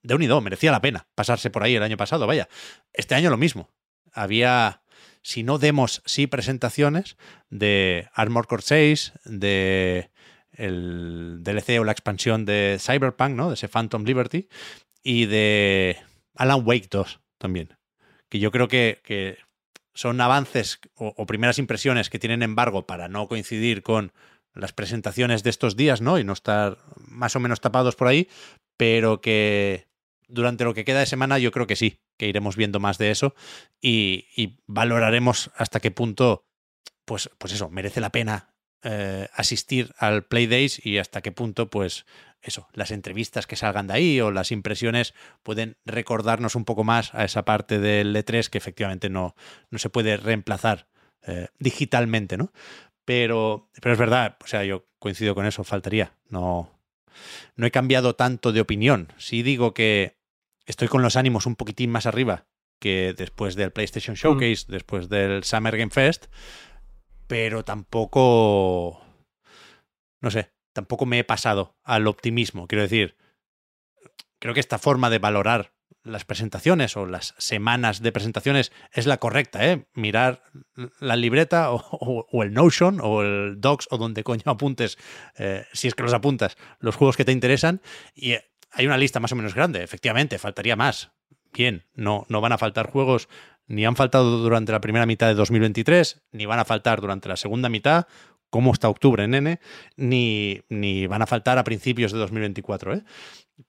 De 0.02 0.14
unido, 0.14 0.40
merecía 0.40 0.70
la 0.70 0.80
pena 0.80 1.08
pasarse 1.14 1.50
por 1.50 1.62
ahí 1.62 1.74
el 1.74 1.82
año 1.82 1.96
pasado, 1.96 2.26
vaya. 2.26 2.48
Este 2.92 3.14
año 3.14 3.28
lo 3.28 3.36
mismo. 3.36 3.68
Había, 4.12 4.82
si 5.22 5.42
no 5.42 5.58
demos, 5.58 6.02
sí 6.06 6.26
presentaciones 6.26 7.16
de 7.50 8.08
Armor 8.14 8.46
Core 8.46 8.62
6, 8.62 9.12
de 9.24 10.10
el 10.52 11.38
DLC 11.42 11.78
o 11.80 11.84
la 11.84 11.92
expansión 11.92 12.44
de 12.44 12.78
Cyberpunk, 12.80 13.32
¿no? 13.32 13.48
De 13.48 13.54
ese 13.54 13.68
Phantom 13.68 14.04
Liberty, 14.04 14.48
y 15.02 15.26
de 15.26 15.98
Alan 16.34 16.62
Wake 16.64 16.88
2 16.90 17.20
también. 17.38 17.76
Que 18.28 18.38
yo 18.38 18.50
creo 18.50 18.68
que, 18.68 19.00
que 19.04 19.38
son 19.94 20.20
avances 20.20 20.80
o, 20.94 21.26
primeras 21.26 21.58
impresiones 21.58 22.10
que 22.10 22.18
tienen 22.18 22.42
embargo 22.42 22.86
para 22.86 23.08
no 23.08 23.28
coincidir 23.28 23.82
con 23.82 24.12
las 24.54 24.72
presentaciones 24.72 25.42
de 25.42 25.50
estos 25.50 25.76
días, 25.76 26.00
¿no? 26.00 26.18
Y 26.18 26.24
no 26.24 26.32
estar 26.32 26.78
más 27.06 27.36
o 27.36 27.40
menos 27.40 27.60
tapados 27.60 27.96
por 27.96 28.08
ahí, 28.08 28.28
pero 28.76 29.20
que 29.20 29.86
durante 30.28 30.64
lo 30.64 30.74
que 30.74 30.84
queda 30.84 31.00
de 31.00 31.06
semana 31.06 31.38
yo 31.38 31.50
creo 31.50 31.66
que 31.66 31.76
sí, 31.76 32.00
que 32.16 32.28
iremos 32.28 32.56
viendo 32.56 32.80
más 32.80 32.98
de 32.98 33.10
eso 33.10 33.34
y, 33.80 34.26
y 34.36 34.58
valoraremos 34.66 35.50
hasta 35.56 35.80
qué 35.80 35.90
punto, 35.90 36.44
pues, 37.04 37.30
pues 37.38 37.52
eso, 37.52 37.70
merece 37.70 38.00
la 38.00 38.10
pena 38.10 38.50
eh, 38.82 39.28
asistir 39.34 39.92
al 39.98 40.24
Play 40.24 40.46
Days 40.46 40.84
y 40.84 40.98
hasta 40.98 41.20
qué 41.20 41.32
punto, 41.32 41.68
pues 41.68 42.06
eso, 42.42 42.68
las 42.72 42.90
entrevistas 42.90 43.46
que 43.46 43.56
salgan 43.56 43.86
de 43.86 43.94
ahí 43.94 44.20
o 44.20 44.30
las 44.30 44.50
impresiones 44.52 45.14
pueden 45.42 45.76
recordarnos 45.84 46.54
un 46.54 46.64
poco 46.64 46.84
más 46.84 47.14
a 47.14 47.24
esa 47.24 47.44
parte 47.44 47.78
del 47.78 48.16
E3 48.16 48.48
que 48.48 48.58
efectivamente 48.58 49.10
no, 49.10 49.34
no 49.70 49.78
se 49.78 49.90
puede 49.90 50.16
reemplazar 50.16 50.88
eh, 51.26 51.48
digitalmente, 51.58 52.38
¿no? 52.38 52.52
Pero, 53.04 53.68
pero 53.82 53.92
es 53.92 53.98
verdad, 53.98 54.36
o 54.42 54.46
sea, 54.46 54.64
yo 54.64 54.86
coincido 54.98 55.34
con 55.34 55.44
eso, 55.44 55.64
faltaría. 55.64 56.14
No, 56.28 56.70
no 57.56 57.66
he 57.66 57.70
cambiado 57.70 58.14
tanto 58.14 58.52
de 58.52 58.60
opinión. 58.60 59.12
Sí 59.18 59.42
digo 59.42 59.74
que 59.74 60.16
estoy 60.64 60.88
con 60.88 61.02
los 61.02 61.16
ánimos 61.16 61.46
un 61.46 61.56
poquitín 61.56 61.90
más 61.90 62.06
arriba 62.06 62.46
que 62.78 63.14
después 63.16 63.56
del 63.56 63.72
PlayStation 63.72 64.16
Showcase, 64.16 64.64
mm. 64.66 64.72
después 64.72 65.08
del 65.08 65.44
Summer 65.44 65.76
Game 65.76 65.90
Fest, 65.90 66.26
pero 67.30 67.64
tampoco, 67.64 69.00
no 70.20 70.32
sé, 70.32 70.50
tampoco 70.72 71.06
me 71.06 71.20
he 71.20 71.24
pasado 71.24 71.78
al 71.84 72.08
optimismo. 72.08 72.66
Quiero 72.66 72.82
decir, 72.82 73.16
creo 74.40 74.52
que 74.52 74.58
esta 74.58 74.80
forma 74.80 75.10
de 75.10 75.20
valorar 75.20 75.72
las 76.02 76.24
presentaciones 76.24 76.96
o 76.96 77.06
las 77.06 77.36
semanas 77.38 78.02
de 78.02 78.10
presentaciones 78.10 78.72
es 78.90 79.06
la 79.06 79.18
correcta, 79.18 79.64
¿eh? 79.64 79.86
Mirar 79.94 80.42
la 80.98 81.14
libreta 81.14 81.70
o, 81.70 82.42
el 82.42 82.52
Notion 82.52 82.98
o 83.00 83.22
el 83.22 83.60
Docs 83.60 83.86
o 83.92 83.98
donde 83.98 84.24
coño 84.24 84.42
apuntes, 84.46 84.98
eh, 85.38 85.66
si 85.72 85.86
es 85.86 85.94
que 85.94 86.02
los 86.02 86.14
apuntas, 86.14 86.56
los 86.80 86.96
juegos 86.96 87.16
que 87.16 87.24
te 87.24 87.30
interesan 87.30 87.80
y 88.12 88.32
eh, 88.32 88.50
hay 88.72 88.86
una 88.86 88.98
lista 88.98 89.20
más 89.20 89.30
o 89.30 89.36
menos 89.36 89.54
grande, 89.54 89.84
efectivamente, 89.84 90.40
faltaría 90.40 90.74
más. 90.74 91.12
Bien, 91.52 91.86
no, 91.94 92.26
no 92.28 92.40
van 92.40 92.52
a 92.52 92.58
faltar 92.58 92.90
juegos, 92.90 93.28
ni 93.70 93.86
han 93.86 93.94
faltado 93.94 94.38
durante 94.38 94.72
la 94.72 94.80
primera 94.80 95.06
mitad 95.06 95.28
de 95.28 95.34
2023, 95.34 96.22
ni 96.32 96.44
van 96.44 96.58
a 96.58 96.64
faltar 96.64 97.00
durante 97.00 97.28
la 97.28 97.36
segunda 97.36 97.68
mitad, 97.68 98.08
como 98.50 98.72
está 98.72 98.88
octubre, 98.88 99.28
nene, 99.28 99.60
ni, 99.96 100.60
ni 100.68 101.06
van 101.06 101.22
a 101.22 101.26
faltar 101.28 101.56
a 101.56 101.62
principios 101.62 102.10
de 102.10 102.18
2024, 102.18 102.94
¿eh? 102.94 103.04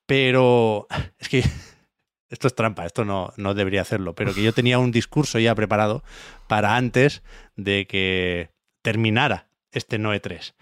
Pero 0.07 0.88
es 1.19 1.30
que 1.30 1.44
esto 2.30 2.48
es 2.48 2.56
trampa, 2.56 2.88
esto 2.88 3.06
no, 3.06 3.32
no 3.38 3.53
debería 3.53 3.82
hacerlo, 3.82 4.15
pero 4.15 4.34
que 4.34 4.41
yo 4.41 4.53
tenía 4.53 4.80
un 4.80 4.91
discurso 4.91 5.38
ya 5.38 5.53
preparado 5.53 6.03
para 6.48 6.78
antes 6.78 7.22
de 7.56 7.86
que 7.86 8.49
terminara 8.82 9.49
este 9.72 9.99
Noe 9.99 10.19
3. 10.19 10.56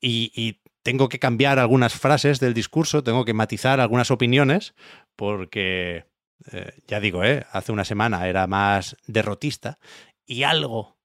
Y, 0.00 0.60
tengo 0.84 1.08
que 1.08 1.18
cambiar 1.18 1.58
algunas 1.58 1.94
frases 1.94 2.38
del 2.38 2.54
discurso, 2.54 3.02
tengo 3.02 3.24
que 3.24 3.34
matizar 3.34 3.80
algunas 3.80 4.12
opiniones, 4.12 4.76
porque, 5.16 6.04
eh, 6.52 6.72
ya 6.86 7.00
digo, 7.00 7.24
¿eh? 7.24 7.46
hace 7.50 7.72
una 7.72 7.84
semana 7.84 8.28
era 8.28 8.46
más 8.46 8.96
derrotista 9.06 9.78
y 10.24 10.42
algo 10.42 10.98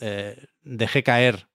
eh, 0.00 0.46
dejé 0.62 1.02
caer 1.02 1.48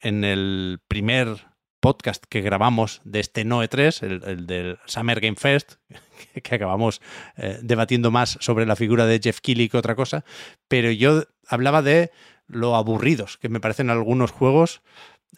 en 0.00 0.24
el 0.24 0.80
primer 0.86 1.48
podcast 1.80 2.24
que 2.28 2.40
grabamos 2.40 3.02
de 3.04 3.20
este 3.20 3.44
Noe 3.44 3.68
3, 3.68 4.02
el, 4.02 4.46
del 4.46 4.78
Summer 4.86 5.20
Game 5.20 5.36
Fest, 5.36 5.74
que 6.42 6.54
acabamos 6.54 7.02
debatiendo 7.62 8.10
más 8.10 8.38
sobre 8.40 8.64
la 8.64 8.76
figura 8.76 9.04
de 9.04 9.20
Jeff 9.22 9.40
Keighley 9.40 9.68
que 9.68 9.76
otra 9.76 9.94
cosa, 9.94 10.24
pero 10.68 10.90
yo 10.90 11.24
hablaba 11.46 11.82
de 11.82 12.10
lo 12.46 12.76
aburridos 12.76 13.36
que 13.36 13.50
me 13.50 13.60
parecen 13.60 13.90
algunos 13.90 14.30
juegos 14.30 14.82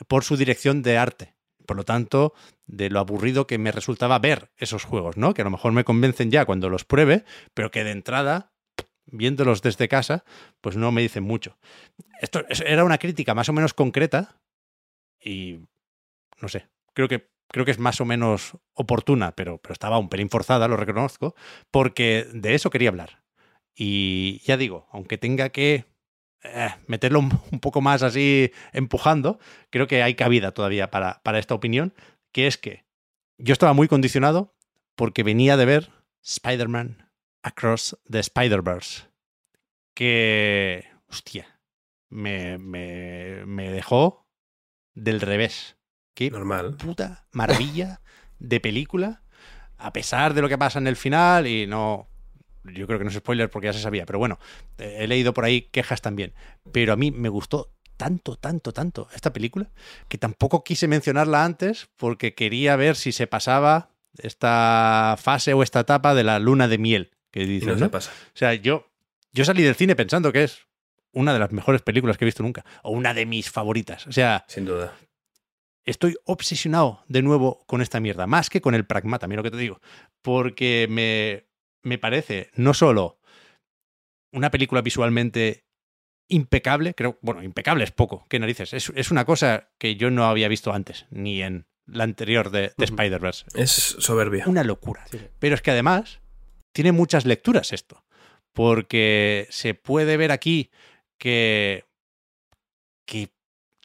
por 0.06 0.22
su 0.24 0.36
dirección 0.36 0.82
de 0.82 0.98
arte. 0.98 1.35
Por 1.66 1.76
lo 1.76 1.84
tanto, 1.84 2.32
de 2.66 2.90
lo 2.90 3.00
aburrido 3.00 3.46
que 3.46 3.58
me 3.58 3.72
resultaba 3.72 4.18
ver 4.18 4.50
esos 4.56 4.84
juegos, 4.84 5.16
¿no? 5.16 5.34
Que 5.34 5.42
a 5.42 5.44
lo 5.44 5.50
mejor 5.50 5.72
me 5.72 5.84
convencen 5.84 6.30
ya 6.30 6.44
cuando 6.44 6.68
los 6.68 6.84
pruebe, 6.84 7.24
pero 7.54 7.70
que 7.70 7.84
de 7.84 7.90
entrada, 7.90 8.52
viéndolos 9.06 9.62
desde 9.62 9.88
casa, 9.88 10.24
pues 10.60 10.76
no 10.76 10.92
me 10.92 11.02
dicen 11.02 11.24
mucho. 11.24 11.58
Esto 12.20 12.44
era 12.64 12.84
una 12.84 12.98
crítica 12.98 13.34
más 13.34 13.48
o 13.48 13.52
menos 13.52 13.74
concreta 13.74 14.40
y 15.20 15.60
no 16.40 16.48
sé, 16.48 16.68
creo 16.92 17.08
que, 17.08 17.30
creo 17.48 17.64
que 17.64 17.70
es 17.70 17.78
más 17.78 18.00
o 18.00 18.04
menos 18.04 18.56
oportuna, 18.74 19.32
pero, 19.32 19.58
pero 19.58 19.72
estaba 19.72 19.98
un 19.98 20.08
pelín 20.08 20.30
forzada, 20.30 20.68
lo 20.68 20.76
reconozco, 20.76 21.34
porque 21.70 22.26
de 22.32 22.54
eso 22.54 22.70
quería 22.70 22.90
hablar. 22.90 23.22
Y 23.74 24.40
ya 24.44 24.56
digo, 24.56 24.86
aunque 24.90 25.18
tenga 25.18 25.50
que 25.50 25.84
eh, 26.46 26.74
meterlo 26.86 27.20
un, 27.20 27.60
poco 27.60 27.80
más 27.80 28.02
así 28.02 28.52
empujando, 28.72 29.38
creo 29.70 29.86
que 29.86 30.02
hay 30.02 30.14
cabida 30.14 30.52
todavía 30.52 30.90
para, 30.90 31.20
para 31.22 31.38
esta 31.38 31.54
opinión, 31.54 31.94
que 32.32 32.46
es 32.46 32.56
que 32.56 32.84
yo 33.38 33.52
estaba 33.52 33.72
muy 33.72 33.88
condicionado 33.88 34.54
porque 34.94 35.22
venía 35.22 35.56
de 35.56 35.66
ver 35.66 35.90
Spider-Man 36.22 37.10
Across 37.42 37.98
the 38.10 38.18
Spider-Verse, 38.18 39.04
que, 39.94 40.84
hostia, 41.08 41.60
me, 42.08 42.58
me, 42.58 43.44
me 43.46 43.70
dejó 43.70 44.26
del 44.94 45.20
revés. 45.20 45.76
Qué 46.14 46.30
Normal. 46.30 46.76
puta 46.76 47.26
maravilla 47.32 48.00
de 48.38 48.58
película, 48.58 49.22
a 49.76 49.92
pesar 49.92 50.34
de 50.34 50.42
lo 50.42 50.48
que 50.48 50.58
pasa 50.58 50.78
en 50.78 50.86
el 50.86 50.96
final 50.96 51.46
y 51.46 51.66
no... 51.66 52.08
Yo 52.72 52.86
creo 52.86 52.98
que 52.98 53.04
no 53.04 53.10
es 53.10 53.16
spoiler 53.16 53.50
porque 53.50 53.66
ya 53.66 53.72
se 53.72 53.80
sabía, 53.80 54.06
pero 54.06 54.18
bueno, 54.18 54.38
he 54.78 55.06
leído 55.06 55.34
por 55.34 55.44
ahí 55.44 55.62
quejas 55.62 56.00
también. 56.00 56.32
Pero 56.72 56.92
a 56.92 56.96
mí 56.96 57.10
me 57.10 57.28
gustó 57.28 57.72
tanto, 57.96 58.36
tanto, 58.36 58.72
tanto 58.72 59.08
esta 59.14 59.32
película 59.32 59.70
que 60.08 60.18
tampoco 60.18 60.64
quise 60.64 60.88
mencionarla 60.88 61.44
antes 61.44 61.88
porque 61.96 62.34
quería 62.34 62.76
ver 62.76 62.96
si 62.96 63.12
se 63.12 63.26
pasaba 63.26 63.90
esta 64.18 65.16
fase 65.18 65.54
o 65.54 65.62
esta 65.62 65.80
etapa 65.80 66.14
de 66.14 66.24
la 66.24 66.38
luna 66.38 66.68
de 66.68 66.78
miel 66.78 67.10
que 67.30 67.44
dice. 67.44 67.66
No, 67.66 67.78
se 67.78 67.88
pasa. 67.88 68.12
O 68.12 68.36
sea, 68.36 68.54
yo, 68.54 68.88
yo 69.32 69.44
salí 69.44 69.62
del 69.62 69.74
cine 69.74 69.96
pensando 69.96 70.32
que 70.32 70.44
es 70.44 70.66
una 71.12 71.32
de 71.32 71.38
las 71.38 71.52
mejores 71.52 71.82
películas 71.82 72.18
que 72.18 72.24
he 72.24 72.26
visto 72.26 72.42
nunca 72.42 72.64
o 72.82 72.90
una 72.90 73.14
de 73.14 73.26
mis 73.26 73.50
favoritas. 73.50 74.06
O 74.06 74.12
sea, 74.12 74.44
sin 74.48 74.64
duda 74.64 74.94
estoy 75.86 76.16
obsesionado 76.24 77.04
de 77.08 77.22
nuevo 77.22 77.64
con 77.66 77.80
esta 77.80 78.00
mierda, 78.00 78.26
más 78.26 78.50
que 78.50 78.60
con 78.60 78.74
el 78.74 78.84
pragmata, 78.84 79.28
mira 79.28 79.38
lo 79.38 79.44
que 79.44 79.52
te 79.52 79.56
digo, 79.56 79.80
porque 80.20 80.86
me, 80.90 81.45
me 81.86 81.98
parece 81.98 82.50
no 82.54 82.74
solo 82.74 83.18
una 84.32 84.50
película 84.50 84.82
visualmente 84.82 85.64
impecable, 86.28 86.94
creo, 86.94 87.18
bueno, 87.22 87.42
impecable 87.42 87.84
es 87.84 87.92
poco, 87.92 88.26
qué 88.28 88.40
narices, 88.40 88.72
es, 88.72 89.10
una 89.10 89.24
cosa 89.24 89.70
que 89.78 89.94
yo 89.94 90.10
no 90.10 90.24
había 90.24 90.48
visto 90.48 90.72
antes, 90.72 91.06
ni 91.10 91.42
en 91.42 91.66
la 91.86 92.02
anterior 92.02 92.50
de, 92.50 92.72
Spider-Verse. 92.76 93.46
Es 93.54 93.70
soberbia. 93.70 94.44
Una 94.48 94.64
locura. 94.64 95.04
Pero 95.38 95.54
es 95.54 95.62
que 95.62 95.70
además 95.70 96.20
tiene 96.72 96.90
muchas 96.90 97.24
lecturas 97.24 97.72
esto, 97.72 98.04
porque 98.52 99.46
se 99.50 99.74
puede 99.74 100.16
ver 100.16 100.32
aquí 100.32 100.70
que, 101.18 101.84
que 103.06 103.30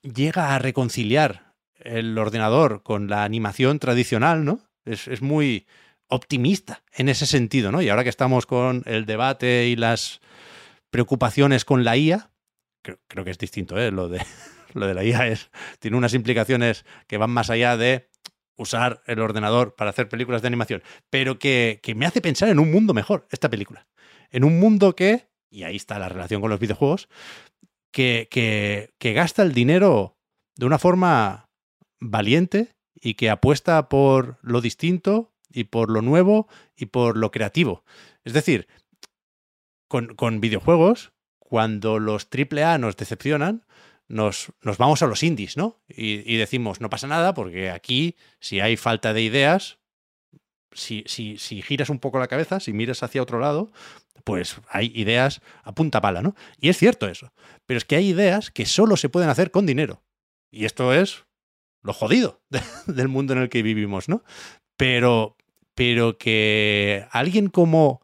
llega 0.01 0.55
a 0.55 0.59
reconciliar 0.59 1.53
el 1.75 2.17
ordenador 2.17 2.81
con 2.81 3.07
la 3.07 3.23
animación 3.23 3.77
tradicional, 3.77 4.43
¿no? 4.43 4.61
Es, 4.85 5.21
muy 5.21 5.67
optimista 6.11 6.83
en 6.93 7.09
ese 7.09 7.25
sentido, 7.25 7.71
¿no? 7.71 7.81
Y 7.81 7.89
ahora 7.89 8.03
que 8.03 8.09
estamos 8.09 8.45
con 8.45 8.83
el 8.85 9.05
debate 9.05 9.67
y 9.67 9.77
las 9.77 10.19
preocupaciones 10.89 11.63
con 11.63 11.85
la 11.85 11.95
IA, 11.97 12.31
creo, 12.81 13.23
que 13.23 13.31
es 13.31 13.37
distinto, 13.37 13.79
¿eh? 13.79 13.91
Lo 13.91 14.09
de, 14.09 14.21
lo 14.73 14.87
de 14.87 14.93
la 14.93 15.03
IA 15.03 15.27
es, 15.29 15.49
tiene 15.79 15.97
unas 15.97 16.13
implicaciones 16.13 16.85
que 17.07 17.17
van 17.17 17.31
más 17.31 17.49
allá 17.49 17.77
de 17.77 18.09
usar 18.57 19.01
el 19.07 19.19
ordenador 19.19 19.75
para 19.75 19.89
hacer 19.89 20.09
películas 20.09 20.41
de 20.41 20.49
animación, 20.49 20.83
pero 21.09 21.39
que, 21.39 21.79
que 21.81 21.95
me 21.95 22.05
hace 22.05 22.21
pensar 22.21 22.49
en 22.49 22.59
un 22.59 22.69
mundo 22.69 22.93
mejor, 22.93 23.25
esta 23.31 23.49
película. 23.49 23.87
En 24.29 24.43
un 24.43 24.59
mundo 24.59 24.95
que, 24.95 25.29
y 25.49 25.63
ahí 25.63 25.77
está 25.77 25.97
la 25.97 26.09
relación 26.09 26.41
con 26.41 26.49
los 26.49 26.59
videojuegos, 26.59 27.07
que, 27.91 28.27
que, 28.29 28.93
que 28.99 29.13
gasta 29.13 29.43
el 29.43 29.53
dinero 29.53 30.17
de 30.57 30.65
una 30.65 30.77
forma 30.77 31.49
valiente 32.01 32.75
y 32.95 33.13
que 33.13 33.29
apuesta 33.29 33.87
por 33.87 34.37
lo 34.41 34.59
distinto 34.59 35.30
y 35.53 35.65
por 35.65 35.89
lo 35.89 36.01
nuevo 36.01 36.47
y 36.75 36.87
por 36.87 37.17
lo 37.17 37.31
creativo. 37.31 37.83
Es 38.23 38.33
decir, 38.33 38.67
con, 39.87 40.39
videojuegos, 40.39 41.11
cuando 41.39 41.99
los 41.99 42.27
AAA 42.31 42.77
nos 42.77 42.95
decepcionan, 42.95 43.65
nos, 44.07 44.51
nos, 44.61 44.77
vamos 44.77 45.01
a 45.01 45.07
los 45.07 45.23
indies, 45.23 45.57
¿no? 45.57 45.81
Y, 45.87 46.37
decimos, 46.37 46.81
no 46.81 46.89
pasa 46.89 47.07
nada, 47.07 47.33
porque 47.33 47.69
aquí, 47.69 48.15
si 48.39 48.59
hay 48.59 48.77
falta 48.77 49.13
de 49.13 49.21
ideas, 49.21 49.79
si, 50.71 51.03
si, 51.07 51.37
si, 51.37 51.61
giras 51.61 51.89
un 51.89 51.99
poco 51.99 52.19
la 52.19 52.27
cabeza, 52.27 52.59
si 52.59 52.73
miras 52.73 53.03
hacia 53.03 53.21
otro 53.21 53.39
lado, 53.39 53.71
pues 54.23 54.61
hay 54.69 54.91
ideas 54.95 55.41
a 55.63 55.73
punta 55.73 56.01
pala, 56.01 56.21
¿no? 56.21 56.35
Y 56.57 56.69
es 56.69 56.77
cierto 56.77 57.07
eso. 57.07 57.33
Pero 57.65 57.77
es 57.77 57.85
que 57.85 57.95
hay 57.95 58.09
ideas 58.09 58.51
que 58.51 58.65
solo 58.65 58.97
se 58.97 59.09
pueden 59.09 59.29
hacer 59.29 59.51
con 59.51 59.65
dinero. 59.65 60.03
Y 60.51 60.65
esto 60.65 60.93
es 60.93 61.25
lo 61.81 61.93
jodido 61.93 62.41
del 62.87 63.07
mundo 63.07 63.33
en 63.33 63.39
el 63.39 63.49
que 63.49 63.63
vivimos, 63.63 64.09
¿no? 64.09 64.23
Pero, 64.77 65.37
pero 65.75 66.17
que 66.17 67.07
alguien 67.11 67.47
como 67.47 68.01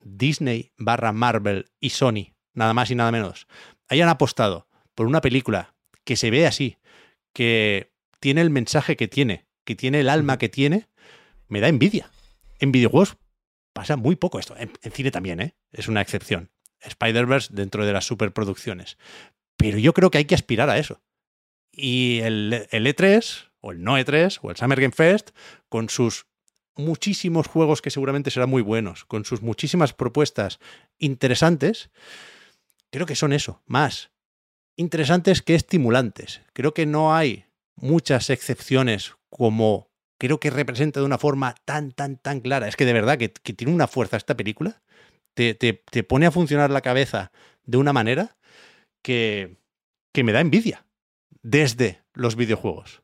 Disney 0.00 0.72
barra 0.76 1.12
Marvel 1.12 1.70
y 1.80 1.90
Sony, 1.90 2.34
nada 2.54 2.74
más 2.74 2.90
y 2.90 2.94
nada 2.94 3.12
menos, 3.12 3.46
hayan 3.88 4.08
apostado 4.08 4.68
por 4.94 5.06
una 5.06 5.20
película 5.20 5.74
que 6.04 6.16
se 6.16 6.30
ve 6.30 6.46
así, 6.46 6.78
que 7.32 7.92
tiene 8.20 8.40
el 8.40 8.50
mensaje 8.50 8.96
que 8.96 9.08
tiene, 9.08 9.46
que 9.64 9.74
tiene 9.74 10.00
el 10.00 10.08
alma 10.08 10.38
que 10.38 10.48
tiene, 10.48 10.88
me 11.48 11.60
da 11.60 11.68
envidia. 11.68 12.10
En 12.58 12.72
videojuegos 12.72 13.16
pasa 13.72 13.96
muy 13.96 14.16
poco 14.16 14.38
esto. 14.38 14.56
En, 14.56 14.72
en 14.82 14.92
cine 14.92 15.10
también, 15.10 15.40
¿eh? 15.40 15.54
Es 15.72 15.88
una 15.88 16.00
excepción. 16.00 16.50
Spider-Verse 16.80 17.50
dentro 17.52 17.84
de 17.84 17.92
las 17.92 18.06
superproducciones. 18.06 18.96
Pero 19.56 19.78
yo 19.78 19.92
creo 19.92 20.10
que 20.10 20.18
hay 20.18 20.24
que 20.24 20.34
aspirar 20.34 20.70
a 20.70 20.78
eso. 20.78 21.02
Y 21.72 22.20
el, 22.20 22.66
el 22.70 22.86
E3, 22.86 23.50
o 23.60 23.72
el 23.72 23.82
no 23.82 23.98
E3, 23.98 24.38
o 24.42 24.50
el 24.50 24.56
Summer 24.56 24.80
Game 24.80 24.92
Fest, 24.92 25.30
con 25.68 25.88
sus 25.88 26.26
muchísimos 26.76 27.46
juegos 27.46 27.82
que 27.82 27.90
seguramente 27.90 28.30
serán 28.30 28.50
muy 28.50 28.62
buenos, 28.62 29.04
con 29.04 29.24
sus 29.24 29.42
muchísimas 29.42 29.92
propuestas 29.92 30.58
interesantes, 30.98 31.90
creo 32.90 33.06
que 33.06 33.16
son 33.16 33.32
eso, 33.32 33.62
más 33.66 34.10
interesantes 34.76 35.42
que 35.42 35.54
estimulantes. 35.54 36.42
Creo 36.52 36.74
que 36.74 36.86
no 36.86 37.14
hay 37.14 37.46
muchas 37.76 38.30
excepciones 38.30 39.14
como 39.30 39.88
creo 40.18 40.40
que 40.40 40.50
representa 40.50 41.00
de 41.00 41.06
una 41.06 41.18
forma 41.18 41.54
tan, 41.64 41.92
tan, 41.92 42.16
tan 42.16 42.40
clara. 42.40 42.68
Es 42.68 42.76
que 42.76 42.84
de 42.84 42.92
verdad 42.92 43.18
que, 43.18 43.28
tiene 43.28 43.72
una 43.72 43.86
fuerza 43.86 44.16
esta 44.16 44.36
película. 44.36 44.82
Te, 45.34 45.54
te, 45.54 45.74
te, 45.74 46.02
pone 46.02 46.26
a 46.26 46.30
funcionar 46.30 46.70
la 46.70 46.80
cabeza 46.80 47.30
de 47.64 47.76
una 47.76 47.92
manera 47.92 48.36
que, 49.02 49.58
que 50.14 50.24
me 50.24 50.32
da 50.32 50.40
envidia 50.40 50.86
desde 51.42 52.02
los 52.14 52.36
videojuegos. 52.36 53.02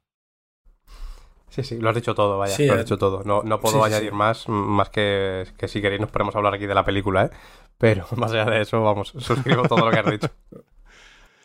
Sí, 1.55 1.63
sí, 1.63 1.77
lo 1.79 1.91
has 1.91 1.95
dicho 1.95 2.15
todo, 2.15 2.39
vaya, 2.39 2.57
Sí, 2.57 2.67
lo 2.67 2.73
has 2.73 2.79
eh, 2.81 2.83
dicho 2.85 2.97
todo. 2.97 3.23
No, 3.25 3.43
no 3.43 3.61
puedo 3.61 3.79
sí, 3.81 3.85
añadir 3.93 4.09
sí. 4.11 4.17
más, 4.17 4.49
más 4.49 4.89
que, 4.89 5.47
que 5.59 5.69
si 5.69 5.83
queréis 5.83 6.01
nos 6.01 6.11
podemos 6.11 6.35
hablar 6.35 6.55
aquí 6.55 6.65
de 6.67 6.75
la 6.75 6.83
película, 6.85 7.27
¿eh? 7.27 7.31
Pero 7.77 8.07
más 8.17 8.33
allá 8.33 8.47
de 8.47 8.63
eso, 8.63 8.83
vamos, 8.83 9.13
suscribo 9.19 9.63
todo 9.69 9.85
lo 9.85 9.91
que 9.91 9.99
has 9.99 10.11
dicho. 10.11 10.31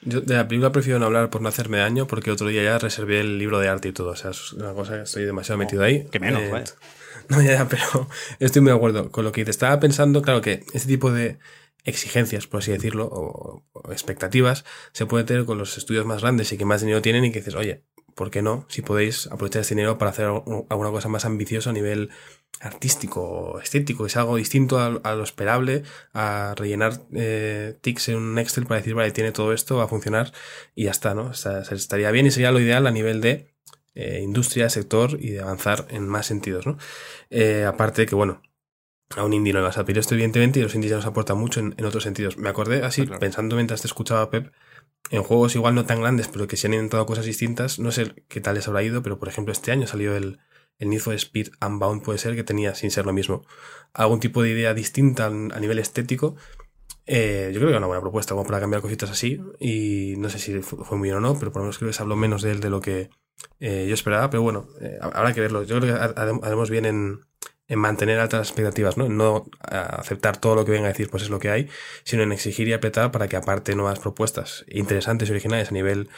Yo 0.04 0.22
de 0.22 0.36
la 0.36 0.48
película 0.48 0.72
prefiero 0.72 1.00
no 1.00 1.08
hablar 1.08 1.30
por 1.30 1.42
no 1.42 1.50
hacerme 1.50 1.80
daño, 1.80 2.08
porque 2.08 2.32
otro 2.32 2.48
día 2.48 2.64
ya 2.64 2.78
reservé 2.78 3.20
el 3.20 3.38
libro 3.38 3.60
de 3.60 3.68
arte 3.68 3.90
y 3.90 3.92
todo. 3.92 4.12
O 4.12 4.16
sea, 4.16 4.32
es 4.32 4.54
una 4.54 4.72
cosa 4.74 4.96
que 4.96 5.02
estoy 5.02 5.26
demasiado 5.26 5.58
metido 5.58 5.84
ahí. 5.84 6.06
que 6.10 6.20
menos, 6.20 6.42
Eh, 6.42 6.50
vaya. 6.52 6.66
No, 7.30 7.42
ya, 7.42 7.52
ya, 7.56 7.68
pero 7.68 8.08
estoy 8.40 8.62
muy 8.62 8.72
de 8.72 8.78
acuerdo 8.78 9.12
con 9.12 9.26
lo 9.26 9.34
que 9.34 9.42
dices. 9.42 9.58
Estaba 9.58 9.78
pensando, 9.82 10.22
claro, 10.22 10.40
que 10.40 10.64
este 10.74 10.88
tipo 10.88 11.12
de 11.12 11.40
exigencias, 11.84 12.48
por 12.48 12.60
así 12.62 12.72
decirlo, 12.72 13.06
o, 13.12 13.66
o 13.74 13.92
expectativas, 13.92 14.64
se 14.94 15.06
puede 15.06 15.26
tener 15.26 15.44
con 15.44 15.58
los 15.58 15.78
estudios 15.78 16.06
más 16.06 16.22
grandes 16.22 16.54
y 16.54 16.58
que 16.58 16.64
más 16.64 16.80
dinero 16.80 17.02
tienen 17.02 17.26
y 17.26 17.32
que 17.34 17.40
dices, 17.40 17.56
oye, 17.56 17.84
¿por 18.18 18.32
qué 18.32 18.42
no? 18.42 18.66
Si 18.68 18.82
podéis 18.82 19.28
aprovechar 19.28 19.62
este 19.62 19.76
dinero 19.76 19.98
para 19.98 20.12
hacer 20.12 20.26
alguna 20.26 20.92
cosa 20.92 21.08
más 21.10 21.24
ambiciosa 21.26 21.70
a 21.70 21.74
nivel 21.74 22.10
artístico 22.60 23.22
o 23.22 23.60
estético, 23.60 24.04
que 24.04 24.08
es 24.08 24.18
algo 24.18 24.36
distinto 24.36 24.80
a, 24.80 24.88
a 25.04 25.16
lo 25.16 25.24
esperable, 25.24 25.84
a 26.14 26.56
rellenar 26.58 26.94
eh, 27.14 27.78
tics 27.82 28.10
en 28.10 28.16
un 28.18 28.40
Excel 28.40 28.66
para 28.66 28.80
decir, 28.80 28.96
vale, 28.96 29.12
tiene 29.12 29.32
todo 29.32 29.54
esto, 29.54 29.78
va 29.78 29.84
a 29.84 29.88
funcionar 29.88 30.34
y 30.76 30.86
ya 30.86 30.92
está, 30.92 31.14
¿no? 31.14 31.28
O 31.28 31.34
sea, 31.34 31.64
se- 31.64 31.76
estaría 31.76 32.10
bien 32.12 32.26
y 32.26 32.32
sería 32.32 32.52
lo 32.52 32.60
ideal 32.60 32.88
a 32.88 32.92
nivel 32.92 33.22
de 33.22 33.54
eh, 33.96 34.22
industria, 34.24 34.70
sector 34.70 35.18
y 35.22 35.32
de 35.32 35.42
avanzar 35.42 35.86
en 35.90 36.08
más 36.08 36.26
sentidos, 36.26 36.66
¿no? 36.66 36.78
Eh, 37.30 37.66
aparte 37.66 38.02
de 38.04 38.06
que, 38.08 38.16
bueno, 38.16 38.42
a 39.16 39.24
un 39.24 39.34
indie 39.34 39.54
no 39.54 39.60
le 39.60 39.66
vas 39.66 39.78
a 39.78 39.86
pedir 39.86 40.00
esto, 40.00 40.16
evidentemente, 40.16 40.60
y 40.60 40.64
los 40.64 40.76
indies 40.76 40.92
ya 40.92 40.98
nos 40.98 41.06
aportan 41.06 41.38
mucho 41.38 41.60
en, 41.60 41.76
en 41.78 41.86
otros 41.86 42.04
sentidos. 42.04 42.38
Me 42.38 42.50
acordé 42.50 42.84
así, 42.84 43.06
Claro. 43.06 43.20
pensando 43.20 43.56
mientras 43.56 43.82
te 43.82 43.88
escuchaba 43.88 44.30
Pep, 44.30 44.52
en 45.10 45.24
juegos 45.24 45.56
igual 45.56 45.76
no 45.76 45.86
tan 45.86 46.02
grandes, 46.02 46.28
pero 46.28 46.48
que 46.48 46.58
se 46.58 46.68
han 46.68 46.74
inventado 46.74 47.06
cosas 47.06 47.26
distintas. 47.26 47.80
No 47.80 47.92
sé 47.92 48.14
qué 48.28 48.42
tal 48.42 48.56
les 48.56 48.68
habrá 48.68 48.84
ido, 48.84 49.02
pero 49.04 49.20
por 49.20 49.30
ejemplo, 49.30 49.52
este 49.52 49.72
año 49.72 49.88
salió 49.88 50.16
el, 50.16 50.40
el 50.80 50.90
Need 50.90 51.00
for 51.02 51.14
Speed 51.14 51.50
Unbound, 51.66 52.04
puede 52.04 52.20
ser, 52.20 52.36
que 52.36 52.44
tenía, 52.44 52.76
sin 52.76 52.92
ser 52.92 53.06
lo 53.06 53.14
mismo, 53.14 53.46
algún 53.94 54.20
tipo 54.20 54.42
de 54.42 54.50
idea 54.50 54.74
distinta 54.74 55.28
a 55.28 55.60
nivel 55.60 55.80
estético. 55.80 56.36
Eh, 57.06 57.52
yo 57.54 57.60
creo 57.60 57.68
que 57.68 57.70
era 57.72 57.78
una 57.78 57.88
buena 57.88 58.02
propuesta, 58.02 58.34
como 58.36 58.46
para 58.46 58.60
cambiar 58.60 58.82
cositas 58.82 59.10
así. 59.10 59.40
Y 59.60 60.16
no 60.18 60.30
sé 60.30 60.40
si 60.40 60.60
fu- 60.62 60.84
fue 60.84 60.98
muy 60.98 61.08
bien 61.08 61.18
o 61.18 61.22
no, 61.22 61.40
pero 61.40 61.52
por 61.52 61.62
lo 61.62 61.66
menos 61.66 61.78
creo 61.78 61.90
que 61.90 61.94
se 61.94 62.02
habló 62.02 62.16
menos 62.18 62.42
de 62.42 62.52
él 62.52 62.60
de 62.60 62.70
lo 62.70 62.82
que 62.82 63.10
eh, 63.60 63.86
yo 63.88 63.94
esperaba. 63.94 64.30
Pero 64.30 64.44
bueno, 64.44 64.68
eh, 64.82 64.98
habrá 65.02 65.34
que 65.34 65.42
verlo. 65.42 65.64
Yo 65.64 65.80
creo 65.80 65.94
que 65.96 66.02
ha- 66.02 66.14
harem- 66.16 66.42
haremos 66.44 66.70
bien 66.70 66.86
en, 66.86 67.22
en 67.68 67.80
mantener 67.80 68.20
altas 68.20 68.48
expectativas, 68.50 68.98
¿no? 68.98 69.06
En 69.06 69.18
no 69.18 69.46
a- 69.62 69.98
aceptar 70.02 70.38
todo 70.38 70.56
lo 70.56 70.66
que 70.66 70.72
venga 70.72 70.86
a 70.86 70.90
decir, 70.90 71.10
pues 71.10 71.24
es 71.24 71.30
lo 71.30 71.40
que 71.40 71.50
hay, 71.50 71.70
sino 72.04 72.24
en 72.24 72.32
exigir 72.32 72.68
y 72.68 72.74
apretar 72.74 73.12
para 73.12 73.28
que 73.28 73.36
aparte 73.36 73.76
nuevas 73.76 74.00
propuestas 74.00 74.66
interesantes 74.70 75.30
y 75.30 75.32
originales 75.32 75.70
a 75.70 75.74
nivel 75.74 76.10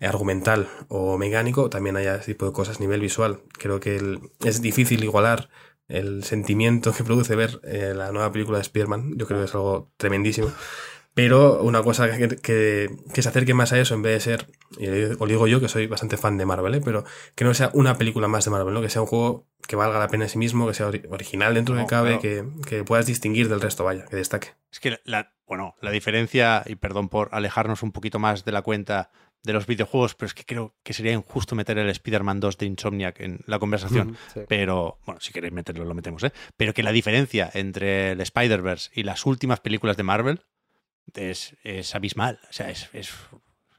eh, 0.00 0.06
argumental 0.06 0.68
o 0.88 1.18
mecánico, 1.18 1.70
también 1.70 1.96
haya 1.96 2.16
ese 2.16 2.32
tipo 2.32 2.46
de 2.46 2.52
cosas 2.52 2.78
a 2.78 2.80
nivel 2.80 3.00
visual. 3.00 3.42
Creo 3.58 3.80
que 3.80 3.96
el- 3.96 4.20
es 4.44 4.62
difícil 4.62 5.04
igualar 5.04 5.50
el 5.88 6.24
sentimiento 6.24 6.92
que 6.94 7.04
produce 7.04 7.36
ver 7.36 7.60
eh, 7.64 7.92
la 7.94 8.10
nueva 8.12 8.32
película 8.32 8.58
de 8.58 8.62
Spider-Man. 8.62 9.12
Yo 9.16 9.26
creo 9.26 9.40
que 9.40 9.44
es 9.46 9.54
algo 9.54 9.92
tremendísimo. 9.98 10.50
Pero 11.14 11.62
una 11.62 11.82
cosa 11.82 12.10
que, 12.16 12.28
que, 12.36 12.90
que 13.14 13.22
se 13.22 13.28
acerque 13.28 13.54
más 13.54 13.72
a 13.72 13.78
eso 13.78 13.94
en 13.94 14.02
vez 14.02 14.14
de 14.14 14.20
ser, 14.20 14.46
y 14.78 14.88
os 14.88 15.28
digo 15.28 15.46
yo 15.46 15.60
que 15.60 15.68
soy 15.68 15.86
bastante 15.86 16.16
fan 16.16 16.36
de 16.38 16.44
Marvel, 16.46 16.74
¿eh? 16.74 16.80
pero 16.84 17.04
que 17.36 17.44
no 17.44 17.54
sea 17.54 17.70
una 17.72 17.96
película 17.96 18.26
más 18.26 18.44
de 18.44 18.50
Marvel, 18.50 18.74
¿no? 18.74 18.82
que 18.82 18.90
sea 18.90 19.00
un 19.02 19.06
juego 19.06 19.46
que 19.68 19.76
valga 19.76 19.98
la 20.00 20.08
pena 20.08 20.24
en 20.24 20.30
sí 20.30 20.38
mismo, 20.38 20.66
que 20.66 20.74
sea 20.74 20.88
ori- 20.88 21.06
original 21.10 21.54
dentro 21.54 21.76
de 21.76 21.82
No, 21.82 21.86
que 21.86 21.90
cabe, 21.90 22.18
claro. 22.18 22.52
que, 22.62 22.68
que 22.68 22.84
puedas 22.84 23.06
distinguir 23.06 23.48
del 23.48 23.60
resto, 23.60 23.84
vaya, 23.84 24.04
que 24.06 24.16
destaque. 24.16 24.48
Es 24.72 24.80
que 24.80 24.98
la, 25.04 25.32
bueno, 25.46 25.76
la 25.80 25.92
diferencia, 25.92 26.64
y 26.66 26.74
perdón 26.74 27.08
por 27.08 27.28
alejarnos 27.32 27.82
un 27.84 27.92
poquito 27.92 28.18
más 28.18 28.44
de 28.44 28.50
la 28.52 28.62
cuenta 28.62 29.10
de 29.44 29.52
los 29.52 29.66
videojuegos, 29.66 30.14
pero 30.14 30.26
es 30.26 30.34
que 30.34 30.44
creo 30.44 30.74
que 30.82 30.94
sería 30.94 31.12
injusto 31.12 31.54
meter 31.54 31.76
el 31.78 31.90
Spider-Man 31.90 32.40
2 32.40 32.58
de 32.58 32.66
Insomniac 32.66 33.20
en 33.20 33.40
la 33.46 33.58
conversación. 33.58 34.16
Sí. 34.32 34.40
Pero, 34.48 34.98
bueno, 35.04 35.20
si 35.20 35.32
queréis 35.34 35.52
meterlo, 35.52 35.84
lo 35.84 35.94
metemos, 35.94 36.24
¿eh? 36.24 36.32
Pero 36.56 36.72
que 36.72 36.82
la 36.82 36.92
diferencia 36.92 37.50
entre 37.52 38.12
el 38.12 38.20
Spider-Verse 38.22 38.90
y 38.94 39.02
las 39.02 39.26
últimas 39.26 39.60
películas 39.60 39.98
de 39.98 40.02
Marvel 40.02 40.40
es, 41.14 41.56
es 41.64 41.94
abismal. 41.94 42.40
O 42.48 42.52
sea, 42.52 42.70
es, 42.70 42.88
es, 42.92 43.12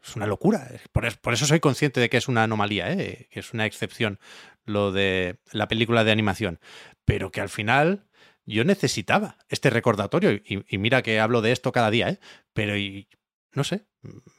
es 0.04 0.16
una 0.16 0.28
locura. 0.28 0.70
Por, 0.92 1.18
por 1.20 1.34
eso 1.34 1.46
soy 1.46 1.60
consciente 1.60 2.00
de 2.00 2.10
que 2.10 2.18
es 2.18 2.28
una 2.28 2.44
anomalía, 2.44 2.92
¿eh? 2.92 3.28
que 3.32 3.40
es 3.40 3.54
una 3.54 3.66
excepción 3.66 4.20
lo 4.66 4.92
de 4.92 5.38
la 5.52 5.68
película 5.68 6.04
de 6.04 6.12
animación. 6.12 6.60
Pero 7.06 7.32
que 7.32 7.42
al 7.42 7.50
final 7.50 8.08
yo 8.46 8.64
necesitaba 8.64 9.38
este 9.50 9.70
recordatorio. 9.70 10.32
Y, 10.32 10.78
mira 10.78 11.02
que 11.02 11.20
hablo 11.20 11.42
de 11.42 11.52
esto 11.52 11.72
cada 11.72 11.90
día, 11.90 12.10
¿eh? 12.10 12.20
Pero 12.54 12.78
y, 12.78 13.08
no 13.54 13.64
sé, 13.64 13.86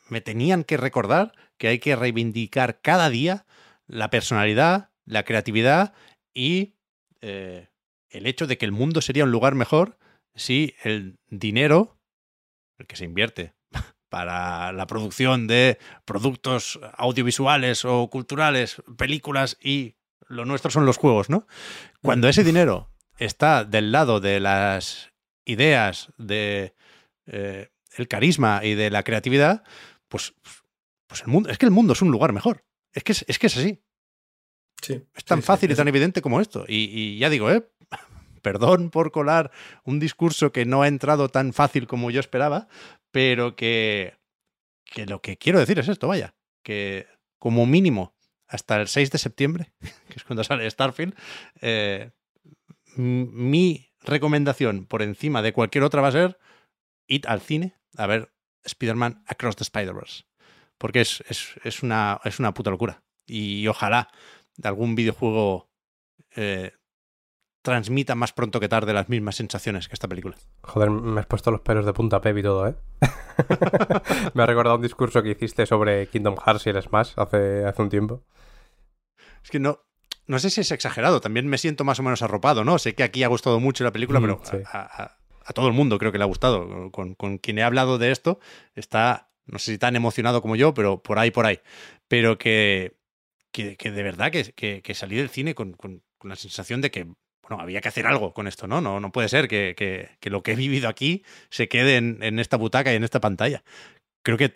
me 0.08 0.20
tenían 0.20 0.64
que 0.64 0.76
recordar 0.76 1.32
que 1.58 1.68
hay 1.68 1.78
que 1.78 1.96
reivindicar 1.96 2.80
cada 2.80 3.10
día 3.10 3.46
la 3.86 4.10
personalidad, 4.10 4.90
la 5.04 5.24
creatividad 5.24 5.94
y 6.34 6.74
eh, 7.20 7.68
el 8.10 8.26
hecho 8.26 8.46
de 8.46 8.58
que 8.58 8.66
el 8.66 8.72
mundo 8.72 9.00
sería 9.00 9.24
un 9.24 9.30
lugar 9.30 9.54
mejor 9.54 9.98
si 10.34 10.74
el 10.82 11.18
dinero, 11.28 11.95
que 12.86 12.96
se 12.96 13.04
invierte 13.04 13.54
para 14.08 14.72
la 14.72 14.86
producción 14.86 15.46
de 15.46 15.78
productos 16.04 16.78
audiovisuales 16.96 17.84
o 17.84 18.08
culturales, 18.08 18.82
películas 18.96 19.56
y 19.62 19.96
lo 20.28 20.44
nuestro 20.44 20.70
son 20.70 20.86
los 20.86 20.96
juegos, 20.96 21.30
¿no? 21.30 21.46
Cuando 22.02 22.28
ese 22.28 22.44
dinero 22.44 22.90
está 23.18 23.64
del 23.64 23.92
lado 23.92 24.20
de 24.20 24.40
las 24.40 25.12
ideas, 25.44 26.12
de 26.18 26.74
eh, 27.26 27.70
el 27.96 28.08
carisma 28.08 28.60
y 28.64 28.74
de 28.74 28.90
la 28.90 29.02
creatividad, 29.02 29.62
pues, 30.08 30.34
pues 31.06 31.22
el 31.22 31.28
mundo, 31.28 31.48
es 31.50 31.58
que 31.58 31.66
el 31.66 31.72
mundo 31.72 31.92
es 31.92 32.02
un 32.02 32.10
lugar 32.10 32.32
mejor. 32.32 32.64
Es 32.92 33.04
que 33.04 33.12
es, 33.12 33.24
es 33.28 33.38
que 33.38 33.46
es 33.46 33.56
así. 33.56 33.82
Sí, 34.82 35.02
Es 35.14 35.24
tan 35.24 35.38
sí, 35.38 35.42
sí, 35.42 35.46
fácil 35.46 35.70
y 35.70 35.74
tan 35.74 35.88
evidente 35.88 36.20
como 36.20 36.40
esto. 36.40 36.64
Y, 36.68 36.90
y 36.92 37.18
ya 37.18 37.30
digo, 37.30 37.50
¿eh? 37.50 37.66
Perdón 38.46 38.90
por 38.90 39.10
colar 39.10 39.50
un 39.82 39.98
discurso 39.98 40.52
que 40.52 40.64
no 40.64 40.82
ha 40.82 40.86
entrado 40.86 41.28
tan 41.28 41.52
fácil 41.52 41.88
como 41.88 42.12
yo 42.12 42.20
esperaba, 42.20 42.68
pero 43.10 43.56
que, 43.56 44.14
que 44.84 45.04
lo 45.04 45.20
que 45.20 45.36
quiero 45.36 45.58
decir 45.58 45.80
es 45.80 45.88
esto, 45.88 46.06
vaya, 46.06 46.36
que 46.62 47.08
como 47.40 47.66
mínimo 47.66 48.14
hasta 48.46 48.80
el 48.80 48.86
6 48.86 49.10
de 49.10 49.18
septiembre, 49.18 49.72
que 49.80 50.14
es 50.14 50.22
cuando 50.22 50.44
sale 50.44 50.70
Starfield, 50.70 51.16
eh, 51.60 52.12
mi 52.94 53.90
recomendación 54.04 54.86
por 54.86 55.02
encima 55.02 55.42
de 55.42 55.52
cualquier 55.52 55.82
otra 55.82 56.00
va 56.00 56.06
a 56.06 56.12
ser 56.12 56.38
ir 57.08 57.26
al 57.26 57.40
cine 57.40 57.74
a 57.96 58.06
ver 58.06 58.32
Spider-Man 58.62 59.24
Across 59.26 59.56
the 59.56 59.64
Spider-Verse. 59.64 60.22
Porque 60.78 61.00
es, 61.00 61.24
es, 61.28 61.54
es 61.64 61.82
una, 61.82 62.20
es 62.22 62.38
una 62.38 62.54
puta 62.54 62.70
locura. 62.70 63.02
Y 63.26 63.66
ojalá 63.66 64.08
algún 64.62 64.94
videojuego 64.94 65.68
eh, 66.36 66.76
transmita 67.66 68.14
más 68.14 68.32
pronto 68.32 68.60
que 68.60 68.68
tarde 68.68 68.92
las 68.94 69.08
mismas 69.08 69.34
sensaciones 69.36 69.88
que 69.88 69.94
esta 69.94 70.06
película. 70.08 70.36
Joder, 70.62 70.88
me 70.90 71.20
has 71.20 71.26
puesto 71.26 71.50
los 71.50 71.60
pelos 71.60 71.84
de 71.84 71.92
punta, 71.92 72.20
Pep 72.20 72.38
y 72.38 72.42
todo, 72.42 72.68
¿eh? 72.68 72.74
me 74.34 74.42
ha 74.42 74.46
recordado 74.46 74.76
un 74.76 74.82
discurso 74.82 75.22
que 75.22 75.30
hiciste 75.32 75.66
sobre 75.66 76.06
Kingdom 76.06 76.36
Hearts 76.36 76.66
y 76.66 76.70
el 76.70 76.80
Smash 76.80 77.12
hace, 77.16 77.64
hace 77.64 77.82
un 77.82 77.88
tiempo. 77.88 78.22
Es 79.42 79.50
que 79.50 79.58
no, 79.58 79.80
no 80.26 80.38
sé 80.38 80.50
si 80.50 80.60
es 80.60 80.70
exagerado, 80.70 81.20
también 81.20 81.46
me 81.48 81.58
siento 81.58 81.84
más 81.84 81.98
o 81.98 82.02
menos 82.02 82.22
arropado, 82.22 82.64
¿no? 82.64 82.78
Sé 82.78 82.94
que 82.94 83.02
aquí 83.02 83.22
ha 83.24 83.28
gustado 83.28 83.60
mucho 83.60 83.84
la 83.84 83.92
película, 83.92 84.20
Mm, 84.20 84.22
pero 84.22 84.40
sí. 84.44 84.56
a, 84.72 84.80
a- 85.02 85.16
a 85.48 85.52
todo 85.52 85.68
el 85.68 85.74
mundo 85.74 85.98
creo 85.98 86.10
que 86.10 86.18
le 86.18 86.24
ha 86.24 86.28
gustado. 86.28 86.90
Con, 86.90 87.14
con 87.14 87.38
quien 87.38 87.58
he 87.58 87.62
hablado 87.62 87.98
de 87.98 88.10
esto 88.10 88.40
está, 88.74 89.30
no 89.46 89.58
sé 89.60 89.72
si 89.72 89.78
tan 89.78 89.94
emocionado 89.94 90.42
como 90.42 90.56
yo, 90.56 90.74
pero 90.74 91.02
por 91.02 91.18
ahí, 91.20 91.30
por 91.30 91.46
ahí. 91.46 91.60
Pero 92.08 92.36
que, 92.38 92.96
que, 93.52 93.76
que 93.76 93.90
de 93.92 94.02
verdad 94.02 94.32
que, 94.32 94.52
que, 94.82 94.94
salí 94.94 95.16
del 95.16 95.28
cine 95.30 95.54
con, 95.54 95.72
con- 95.74 96.02
con 96.18 96.30
la 96.30 96.36
sensación 96.36 96.80
de 96.80 96.90
que, 96.90 97.06
bueno, 97.48 97.62
había 97.62 97.80
que 97.80 97.88
hacer 97.88 98.06
algo 98.06 98.32
con 98.32 98.46
esto, 98.46 98.66
¿no? 98.66 98.80
No, 98.80 99.00
no 99.00 99.12
puede 99.12 99.28
ser 99.28 99.48
que, 99.48 99.74
que- 99.76 100.10
que 100.20 100.30
lo 100.30 100.42
que 100.42 100.52
he 100.52 100.56
vivido 100.56 100.88
aquí 100.88 101.24
se 101.50 101.68
quede 101.68 101.96
en, 101.96 102.18
en 102.22 102.38
esta 102.38 102.56
butaca 102.56 102.92
y 102.92 102.96
en 102.96 103.04
esta 103.04 103.20
pantalla. 103.20 103.62
Creo 104.22 104.36
que 104.38 104.54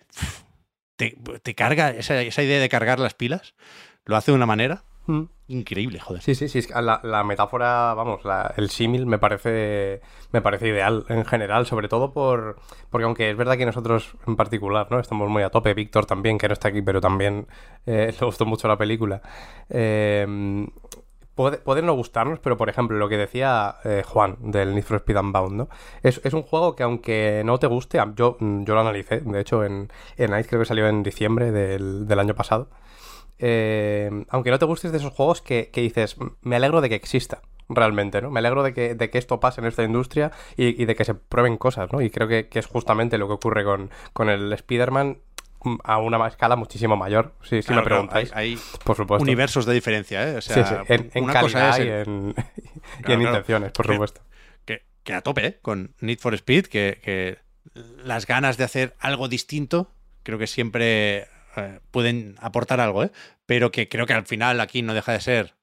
te, 0.97 1.15
te 1.41 1.55
carga, 1.55 1.89
esa, 1.91 2.21
esa 2.21 2.43
idea 2.43 2.59
de 2.59 2.69
cargar 2.69 2.99
las 2.99 3.13
pilas, 3.13 3.53
lo 4.05 4.15
hace 4.15 4.31
de 4.31 4.35
una 4.35 4.45
manera 4.45 4.83
Mm. 5.07 5.23
increíble, 5.47 5.99
joder. 5.99 6.21
Sí, 6.21 6.35
sí, 6.35 6.47
sí. 6.47 6.61
La, 6.79 6.99
la 7.03 7.23
metáfora, 7.23 7.95
vamos, 7.95 8.23
la- 8.23 8.53
el 8.55 8.69
símil 8.69 9.07
me 9.07 9.17
parece, 9.17 9.99
me 10.31 10.41
parece 10.43 10.67
ideal 10.67 11.05
en 11.09 11.25
general, 11.25 11.65
sobre 11.65 11.87
todo 11.87 12.13
por. 12.13 12.57
Porque 12.91 13.05
aunque 13.05 13.31
es 13.31 13.35
verdad 13.35 13.57
que 13.57 13.65
nosotros 13.65 14.13
en 14.27 14.35
particular, 14.35 14.87
¿no? 14.91 14.99
Estamos 14.99 15.27
muy 15.27 15.41
a 15.41 15.49
tope. 15.49 15.73
Víctor 15.73 16.05
también, 16.05 16.37
que 16.37 16.47
no 16.47 16.53
está 16.53 16.67
aquí, 16.67 16.83
pero 16.83 17.01
también 17.01 17.47
eh, 17.87 18.13
le 18.19 18.25
gustó 18.27 18.45
mucho 18.45 18.67
la 18.67 18.77
película. 18.77 19.23
Eh, 19.69 20.67
puede, 21.63 21.81
no 21.81 21.93
gustarnos, 21.93 22.39
pero 22.39 22.57
por 22.57 22.69
ejemplo, 22.69 22.97
lo 22.97 23.09
que 23.09 23.17
decía 23.17 23.75
eh, 23.83 24.03
Juan 24.05 24.37
del 24.39 24.73
Need 24.73 24.83
for 24.83 24.97
Speed 24.97 25.19
Unbound, 25.19 25.55
¿no? 25.55 25.69
Es, 26.03 26.21
es 26.23 26.33
un 26.33 26.43
juego 26.43 26.75
que 26.75 26.83
aunque 26.83 27.41
no 27.45 27.57
te 27.57 27.67
guste, 27.67 27.99
yo, 28.15 28.37
yo 28.39 28.73
lo 28.73 28.79
analicé, 28.79 29.21
de 29.21 29.39
hecho, 29.39 29.63
en, 29.63 29.91
en 30.17 30.37
Ice 30.37 30.49
creo 30.49 30.61
que 30.61 30.65
salió 30.65 30.87
en 30.87 31.03
diciembre 31.03 31.51
del, 31.51 32.07
del 32.07 32.19
año 32.19 32.35
pasado. 32.35 32.69
Eh, 33.39 34.25
aunque 34.29 34.51
no 34.51 34.59
te 34.59 34.65
gustes 34.65 34.91
de 34.91 34.99
esos 34.99 35.13
juegos 35.13 35.41
que, 35.41 35.69
que 35.71 35.81
dices, 35.81 36.15
me 36.41 36.55
alegro 36.55 36.79
de 36.79 36.89
que 36.89 36.95
exista 36.95 37.41
realmente, 37.69 38.21
¿no? 38.21 38.29
Me 38.29 38.39
alegro 38.39 38.63
de 38.63 38.73
que, 38.73 38.95
de 38.95 39.09
que 39.09 39.17
esto 39.17 39.39
pase 39.39 39.61
en 39.61 39.67
esta 39.67 39.83
industria 39.83 40.31
y, 40.57 40.81
y 40.81 40.85
de 40.85 40.95
que 40.95 41.05
se 41.05 41.15
prueben 41.15 41.57
cosas, 41.57 41.91
¿no? 41.91 42.01
Y 42.01 42.09
creo 42.09 42.27
que, 42.27 42.49
que 42.49 42.59
es 42.59 42.67
justamente 42.67 43.17
lo 43.17 43.27
que 43.27 43.33
ocurre 43.33 43.63
con, 43.63 43.89
con 44.13 44.29
el 44.29 44.51
Spider-Man 44.53 45.17
a 45.83 45.97
una 45.99 46.27
escala 46.27 46.55
muchísimo 46.55 46.95
mayor, 46.97 47.33
si, 47.43 47.49
si 47.49 47.55
me 47.55 47.75
claro, 47.75 47.83
preguntáis. 47.83 48.31
hay, 48.33 48.53
hay 48.53 48.59
por 48.83 48.95
supuesto. 48.97 49.21
universos 49.23 49.65
de 49.65 49.73
diferencia, 49.73 50.27
¿eh? 50.29 50.37
O 50.37 50.41
sea, 50.41 50.65
sí, 50.65 50.75
en, 50.93 51.11
en 51.13 51.23
una 51.23 51.33
calidad 51.33 51.69
cosa 51.71 51.77
es 51.81 51.85
y 51.85 51.89
en, 52.11 52.35
y 53.07 53.11
intenciones, 53.13 53.71
por 53.71 53.85
Que- 53.87 53.93
supuesto. 53.93 54.21
que, 54.65 54.85
que 55.03 55.13
a 55.13 55.21
tope, 55.21 55.45
¿eh? 55.45 55.59
Con 55.61 55.95
Need 55.99 56.19
for 56.19 56.33
Speed, 56.33 56.65
que, 56.67 56.99
que 57.03 57.37
las 58.03 58.25
ganas 58.25 58.57
de 58.57 58.63
hacer 58.63 58.95
algo 58.99 59.27
distinto, 59.27 59.91
creo 60.23 60.37
que 60.39 60.47
siempre 60.47 61.27
eh, 61.55 61.79
pueden 61.91 62.35
aportar 62.39 62.79
algo, 62.79 63.03
¿eh? 63.03 63.11
Pero 63.45 63.71
que 63.71 63.87
creo 63.89 64.05
que 64.05 64.13
al 64.13 64.25
final 64.25 64.59
aquí 64.61 64.81
no 64.81 64.93
deja 64.93 65.11
de 65.13 65.21
ser 65.21 65.55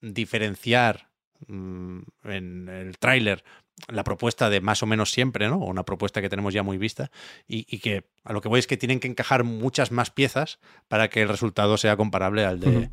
diferenciar 0.00 1.08
mm, 1.46 2.00
en 2.24 2.68
el 2.68 2.98
tráiler 2.98 3.44
la 3.88 4.04
propuesta 4.04 4.50
de 4.50 4.60
más 4.60 4.82
o 4.82 4.86
menos 4.86 5.10
siempre, 5.10 5.48
¿no? 5.48 5.58
Una 5.58 5.84
propuesta 5.84 6.20
que 6.20 6.28
tenemos 6.28 6.54
ya 6.54 6.62
muy 6.62 6.78
vista 6.78 7.10
y, 7.46 7.66
y 7.68 7.80
que 7.80 8.04
a 8.24 8.32
lo 8.32 8.40
que 8.40 8.48
voy 8.48 8.58
es 8.58 8.66
que 8.66 8.76
tienen 8.76 9.00
que 9.00 9.08
encajar 9.08 9.44
muchas 9.44 9.90
más 9.90 10.10
piezas 10.10 10.58
para 10.88 11.08
que 11.08 11.22
el 11.22 11.28
resultado 11.28 11.76
sea 11.76 11.96
comparable 11.96 12.44
al 12.44 12.60
de, 12.60 12.90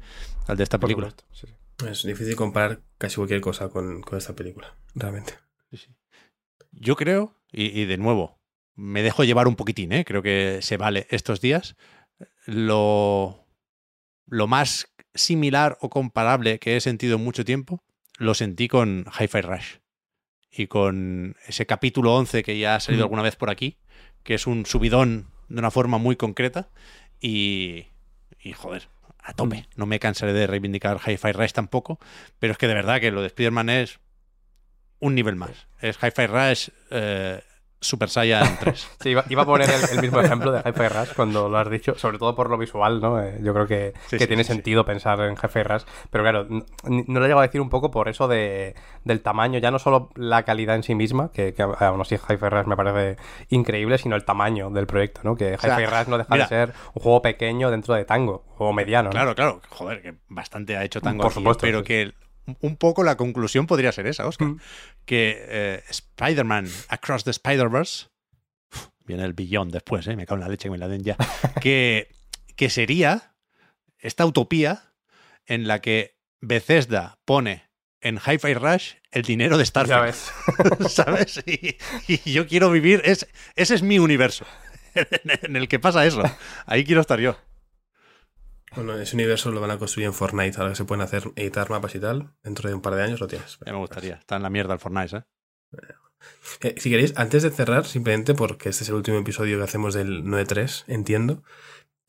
al 0.48 0.58
de 0.58 0.64
esta 0.64 0.80
película. 0.80 1.10
supuesto, 1.10 1.26
sí, 1.34 1.48
sí. 1.48 1.88
Es 1.88 2.04
difícil 2.04 2.36
comparar 2.36 2.82
casi 2.98 3.18
cualquier 3.18 3.42
cosa 3.42 3.70
con, 3.70 4.02
con 4.02 4.18
esta 4.18 4.36
película, 4.36 4.76
realmente. 4.96 5.34
Yo 6.72 6.96
creo, 6.96 7.36
y, 7.52 7.80
y 7.80 7.86
de 7.86 7.98
nuevo, 7.98 8.40
me 8.76 9.04
dejo 9.04 9.24
llevar 9.24 9.48
un 9.48 9.56
poquitín, 9.56 9.92
¿eh? 9.92 10.06
creo 10.06 10.22
que 10.22 10.60
se 10.62 10.78
vale 10.78 11.08
estos 11.10 11.42
días. 11.42 11.76
Lo, 12.46 13.46
lo 14.28 14.48
más 14.48 14.94
similar 15.14 15.78
o 15.82 15.90
comparable 15.90 16.60
que 16.60 16.78
he 16.78 16.82
sentido 16.82 17.18
en 17.18 17.24
mucho 17.24 17.44
tiempo, 17.44 17.84
lo 18.18 18.34
sentí 18.34 18.68
con 18.68 19.06
Hi-Fi 19.20 19.42
Rush. 19.42 19.76
Y 20.52 20.68
con 20.68 21.36
ese 21.46 21.66
capítulo 21.66 22.16
11 22.16 22.44
que 22.44 22.58
ya 22.58 22.76
ha 22.76 22.80
salido 22.80 23.04
Mm. 23.04 23.08
alguna 23.08 23.22
vez 23.24 23.36
por 23.36 23.50
aquí, 23.50 23.78
que 24.24 24.34
es 24.34 24.48
un 24.48 24.66
subidón 24.66 25.28
de 25.50 25.60
una 25.60 25.72
forma 25.72 25.98
muy 25.98 26.16
concreta. 26.16 26.70
Y, 27.20 27.88
y 28.40 28.54
joder, 28.54 28.90
a 29.20 29.34
tope. 29.34 29.68
No 29.76 29.86
me 29.86 30.00
cansaré 30.00 30.34
de 30.34 30.48
reivindicar 30.48 31.00
Hi-Fi 31.06 31.32
Rush 31.32 31.52
tampoco, 31.52 32.00
pero 32.40 32.52
es 32.54 32.58
que 32.58 32.68
de 32.68 32.74
verdad 32.74 33.00
que 33.02 33.12
lo 33.12 33.22
de 33.22 33.28
Spider-Man 33.28 33.70
es 33.70 34.00
un 35.00 35.16
nivel 35.16 35.36
más. 35.36 35.68
Es 35.82 35.98
Hi-Fi 36.02 36.28
Rush 36.28 36.70
eh, 36.92 37.42
Super 37.88 38.10
Saiyan 38.10 38.58
3. 38.60 38.88
Sí, 39.02 39.10
iba, 39.10 39.24
iba 39.30 39.42
a 39.44 39.46
poner 39.46 39.70
el, 39.70 39.90
el 39.98 40.02
mismo 40.02 40.20
ejemplo 40.20 40.52
de 40.52 40.60
Hi-Fi 40.60 40.88
Rush 40.90 41.14
cuando 41.16 41.48
lo 41.50 41.58
has 41.58 41.70
dicho, 41.70 41.96
sobre 41.98 42.18
todo 42.18 42.36
por 42.36 42.50
lo 42.50 42.58
visual, 42.58 43.00
¿no? 43.02 43.22
Eh, 43.22 43.40
yo 43.42 43.54
creo 43.54 43.68
que, 43.68 43.94
Sí, 44.08 44.18
que 44.18 44.24
sí, 44.24 44.28
tiene 44.28 44.44
sí, 44.44 44.48
sí. 44.50 44.54
sentido 44.56 44.86
pensar 44.86 45.20
en 45.22 45.34
Hi-Fi 45.36 45.64
Rush, 45.64 45.84
pero 46.12 46.24
claro, 46.24 46.48
no 46.50 47.20
lo 47.20 47.20
he 47.26 47.28
llegado 47.28 47.40
a 47.40 47.48
decir 47.48 47.62
un 47.62 47.70
poco 47.70 47.90
por 47.92 48.10
eso 48.10 48.28
de, 48.28 48.76
del 49.04 49.22
tamaño, 49.22 49.60
ya 49.60 49.72
no 49.72 49.80
solo 49.80 50.10
la 50.16 50.44
calidad 50.44 50.76
en 50.76 50.84
sí 50.84 50.96
misma, 50.96 51.32
que, 51.32 51.54
que 51.54 51.62
aún 51.64 52.02
así 52.02 52.16
Hi-Fi 52.16 52.36
Rush 52.50 52.66
me 52.66 52.76
parece 52.76 53.18
increíble, 53.50 53.98
sino 53.98 54.16
el 54.16 54.26
tamaño 54.26 54.70
del 54.70 54.88
proyecto, 54.88 55.22
¿no? 55.24 55.36
Que 55.36 55.58
sea, 55.58 55.80
Hi-Fi 55.80 55.86
Rush 55.86 56.08
no 56.08 56.18
deja 56.18 56.34
mira. 56.34 56.46
de 56.46 56.50
ser 56.50 56.74
un 56.94 57.02
juego 57.02 57.22
pequeño 57.22 57.72
dentro 57.72 57.94
de 57.96 58.06
Tango, 58.06 58.44
juego 58.58 58.74
mediano, 58.74 59.10
¿no? 59.10 59.12
Claro, 59.12 59.36
claro. 59.36 59.62
Joder, 59.70 60.02
que 60.02 60.16
bastante 60.28 60.76
ha 60.78 60.84
hecho 60.84 61.00
tango 61.02 61.24
Por 61.24 61.32
aquí, 61.32 61.40
supuesto, 61.40 61.62
pero 61.62 61.80
sí. 61.80 61.86
que 61.86 62.14
un 62.62 62.78
poco 62.78 63.04
la 63.04 63.18
conclusión 63.18 63.68
podría 63.68 63.92
ser 63.92 64.08
esa, 64.08 64.28
Oscar. 64.28 64.50
Mm. 64.50 64.60
Que 65.06 65.46
eh, 65.48 65.84
Spider-Man 65.90 66.68
Across 66.90 67.24
the 67.26 67.32
Spider-Verse 67.32 68.08
viene 69.06 69.24
el 69.24 69.34
billón 69.34 69.70
después, 69.70 70.06
¿eh? 70.08 70.16
me 70.16 70.26
cago 70.26 70.36
en 70.36 70.42
la 70.42 70.50
leche 70.50 70.68
que 70.68 70.72
me 70.72 70.78
la 70.78 70.88
den 70.88 71.04
ya. 71.04 71.16
que, 71.62 72.10
que 72.56 72.70
sería 72.70 73.36
esta 74.00 74.26
utopía 74.26 74.94
en 75.46 75.68
la 75.68 75.82
que 75.82 76.18
Bethesda 76.42 77.20
pone 77.26 77.70
en 78.02 78.18
Hi-Fi 78.18 78.54
Rush 78.54 78.94
el 79.12 79.24
dinero 79.24 79.58
de 79.58 79.66
Starfield. 79.66 80.16
¿Sabes? 80.90 81.42
Y, 81.46 81.78
y 82.08 82.32
yo 82.32 82.48
quiero 82.48 82.70
vivir, 82.70 83.02
es, 83.06 83.28
ese 83.56 83.76
es 83.76 83.82
mi 83.82 83.98
universo, 83.98 84.46
en 84.94 85.56
el 85.56 85.68
que 85.68 85.80
pasa 85.80 86.06
eso. 86.06 86.22
Ahí 86.66 86.84
quiero 86.84 87.02
estar 87.02 87.20
yo. 87.20 87.38
Bueno, 88.76 88.98
ese 88.98 89.16
universo 89.16 89.52
lo 89.52 89.62
van 89.62 89.72
a 89.72 89.78
construir 89.78 90.08
en 90.08 90.14
Fortnite. 90.14 90.58
Ahora 90.58 90.72
que 90.72 90.76
se 90.76 90.86
pueden 90.86 91.02
hacer 91.02 91.24
editar 91.36 91.70
mapas 91.70 91.96
y 91.96 92.00
tal, 92.00 92.34
dentro 92.44 92.70
de 92.70 92.76
un 92.76 92.82
par 92.82 92.96
de 92.96 93.04
años 93.04 93.20
lo 93.20 93.28
tienes. 93.28 93.58
Ya 93.66 93.72
me 93.72 93.80
gustaría. 93.80 94.16
Está 94.16 94.36
en 94.36 94.44
la 94.44 94.50
mierda 94.50 94.74
el 94.74 94.80
Fortnite, 94.80 95.18
¿eh? 95.18 95.24
Eh, 96.62 96.76
si 96.78 96.90
queréis, 96.90 97.14
antes 97.18 97.44
de 97.44 97.52
cerrar, 97.52 97.86
simplemente 97.86 98.34
porque 98.34 98.70
este 98.70 98.84
es 98.84 98.90
el 98.90 98.96
último 98.96 99.18
episodio 99.18 99.58
que 99.58 99.64
hacemos 99.64 99.94
del 99.94 100.24
9.3, 100.24 100.84
entiendo. 100.88 101.44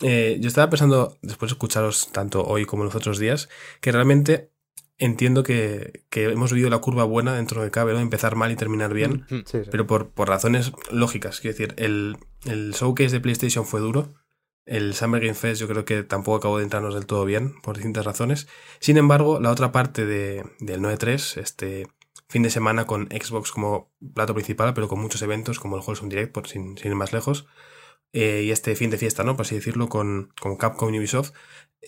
eh, 0.01 0.39
yo 0.40 0.48
estaba 0.48 0.70
pensando, 0.70 1.18
después 1.22 1.51
de 1.51 1.55
escucharos 1.55 2.10
tanto 2.12 2.44
hoy 2.44 2.64
como 2.64 2.85
los 2.85 2.94
otros 2.94 3.18
días, 3.18 3.48
que 3.80 3.93
realmente 3.93 4.51
entiendo 4.97 5.43
que, 5.43 6.05
que 6.10 6.24
hemos 6.24 6.52
vivido 6.52 6.70
la 6.70 6.78
curva 6.78 7.05
buena 7.05 7.35
dentro 7.35 7.62
de 7.62 7.70
cabe, 7.70 7.93
¿no? 7.93 8.01
Empezar 8.01 8.35
mal 8.35 8.51
y 8.51 8.56
terminar 8.56 8.94
bien. 8.94 9.26
Sí, 9.28 9.43
sí. 9.44 9.59
pero 9.70 9.86
por, 9.86 10.10
por 10.10 10.28
razones 10.28 10.72
lógicas. 10.90 11.40
Quiero 11.40 11.56
decir, 11.56 11.74
el, 11.78 12.16
el 12.47 12.72
showcase 12.72 13.10
de 13.10 13.20
PlayStation 13.20 13.64
fue 13.66 13.80
duro. 13.80 14.14
El 14.69 14.95
Summer 14.95 15.20
Game 15.20 15.35
Fest 15.35 15.61
yo 15.61 15.66
creo 15.69 15.85
que 15.85 16.03
tampoco 16.03 16.36
acabó 16.36 16.59
de 16.59 16.65
entrarnos 16.65 16.95
del 16.95 17.07
todo 17.07 17.24
bien, 17.24 17.61
por 17.62 17.77
distintas 17.77 18.05
razones. 18.05 18.49
Sin 18.81 18.97
embargo, 18.99 19.40
la 19.40 19.51
otra 19.51 19.73
parte 19.73 20.05
de, 20.07 20.45
del 20.61 20.81
9.3, 20.81 21.40
este 21.40 21.86
fin 22.28 22.43
de 22.43 22.51
semana 22.51 22.85
con 22.86 23.07
Xbox 23.09 23.51
como 23.53 23.90
plato 24.15 24.35
principal, 24.35 24.74
pero 24.74 24.86
con 24.89 25.01
muchos 25.01 25.23
eventos 25.23 25.59
como 25.59 25.77
el 25.77 25.82
Wholesome 25.86 26.11
Direct, 26.11 26.32
por 26.32 26.47
sin, 26.49 26.77
sin 26.77 26.89
ir 26.90 26.95
más 26.97 27.12
lejos, 27.15 27.47
eh, 28.12 28.43
y 28.45 28.51
este 28.51 28.74
fin 28.77 28.90
de 28.90 28.99
fiesta, 28.99 29.24
¿no? 29.24 29.36
Por 29.36 29.47
así 29.47 29.55
decirlo, 29.55 29.89
con, 29.89 30.32
con 30.40 30.57
Capcom 30.57 30.93
y 30.95 30.99
Ubisoft, 30.99 31.32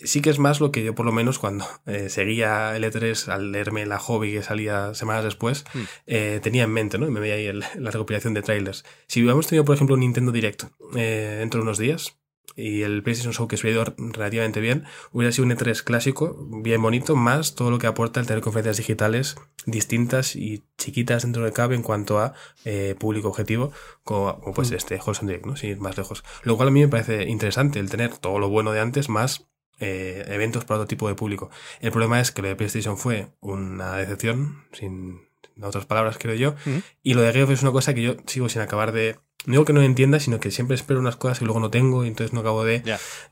sí 0.05 0.23
que 0.23 0.31
es 0.31 0.39
más 0.39 0.61
lo 0.61 0.71
que 0.71 0.83
yo 0.85 0.95
por 0.95 1.05
lo 1.05 1.13
menos 1.13 1.39
cuando 1.39 1.67
eh, 1.87 2.09
seguía 2.09 2.75
el 2.77 2.85
E3 2.85 3.29
al 3.29 3.53
leerme 3.53 3.85
la 3.87 3.99
hobby 3.99 4.33
que 4.33 4.43
salía 4.43 4.95
semanas 4.95 5.25
después, 5.25 5.65
Hmm. 5.75 5.83
eh, 6.07 6.41
tenía 6.43 6.65
en 6.65 6.71
mente, 6.73 6.99
¿no? 6.99 7.07
Y 7.07 7.11
me 7.11 7.21
veía 7.21 7.35
ahí 7.35 7.47
el- 7.47 7.65
la 7.79 7.91
recopilación 7.91 8.33
de 8.35 8.43
trailers. 8.43 8.85
Si 9.07 9.21
hubiéramos 9.21 9.47
tenido, 9.47 9.65
por 9.67 9.75
ejemplo, 9.75 9.95
un 9.95 10.01
Nintendo 10.01 10.33
Direct 10.33 10.65
eh, 10.97 11.37
dentro 11.41 11.59
de 11.61 11.63
unos 11.65 11.77
días 11.79 12.17
y 12.57 12.83
el 12.83 13.03
PlayStation 13.03 13.33
Show 13.33 13.49
que 13.49 13.57
se 13.57 13.67
hubiera 13.67 13.83
ido 13.83 13.95
relativamente 14.13 14.61
bien, 14.61 14.85
hubiera 15.13 15.33
sido 15.33 15.47
un 15.47 15.53
E3 15.53 15.83
clásico, 15.83 16.49
bien 16.63 16.83
bonito, 16.83 17.17
más 17.17 17.55
todo 17.55 17.71
lo 17.71 17.79
que 17.79 17.87
aporta 17.87 18.21
el 18.21 18.27
tener 18.27 18.43
conferencias 18.43 18.77
digitales 18.77 19.37
distintas 19.67 20.37
y 20.37 20.65
chiquitas 20.79 21.23
dentro 21.23 21.45
de 21.45 21.53
cabe 21.53 21.75
en 21.75 21.83
cuanto 21.83 22.19
a 22.19 22.35
eh, 22.65 22.95
público 22.99 23.29
objetivo, 23.29 23.73
como, 24.05 24.41
como 24.41 24.55
pues 24.55 24.71
este 24.71 24.97
Wholesome 24.97 25.29
Direct, 25.29 25.47
¿no? 25.47 25.57
Sin 25.57 25.71
ir 25.71 25.81
más 25.81 25.97
lejos. 25.97 26.25
Lo 26.43 26.57
cual 26.57 26.69
a 26.69 26.71
mí 26.71 26.81
me 26.81 26.89
parece 26.89 27.25
interesante 27.25 27.79
el 27.79 27.91
tener 27.91 28.17
todo 28.19 28.39
lo 28.39 28.49
bueno 28.49 28.73
de 28.73 28.81
antes 28.81 29.09
más 29.09 29.51
eh, 29.79 30.25
eventos 30.29 30.65
para 30.65 30.81
otro 30.81 30.89
tipo 30.89 31.09
de 31.09 31.15
público. 31.15 31.51
El 31.81 31.91
problema 31.91 32.21
es 32.21 32.33
que 32.33 32.43
lo 32.43 32.49
de 32.49 32.57
PlayStation 32.57 32.99
fue 32.99 33.29
una 33.41 33.97
decepción, 33.97 34.65
sin 34.73 35.23
otras 35.63 35.87
palabras, 35.87 36.19
creo 36.19 36.35
yo. 36.35 36.51
Ujú. 36.51 36.83
Y 37.03 37.15
lo 37.15 37.23
de 37.23 37.33
Geoff 37.33 37.51
es 37.51 37.63
una 37.63 37.73
cosa 37.73 37.95
que 37.95 38.03
yo 38.03 38.17
sigo 38.27 38.49
sin 38.49 38.63
acabar 38.63 38.93
de. 38.93 39.19
No 39.47 39.53
digo 39.53 39.65
que 39.65 39.73
no 39.73 39.83
entienda, 39.83 40.21
sino 40.21 40.39
que 40.39 40.51
siempre 40.51 40.75
espero 40.75 41.01
unas 41.01 41.17
cosas 41.17 41.39
que 41.39 41.45
luego 41.47 41.61
no 41.61 41.71
tengo 41.71 42.05
y 42.05 42.09
entonces 42.09 42.33
no 42.35 42.41
acabo 42.41 42.65
de 42.65 42.83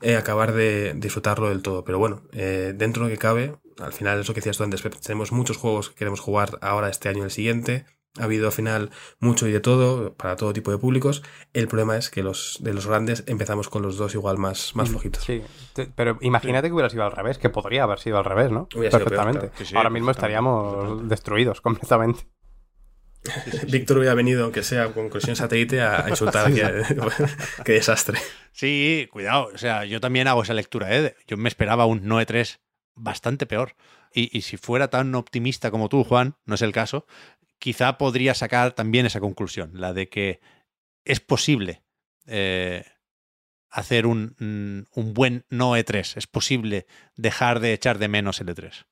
eh, 0.01 0.15
acabar 0.15 0.53
de 0.53 0.93
disfrutarlo 0.95 1.49
del 1.49 1.61
todo. 1.61 1.83
Pero 1.83 1.99
bueno, 1.99 2.23
eh, 2.33 2.73
dentro 2.75 3.03
de 3.03 3.09
lo 3.09 3.15
que 3.15 3.19
cabe, 3.19 3.55
al 3.79 3.93
final, 3.93 4.19
eso 4.19 4.33
que 4.33 4.39
decías 4.41 4.57
tú 4.57 4.63
antes, 4.63 4.81
tenemos 5.01 5.31
muchos 5.31 5.57
juegos 5.57 5.89
que 5.89 5.95
queremos 5.95 6.19
jugar 6.19 6.57
ahora, 6.61 6.89
este 6.89 7.09
año 7.09 7.19
y 7.19 7.23
el 7.25 7.31
siguiente. 7.31 7.85
Ha 8.17 8.23
habido 8.23 8.47
al 8.47 8.51
final 8.51 8.89
mucho 9.19 9.47
y 9.47 9.51
de 9.51 9.59
todo, 9.59 10.15
para 10.15 10.35
todo 10.35 10.51
tipo 10.51 10.71
de 10.71 10.79
públicos. 10.79 11.21
El 11.53 11.67
problema 11.67 11.95
es 11.95 12.09
que 12.09 12.23
los 12.23 12.57
de 12.59 12.73
los 12.73 12.87
grandes 12.87 13.23
empezamos 13.27 13.69
con 13.69 13.83
los 13.83 13.97
dos 13.97 14.15
igual 14.15 14.39
más, 14.39 14.75
más 14.75 14.89
flojitos. 14.89 15.23
Sí, 15.23 15.43
pero 15.95 16.17
imagínate 16.21 16.69
que 16.69 16.73
hubiera 16.73 16.89
sido 16.89 17.03
al 17.03 17.11
revés, 17.11 17.37
que 17.37 17.49
podría 17.49 17.83
haber 17.83 17.99
sido 17.99 18.17
al 18.17 18.25
revés, 18.25 18.49
¿no? 18.51 18.67
Hubiera 18.75 18.97
sido 18.97 19.05
peor, 19.05 19.25
Perfectamente. 19.25 19.39
claro. 19.39 19.53
Sí, 19.59 19.65
sí, 19.65 19.75
Ahora 19.77 19.91
mismo 19.91 20.07
perfectamente, 20.07 20.11
estaríamos 20.11 20.73
perfectamente. 20.73 21.09
destruidos 21.09 21.61
completamente. 21.61 22.27
Víctor 23.67 23.97
hubiera 23.97 24.15
venido, 24.15 24.43
aunque 24.43 24.63
sea 24.63 24.91
con 24.93 25.09
conexión 25.09 25.35
satélite, 25.35 25.81
a, 25.81 26.05
insultar 26.09 26.47
aquí. 26.47 26.61
Qué 27.65 27.73
desastre. 27.73 28.19
Sí, 28.51 29.07
cuidado. 29.11 29.49
O 29.53 29.57
sea, 29.57 29.85
yo 29.85 29.99
también 29.99 30.27
hago 30.27 30.43
esa 30.43 30.53
lectura, 30.53 30.95
¿eh? 30.95 31.15
Yo 31.27 31.37
me 31.37 31.49
esperaba 31.49 31.85
un 31.85 32.07
Noe 32.07 32.25
3 32.25 32.59
bastante 32.95 33.45
peor. 33.45 33.75
Y, 34.13 34.35
y 34.35 34.41
si 34.41 34.57
fuera 34.57 34.89
tan 34.89 35.13
optimista 35.15 35.69
como 35.69 35.89
tú, 35.89 36.03
Juan, 36.03 36.35
no 36.45 36.55
es 36.55 36.61
el 36.61 36.71
caso, 36.71 37.05
quizá 37.59 37.97
podría 37.97 38.33
sacar 38.33 38.73
también 38.73 39.05
esa 39.05 39.19
conclusión, 39.19 39.71
la 39.75 39.93
de 39.93 40.09
que 40.09 40.39
es 41.05 41.19
posible 41.19 41.83
eh, 42.25 42.85
hacer 43.69 44.05
un, 44.05 44.35
mm, 44.39 44.99
un 44.99 45.13
buen 45.13 45.45
no 45.49 45.75
E3. 45.77 46.17
Es 46.17 46.27
posible 46.27 46.87
dejar 47.15 47.59
de 47.59 47.73
echar 47.73 47.99
de 47.99 48.07
menos 48.07 48.39
el 48.41 48.49
E 48.49 48.55
E3. 48.55 48.85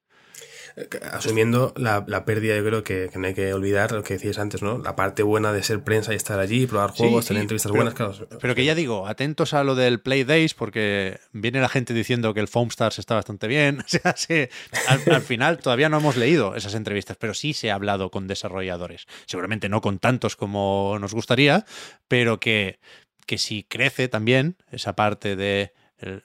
Asumiendo 1.12 1.74
la, 1.76 2.04
la 2.08 2.24
pérdida, 2.24 2.56
yo 2.56 2.64
creo 2.64 2.84
que, 2.84 3.10
que 3.12 3.18
no 3.18 3.26
hay 3.28 3.34
que 3.34 3.52
olvidar 3.54 3.92
lo 3.92 4.04
que 4.04 4.14
decías 4.14 4.38
antes, 4.38 4.62
¿no? 4.62 4.78
La 4.78 4.96
parte 4.96 5.24
buena 5.24 5.52
de 5.52 5.64
ser 5.64 5.84
prensa 5.84 6.14
y 6.14 6.16
estar 6.16 6.40
allí, 6.40 6.68
probar 6.68 6.92
juegos, 6.92 7.26
sí, 7.26 7.30
tener 7.30 7.42
entrevistas 7.42 7.72
pero- 7.72 7.84
buenas, 7.84 7.94
claro. 7.96 8.14
Pero 8.40 8.54
que 8.54 8.64
ya 8.64 8.76
digo, 8.76 9.08
atentos 9.08 9.54
a 9.56 9.64
lo 9.64 9.74
del 9.74 10.00
Play 10.00 10.24
Days, 10.24 10.54
porque 10.54 11.20
viene 11.32 11.62
la 11.62 11.70
gente 11.70 11.94
diciendo 11.96 12.34
que 12.36 12.40
el 12.42 12.48
Foam 12.48 12.68
Stars 12.68 13.00
está 13.00 13.16
bastante 13.16 13.48
bien. 13.48 13.80
O 13.88 13.90
sea, 13.90 14.16
sí, 14.18 14.48
al, 14.88 15.02
al 15.16 15.22
final 15.22 15.58
todavía 15.60 15.90
no 15.90 15.98
hemos 15.98 16.16
leído 16.18 16.56
esas 16.56 16.76
entrevistas, 16.76 17.18
pero 17.18 17.34
sí 17.34 17.54
se 17.54 17.72
ha 17.72 17.76
hablado 17.76 18.12
con 18.12 18.28
desarrolladores. 18.28 19.08
Seguramente 19.26 19.70
no 19.70 19.82
con 19.82 19.98
tantos 20.00 20.36
como 20.36 20.98
nos 21.00 21.14
gustaría, 21.14 21.66
pero 22.08 22.40
que, 22.40 22.80
que 23.26 23.38
si 23.38 23.64
crece 23.64 24.10
también 24.10 24.58
esa 24.72 24.94
parte 24.96 25.36
del 25.36 25.72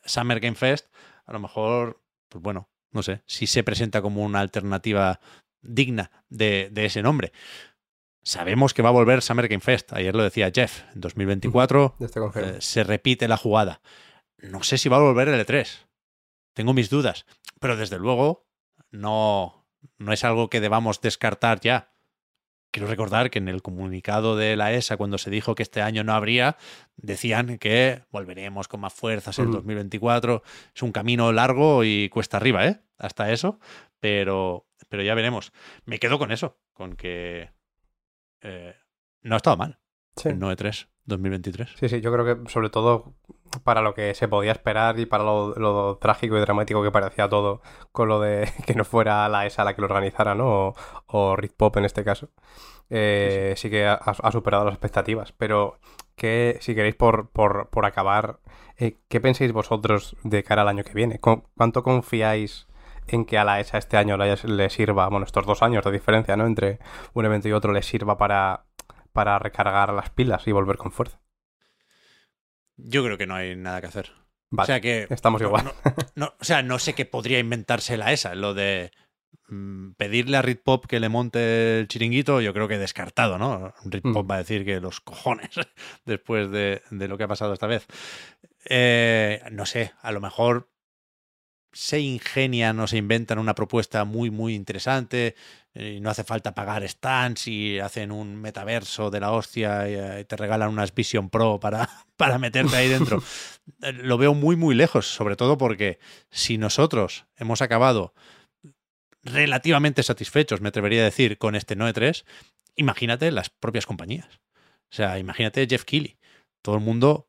Summer 0.04 0.40
Game 0.40 0.56
Fest, 0.56 0.88
a 1.24 1.32
lo 1.32 1.38
mejor, 1.40 2.00
pues 2.28 2.42
bueno, 2.42 2.68
no 2.92 3.02
sé, 3.02 3.22
si 3.26 3.46
se 3.46 3.62
presenta 3.64 4.00
como 4.02 4.22
una 4.22 4.40
alternativa 4.40 5.20
digna 5.62 6.10
de, 6.28 6.68
de 6.72 6.84
ese 6.86 7.02
nombre. 7.02 7.32
sabemos 8.22 8.74
que 8.74 8.82
va 8.82 8.88
a 8.90 8.92
volver 8.92 9.22
Summer 9.22 9.48
Game 9.48 9.60
Fest. 9.60 9.92
Ayer 9.92 10.14
lo 10.14 10.22
decía 10.22 10.50
Jeff. 10.54 10.82
En 10.94 11.00
2024 11.00 11.96
Ya 11.98 12.06
estoy 12.06 12.22
confirmo. 12.22 12.48
eh, 12.50 12.60
se 12.60 12.84
repite 12.84 13.28
la 13.28 13.36
jugada. 13.36 13.80
No 14.38 14.62
sé 14.62 14.78
si 14.78 14.88
va 14.88 14.96
a 14.96 15.00
volver 15.00 15.28
el 15.28 15.44
E3. 15.46 15.68
Tengo 16.54 16.72
mis 16.74 16.90
dudas. 16.90 17.26
Pero 17.60 17.76
desde 17.76 17.98
luego 17.98 18.46
no, 18.90 19.66
no 19.98 20.12
es 20.12 20.24
algo 20.24 20.50
que 20.50 20.60
debamos 20.60 21.00
descartar 21.00 21.60
ya. 21.60 21.91
Quiero 22.72 22.88
recordar 22.88 23.30
que 23.30 23.38
en 23.38 23.48
el 23.48 23.62
comunicado 23.62 24.34
de 24.34 24.56
la 24.56 24.72
ESA, 24.72 24.96
cuando 24.96 25.18
se 25.18 25.30
dijo 25.30 25.54
que 25.54 25.62
este 25.62 25.82
año 25.82 26.02
no 26.04 26.14
habría, 26.14 26.56
decían 26.96 27.58
que 27.58 28.02
volveremos 28.10 28.66
con 28.66 28.80
más 28.80 28.92
fuerzas 28.94 29.38
en 29.38 29.48
Mm. 29.50 29.52
2024. 29.52 30.42
Es 30.74 30.82
un 30.82 30.90
camino 30.90 31.30
largo 31.32 31.84
y 31.84 32.08
cuesta 32.08 32.38
arriba, 32.38 32.66
¿eh? 32.66 32.80
Hasta 32.98 33.30
eso. 33.30 33.60
Pero, 34.00 34.66
pero 34.88 35.02
ya 35.02 35.14
veremos. 35.14 35.52
Me 35.84 35.98
quedo 35.98 36.18
con 36.18 36.32
eso, 36.32 36.58
con 36.72 36.96
que 36.96 37.50
eh, 38.40 38.74
no 39.20 39.34
ha 39.34 39.36
estado 39.36 39.56
mal 39.58 39.78
Sí. 40.16 40.30
el 40.30 40.38
9-3 40.38 40.88
2023. 41.04 41.70
Sí, 41.78 41.88
sí, 41.88 42.00
yo 42.00 42.12
creo 42.12 42.24
que 42.44 42.50
sobre 42.50 42.70
todo 42.70 43.14
para 43.64 43.82
lo 43.82 43.94
que 43.94 44.14
se 44.14 44.28
podía 44.28 44.52
esperar 44.52 44.98
y 44.98 45.06
para 45.06 45.24
lo, 45.24 45.54
lo 45.56 45.96
trágico 45.98 46.36
y 46.36 46.40
dramático 46.40 46.82
que 46.82 46.90
parecía 46.90 47.28
todo 47.28 47.62
con 47.92 48.08
lo 48.08 48.20
de 48.20 48.50
que 48.66 48.74
no 48.74 48.84
fuera 48.84 49.28
la 49.28 49.46
ESA 49.46 49.64
la 49.64 49.74
que 49.74 49.80
lo 49.82 49.86
organizara, 49.86 50.34
¿no? 50.34 50.46
O, 50.68 50.74
o 51.06 51.36
Rit 51.36 51.52
Pop 51.56 51.76
en 51.76 51.84
este 51.84 52.04
caso. 52.04 52.28
Eh, 52.90 53.54
sí. 53.56 53.70
que 53.70 53.86
ha, 53.86 53.94
ha 53.94 54.32
superado 54.32 54.64
las 54.64 54.74
expectativas. 54.74 55.32
Pero 55.32 55.78
que 56.16 56.58
si 56.60 56.74
queréis 56.74 56.94
por, 56.94 57.30
por, 57.30 57.68
por 57.70 57.86
acabar, 57.86 58.40
eh, 58.76 58.98
¿qué 59.08 59.20
pensáis 59.20 59.52
vosotros 59.52 60.16
de 60.24 60.42
cara 60.44 60.62
al 60.62 60.68
año 60.68 60.84
que 60.84 60.92
viene? 60.92 61.18
¿Cu- 61.18 61.44
¿Cuánto 61.56 61.82
confiáis 61.82 62.66
en 63.08 63.24
que 63.24 63.38
a 63.38 63.44
la 63.44 63.60
ESA 63.60 63.78
este 63.78 63.96
año 63.96 64.16
le, 64.16 64.36
le 64.44 64.70
sirva, 64.70 65.08
bueno, 65.08 65.24
estos 65.26 65.46
dos 65.46 65.62
años 65.62 65.84
de 65.84 65.90
diferencia, 65.92 66.36
¿no? 66.36 66.46
Entre 66.46 66.78
un 67.14 67.24
evento 67.24 67.48
y 67.48 67.52
otro 67.52 67.72
le 67.72 67.82
sirva 67.82 68.16
para, 68.18 68.66
para 69.12 69.38
recargar 69.38 69.92
las 69.92 70.10
pilas 70.10 70.46
y 70.46 70.52
volver 70.52 70.76
con 70.76 70.92
fuerza? 70.92 71.21
Yo 72.76 73.04
creo 73.04 73.18
que 73.18 73.26
no 73.26 73.34
hay 73.34 73.56
nada 73.56 73.80
que 73.80 73.86
hacer. 73.88 74.10
Vale, 74.50 74.64
o 74.64 74.66
sea 74.66 74.80
que. 74.80 75.06
estamos 75.10 75.40
igual. 75.42 75.64
no- 75.64 75.72
no- 76.14 76.34
o 76.40 76.44
sea, 76.44 76.62
no 76.62 76.78
sé 76.78 76.94
qué 76.94 77.04
podría 77.06 77.38
inventarse 77.38 77.96
la 77.96 78.12
ESA. 78.12 78.34
Lo 78.34 78.54
de 78.54 78.90
mm, 79.48 79.92
pedirle 79.92 80.36
a 80.36 80.42
Ritpop 80.42 80.86
que 80.86 81.00
le 81.00 81.08
monte 81.08 81.80
el 81.80 81.88
chiringuito, 81.88 82.40
yo 82.40 82.52
creo 82.54 82.68
que 82.68 82.78
descartado, 82.78 83.38
¿no? 83.38 83.72
Ritpop 83.84 84.24
Mm. 84.26 84.30
va 84.30 84.34
a 84.36 84.38
decir 84.38 84.64
que 84.64 84.80
los 84.80 85.00
cojones 85.00 85.50
después 86.06 86.50
de, 86.50 86.82
de 86.90 87.08
lo 87.08 87.16
que 87.18 87.24
ha 87.24 87.28
pasado 87.28 87.52
esta 87.52 87.66
vez. 87.66 87.86
Eh, 88.64 89.42
no 89.50 89.66
sé, 89.66 89.92
a 90.02 90.12
lo 90.12 90.20
mejor 90.20 90.70
se 91.72 92.00
ingenian 92.00 92.78
o 92.80 92.86
se 92.86 92.98
inventan 92.98 93.38
una 93.38 93.54
propuesta 93.54 94.04
muy, 94.04 94.30
muy 94.30 94.54
interesante 94.54 95.34
eh, 95.74 95.94
y 95.96 96.00
no 96.00 96.10
hace 96.10 96.24
falta 96.24 96.54
pagar 96.54 96.86
stands 96.86 97.48
y 97.48 97.78
hacen 97.78 98.12
un 98.12 98.36
metaverso 98.36 99.10
de 99.10 99.20
la 99.20 99.32
hostia 99.32 99.88
y, 99.88 99.94
eh, 99.94 100.24
te 100.26 100.36
regalan 100.36 100.68
unas 100.68 100.94
Vision 100.94 101.30
Pro 101.30 101.58
para, 101.58 101.88
para 102.16 102.38
meterte 102.38 102.76
ahí 102.76 102.88
dentro. 102.88 103.22
Eh, 103.80 103.92
Lo 103.92 104.18
veo 104.18 104.34
muy, 104.34 104.56
muy 104.56 104.74
lejos, 104.74 105.06
sobre 105.06 105.36
todo 105.36 105.56
porque 105.56 106.00
si 106.32 106.58
nosotros 106.58 107.26
hemos 107.36 107.62
acabado 107.62 108.12
relativamente 109.22 110.02
satisfechos, 110.02 110.60
me 110.60 110.70
atrevería 110.70 111.02
a 111.02 111.04
decir, 111.04 111.38
con 111.38 111.54
este 111.54 111.76
Noe 111.76 111.92
3, 111.92 112.24
imagínate 112.74 113.30
las 113.30 113.50
propias 113.50 113.86
compañías. 113.86 114.40
O 114.90 114.94
sea, 114.94 115.20
imagínate 115.20 115.64
Jeff 115.68 115.84
Keighley. 115.84 116.18
Todo 116.60 116.74
el 116.74 116.80
mundo 116.80 117.28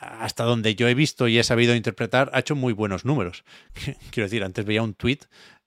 hasta 0.00 0.44
donde 0.44 0.74
yo 0.74 0.88
he 0.88 0.94
visto 0.94 1.28
y 1.28 1.38
he 1.38 1.44
sabido 1.44 1.74
interpretar, 1.74 2.30
ha 2.32 2.40
hecho 2.40 2.56
muy 2.56 2.72
buenos 2.72 3.04
números. 3.04 3.44
Quiero 4.10 4.26
decir, 4.26 4.42
antes 4.42 4.64
veía 4.64 4.82
un 4.82 4.94
tweet 4.94 5.20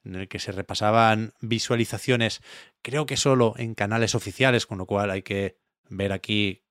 en 0.04 0.16
el 0.16 0.28
que 0.28 0.38
se 0.38 0.52
repasaban 0.52 1.32
visualizaciones, 1.40 2.42
creo 2.82 3.06
que 3.06 3.16
solo 3.16 3.54
en 3.56 3.74
canales 3.74 4.14
oficiales, 4.14 4.66
con 4.66 4.78
lo 4.78 4.86
cual 4.86 5.10
hay 5.10 5.22
que 5.22 5.56
ver 5.88 6.12
aquí 6.12 6.62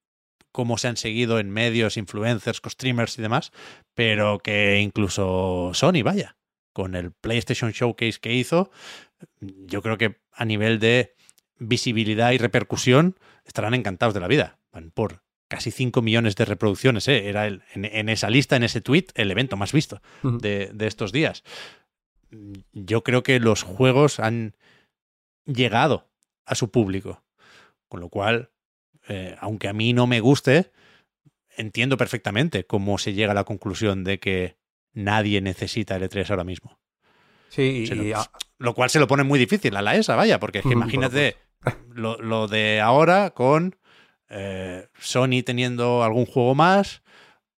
cómo 0.51 0.77
se 0.77 0.87
han 0.87 0.97
seguido 0.97 1.39
en 1.39 1.49
medios, 1.49 1.97
influencers, 1.97 2.61
streamers 2.67 3.17
y 3.17 3.21
demás, 3.21 3.51
pero 3.95 4.39
que 4.39 4.79
incluso 4.81 5.71
Sony, 5.73 6.03
vaya, 6.03 6.37
con 6.73 6.95
el 6.95 7.11
PlayStation 7.11 7.71
Showcase 7.71 8.19
que 8.19 8.33
hizo, 8.33 8.71
yo 9.39 9.81
creo 9.81 9.97
que 9.97 10.17
a 10.31 10.45
nivel 10.45 10.79
de 10.79 11.15
visibilidad 11.57 12.31
y 12.33 12.37
repercusión 12.37 13.17
estarán 13.45 13.73
encantados 13.73 14.13
de 14.13 14.19
la 14.19 14.27
vida. 14.27 14.59
Van 14.71 14.91
por 14.91 15.23
casi 15.53 15.71
5 15.71 16.01
millones 16.01 16.35
de 16.35 16.45
reproducciones. 16.45 17.07
¿eh? 17.07 17.29
Era 17.29 17.45
el, 17.47 17.61
en, 17.73 17.85
en, 17.85 18.09
esa 18.09 18.29
lista, 18.29 18.55
en 18.55 18.63
ese 18.63 18.81
tweet, 18.81 19.05
el 19.15 19.29
evento 19.29 19.55
más 19.55 19.71
visto 19.71 20.01
de, 20.23 20.71
de, 20.73 20.87
estos 20.87 21.11
días. 21.11 21.43
Yo 22.71 23.03
creo 23.03 23.21
que 23.21 23.39
los 23.39 23.61
juegos 23.63 24.19
han 24.19 24.55
llegado 25.45 26.09
a 26.45 26.55
su 26.55 26.71
público. 26.71 27.23
Con 27.87 27.99
lo 27.99 28.09
cual, 28.09 28.49
eh, 29.07 29.35
aunque 29.39 29.67
a 29.67 29.73
mí 29.73 29.93
no 29.93 30.07
me 30.07 30.19
guste, 30.19 30.71
entiendo 31.55 31.97
perfectamente 31.97 32.65
cómo 32.65 32.97
se 32.97 33.13
llega 33.13 33.33
a 33.33 33.35
la 33.35 33.43
conclusión 33.43 34.03
de 34.03 34.19
que 34.19 34.57
nadie 34.93 35.41
necesita 35.41 35.99
L3 35.99 36.29
ahora 36.31 36.43
mismo. 36.43 36.79
Sí, 37.49 37.61
y, 37.61 37.85
lo, 37.87 38.17
a- 38.17 38.31
lo 38.57 38.73
cual 38.73 38.89
se 38.89 38.99
lo 38.99 39.05
pone 39.07 39.23
muy 39.23 39.37
difícil 39.37 39.75
a 39.75 39.83
la 39.83 39.95
ESA, 39.95 40.15
vaya, 40.15 40.39
porque 40.39 40.59
es 40.59 40.65
que 40.65 40.73
imagínate 40.73 41.35
lo, 41.93 42.17
lo 42.19 42.47
de 42.47 42.81
ahora 42.81 43.29
con 43.31 43.75
eh, 44.35 44.87
Sony 44.99 45.43
teniendo 45.45 46.03
algún 46.03 46.25
juego 46.25 46.55
más, 46.55 47.03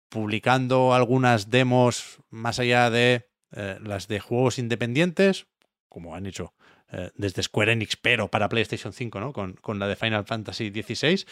publicando 0.09 0.93
algunas 0.93 1.49
demos 1.51 2.19
más 2.31 2.59
allá 2.59 2.91
de 2.91 3.29
eh, 3.53 3.79
las 3.81 4.09
de 4.09 4.19
juegos 4.19 4.59
independientes, 4.59 5.47
como 5.89 6.17
han 6.17 6.27
hecho 6.27 6.53
eh, 6.91 7.11
desde 7.15 7.45
Square 7.45 7.73
Enix, 7.73 7.97
pero 7.97 8.29
para 8.29 8.49
PlayStation 8.49 8.93
5, 8.93 9.21
¿no? 9.21 9.33
Con, 9.33 9.53
con 9.55 9.79
la 9.79 9.87
de 9.87 9.95
Final 9.95 10.25
Fantasy 10.25 10.71
XVI, 10.71 11.25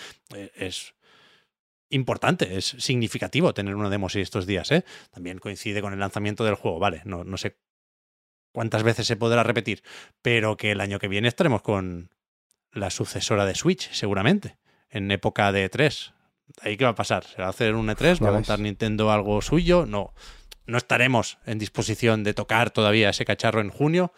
es 0.55 0.95
importante, 1.91 2.57
es 2.57 2.77
significativo 2.79 3.53
tener 3.53 3.75
una 3.75 3.91
demo 3.91 4.07
así 4.07 4.21
estos 4.21 4.47
días. 4.47 4.71
También 5.11 5.39
coincide 5.39 5.83
con 5.83 5.93
el 5.93 5.99
lanzamiento 5.99 6.45
del 6.45 6.55
juego, 6.55 6.79
vale, 6.79 7.03
no, 7.05 7.25
no 7.25 7.37
sé 7.37 7.59
cuántas 8.53 8.85
veces 8.85 9.09
se 9.09 9.17
podrá 9.17 9.43
repetir, 9.43 9.83
pero 10.23 10.57
que 10.57 10.71
el 10.71 10.81
año 10.81 11.01
que 11.01 11.09
viene 11.09 11.27
estaremos 11.27 11.63
con 11.63 12.11
la 12.71 12.91
sucesora 12.91 13.45
de 13.45 13.57
Switch, 13.57 13.91
seguramente, 13.93 14.59
en 14.93 15.11
época 15.11 15.51
de 15.51 15.69
E3. 15.69 16.13
¿Ahí 16.61 16.77
qué 16.77 16.85
va 16.85 16.91
a 16.91 16.95
pasar? 16.95 17.25
¿Se 17.25 17.41
va 17.41 17.47
a 17.47 17.51
hacer 17.51 17.75
un 17.75 17.89
E3? 17.89 18.23
¿Va 18.25 18.29
a 18.29 18.33
montar 18.33 18.61
Nintendo 18.61 19.11
algo 19.11 19.41
suyo? 19.43 19.87
No. 19.87 20.15
No 20.67 20.79
estaremos 20.79 21.39
en 21.45 21.59
disposición 21.59 22.23
de 22.23 22.35
tocar 22.35 22.71
todavía 22.71 23.11
ese 23.11 23.25
cacharro 23.25 23.61
en 23.61 23.71
junio. 23.71 24.13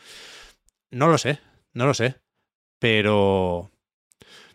No 0.90 1.08
lo 1.08 1.16
sé, 1.16 1.38
no 1.72 1.86
lo 1.86 1.94
sé. 1.94 2.16
Pero. 2.78 3.70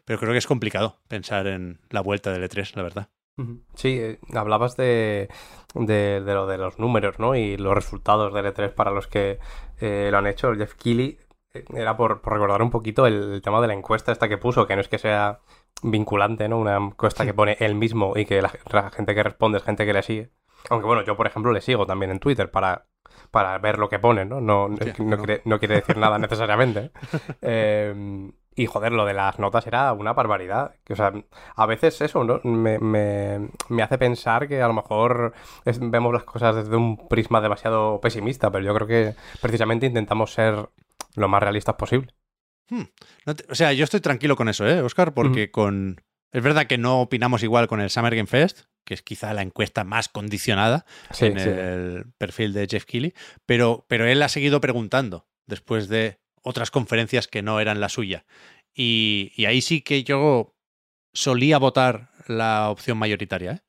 Pero 0.05 0.19
creo 0.19 0.33
que 0.33 0.37
es 0.37 0.47
complicado 0.47 0.99
pensar 1.07 1.47
en 1.47 1.79
la 1.89 2.01
vuelta 2.01 2.31
del 2.31 2.43
E3, 2.43 2.75
la 2.75 2.83
verdad. 2.83 3.09
Sí, 3.75 3.97
eh, 3.97 4.19
hablabas 4.33 4.75
de, 4.75 5.29
de, 5.73 6.21
de 6.21 6.33
lo 6.33 6.45
de 6.45 6.57
los 6.57 6.77
números, 6.77 7.19
¿no? 7.19 7.35
Y 7.35 7.55
los 7.55 7.73
resultados 7.73 8.33
del 8.33 8.47
E3 8.47 8.73
para 8.73 8.91
los 8.91 9.07
que 9.07 9.39
eh, 9.79 10.09
lo 10.11 10.17
han 10.17 10.27
hecho. 10.27 10.53
Jeff 10.55 10.73
Keighley 10.73 11.19
eh, 11.53 11.63
era 11.73 11.95
por, 11.95 12.21
por 12.21 12.33
recordar 12.33 12.61
un 12.61 12.69
poquito 12.69 13.07
el, 13.07 13.33
el 13.33 13.41
tema 13.41 13.61
de 13.61 13.67
la 13.67 13.73
encuesta 13.75 14.11
esta 14.11 14.27
que 14.27 14.37
puso, 14.37 14.67
que 14.67 14.75
no 14.75 14.81
es 14.81 14.89
que 14.89 14.97
sea 14.97 15.39
vinculante, 15.83 16.47
¿no? 16.49 16.57
Una 16.59 16.77
encuesta 16.77 17.25
que 17.25 17.33
pone 17.33 17.57
él 17.59 17.75
mismo 17.75 18.13
y 18.15 18.25
que 18.25 18.41
la, 18.41 18.51
la 18.71 18.89
gente 18.91 19.15
que 19.15 19.23
responde 19.23 19.57
es 19.59 19.63
gente 19.63 19.85
que 19.85 19.93
le 19.93 20.03
sigue. 20.03 20.29
Aunque 20.69 20.85
bueno, 20.87 21.03
yo 21.03 21.15
por 21.15 21.27
ejemplo 21.27 21.51
le 21.51 21.61
sigo 21.61 21.85
también 21.85 22.11
en 22.11 22.19
Twitter 22.19 22.51
para, 22.51 22.85
para 23.31 23.57
ver 23.59 23.79
lo 23.79 23.87
que 23.89 23.99
pone, 23.99 24.25
¿no? 24.25 24.41
No, 24.41 24.67
no, 24.67 24.75
Hostia, 24.75 24.93
no 24.99 25.15
no. 25.15 25.17
Quiere, 25.23 25.41
no 25.45 25.59
quiere 25.59 25.75
decir 25.75 25.97
nada 25.97 26.17
necesariamente. 26.19 26.91
Eh, 27.41 28.31
y 28.55 28.65
joder, 28.65 28.91
lo 28.91 29.05
de 29.05 29.13
las 29.13 29.39
notas 29.39 29.65
era 29.67 29.93
una 29.93 30.11
barbaridad. 30.11 30.75
Que, 30.83 30.91
o 30.93 30.95
sea, 30.97 31.13
a 31.55 31.65
veces 31.65 32.01
eso, 32.01 32.25
¿no? 32.25 32.41
Me, 32.43 32.77
me, 32.79 33.49
me 33.69 33.83
hace 33.83 33.97
pensar 33.97 34.49
que 34.49 34.61
a 34.61 34.67
lo 34.67 34.73
mejor 34.73 35.33
es- 35.63 35.79
vemos 35.79 36.11
las 36.13 36.25
cosas 36.25 36.55
desde 36.55 36.75
un 36.75 37.07
prisma 37.07 37.39
demasiado 37.39 38.01
pesimista, 38.01 38.51
pero 38.51 38.65
yo 38.65 38.73
creo 38.75 38.87
que 38.87 39.15
precisamente 39.41 39.85
intentamos 39.85 40.33
ser 40.33 40.67
lo 41.15 41.27
más 41.29 41.41
realistas 41.41 41.75
posible. 41.75 42.13
Hmm. 42.69 42.83
No 43.25 43.35
te- 43.35 43.45
o 43.51 43.55
sea, 43.55 43.73
yo 43.73 43.83
estoy 43.83 43.99
tranquilo 44.01 44.35
con 44.35 44.49
eso, 44.49 44.67
¿eh, 44.67 44.81
Oscar? 44.81 45.13
Porque 45.13 45.51
con. 45.51 46.01
Es 46.31 46.43
verdad 46.43 46.67
que 46.67 46.77
no 46.77 47.01
opinamos 47.01 47.41
igual 47.41 47.67
con 47.67 47.81
el 47.81 47.89
Summer 47.89 48.15
Game 48.15 48.27
Fest, 48.27 48.65
que 48.85 48.93
es 48.93 49.01
quizá 49.01 49.33
la 49.33 49.41
encuesta 49.41 49.83
más 49.83 50.09
condicionada 50.09 50.85
Sí, 51.11 51.25
en 51.25 51.39
sí. 51.39 51.49
el 51.49 52.05
perfil 52.19 52.53
de 52.53 52.67
Jeff 52.69 52.85
Keighley, 52.85 53.13
pero, 53.47 53.85
pero 53.89 54.05
él 54.05 54.21
ha 54.21 54.29
seguido 54.29 54.61
preguntando 54.61 55.27
después 55.47 55.87
de 55.87 56.19
otras 56.43 56.69
conferencias 56.69 57.27
que 57.27 57.41
no 57.41 57.59
eran 57.59 57.79
la 57.79 57.89
suya. 57.89 58.25
Y, 58.75 59.31
y 59.35 59.45
ahí 59.45 59.61
sí 59.61 59.81
que 59.81 60.03
yo 60.03 60.55
solía 61.11 61.57
votar 61.57 62.11
la 62.27 62.69
opción 62.69 62.99
mayoritaria. 62.99 63.51
¿eh? 63.53 63.61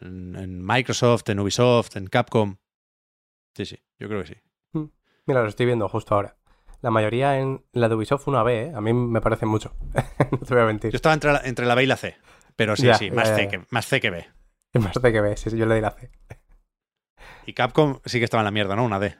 En, 0.00 0.34
en 0.36 0.64
Microsoft, 0.66 1.28
en 1.28 1.38
Ubisoft, 1.40 1.96
en 1.96 2.06
Capcom. 2.08 2.56
Sí, 3.56 3.66
sí, 3.66 3.78
yo 4.00 4.08
creo 4.08 4.22
que 4.24 4.34
sí. 4.34 4.34
Mira, 5.26 5.42
lo 5.42 5.48
estoy 5.48 5.66
viendo 5.66 5.88
justo 5.88 6.14
ahora. 6.16 6.36
La 6.82 6.90
mayoría 6.90 7.38
en 7.38 7.64
la 7.72 7.88
de 7.88 7.94
Ubisoft 7.94 8.26
una 8.28 8.42
B, 8.42 8.62
¿eh? 8.68 8.72
A 8.74 8.80
mí 8.80 8.92
me 8.92 9.20
parece 9.20 9.46
mucho. 9.46 9.74
no 10.30 10.38
te 10.38 10.54
voy 10.54 10.62
a 10.62 10.66
mentir. 10.66 10.90
Yo 10.90 10.96
estaba 10.96 11.14
entre 11.14 11.32
la, 11.32 11.40
entre 11.44 11.66
la 11.66 11.74
B 11.74 11.82
y 11.84 11.86
la 11.86 11.96
C, 11.96 12.16
pero 12.56 12.74
sí, 12.76 12.86
Ya, 12.86 12.94
sí, 12.94 13.10
más, 13.10 13.28
ya, 13.28 13.36
C 13.36 13.42
ya. 13.44 13.48
que, 13.50 13.64
más 13.70 13.86
C 13.86 14.00
que 14.00 14.10
B. 14.10 14.26
Más 14.74 14.94
de 15.02 15.12
que 15.12 15.20
B, 15.20 15.36
sí, 15.36 15.50
sí, 15.50 15.56
yo 15.58 15.66
le 15.66 15.74
di 15.74 15.80
la 15.80 15.90
C. 15.90 16.12
Y 17.44 17.54
Capcom 17.54 17.98
sí 18.04 18.18
que 18.18 18.24
estaba 18.24 18.40
en 18.42 18.44
la 18.44 18.50
mierda, 18.52 18.76
¿no? 18.76 18.84
Una 18.84 19.00
D. 19.00 19.16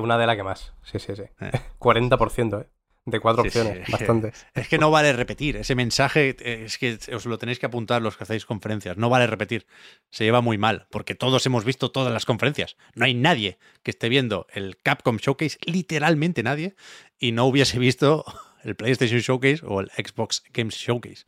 Una 0.00 0.16
de 0.16 0.26
la 0.28 0.36
que 0.36 0.44
más. 0.44 0.74
Sí, 0.82 1.00
sí, 1.00 1.16
sí. 1.16 1.24
Eh. 1.40 1.50
40%, 1.80 2.62
¿eh? 2.62 2.68
De 3.10 3.20
cuatro 3.20 3.42
Sí, 3.44 3.48
opciones, 3.48 3.78
es 3.78 3.86
que- 3.86 3.92
bastante. 3.92 4.32
Es 4.54 4.68
que 4.68 4.78
no 4.78 4.90
vale 4.90 5.12
repetir. 5.12 5.56
Ese 5.56 5.74
mensaje 5.74 6.36
es 6.64 6.76
que 6.78 6.98
os 7.14 7.24
lo 7.26 7.38
tenéis 7.38 7.58
que 7.58 7.66
apuntar 7.66 8.02
los 8.02 8.16
que 8.16 8.24
hacéis 8.24 8.44
conferencias. 8.44 8.96
No 8.96 9.08
vale 9.08 9.26
repetir. 9.26 9.66
Se 10.10 10.24
lleva 10.24 10.40
muy 10.40 10.58
mal, 10.58 10.86
porque 10.90 11.14
todos 11.14 11.44
hemos 11.46 11.64
visto 11.64 11.90
todas 11.90 12.12
las 12.12 12.26
conferencias. 12.26 12.76
No 12.94 13.04
hay 13.06 13.14
nadie 13.14 13.58
que 13.82 13.90
esté 13.90 14.08
viendo 14.08 14.46
el 14.52 14.76
Capcom 14.82 15.16
Showcase, 15.16 15.58
literalmente 15.64 16.42
nadie, 16.42 16.74
y 17.18 17.32
no 17.32 17.46
hubiese 17.46 17.78
visto 17.78 18.24
el 18.64 18.76
PlayStation 18.76 19.20
Showcase 19.20 19.60
o 19.64 19.80
el 19.80 19.88
Xbox 19.90 20.42
Games 20.52 20.74
Showcase. 20.74 21.24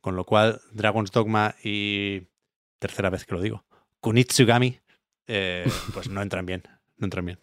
Con 0.00 0.16
lo 0.16 0.24
cual, 0.24 0.60
Dragon's 0.72 1.10
Dogma 1.12 1.54
y. 1.62 2.22
Tercera 2.78 3.10
vez 3.10 3.26
que 3.26 3.34
lo 3.34 3.42
digo. 3.42 3.64
Kunitsugami, 4.00 4.80
eh, 5.26 5.70
pues 5.92 6.08
no 6.08 6.22
entran 6.22 6.46
bien. 6.46 6.62
No 6.96 7.04
entran 7.06 7.26
bien. 7.26 7.38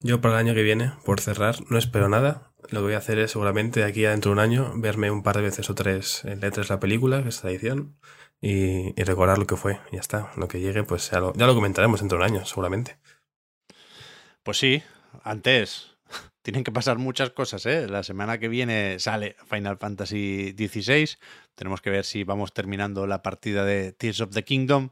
Yo 0.00 0.20
para 0.20 0.34
el 0.34 0.46
año 0.46 0.54
que 0.54 0.62
viene, 0.62 0.92
por 1.04 1.20
cerrar, 1.20 1.56
no 1.70 1.78
espero 1.78 2.08
nada. 2.08 2.52
Lo 2.70 2.80
que 2.80 2.84
voy 2.84 2.94
a 2.94 2.98
hacer 2.98 3.18
es 3.18 3.30
seguramente 3.30 3.84
aquí 3.84 4.02
dentro 4.02 4.30
de 4.30 4.32
un 4.34 4.38
año 4.38 4.72
verme 4.76 5.10
un 5.10 5.22
par 5.22 5.36
de 5.36 5.42
veces 5.42 5.70
o 5.70 5.74
tres 5.74 6.24
en 6.24 6.40
letras 6.40 6.68
la 6.68 6.80
película, 6.80 7.22
que 7.22 7.28
es 7.30 7.40
tradición, 7.40 7.96
y, 8.40 8.92
recordar 9.02 9.38
lo 9.38 9.46
que 9.46 9.56
fue. 9.56 9.80
Ya 9.92 10.00
está. 10.00 10.30
Lo 10.36 10.48
que 10.48 10.60
llegue, 10.60 10.84
pues 10.84 11.10
ya 11.10 11.20
lo, 11.20 11.32
ya 11.34 11.46
lo 11.46 11.54
comentaremos 11.54 12.00
dentro 12.00 12.18
de 12.18 12.24
un 12.24 12.30
año, 12.30 12.44
seguramente. 12.44 12.98
Pues 14.42 14.58
sí, 14.58 14.82
antes 15.22 15.96
tienen 16.42 16.64
que 16.64 16.72
pasar 16.72 16.98
muchas 16.98 17.30
cosas, 17.30 17.64
¿eh? 17.64 17.88
La 17.88 18.02
semana 18.02 18.38
que 18.38 18.48
viene 18.48 18.98
sale 18.98 19.36
Final 19.48 19.78
Fantasy 19.78 20.54
XVI. 20.56 21.16
Tenemos 21.54 21.80
que 21.80 21.90
ver 21.90 22.04
si 22.04 22.24
vamos 22.24 22.52
terminando 22.52 23.06
la 23.06 23.22
partida 23.22 23.64
de 23.64 23.92
Tears 23.92 24.20
of 24.20 24.34
the 24.34 24.44
Kingdom. 24.44 24.90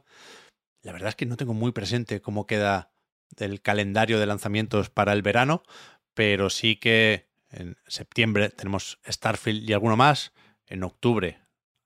La 0.81 0.91
verdad 0.91 1.09
es 1.09 1.15
que 1.15 1.27
no 1.27 1.37
tengo 1.37 1.53
muy 1.53 1.71
presente 1.71 2.21
cómo 2.21 2.47
queda 2.47 2.92
el 3.37 3.61
calendario 3.61 4.19
de 4.19 4.25
lanzamientos 4.25 4.89
para 4.89 5.13
el 5.13 5.21
verano, 5.21 5.63
pero 6.13 6.49
sí 6.49 6.75
que 6.75 7.29
en 7.49 7.77
septiembre 7.87 8.49
tenemos 8.49 8.99
Starfield 9.07 9.69
y 9.69 9.73
alguno 9.73 9.95
más. 9.95 10.33
En 10.65 10.83
octubre 10.83 11.39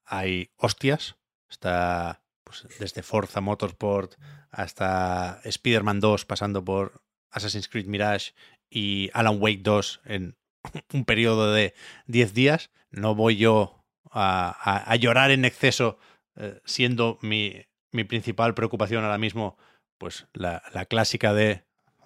hay 0.06 0.52
hostias. 0.58 1.18
Está 1.50 2.24
pues, 2.44 2.68
desde 2.80 3.04
Forza 3.04 3.42
Motorsport 3.42 4.16
hasta 4.50 5.42
Spider-Man 5.44 6.00
2, 6.00 6.26
pasando 6.26 6.64
por 6.64 7.04
Assassin's 7.32 7.68
Creed 7.68 7.88
Mirage 7.88 8.34
y 8.70 9.10
Alan 9.14 9.38
Wake 9.40 9.62
2 9.62 10.02
en 10.06 10.38
un 10.94 11.06
periodo 11.06 11.52
de 11.54 11.74
10 12.08 12.34
días. 12.34 12.72
No 12.90 13.16
voy 13.16 13.38
yo 13.38 13.84
a, 14.12 14.96
llorar 15.00 15.32
en 15.32 15.46
exceso, 15.46 16.00
eh, 16.36 16.62
siendo 16.66 17.20
mi 17.22 17.68
principal 18.08 18.54
preocupación 18.54 19.04
ahora 19.04 19.18
mismo, 19.18 19.58
pues 19.98 20.28
la, 20.34 20.64
la 20.74 20.86
clásica 20.86 21.34
de 21.34 21.64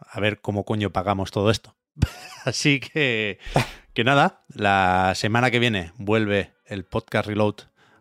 a 0.10 0.20
ver 0.20 0.42
cómo 0.42 0.66
coño 0.66 0.92
pagamos 0.92 1.32
todo 1.32 1.50
esto. 1.50 1.76
Así 2.46 2.80
que, 2.80 3.40
que 3.94 4.04
nada, 4.04 4.44
la 4.50 5.14
semana 5.16 5.52
que 5.52 5.60
viene 5.60 5.94
vuelve 5.98 6.54
el 6.66 6.86
podcast 6.86 7.28
Reload 7.28 7.56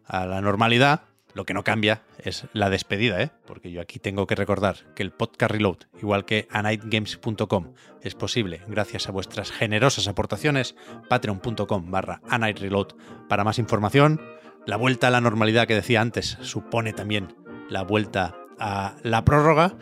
a 0.04 0.26
la 0.26 0.40
normalidad. 0.40 1.02
Lo 1.32 1.44
que 1.44 1.54
no 1.54 1.62
cambia 1.62 2.02
es 2.18 2.46
la 2.52 2.70
despedida, 2.70 3.22
¿eh? 3.22 3.30
porque 3.46 3.70
yo 3.70 3.80
aquí 3.80 4.00
tengo 4.00 4.26
que 4.26 4.34
recordar 4.34 4.92
que 4.96 5.04
el 5.04 5.12
podcast 5.12 5.52
Reload, 5.52 5.76
igual 6.02 6.24
que 6.24 6.48
anightgames.com, 6.50 7.74
es 8.02 8.16
posible 8.16 8.62
gracias 8.66 9.08
a 9.08 9.12
vuestras 9.12 9.52
generosas 9.52 10.08
aportaciones. 10.08 10.74
Patreon.com 11.08 11.90
barra 11.90 12.20
anightreload 12.28 12.96
para 13.28 13.44
más 13.44 13.60
información. 13.60 14.20
La 14.66 14.76
vuelta 14.76 15.06
a 15.06 15.10
la 15.10 15.20
normalidad 15.20 15.68
que 15.68 15.76
decía 15.76 16.00
antes 16.00 16.36
supone 16.40 16.92
también 16.92 17.36
la 17.68 17.82
vuelta 17.82 18.36
a 18.60 18.94
la 19.02 19.24
prórroga, 19.24 19.74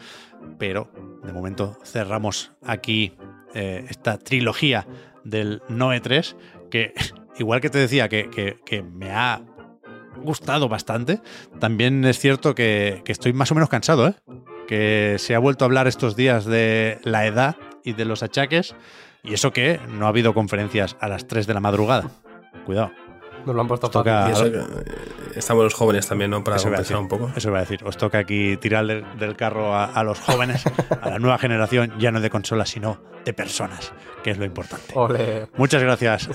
pero 0.58 0.90
de 1.24 1.32
momento 1.32 1.76
cerramos 1.84 2.52
aquí 2.64 3.12
eh, 3.54 3.84
esta 3.88 4.18
trilogía 4.18 4.86
del 5.24 5.60
Noe 5.68 6.00
3, 6.00 6.36
que 6.70 6.94
igual 7.38 7.60
que 7.60 7.70
te 7.70 7.78
decía 7.78 8.08
que, 8.08 8.30
que- 8.30 8.82
me 8.82 9.10
ha 9.12 9.40
gustado 10.22 10.68
bastante, 10.68 11.20
también 11.60 12.04
es 12.04 12.18
cierto 12.18 12.54
que, 12.54 13.02
que 13.04 13.12
estoy 13.12 13.32
más 13.32 13.50
o 13.52 13.54
menos 13.54 13.68
cansado, 13.68 14.08
¿eh? 14.08 14.14
que 14.66 15.16
se 15.18 15.34
ha 15.34 15.38
vuelto 15.38 15.64
a 15.64 15.66
hablar 15.66 15.86
estos 15.86 16.16
días 16.16 16.44
de 16.44 16.98
la 17.04 17.26
edad 17.26 17.56
y 17.84 17.92
de 17.92 18.04
los 18.04 18.22
achaques, 18.22 18.74
y 19.22 19.34
eso 19.34 19.52
que 19.52 19.80
no 19.88 20.06
ha 20.06 20.08
habido 20.10 20.34
conferencias 20.34 20.96
a 21.00 21.08
las 21.08 21.26
3 21.26 21.46
de 21.46 21.54
la 21.54 21.60
madrugada. 21.60 22.10
Cuidado. 22.66 22.90
Nos 23.48 23.54
lo 23.56 23.62
han 23.62 23.68
puesto 23.68 23.88
toca- 23.90 24.26
fácil. 24.28 24.54
Eso 24.54 24.60
eh, 24.60 24.84
estamos 25.36 25.64
los 25.64 25.74
jóvenes 25.74 26.06
también, 26.06 26.30
¿no? 26.30 26.44
Para 26.44 26.56
Eso 26.56 26.66
compensar 26.68 26.98
un 26.98 27.08
poco. 27.08 27.30
Eso 27.34 27.48
iba 27.48 27.58
a 27.58 27.60
decir. 27.62 27.80
Os 27.84 27.96
toca 27.96 28.18
aquí 28.18 28.56
tirar 28.58 28.86
del, 28.86 29.04
del 29.18 29.36
carro 29.36 29.74
a, 29.74 29.86
a 29.86 30.04
los 30.04 30.18
jóvenes, 30.20 30.64
a 31.00 31.08
la 31.10 31.18
nueva 31.18 31.38
generación, 31.38 31.92
ya 31.98 32.10
no 32.12 32.20
de 32.20 32.28
consolas, 32.30 32.68
sino 32.68 33.00
de 33.24 33.32
personas, 33.32 33.92
que 34.22 34.30
es 34.32 34.38
lo 34.38 34.44
importante. 34.44 34.92
Ole. 34.94 35.48
Muchas 35.56 35.82
gracias 35.82 36.28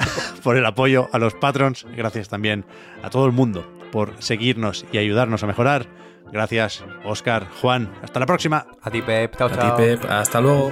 por 0.44 0.57
el 0.57 0.65
apoyo 0.65 1.07
a 1.14 1.19
los 1.19 1.34
patrons. 1.35 1.85
Gracias 1.95 2.30
también 2.30 2.65
a 3.03 3.10
todo 3.10 3.26
el 3.27 3.31
mundo 3.31 3.64
por 3.91 4.14
seguirnos 4.22 4.85
y 4.91 4.98
ayudarnos 4.98 5.44
a 5.44 5.48
mejorar. 5.48 5.85
Gracias, 6.31 6.84
Oscar, 7.06 7.48
Juan. 7.61 7.94
Hasta 8.02 8.19
la 8.19 8.26
próxima. 8.26 8.65
A 8.81 8.90
ti, 8.90 9.03
Pep. 9.03 9.35
Chao, 9.38 9.48
A 9.48 9.52
ti, 9.52 9.57
chao. 9.57 9.77
Pep. 9.77 10.03
Hasta 10.10 10.41
luego. 10.41 10.72